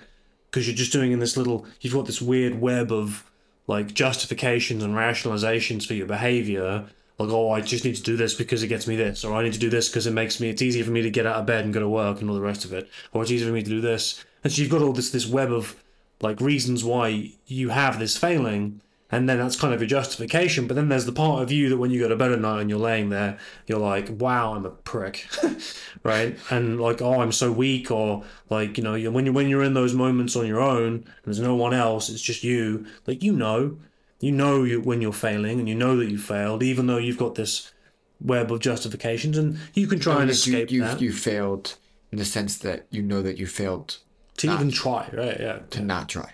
because 0.50 0.68
you're 0.68 0.76
just 0.76 0.92
doing 0.92 1.12
in 1.12 1.20
this 1.20 1.38
little. 1.38 1.66
You've 1.82 1.94
got 1.94 2.06
this 2.06 2.22
weird 2.22 2.60
web 2.60 2.92
of 2.92 3.24
like 3.68 3.94
justifications 3.94 4.84
and 4.84 4.94
rationalizations 4.94 5.86
for 5.86 5.94
your 5.94 6.08
behavior. 6.08 6.86
Like, 7.18 7.30
oh, 7.30 7.52
I 7.52 7.62
just 7.62 7.86
need 7.86 7.96
to 7.96 8.04
do 8.04 8.18
this 8.18 8.34
because 8.34 8.62
it 8.62 8.68
gets 8.68 8.88
me 8.88 8.96
this, 8.98 9.24
or 9.24 9.34
I 9.34 9.44
need 9.44 9.54
to 9.54 9.60
do 9.60 9.70
this 9.70 9.88
because 9.88 10.06
it 10.06 10.12
makes 10.12 10.40
me. 10.40 10.50
It's 10.50 10.62
easier 10.62 10.84
for 10.84 10.92
me 10.92 11.02
to 11.02 11.10
get 11.10 11.26
out 11.26 11.38
of 11.38 11.46
bed 11.46 11.64
and 11.64 11.74
go 11.74 11.80
to 11.80 11.88
work 11.88 12.20
and 12.20 12.30
all 12.30 12.36
the 12.36 12.42
rest 12.42 12.66
of 12.66 12.74
it, 12.74 12.90
or 13.14 13.22
it's 13.22 13.32
easier 13.32 13.48
for 13.48 13.54
me 13.54 13.64
to 13.64 13.70
do 13.70 13.82
this. 13.82 14.24
And 14.44 14.52
so 14.52 14.62
you've 14.62 14.72
got 14.72 14.82
all 14.82 14.94
this 14.94 15.12
this 15.12 15.28
web 15.28 15.52
of 15.52 15.76
like 16.22 16.42
reasons 16.42 16.84
why 16.84 17.32
you 17.48 17.70
have 17.70 18.00
this 18.00 18.18
failing, 18.18 18.82
and 19.12 19.30
then 19.30 19.38
that's 19.38 19.56
kind 19.56 19.74
of 19.74 19.82
your 19.82 19.88
justification. 19.88 20.68
But 20.68 20.76
then 20.76 20.90
there's 20.90 21.06
the 21.06 21.12
part 21.12 21.44
of 21.44 21.52
you 21.52 21.70
that 21.70 21.78
when 21.78 21.92
you 21.92 22.00
go 22.00 22.08
to 22.08 22.16
bed 22.16 22.32
at 22.32 22.40
night 22.42 22.62
and 22.62 22.70
you're 22.70 22.80
laying 22.80 23.10
there, 23.10 23.38
you're 23.68 23.80
like, 23.80 24.10
wow, 24.10 24.54
I'm 24.56 24.66
a 24.66 24.72
prick, 24.72 25.28
right? 26.04 26.38
And 26.50 26.82
like, 26.82 27.02
oh, 27.02 27.22
I'm 27.22 27.32
so 27.32 27.52
weak, 27.52 27.92
or 27.92 28.24
like, 28.50 28.78
you 28.78 28.84
know, 28.84 29.12
when 29.12 29.26
you 29.26 29.34
when 29.34 29.48
you're 29.48 29.64
in 29.64 29.74
those 29.74 29.94
moments 29.94 30.36
on 30.36 30.48
your 30.48 30.62
own 30.62 30.94
and 30.94 31.06
there's 31.26 31.40
no 31.40 31.56
one 31.56 31.74
else, 31.74 32.10
it's 32.10 32.22
just 32.22 32.44
you. 32.44 32.86
Like, 33.06 33.22
you 33.22 33.34
know, 33.34 33.78
you 34.20 34.32
know 34.32 34.64
you 34.64 34.82
when 34.82 35.02
you're 35.02 35.14
failing, 35.14 35.60
and 35.60 35.70
you 35.70 35.76
know 35.76 35.96
that 35.98 36.10
you 36.10 36.18
failed, 36.18 36.64
even 36.64 36.88
though 36.88 36.98
you've 36.98 37.18
got 37.18 37.36
this 37.36 37.72
web 38.20 38.52
of 38.52 38.60
justifications, 38.60 39.38
and 39.38 39.60
you 39.74 39.88
can 39.88 40.00
try 40.00 40.22
and 40.22 40.32
escape 40.32 40.72
you, 40.72 40.82
you, 40.82 40.88
that 40.88 41.02
you 41.02 41.12
failed 41.12 41.76
in 42.12 42.18
the 42.18 42.26
sense 42.26 42.58
that 42.60 42.88
you 42.90 43.02
know 43.02 43.22
that 43.22 43.38
you 43.38 43.46
failed 43.46 44.00
to 44.38 44.52
even 44.52 44.72
try, 44.72 45.10
right? 45.14 45.40
Yeah, 45.40 45.60
to 45.72 45.82
not 45.82 46.10
try, 46.10 46.34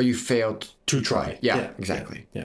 or 0.00 0.02
you 0.02 0.14
failed 0.14 0.70
to 0.86 1.02
try. 1.02 1.38
Yeah, 1.42 1.70
exactly. 1.76 2.26
Yeah. 2.32 2.44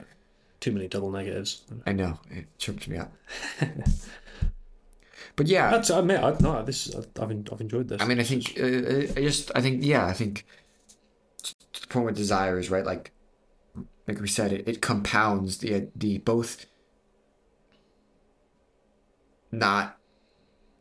Too 0.60 0.72
many 0.72 0.88
double 0.88 1.10
negatives. 1.10 1.64
I 1.86 1.92
know 1.92 2.18
it 2.30 2.46
tripped 2.58 2.86
me 2.86 2.98
up. 2.98 3.10
but 5.36 5.46
yeah, 5.46 5.70
That's 5.70 5.90
I 5.90 6.02
mean, 6.02 6.18
I, 6.18 6.36
no, 6.38 6.62
this 6.62 6.94
I've 6.94 7.08
I've 7.18 7.60
enjoyed 7.60 7.88
this. 7.88 8.02
I 8.02 8.04
mean, 8.04 8.20
I 8.20 8.24
think 8.24 8.58
uh, 8.60 9.18
I 9.18 9.22
just, 9.22 9.50
I 9.54 9.62
think, 9.62 9.82
yeah, 9.82 10.06
I 10.06 10.12
think 10.12 10.44
to 11.72 11.80
the 11.80 11.86
point 11.86 12.04
with 12.06 12.16
desire 12.16 12.58
is 12.58 12.70
right. 12.70 12.84
Like, 12.84 13.12
like 14.06 14.20
we 14.20 14.28
said, 14.28 14.52
it, 14.52 14.68
it 14.68 14.82
compounds 14.82 15.58
the 15.58 15.88
the 15.96 16.18
both 16.18 16.66
not, 19.50 19.96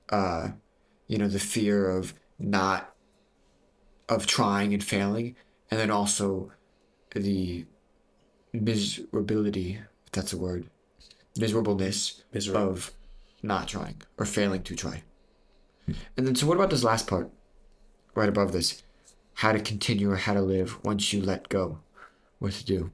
uh, 0.09 0.49
you 1.07 1.17
know, 1.17 1.29
the 1.29 1.39
fear 1.39 1.89
of 1.89 2.13
not 2.37 2.93
of 4.09 4.27
trying 4.27 4.73
and 4.73 4.83
failing, 4.83 5.37
and 5.71 5.79
then 5.79 5.89
also 5.89 6.51
the 7.19 7.65
miserability, 8.53 9.79
if 10.05 10.11
that's 10.11 10.33
a 10.33 10.37
word, 10.37 10.67
miserableness 11.37 12.23
Miserable. 12.33 12.69
of 12.71 12.91
not 13.43 13.67
trying 13.67 14.01
or 14.17 14.25
failing 14.25 14.63
to 14.63 14.75
try. 14.75 15.03
And 16.17 16.25
then, 16.25 16.35
so 16.35 16.47
what 16.47 16.55
about 16.55 16.69
this 16.71 16.83
last 16.83 17.07
part, 17.07 17.29
right 18.15 18.29
above 18.29 18.51
this? 18.51 18.81
How 19.35 19.51
to 19.51 19.59
continue 19.59 20.09
or 20.11 20.15
how 20.15 20.33
to 20.33 20.41
live 20.41 20.83
once 20.83 21.13
you 21.13 21.21
let 21.21 21.49
go. 21.49 21.79
What 22.39 22.53
to 22.53 22.65
do? 22.65 22.91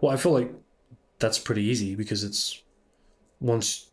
Well, 0.00 0.12
I 0.12 0.16
feel 0.16 0.32
like 0.32 0.52
that's 1.18 1.38
pretty 1.38 1.62
easy 1.62 1.94
because 1.94 2.24
it's 2.24 2.62
once 3.40 3.90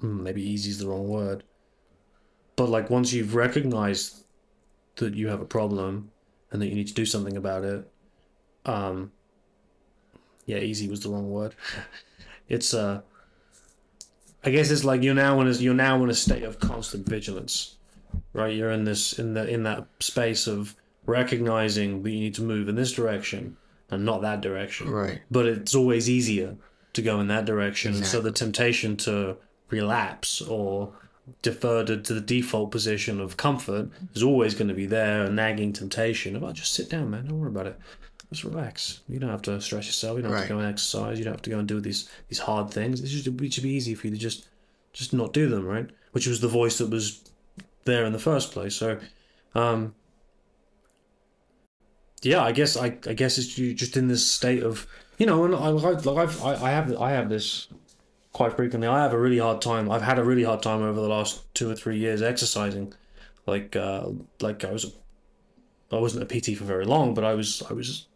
Hmm, 0.00 0.22
maybe 0.22 0.42
easy 0.42 0.70
is 0.70 0.78
the 0.78 0.88
wrong 0.88 1.08
word, 1.08 1.44
but 2.60 2.68
like 2.68 2.90
once 2.90 3.10
you've 3.10 3.34
recognized 3.34 4.22
that 4.96 5.14
you 5.14 5.28
have 5.28 5.40
a 5.40 5.46
problem 5.46 6.10
and 6.50 6.60
that 6.60 6.66
you 6.66 6.74
need 6.74 6.88
to 6.88 6.92
do 6.92 7.06
something 7.06 7.38
about 7.38 7.64
it, 7.64 7.90
um, 8.66 9.12
yeah, 10.44 10.58
easy 10.58 10.86
was 10.86 11.00
the 11.00 11.08
wrong 11.08 11.30
word. 11.30 11.54
it's 12.50 12.74
uh, 12.74 13.00
I 14.44 14.50
guess 14.50 14.70
it's 14.70 14.84
like 14.84 15.02
you're 15.02 15.14
now 15.14 15.40
in 15.40 15.48
a, 15.48 15.52
you're 15.52 15.72
now 15.72 16.04
in 16.04 16.10
a 16.10 16.14
state 16.14 16.42
of 16.42 16.60
constant 16.60 17.08
vigilance, 17.08 17.76
right? 18.34 18.54
You're 18.54 18.72
in 18.72 18.84
this 18.84 19.18
in 19.18 19.32
the 19.32 19.48
in 19.48 19.62
that 19.62 19.86
space 20.00 20.46
of 20.46 20.76
recognizing 21.06 22.02
that 22.02 22.10
you 22.10 22.20
need 22.20 22.34
to 22.34 22.42
move 22.42 22.68
in 22.68 22.74
this 22.74 22.92
direction 22.92 23.56
and 23.90 24.04
not 24.04 24.20
that 24.20 24.42
direction 24.42 24.90
Right. 24.90 25.22
but 25.30 25.46
it's 25.46 25.74
always 25.74 26.10
easier 26.10 26.56
to 26.92 27.00
go 27.00 27.20
in 27.20 27.28
that 27.28 27.46
direction. 27.46 27.94
And 27.94 28.04
so 28.04 28.20
the 28.20 28.30
temptation 28.30 28.98
to 28.98 29.38
relapse 29.70 30.42
or 30.42 30.92
defer 31.42 31.84
to, 31.84 31.96
the 31.96 32.20
default 32.20 32.70
position 32.70 33.20
of 33.20 33.36
comfort 33.36 33.90
is 34.14 34.22
always 34.22 34.54
going 34.54 34.68
to 34.68 34.74
be 34.74 34.86
there, 34.86 35.24
a 35.24 35.30
nagging 35.30 35.72
temptation 35.72 36.36
of, 36.36 36.42
oh, 36.42 36.52
just 36.52 36.74
sit 36.74 36.90
down, 36.90 37.10
man, 37.10 37.26
don't 37.26 37.40
worry 37.40 37.50
about 37.50 37.66
it. 37.66 37.78
Just 38.30 38.44
relax. 38.44 39.00
You 39.08 39.18
don't 39.18 39.30
have 39.30 39.42
to 39.42 39.60
stress 39.60 39.86
yourself. 39.86 40.16
You 40.16 40.22
don't 40.22 40.32
have 40.32 40.42
to 40.42 40.48
go 40.48 40.58
and 40.58 40.68
exercise. 40.68 41.18
You 41.18 41.24
don't 41.24 41.34
have 41.34 41.42
to 41.42 41.50
go 41.50 41.58
and 41.58 41.66
do 41.66 41.80
these 41.80 42.08
these 42.28 42.38
hard 42.38 42.70
things. 42.70 43.00
It's 43.00 43.10
just 43.10 43.26
it 43.26 43.52
should 43.52 43.64
be 43.64 43.70
easy 43.70 43.96
for 43.96 44.06
you 44.06 44.12
to 44.12 44.18
just 44.18 44.46
just 44.92 45.12
not 45.12 45.32
do 45.32 45.48
them, 45.48 45.66
right? 45.66 45.90
Which 46.12 46.28
was 46.28 46.40
the 46.40 46.46
voice 46.46 46.78
that 46.78 46.90
was 46.90 47.28
there 47.86 48.04
in 48.04 48.12
the 48.12 48.20
first 48.20 48.52
place. 48.52 48.76
So, 48.76 49.00
um, 49.56 49.96
yeah, 52.22 52.44
I 52.44 52.52
guess 52.52 52.76
I, 52.76 52.96
I 53.06 53.14
guess 53.14 53.36
it's 53.36 53.58
you 53.58 53.74
just 53.74 53.96
in 53.96 54.06
this 54.06 54.24
state 54.24 54.62
of 54.62 54.86
you 55.18 55.26
know, 55.26 55.44
and 55.44 55.54
I 55.54 55.68
like 55.68 56.06
I've, 56.06 56.42
I 56.44 56.54
I 56.54 56.70
have 56.70 56.96
I 57.00 57.10
have 57.10 57.28
this 57.28 57.66
quite 58.32 58.54
frequently. 58.56 58.88
I 58.88 59.02
have 59.02 59.12
a 59.12 59.18
really 59.18 59.38
hard 59.38 59.60
time. 59.60 59.90
I've 59.90 60.02
had 60.02 60.18
a 60.18 60.24
really 60.24 60.44
hard 60.44 60.62
time 60.62 60.82
over 60.82 61.00
the 61.00 61.08
last 61.08 61.52
two 61.54 61.70
or 61.70 61.74
three 61.74 61.98
years 61.98 62.22
exercising. 62.22 62.94
Like 63.46 63.74
uh, 63.76 64.10
like 64.40 64.64
I 64.64 64.72
was, 64.72 64.94
I 65.90 65.96
wasn't 65.96 66.30
a 66.30 66.40
PT 66.40 66.56
for 66.56 66.64
very 66.64 66.84
long, 66.84 67.14
but 67.14 67.24
I 67.24 67.34
was 67.34 67.62
I 67.68 67.72
was 67.72 68.06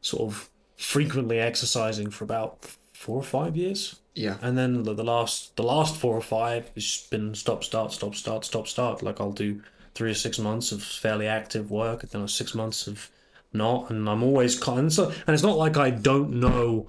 sort 0.00 0.22
of 0.22 0.50
frequently 0.76 1.40
exercising 1.40 2.10
for 2.10 2.24
about 2.24 2.76
four 2.92 3.16
or 3.16 3.22
five 3.22 3.56
years. 3.56 4.00
Yeah. 4.14 4.36
And 4.42 4.56
then 4.56 4.84
the, 4.84 4.94
the 4.94 5.04
last 5.04 5.56
the 5.56 5.62
last 5.62 5.96
four 5.96 6.16
or 6.16 6.22
five 6.22 6.70
has 6.74 7.06
been 7.10 7.34
stop 7.34 7.64
start 7.64 7.92
stop 7.92 8.14
start 8.14 8.44
stop 8.44 8.68
start. 8.68 9.02
Like 9.02 9.20
I'll 9.20 9.32
do 9.32 9.62
three 9.94 10.10
or 10.10 10.14
six 10.14 10.38
months 10.38 10.72
of 10.72 10.82
fairly 10.82 11.26
active 11.26 11.70
work, 11.70 12.02
and 12.02 12.12
then 12.12 12.28
six 12.28 12.54
months 12.54 12.86
of 12.86 13.10
not, 13.52 13.90
and 13.90 14.08
I'm 14.08 14.22
always 14.22 14.58
kind. 14.58 14.80
And, 14.80 14.92
so, 14.92 15.08
and 15.08 15.34
it's 15.34 15.42
not 15.42 15.56
like 15.56 15.76
I 15.76 15.90
don't 15.90 16.34
know 16.34 16.88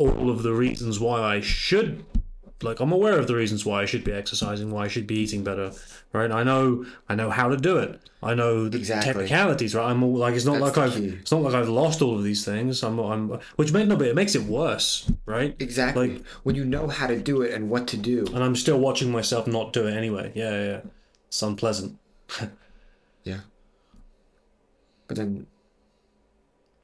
all 0.00 0.30
of 0.30 0.42
the 0.42 0.52
reasons 0.52 0.98
why 0.98 1.20
I 1.20 1.40
should. 1.40 2.04
Like 2.62 2.80
I'm 2.80 2.92
aware 2.92 3.18
of 3.18 3.26
the 3.26 3.34
reasons 3.36 3.64
why 3.64 3.80
I 3.82 3.86
should 3.86 4.04
be 4.04 4.12
exercising, 4.12 4.70
why 4.70 4.84
I 4.84 4.88
should 4.88 5.06
be 5.06 5.14
eating 5.16 5.42
better, 5.42 5.72
right? 6.12 6.30
I 6.30 6.42
know 6.42 6.84
I 7.08 7.14
know 7.14 7.30
how 7.30 7.48
to 7.48 7.56
do 7.56 7.78
it. 7.78 7.98
I 8.22 8.34
know 8.34 8.68
the 8.68 8.76
Exactly. 8.76 9.12
technicalities, 9.14 9.74
right? 9.74 9.90
I'm 9.90 10.02
all, 10.02 10.14
like 10.14 10.34
it's 10.34 10.44
not 10.44 10.60
That's 10.60 10.76
like 10.76 10.88
I've 10.90 10.94
key. 10.94 11.06
it's 11.22 11.32
not 11.32 11.40
like 11.40 11.54
I've 11.54 11.70
lost 11.70 12.02
all 12.02 12.14
of 12.18 12.22
these 12.22 12.44
things. 12.44 12.82
I'm 12.82 12.98
I'm 12.98 13.38
which 13.56 13.72
may 13.72 13.84
not 13.86 13.98
be 13.98 14.08
it 14.08 14.14
makes 14.14 14.34
it 14.34 14.42
worse, 14.42 15.10
right? 15.24 15.56
Exactly. 15.58 16.08
Like- 16.16 16.26
when 16.42 16.54
you 16.54 16.66
know 16.66 16.86
how 16.88 17.06
to 17.06 17.18
do 17.18 17.40
it 17.40 17.54
and 17.54 17.70
what 17.70 17.86
to 17.88 17.96
do. 17.96 18.26
and 18.34 18.44
I'm 18.44 18.56
still 18.56 18.78
watching 18.78 19.10
myself 19.10 19.46
not 19.46 19.72
do 19.72 19.86
it 19.86 19.94
anyway. 19.96 20.30
Yeah, 20.34 20.50
yeah. 20.50 20.64
yeah. 20.72 20.80
It's 21.28 21.42
unpleasant. 21.42 21.98
Yeah. 23.24 23.40
But 25.08 25.16
then, 25.18 25.46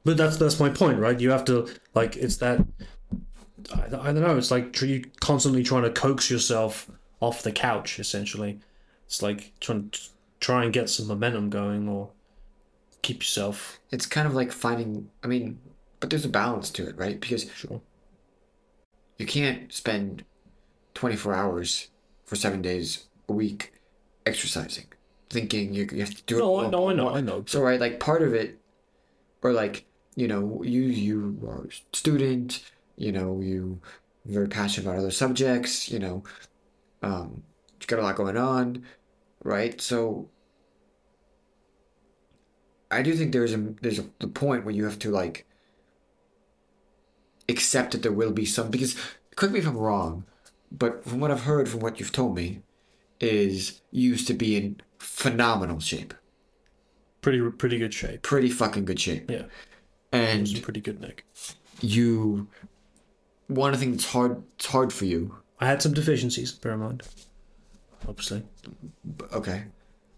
But 0.03 0.17
that's 0.17 0.37
that's 0.37 0.59
my 0.59 0.69
point, 0.69 0.99
right? 0.99 1.19
You 1.19 1.29
have 1.31 1.45
to 1.45 1.67
like 1.93 2.15
it's 2.15 2.37
that 2.37 2.65
I, 3.73 3.85
I 3.85 3.89
don't 3.89 4.21
know. 4.21 4.37
It's 4.37 4.51
like 4.51 4.79
you 4.81 5.03
constantly 5.19 5.63
trying 5.63 5.83
to 5.83 5.91
coax 5.91 6.29
yourself 6.31 6.89
off 7.19 7.43
the 7.43 7.51
couch. 7.51 7.99
Essentially, 7.99 8.59
it's 9.05 9.21
like 9.21 9.53
trying 9.59 9.89
to 9.89 9.99
try 10.39 10.63
and 10.63 10.73
get 10.73 10.89
some 10.89 11.07
momentum 11.07 11.49
going 11.49 11.87
or 11.89 12.09
keep 13.01 13.19
yourself. 13.19 13.79
it's 13.91 14.05
kind 14.05 14.27
of 14.27 14.33
like 14.33 14.51
finding, 14.51 15.09
I 15.23 15.27
mean, 15.27 15.59
but 15.99 16.09
there's 16.09 16.25
a 16.25 16.29
balance 16.29 16.69
to 16.71 16.87
it, 16.87 16.97
right? 16.97 17.19
Because 17.19 17.49
Sure. 17.51 17.81
you 19.17 19.25
can't 19.25 19.71
spend 19.73 20.23
24 20.93 21.33
hours 21.33 21.89
for 22.25 22.35
seven 22.35 22.61
days 22.61 23.05
a 23.29 23.33
week 23.33 23.73
exercising, 24.25 24.85
thinking 25.29 25.73
you, 25.73 25.87
you 25.91 25.99
have 26.01 26.13
to 26.15 26.23
do 26.23 26.35
it. 26.35 26.39
No, 26.39 26.55
I 26.57 26.63
all- 26.65 26.69
know, 26.71 26.89
I 26.89 26.93
know, 26.93 27.09
I 27.15 27.21
know. 27.21 27.43
So, 27.47 27.61
right, 27.61 27.79
like 27.79 27.99
part 27.99 28.21
of 28.21 28.33
it, 28.33 28.59
or 29.41 29.53
like, 29.53 29.85
you 30.15 30.27
know, 30.27 30.61
you 30.63 30.81
you 30.81 31.39
are 31.47 31.65
a 31.65 31.95
student, 31.95 32.63
you 32.97 33.11
know, 33.11 33.39
you 33.41 33.79
very 34.25 34.47
passionate 34.47 34.87
about 34.87 34.99
other 34.99 35.11
subjects, 35.11 35.89
you 35.89 35.99
know, 35.99 36.23
um, 37.03 37.43
you 37.79 37.87
got 37.87 37.99
a 37.99 38.03
lot 38.03 38.15
going 38.15 38.37
on, 38.37 38.83
right? 39.43 39.79
So, 39.81 40.29
I 42.91 43.01
do 43.01 43.13
think 43.15 43.31
there's 43.33 43.53
a 43.53 43.57
there's 43.81 43.99
a 43.99 44.05
the 44.19 44.27
point 44.27 44.65
where 44.65 44.73
you 44.75 44.85
have 44.85 44.99
to 44.99 45.11
like 45.11 45.45
accept 47.49 47.91
that 47.91 48.03
there 48.03 48.11
will 48.11 48.31
be 48.31 48.45
some 48.45 48.69
because 48.69 48.95
correct 49.35 49.53
me 49.53 49.59
if 49.59 49.67
I'm 49.67 49.77
wrong, 49.77 50.25
but 50.71 51.03
from 51.05 51.19
what 51.19 51.31
I've 51.31 51.43
heard 51.43 51.69
from 51.69 51.79
what 51.81 51.99
you've 51.99 52.11
told 52.11 52.35
me, 52.35 52.61
is 53.19 53.81
you 53.91 54.09
used 54.11 54.27
to 54.27 54.33
be 54.33 54.55
in 54.57 54.81
phenomenal 54.99 55.79
shape, 55.79 56.13
Pretty 57.21 57.41
pretty 57.51 57.77
good 57.77 57.93
shape. 57.93 58.21
pretty 58.21 58.49
fucking 58.49 58.85
good 58.85 58.99
shape, 58.99 59.29
Yeah, 59.29 59.43
and 60.11 60.47
pretty 60.63 60.81
good, 60.81 60.99
Nick. 61.01 61.25
you 61.81 62.47
one 63.47 63.73
of 63.73 63.79
the 63.79 63.85
things 63.85 63.97
that's 63.97 64.11
hard 64.13 64.43
it's 64.55 64.65
hard 64.67 64.91
for 64.93 65.05
you. 65.05 65.35
I 65.59 65.65
had 65.67 65.81
some 65.81 65.93
deficiencies. 65.93 66.51
Bear 66.51 66.73
in 66.73 66.79
mind. 66.79 67.03
Obviously, 68.07 68.43
Okay, 69.33 69.63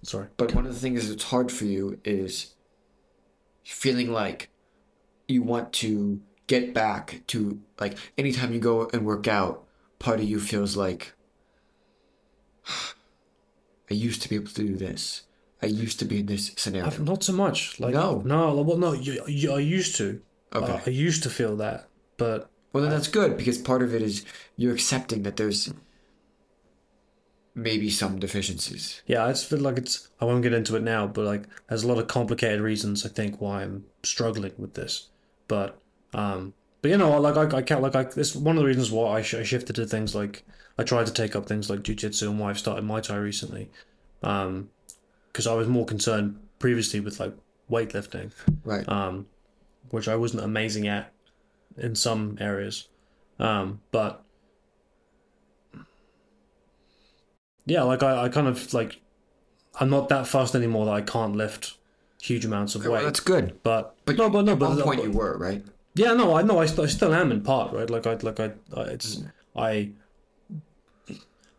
sorry. 0.04 0.28
but 0.38 0.54
one 0.54 0.66
of 0.68 0.74
the 0.74 0.80
things 0.80 1.08
that's 1.10 1.24
hard 1.24 1.52
for 1.52 1.66
you 1.66 2.00
is 2.04 2.54
feeling 3.64 4.12
like 4.12 4.50
you 5.28 5.42
want 5.42 5.72
to 5.74 6.22
get 6.48 6.74
back 6.74 7.22
to 7.28 7.60
like 7.80 7.98
anytime 8.18 8.54
you 8.54 8.60
go 8.60 8.90
and 8.94 9.06
work 9.06 9.28
out 9.28 9.64
part 10.00 10.20
of 10.20 10.26
you 10.28 10.40
feels 10.40 10.76
like 10.76 11.14
i 13.90 13.94
used 13.94 14.22
to 14.24 14.30
be 14.30 14.36
able 14.36 14.48
to 14.48 14.66
do 14.66 14.76
this 14.76 15.24
i 15.62 15.66
used 15.68 16.00
to 16.00 16.06
be 16.06 16.20
in 16.20 16.26
this 16.26 16.52
scenario 16.58 16.88
I've, 16.88 17.00
not 17.00 17.24
so 17.24 17.34
much. 17.34 17.80
Like 17.80 17.94
No. 17.94 18.22
no. 18.26 18.54
Well, 18.62 18.78
no. 18.78 18.94
You, 18.94 19.22
you, 19.28 19.52
I 19.54 19.60
used 19.60 19.96
to. 19.98 20.22
Okay. 20.54 20.82
I 20.86 20.90
used 20.90 21.22
to 21.24 21.30
feel 21.30 21.56
that, 21.58 21.88
but 22.18 22.50
well 22.72 22.84
then 22.84 22.92
that's 22.92 23.08
good 23.08 23.38
because 23.38 23.58
part 23.58 23.82
of 23.82 23.94
it 23.94 24.02
is 24.02 24.26
you're 24.56 24.74
accepting 24.74 25.24
that 25.24 25.38
there's 25.38 25.74
maybe 27.56 27.90
some 27.90 28.20
deficiencies 28.20 29.02
Yeah, 29.06 29.26
I 29.26 29.30
just 29.30 29.50
feel 29.50 29.60
like 29.60 29.78
it's. 29.78 30.10
I 30.22 30.26
won't 30.26 30.44
get 30.44 30.54
into 30.54 30.76
it 30.76 30.84
now, 30.84 31.08
but 31.08 31.26
like, 31.26 31.44
there's 31.68 31.84
a 31.84 31.88
lot 31.88 31.98
of 31.98 32.08
complicated 32.08 32.62
reasons 32.62 33.06
I 33.06 33.10
think 33.10 33.42
why 33.42 33.64
I'm 33.64 33.86
struggling 34.04 34.54
with 34.58 34.74
this. 34.74 35.10
But, 35.48 35.80
um, 36.14 36.54
but 36.82 36.92
you 36.92 36.98
know, 36.98 37.20
like 37.20 37.38
I, 37.38 37.58
I 37.58 37.62
can't 37.62 37.82
like 37.82 37.96
I. 37.96 38.02
It's 38.02 38.36
one 38.36 38.56
of 38.56 38.62
the 38.62 38.68
reasons 38.68 38.92
why 38.92 39.18
I, 39.18 39.22
sh- 39.22 39.36
I 39.36 39.44
shifted 39.44 39.76
to 39.78 39.86
things 39.86 40.16
like 40.16 40.44
I 40.78 40.84
tried 40.84 41.08
to 41.08 41.14
take 41.14 41.36
up 41.36 41.48
things 41.48 41.70
like 41.70 41.82
jujitsu 41.82 42.30
and 42.30 42.40
why 42.40 42.50
I've 42.50 42.60
started 42.60 42.86
Muay 42.86 43.04
Thai 43.04 43.18
recently, 43.18 43.70
um, 44.24 44.70
because 45.28 45.48
I 45.48 45.54
was 45.54 45.68
more 45.68 45.86
concerned 45.86 46.40
previously 46.60 47.00
with 47.00 47.20
like 47.20 47.34
weightlifting, 47.70 48.32
right 48.64 48.88
um, 48.88 49.28
which 49.90 50.08
I 50.08 50.16
wasn't 50.16 50.44
amazing 50.44 50.88
at 50.88 51.12
in 51.80 51.96
some 51.96 52.38
areas, 52.40 52.88
um, 53.40 53.82
but 53.92 54.24
yeah, 57.66 57.84
like 57.84 58.04
I, 58.04 58.26
I 58.26 58.30
kind 58.30 58.48
of 58.48 58.74
like 58.74 59.02
I'm 59.80 59.90
not 59.90 60.10
that 60.10 60.28
fast 60.28 60.56
anymore 60.56 60.86
that 60.86 60.94
I 60.94 61.02
can't 61.02 61.36
lift 61.36 61.78
huge 62.22 62.46
amounts 62.46 62.76
of 62.76 62.84
well, 62.84 62.94
weight. 62.94 63.04
that's 63.04 63.22
good 63.22 63.58
but, 63.64 63.96
but 64.04 64.18
no, 64.18 64.30
but 64.30 64.44
no, 64.44 64.52
at 64.52 64.60
but, 64.60 64.70
one 64.72 64.82
point 64.82 65.00
but- 65.00 65.06
you 65.06 65.12
were 65.12 65.38
right 65.38 65.64
yeah, 65.96 66.14
no, 66.14 66.36
I 66.36 66.44
know. 66.44 66.60
I, 66.60 66.66
st- 66.66 66.80
I 66.80 66.86
still 66.86 67.14
am 67.14 67.32
in 67.32 67.42
part, 67.42 67.74
right? 67.74 67.90
Like 67.90 68.08
I, 68.08 68.14
like 68.14 68.40
I, 68.40 68.52
I 68.74 68.82
it's 68.84 69.24
I. 69.56 69.92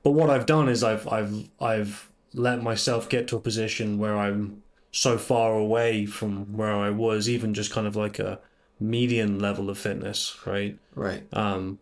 But 0.03 0.13
what 0.13 0.31
I've 0.31 0.47
done 0.47 0.69
is 0.69 0.83
I've 0.83 1.07
I've 1.09 1.49
I've 1.61 2.11
let 2.33 2.63
myself 2.63 3.09
get 3.09 3.29
to 3.29 3.37
a 3.37 3.41
position 3.41 3.99
where 3.99 4.17
I'm 4.17 4.63
so 4.93 5.19
far 5.19 5.55
away 5.55 6.07
from 6.07 6.57
where 6.57 6.75
I 6.75 6.91
was, 6.91 7.29
even 7.29 7.53
just 7.53 7.71
kind 7.71 7.87
of 7.87 7.97
like 7.97 8.19
a 8.19 8.41
median 8.81 9.39
level 9.39 9.71
of 9.71 9.79
fitness, 9.79 10.37
right? 10.47 10.79
right 10.95 11.23
Um, 11.33 11.79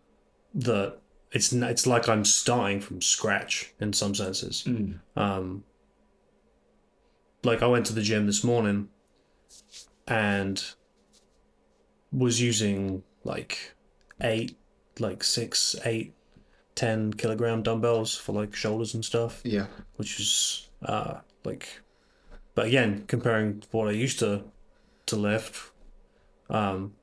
that 0.53 0.99
it's 1.31 1.53
it's 1.53 1.87
like 1.87 2.09
I'm 2.09 2.25
starting 2.25 2.81
from 2.81 3.01
scratch 3.01 3.73
in 3.79 3.93
some 3.93 4.15
senses. 4.15 4.63
Mm. 4.67 4.99
Um, 5.15 5.63
like 7.43 7.61
I 7.61 7.67
went 7.67 7.85
to 7.87 7.93
the 7.93 8.01
gym 8.01 8.25
this 8.25 8.43
morning 8.43 8.89
and 10.07 10.63
was 12.11 12.41
using 12.41 13.03
like 13.23 13.75
eight, 14.21 14.57
like 14.99 15.23
six, 15.23 15.75
eight, 15.85 16.13
ten 16.75 17.13
kilogram 17.13 17.61
dumbbells 17.61 18.15
for 18.15 18.33
like 18.33 18.55
shoulders 18.55 18.93
and 18.93 19.05
stuff, 19.05 19.41
yeah 19.43 19.67
which 19.97 20.19
is 20.19 20.69
uh 20.83 21.19
like, 21.43 21.81
but 22.55 22.65
again, 22.65 23.05
comparing 23.07 23.63
what 23.71 23.87
I 23.87 23.91
used 23.91 24.19
to 24.19 24.43
to 25.05 25.15
lift, 25.15 25.68
um, 26.49 26.93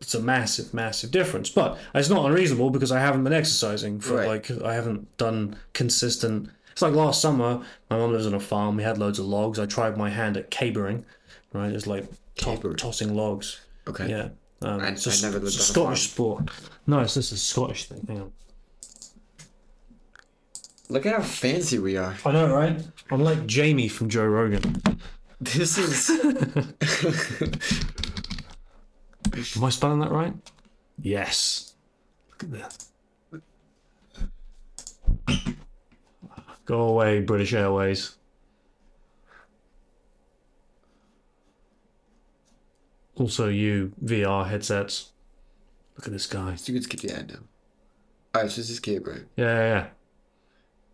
it's 0.00 0.14
a 0.14 0.20
massive, 0.20 0.72
massive 0.74 1.10
difference. 1.10 1.48
But 1.50 1.78
it's 1.94 2.10
not 2.10 2.26
unreasonable 2.26 2.70
because 2.70 2.92
I 2.92 3.00
haven't 3.00 3.24
been 3.24 3.32
exercising 3.32 3.98
for 4.00 4.16
Right. 4.16 4.28
like 4.28 4.50
I 4.62 4.74
haven't 4.74 5.16
done 5.16 5.56
consistent. 5.72 6.50
It's 6.72 6.82
like 6.82 6.92
last 6.92 7.22
summer, 7.22 7.62
my 7.88 7.96
mum 7.96 8.12
lives 8.12 8.26
on 8.26 8.34
a 8.34 8.40
farm. 8.40 8.76
We 8.76 8.82
had 8.82 8.98
loads 8.98 9.18
of 9.18 9.24
logs. 9.26 9.58
I 9.58 9.64
tried 9.66 9.96
my 9.96 10.10
hand 10.10 10.36
at 10.36 10.50
cabering, 10.50 11.04
right? 11.54 11.72
It's 11.72 11.86
like 11.86 12.04
to- 12.36 12.74
tossing 12.74 13.14
logs. 13.14 13.60
okay 13.88 14.08
Yeah. 14.10 14.28
Um, 14.62 14.80
I- 14.80 14.88
it's 14.88 15.06
a, 15.06 15.26
I 15.26 15.30
never 15.30 15.44
it's 15.46 15.56
a 15.56 15.62
Scottish 15.62 16.10
sport. 16.10 16.50
No, 16.86 17.00
it's 17.00 17.14
just 17.14 17.32
a 17.32 17.36
Scottish 17.38 17.86
thing. 17.88 18.04
Hang 18.06 18.20
on. 18.20 18.32
look 20.90 21.06
at 21.06 21.14
how 21.16 21.22
fancy 21.22 21.78
we 21.78 21.96
are 21.96 22.14
I 22.24 22.32
know, 22.32 22.54
right? 22.54 22.78
I'm 23.10 23.22
like 23.24 23.46
Jamie 23.46 23.88
from 23.88 24.10
Joe 24.10 24.26
Rogan. 24.26 24.82
this 25.40 25.78
is 25.78 26.10
Am 29.34 29.64
I 29.64 29.70
spelling 29.70 30.00
that 30.00 30.10
right? 30.10 30.34
Yes. 31.00 31.74
Look 32.30 32.44
at 32.44 32.52
that. 32.52 32.84
Go 36.64 36.80
away, 36.82 37.20
British 37.20 37.52
Airways. 37.52 38.16
Also, 43.14 43.48
you 43.48 43.92
VR 44.04 44.46
headsets. 44.48 45.12
Look 45.96 46.06
at 46.06 46.12
this 46.12 46.26
guy. 46.26 46.54
so 46.56 46.72
you 46.72 46.78
can 46.78 46.82
skip 46.82 47.00
the 47.00 47.16
ad 47.16 47.28
now 47.30 47.38
alright 48.36 48.50
so 48.50 48.60
this 48.60 48.68
is 48.68 48.80
Gabe 48.80 49.06
right 49.06 49.24
Yeah, 49.36 49.46
yeah, 49.46 49.68
yeah. 49.68 49.86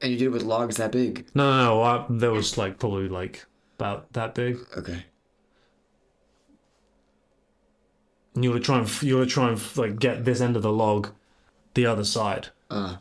and 0.00 0.12
you 0.12 0.16
did 0.18 0.26
it 0.26 0.30
with 0.30 0.44
logs 0.44 0.76
that 0.76 0.92
big 0.92 1.26
No, 1.34 1.50
no, 1.50 1.64
no. 1.64 1.82
I, 1.82 2.06
there 2.08 2.30
was 2.30 2.56
like 2.56 2.78
probably 2.78 3.08
like 3.08 3.44
about 3.80 4.12
that 4.12 4.36
big. 4.36 4.58
okay 4.76 5.04
And 8.34 8.44
you 8.44 8.50
were 8.50 8.60
trying, 8.60 8.86
you 9.02 9.16
were 9.16 9.26
trying 9.26 9.60
like 9.76 9.98
get 9.98 10.24
this 10.24 10.40
end 10.40 10.56
of 10.56 10.62
the 10.62 10.72
log, 10.72 11.10
the 11.74 11.86
other 11.86 12.04
side. 12.04 12.48
uh 12.70 12.96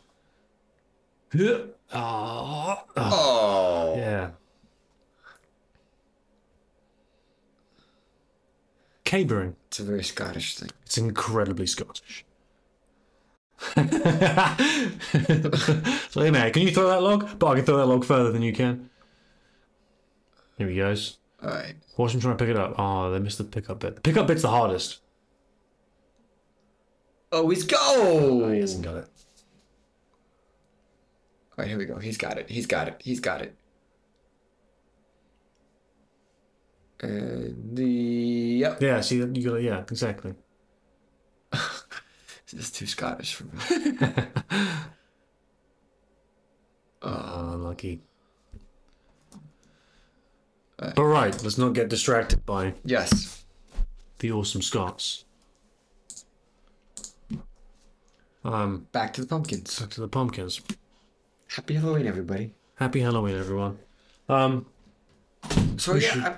Ah, 1.94 2.84
oh 2.96 3.94
yeah. 3.96 4.30
Cabering. 9.04 9.56
it's 9.68 9.78
a 9.78 9.82
very 9.82 10.02
Scottish 10.02 10.56
thing 10.56 10.70
It's 10.86 10.96
incredibly 10.96 11.66
Scottish. 11.66 12.24
so 13.74 13.80
hey 16.20 16.30
man, 16.30 16.50
can 16.52 16.62
you 16.62 16.70
throw 16.70 16.88
that 16.88 17.02
log? 17.02 17.38
But 17.38 17.46
I 17.48 17.54
can 17.56 17.64
throw 17.64 17.76
that 17.76 17.86
log 17.86 18.04
further 18.04 18.32
than 18.32 18.42
you 18.42 18.52
can. 18.52 18.90
Here 20.58 20.68
he 20.68 20.76
goes. 20.76 21.18
alright 21.42 21.74
Watch 21.96 22.14
him 22.14 22.20
try 22.20 22.30
and 22.30 22.38
pick 22.38 22.48
it 22.48 22.56
up. 22.56 22.74
Oh, 22.78 23.10
they 23.10 23.18
missed 23.18 23.38
the 23.38 23.44
pickup 23.44 23.80
bit. 23.80 23.96
The 23.96 24.00
pickup 24.00 24.26
bit's 24.26 24.42
the 24.42 24.48
hardest. 24.48 25.00
Oh 27.32 27.48
he's 27.50 27.64
go 27.64 27.76
Oh, 27.80 28.50
He 28.52 28.60
hasn't 28.60 28.84
got 28.84 28.96
it. 28.96 29.08
All 31.50 31.56
right, 31.58 31.68
here 31.68 31.78
we 31.78 31.84
go. 31.84 31.98
He's 31.98 32.16
got 32.16 32.38
it. 32.38 32.48
He's 32.48 32.66
got 32.66 32.88
it. 32.88 33.00
He's 33.04 33.20
got 33.20 33.42
it. 33.42 33.54
And 37.00 37.76
the 37.76 37.84
yep, 37.84 38.80
Yeah, 38.80 39.00
see, 39.00 39.16
you 39.16 39.26
got 39.44 39.54
it. 39.56 39.64
Yeah, 39.64 39.80
exactly. 39.80 40.34
this 41.50 42.52
is 42.52 42.70
too 42.70 42.86
Scottish 42.86 43.34
for 43.34 43.44
me. 43.44 43.60
Oh, 47.02 47.50
unlucky. 47.54 48.00
But 50.76 50.96
right, 50.98 51.42
let's 51.42 51.58
not 51.58 51.74
get 51.74 51.88
distracted 51.88 52.44
by 52.46 52.74
Yes. 52.84 53.44
the 54.18 54.32
awesome 54.32 54.62
Scots. 54.62 55.24
Um, 58.44 58.86
Back 58.92 59.12
to 59.14 59.20
the 59.20 59.26
pumpkins. 59.26 59.78
back 59.78 59.90
to 59.90 60.00
the 60.00 60.08
pumpkins. 60.08 60.60
Happy 61.48 61.74
Halloween, 61.74 62.06
everybody. 62.06 62.54
Happy 62.76 63.00
Halloween, 63.00 63.38
everyone. 63.38 63.78
Um, 64.28 64.66
So 65.76 65.94
yeah, 65.94 66.36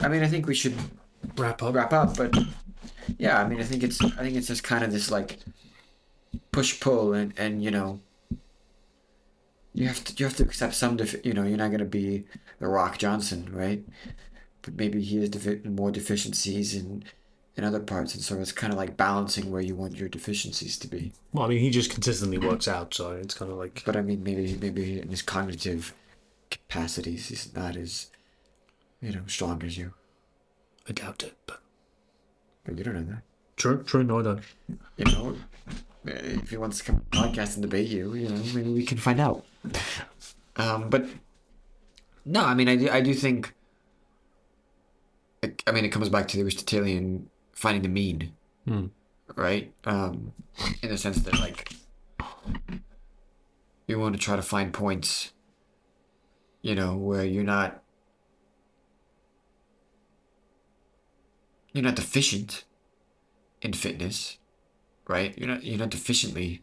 I, 0.00 0.06
I 0.06 0.08
mean, 0.08 0.22
I 0.22 0.28
think 0.28 0.46
we 0.46 0.54
should 0.54 0.74
wrap 1.36 1.62
up. 1.62 1.74
wrap 1.74 1.92
up, 1.92 2.16
but 2.16 2.34
yeah, 3.18 3.40
I 3.40 3.46
mean, 3.48 3.60
I 3.60 3.64
think 3.64 3.82
it's 3.82 4.00
I 4.02 4.22
think 4.22 4.36
it's 4.36 4.46
just 4.48 4.62
kind 4.62 4.84
of 4.84 4.92
this 4.92 5.10
like 5.10 5.38
push 6.52 6.80
pull, 6.80 7.12
and 7.14 7.32
and 7.38 7.62
you 7.62 7.70
know, 7.70 8.00
you 9.74 9.86
have 9.88 10.02
to 10.04 10.14
you 10.18 10.24
have 10.26 10.36
to 10.36 10.42
accept 10.42 10.74
some 10.74 10.96
defi- 10.96 11.20
you 11.24 11.32
know 11.34 11.42
you're 11.44 11.56
not 11.58 11.70
gonna 11.70 11.84
be 11.84 12.24
the 12.60 12.68
Rock 12.68 12.98
Johnson, 12.98 13.48
right? 13.52 13.84
But 14.62 14.76
maybe 14.76 15.00
he 15.02 15.16
has 15.20 15.30
defi- 15.30 15.68
more 15.68 15.90
deficiencies 15.90 16.74
in 16.74 17.04
in 17.56 17.64
other 17.64 17.80
parts, 17.80 18.14
and 18.14 18.22
so 18.22 18.38
it's 18.38 18.52
kind 18.52 18.72
of 18.72 18.78
like 18.78 18.96
balancing 18.96 19.50
where 19.50 19.62
you 19.62 19.74
want 19.74 19.96
your 19.96 20.08
deficiencies 20.08 20.78
to 20.78 20.88
be. 20.88 21.12
Well, 21.32 21.44
I 21.44 21.48
mean, 21.48 21.60
he 21.60 21.70
just 21.70 21.90
consistently 21.90 22.38
works 22.38 22.68
out, 22.68 22.92
so 22.94 23.12
it's 23.12 23.34
kind 23.34 23.50
of 23.50 23.56
like 23.58 23.82
But 23.86 23.96
I 23.96 24.02
mean, 24.02 24.22
maybe 24.22 24.56
maybe 24.60 25.00
in 25.00 25.08
his 25.08 25.22
cognitive 25.22 25.94
capacities, 26.50 27.28
he's 27.28 27.54
not 27.54 27.76
as 27.76 28.10
you 29.00 29.12
know 29.12 29.22
strong 29.26 29.62
as 29.62 29.78
you. 29.78 29.94
I 30.88 30.92
doubt 30.92 31.22
it. 31.22 31.34
But 31.46 31.60
But 32.64 32.76
you 32.78 32.84
don't 32.84 32.94
know 32.94 33.12
that. 33.14 33.22
true, 33.56 33.82
true. 33.82 34.04
No, 34.04 34.20
I 34.20 34.22
don't. 34.22 34.40
you 34.96 35.04
know, 35.06 35.36
if 36.04 36.50
he 36.50 36.56
wants 36.56 36.78
to 36.78 36.84
come 36.84 36.96
on 37.14 37.30
podcast 37.32 37.54
and 37.54 37.62
debate 37.62 37.88
you, 37.88 38.14
you 38.14 38.28
know, 38.28 38.40
maybe 38.54 38.70
we 38.70 38.84
can 38.84 38.98
find 38.98 39.18
out. 39.20 39.44
Um, 40.56 40.88
but 40.90 41.06
no, 42.24 42.44
I 42.44 42.54
mean, 42.54 42.68
I 42.68 42.76
do, 42.76 42.88
I 42.90 43.00
do 43.00 43.14
think. 43.14 43.54
I 45.66 45.72
mean, 45.72 45.84
it 45.84 45.90
comes 45.90 46.08
back 46.08 46.28
to 46.28 46.36
the 46.36 46.42
Aristotelian 46.42 47.28
finding 47.56 47.82
the 47.82 47.88
mean, 47.88 48.32
Hmm. 48.68 48.86
right? 49.34 49.72
Um, 49.84 50.32
in 50.82 50.90
the 50.90 50.96
sense 50.98 51.18
that 51.22 51.34
like 51.40 51.72
you 53.88 53.98
want 53.98 54.14
to 54.14 54.20
try 54.20 54.36
to 54.36 54.42
find 54.42 54.72
points, 54.72 55.32
you 56.62 56.74
know, 56.76 56.96
where 56.96 57.24
you're 57.24 57.42
not 57.44 57.82
you're 61.72 61.84
not 61.84 61.96
deficient 61.96 62.64
in 63.62 63.72
fitness, 63.72 64.38
right? 65.08 65.36
You're 65.36 65.48
not 65.48 65.64
you're 65.64 65.78
not 65.78 65.90
deficiently 65.90 66.60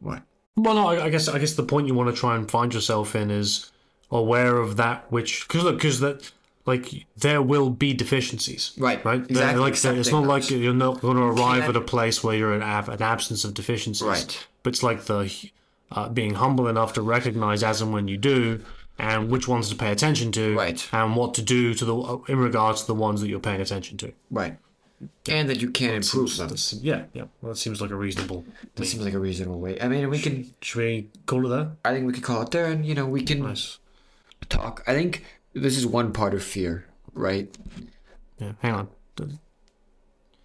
what? 0.00 0.22
Well, 0.56 0.74
no, 0.74 0.88
I, 0.88 1.04
I 1.06 1.10
guess 1.10 1.28
I 1.28 1.38
guess 1.38 1.54
the 1.54 1.62
point 1.62 1.86
you 1.86 1.94
want 1.94 2.14
to 2.14 2.18
try 2.18 2.34
and 2.36 2.50
find 2.50 2.72
yourself 2.72 3.14
in 3.16 3.30
is 3.30 3.72
aware 4.10 4.56
of 4.58 4.76
that 4.76 5.10
which 5.10 5.46
because 5.48 5.64
look 5.64 5.76
because 5.76 6.00
that 6.00 6.30
like 6.66 7.06
there 7.16 7.40
will 7.40 7.70
be 7.70 7.94
deficiencies, 7.94 8.72
Right, 8.76 9.02
Right. 9.04 9.20
exactly, 9.30 9.60
Like 9.60 9.72
it's 9.74 9.84
accepting 9.84 10.12
not 10.12 10.26
like 10.26 10.50
you're 10.50 10.74
not 10.74 11.00
going 11.00 11.16
to 11.16 11.22
arrive 11.22 11.62
at 11.68 11.76
a 11.76 11.80
place 11.80 12.22
where 12.24 12.36
you're 12.36 12.52
an, 12.54 12.62
ab- 12.62 12.88
an 12.88 13.00
absence 13.02 13.44
of 13.44 13.54
deficiencies. 13.54 14.06
Right. 14.06 14.46
But 14.62 14.70
it's 14.74 14.82
like 14.82 15.04
the 15.04 15.32
uh, 15.92 16.08
being 16.08 16.34
humble 16.34 16.66
enough 16.66 16.92
to 16.94 17.02
recognize 17.02 17.62
as 17.62 17.80
and 17.80 17.92
when 17.92 18.08
you 18.08 18.16
do, 18.16 18.60
and 18.98 19.30
which 19.30 19.46
ones 19.46 19.68
to 19.68 19.76
pay 19.76 19.92
attention 19.92 20.32
to, 20.32 20.56
Right. 20.56 20.88
and 20.92 21.14
what 21.14 21.34
to 21.34 21.42
do 21.42 21.72
to 21.74 21.84
the 21.84 21.96
in 22.28 22.38
regards 22.38 22.80
to 22.80 22.86
the 22.88 22.94
ones 22.94 23.20
that 23.20 23.28
you're 23.28 23.38
paying 23.40 23.60
attention 23.60 23.96
to. 23.98 24.12
Right. 24.30 24.56
And 25.28 25.48
that 25.50 25.60
you 25.60 25.70
can 25.70 25.94
improve 25.94 26.36
them. 26.38 26.48
That's, 26.48 26.72
yeah, 26.72 27.04
yeah. 27.12 27.24
Well, 27.42 27.52
that 27.52 27.58
seems 27.58 27.80
like 27.82 27.90
a 27.90 27.94
reasonable. 27.94 28.44
That 28.76 28.86
seems 28.86 29.04
like 29.04 29.12
a 29.14 29.18
reasonable 29.18 29.60
way. 29.60 29.78
I 29.80 29.86
mean, 29.88 30.08
we 30.08 30.18
can. 30.18 30.50
Should 30.62 30.78
we 30.80 31.08
call 31.26 31.44
it 31.46 31.50
there? 31.50 31.70
I 31.84 31.92
think 31.92 32.06
we 32.06 32.14
could 32.14 32.22
call 32.24 32.40
it 32.42 32.50
there, 32.50 32.66
and 32.66 32.84
you 32.84 32.94
know, 32.94 33.04
we 33.06 33.22
can 33.22 33.42
Nice. 33.42 33.78
talk. 34.48 34.82
I 34.86 34.94
think 34.94 35.22
this 35.60 35.76
is 35.76 35.86
one 35.86 36.12
part 36.12 36.34
of 36.34 36.42
fear, 36.42 36.86
right? 37.14 37.54
Yeah. 38.38 38.52
Hang 38.60 38.74
on. 38.74 38.88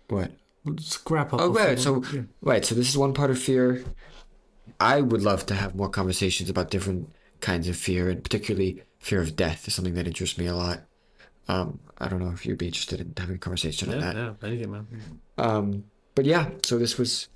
What? 0.08 0.32
Let's 0.66 1.00
wrap 1.10 1.34
up. 1.34 1.42
Oh, 1.42 1.50
before- 1.52 1.68
right. 1.68 1.80
So, 1.80 2.04
yeah. 2.14 2.22
right. 2.42 2.66
So 2.66 2.76
this 2.76 2.90
is 2.90 2.98
one 2.98 3.14
part 3.14 3.32
of 3.32 3.40
fear. 3.40 3.84
I 4.80 5.02
would 5.02 5.22
love 5.22 5.46
to 5.48 5.56
have 5.56 5.76
more 5.76 5.90
conversations 5.90 6.50
about 6.50 6.70
different 6.70 7.10
kinds 7.40 7.68
of 7.68 7.76
fear, 7.76 8.10
and 8.10 8.24
particularly 8.24 8.84
fear 9.00 9.22
of 9.22 9.36
death 9.36 9.68
is 9.68 9.74
something 9.76 9.96
that 9.96 10.08
interests 10.08 10.38
me 10.38 10.46
a 10.48 10.56
lot. 10.56 10.82
Um, 11.48 11.80
I 11.98 12.08
don't 12.08 12.20
know 12.20 12.32
if 12.32 12.46
you'd 12.46 12.58
be 12.58 12.68
interested 12.68 13.00
in 13.02 13.14
having 13.18 13.36
a 13.36 13.40
conversation 13.40 13.92
on 13.92 14.00
that. 14.00 14.16
yeah, 14.16 14.34
anything, 14.44 14.72
man. 14.72 14.88
Um, 15.38 15.84
but 16.16 16.26
yeah, 16.26 16.50
so 16.64 16.78
this 16.78 16.98
was 16.98 17.30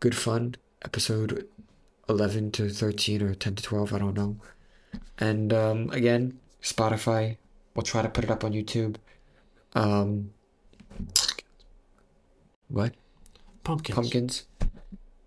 good 0.00 0.14
fun. 0.14 0.56
Episode 0.84 1.48
11 2.08 2.50
to 2.52 2.68
13 2.68 3.22
or 3.22 3.34
10 3.34 3.54
to 3.56 3.62
12, 3.62 3.94
I 3.94 3.98
don't 3.98 4.14
know. 4.14 4.36
And 5.18 5.52
um, 5.52 5.90
again, 5.90 6.38
Spotify. 6.64 7.36
We'll 7.74 7.82
try 7.84 8.02
to 8.02 8.08
put 8.08 8.24
it 8.24 8.30
up 8.30 8.42
on 8.42 8.52
YouTube. 8.52 8.96
Um, 9.74 10.30
what? 12.68 12.94
Pumpkins. 13.62 13.94
Pumpkins. 13.94 14.46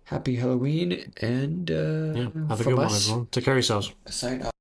Happy 0.04 0.36
Halloween 0.36 1.12
and 1.20 1.70
uh, 1.70 1.74
Yeah. 2.14 2.28
Have 2.48 2.60
a 2.60 2.64
good 2.64 2.74
one, 2.74 2.92
everyone. 2.92 3.26
Take 3.30 3.44
care 3.44 3.54
of 3.54 3.58
yourselves. 3.58 3.92
Sign 4.06 4.42
up. 4.42 4.52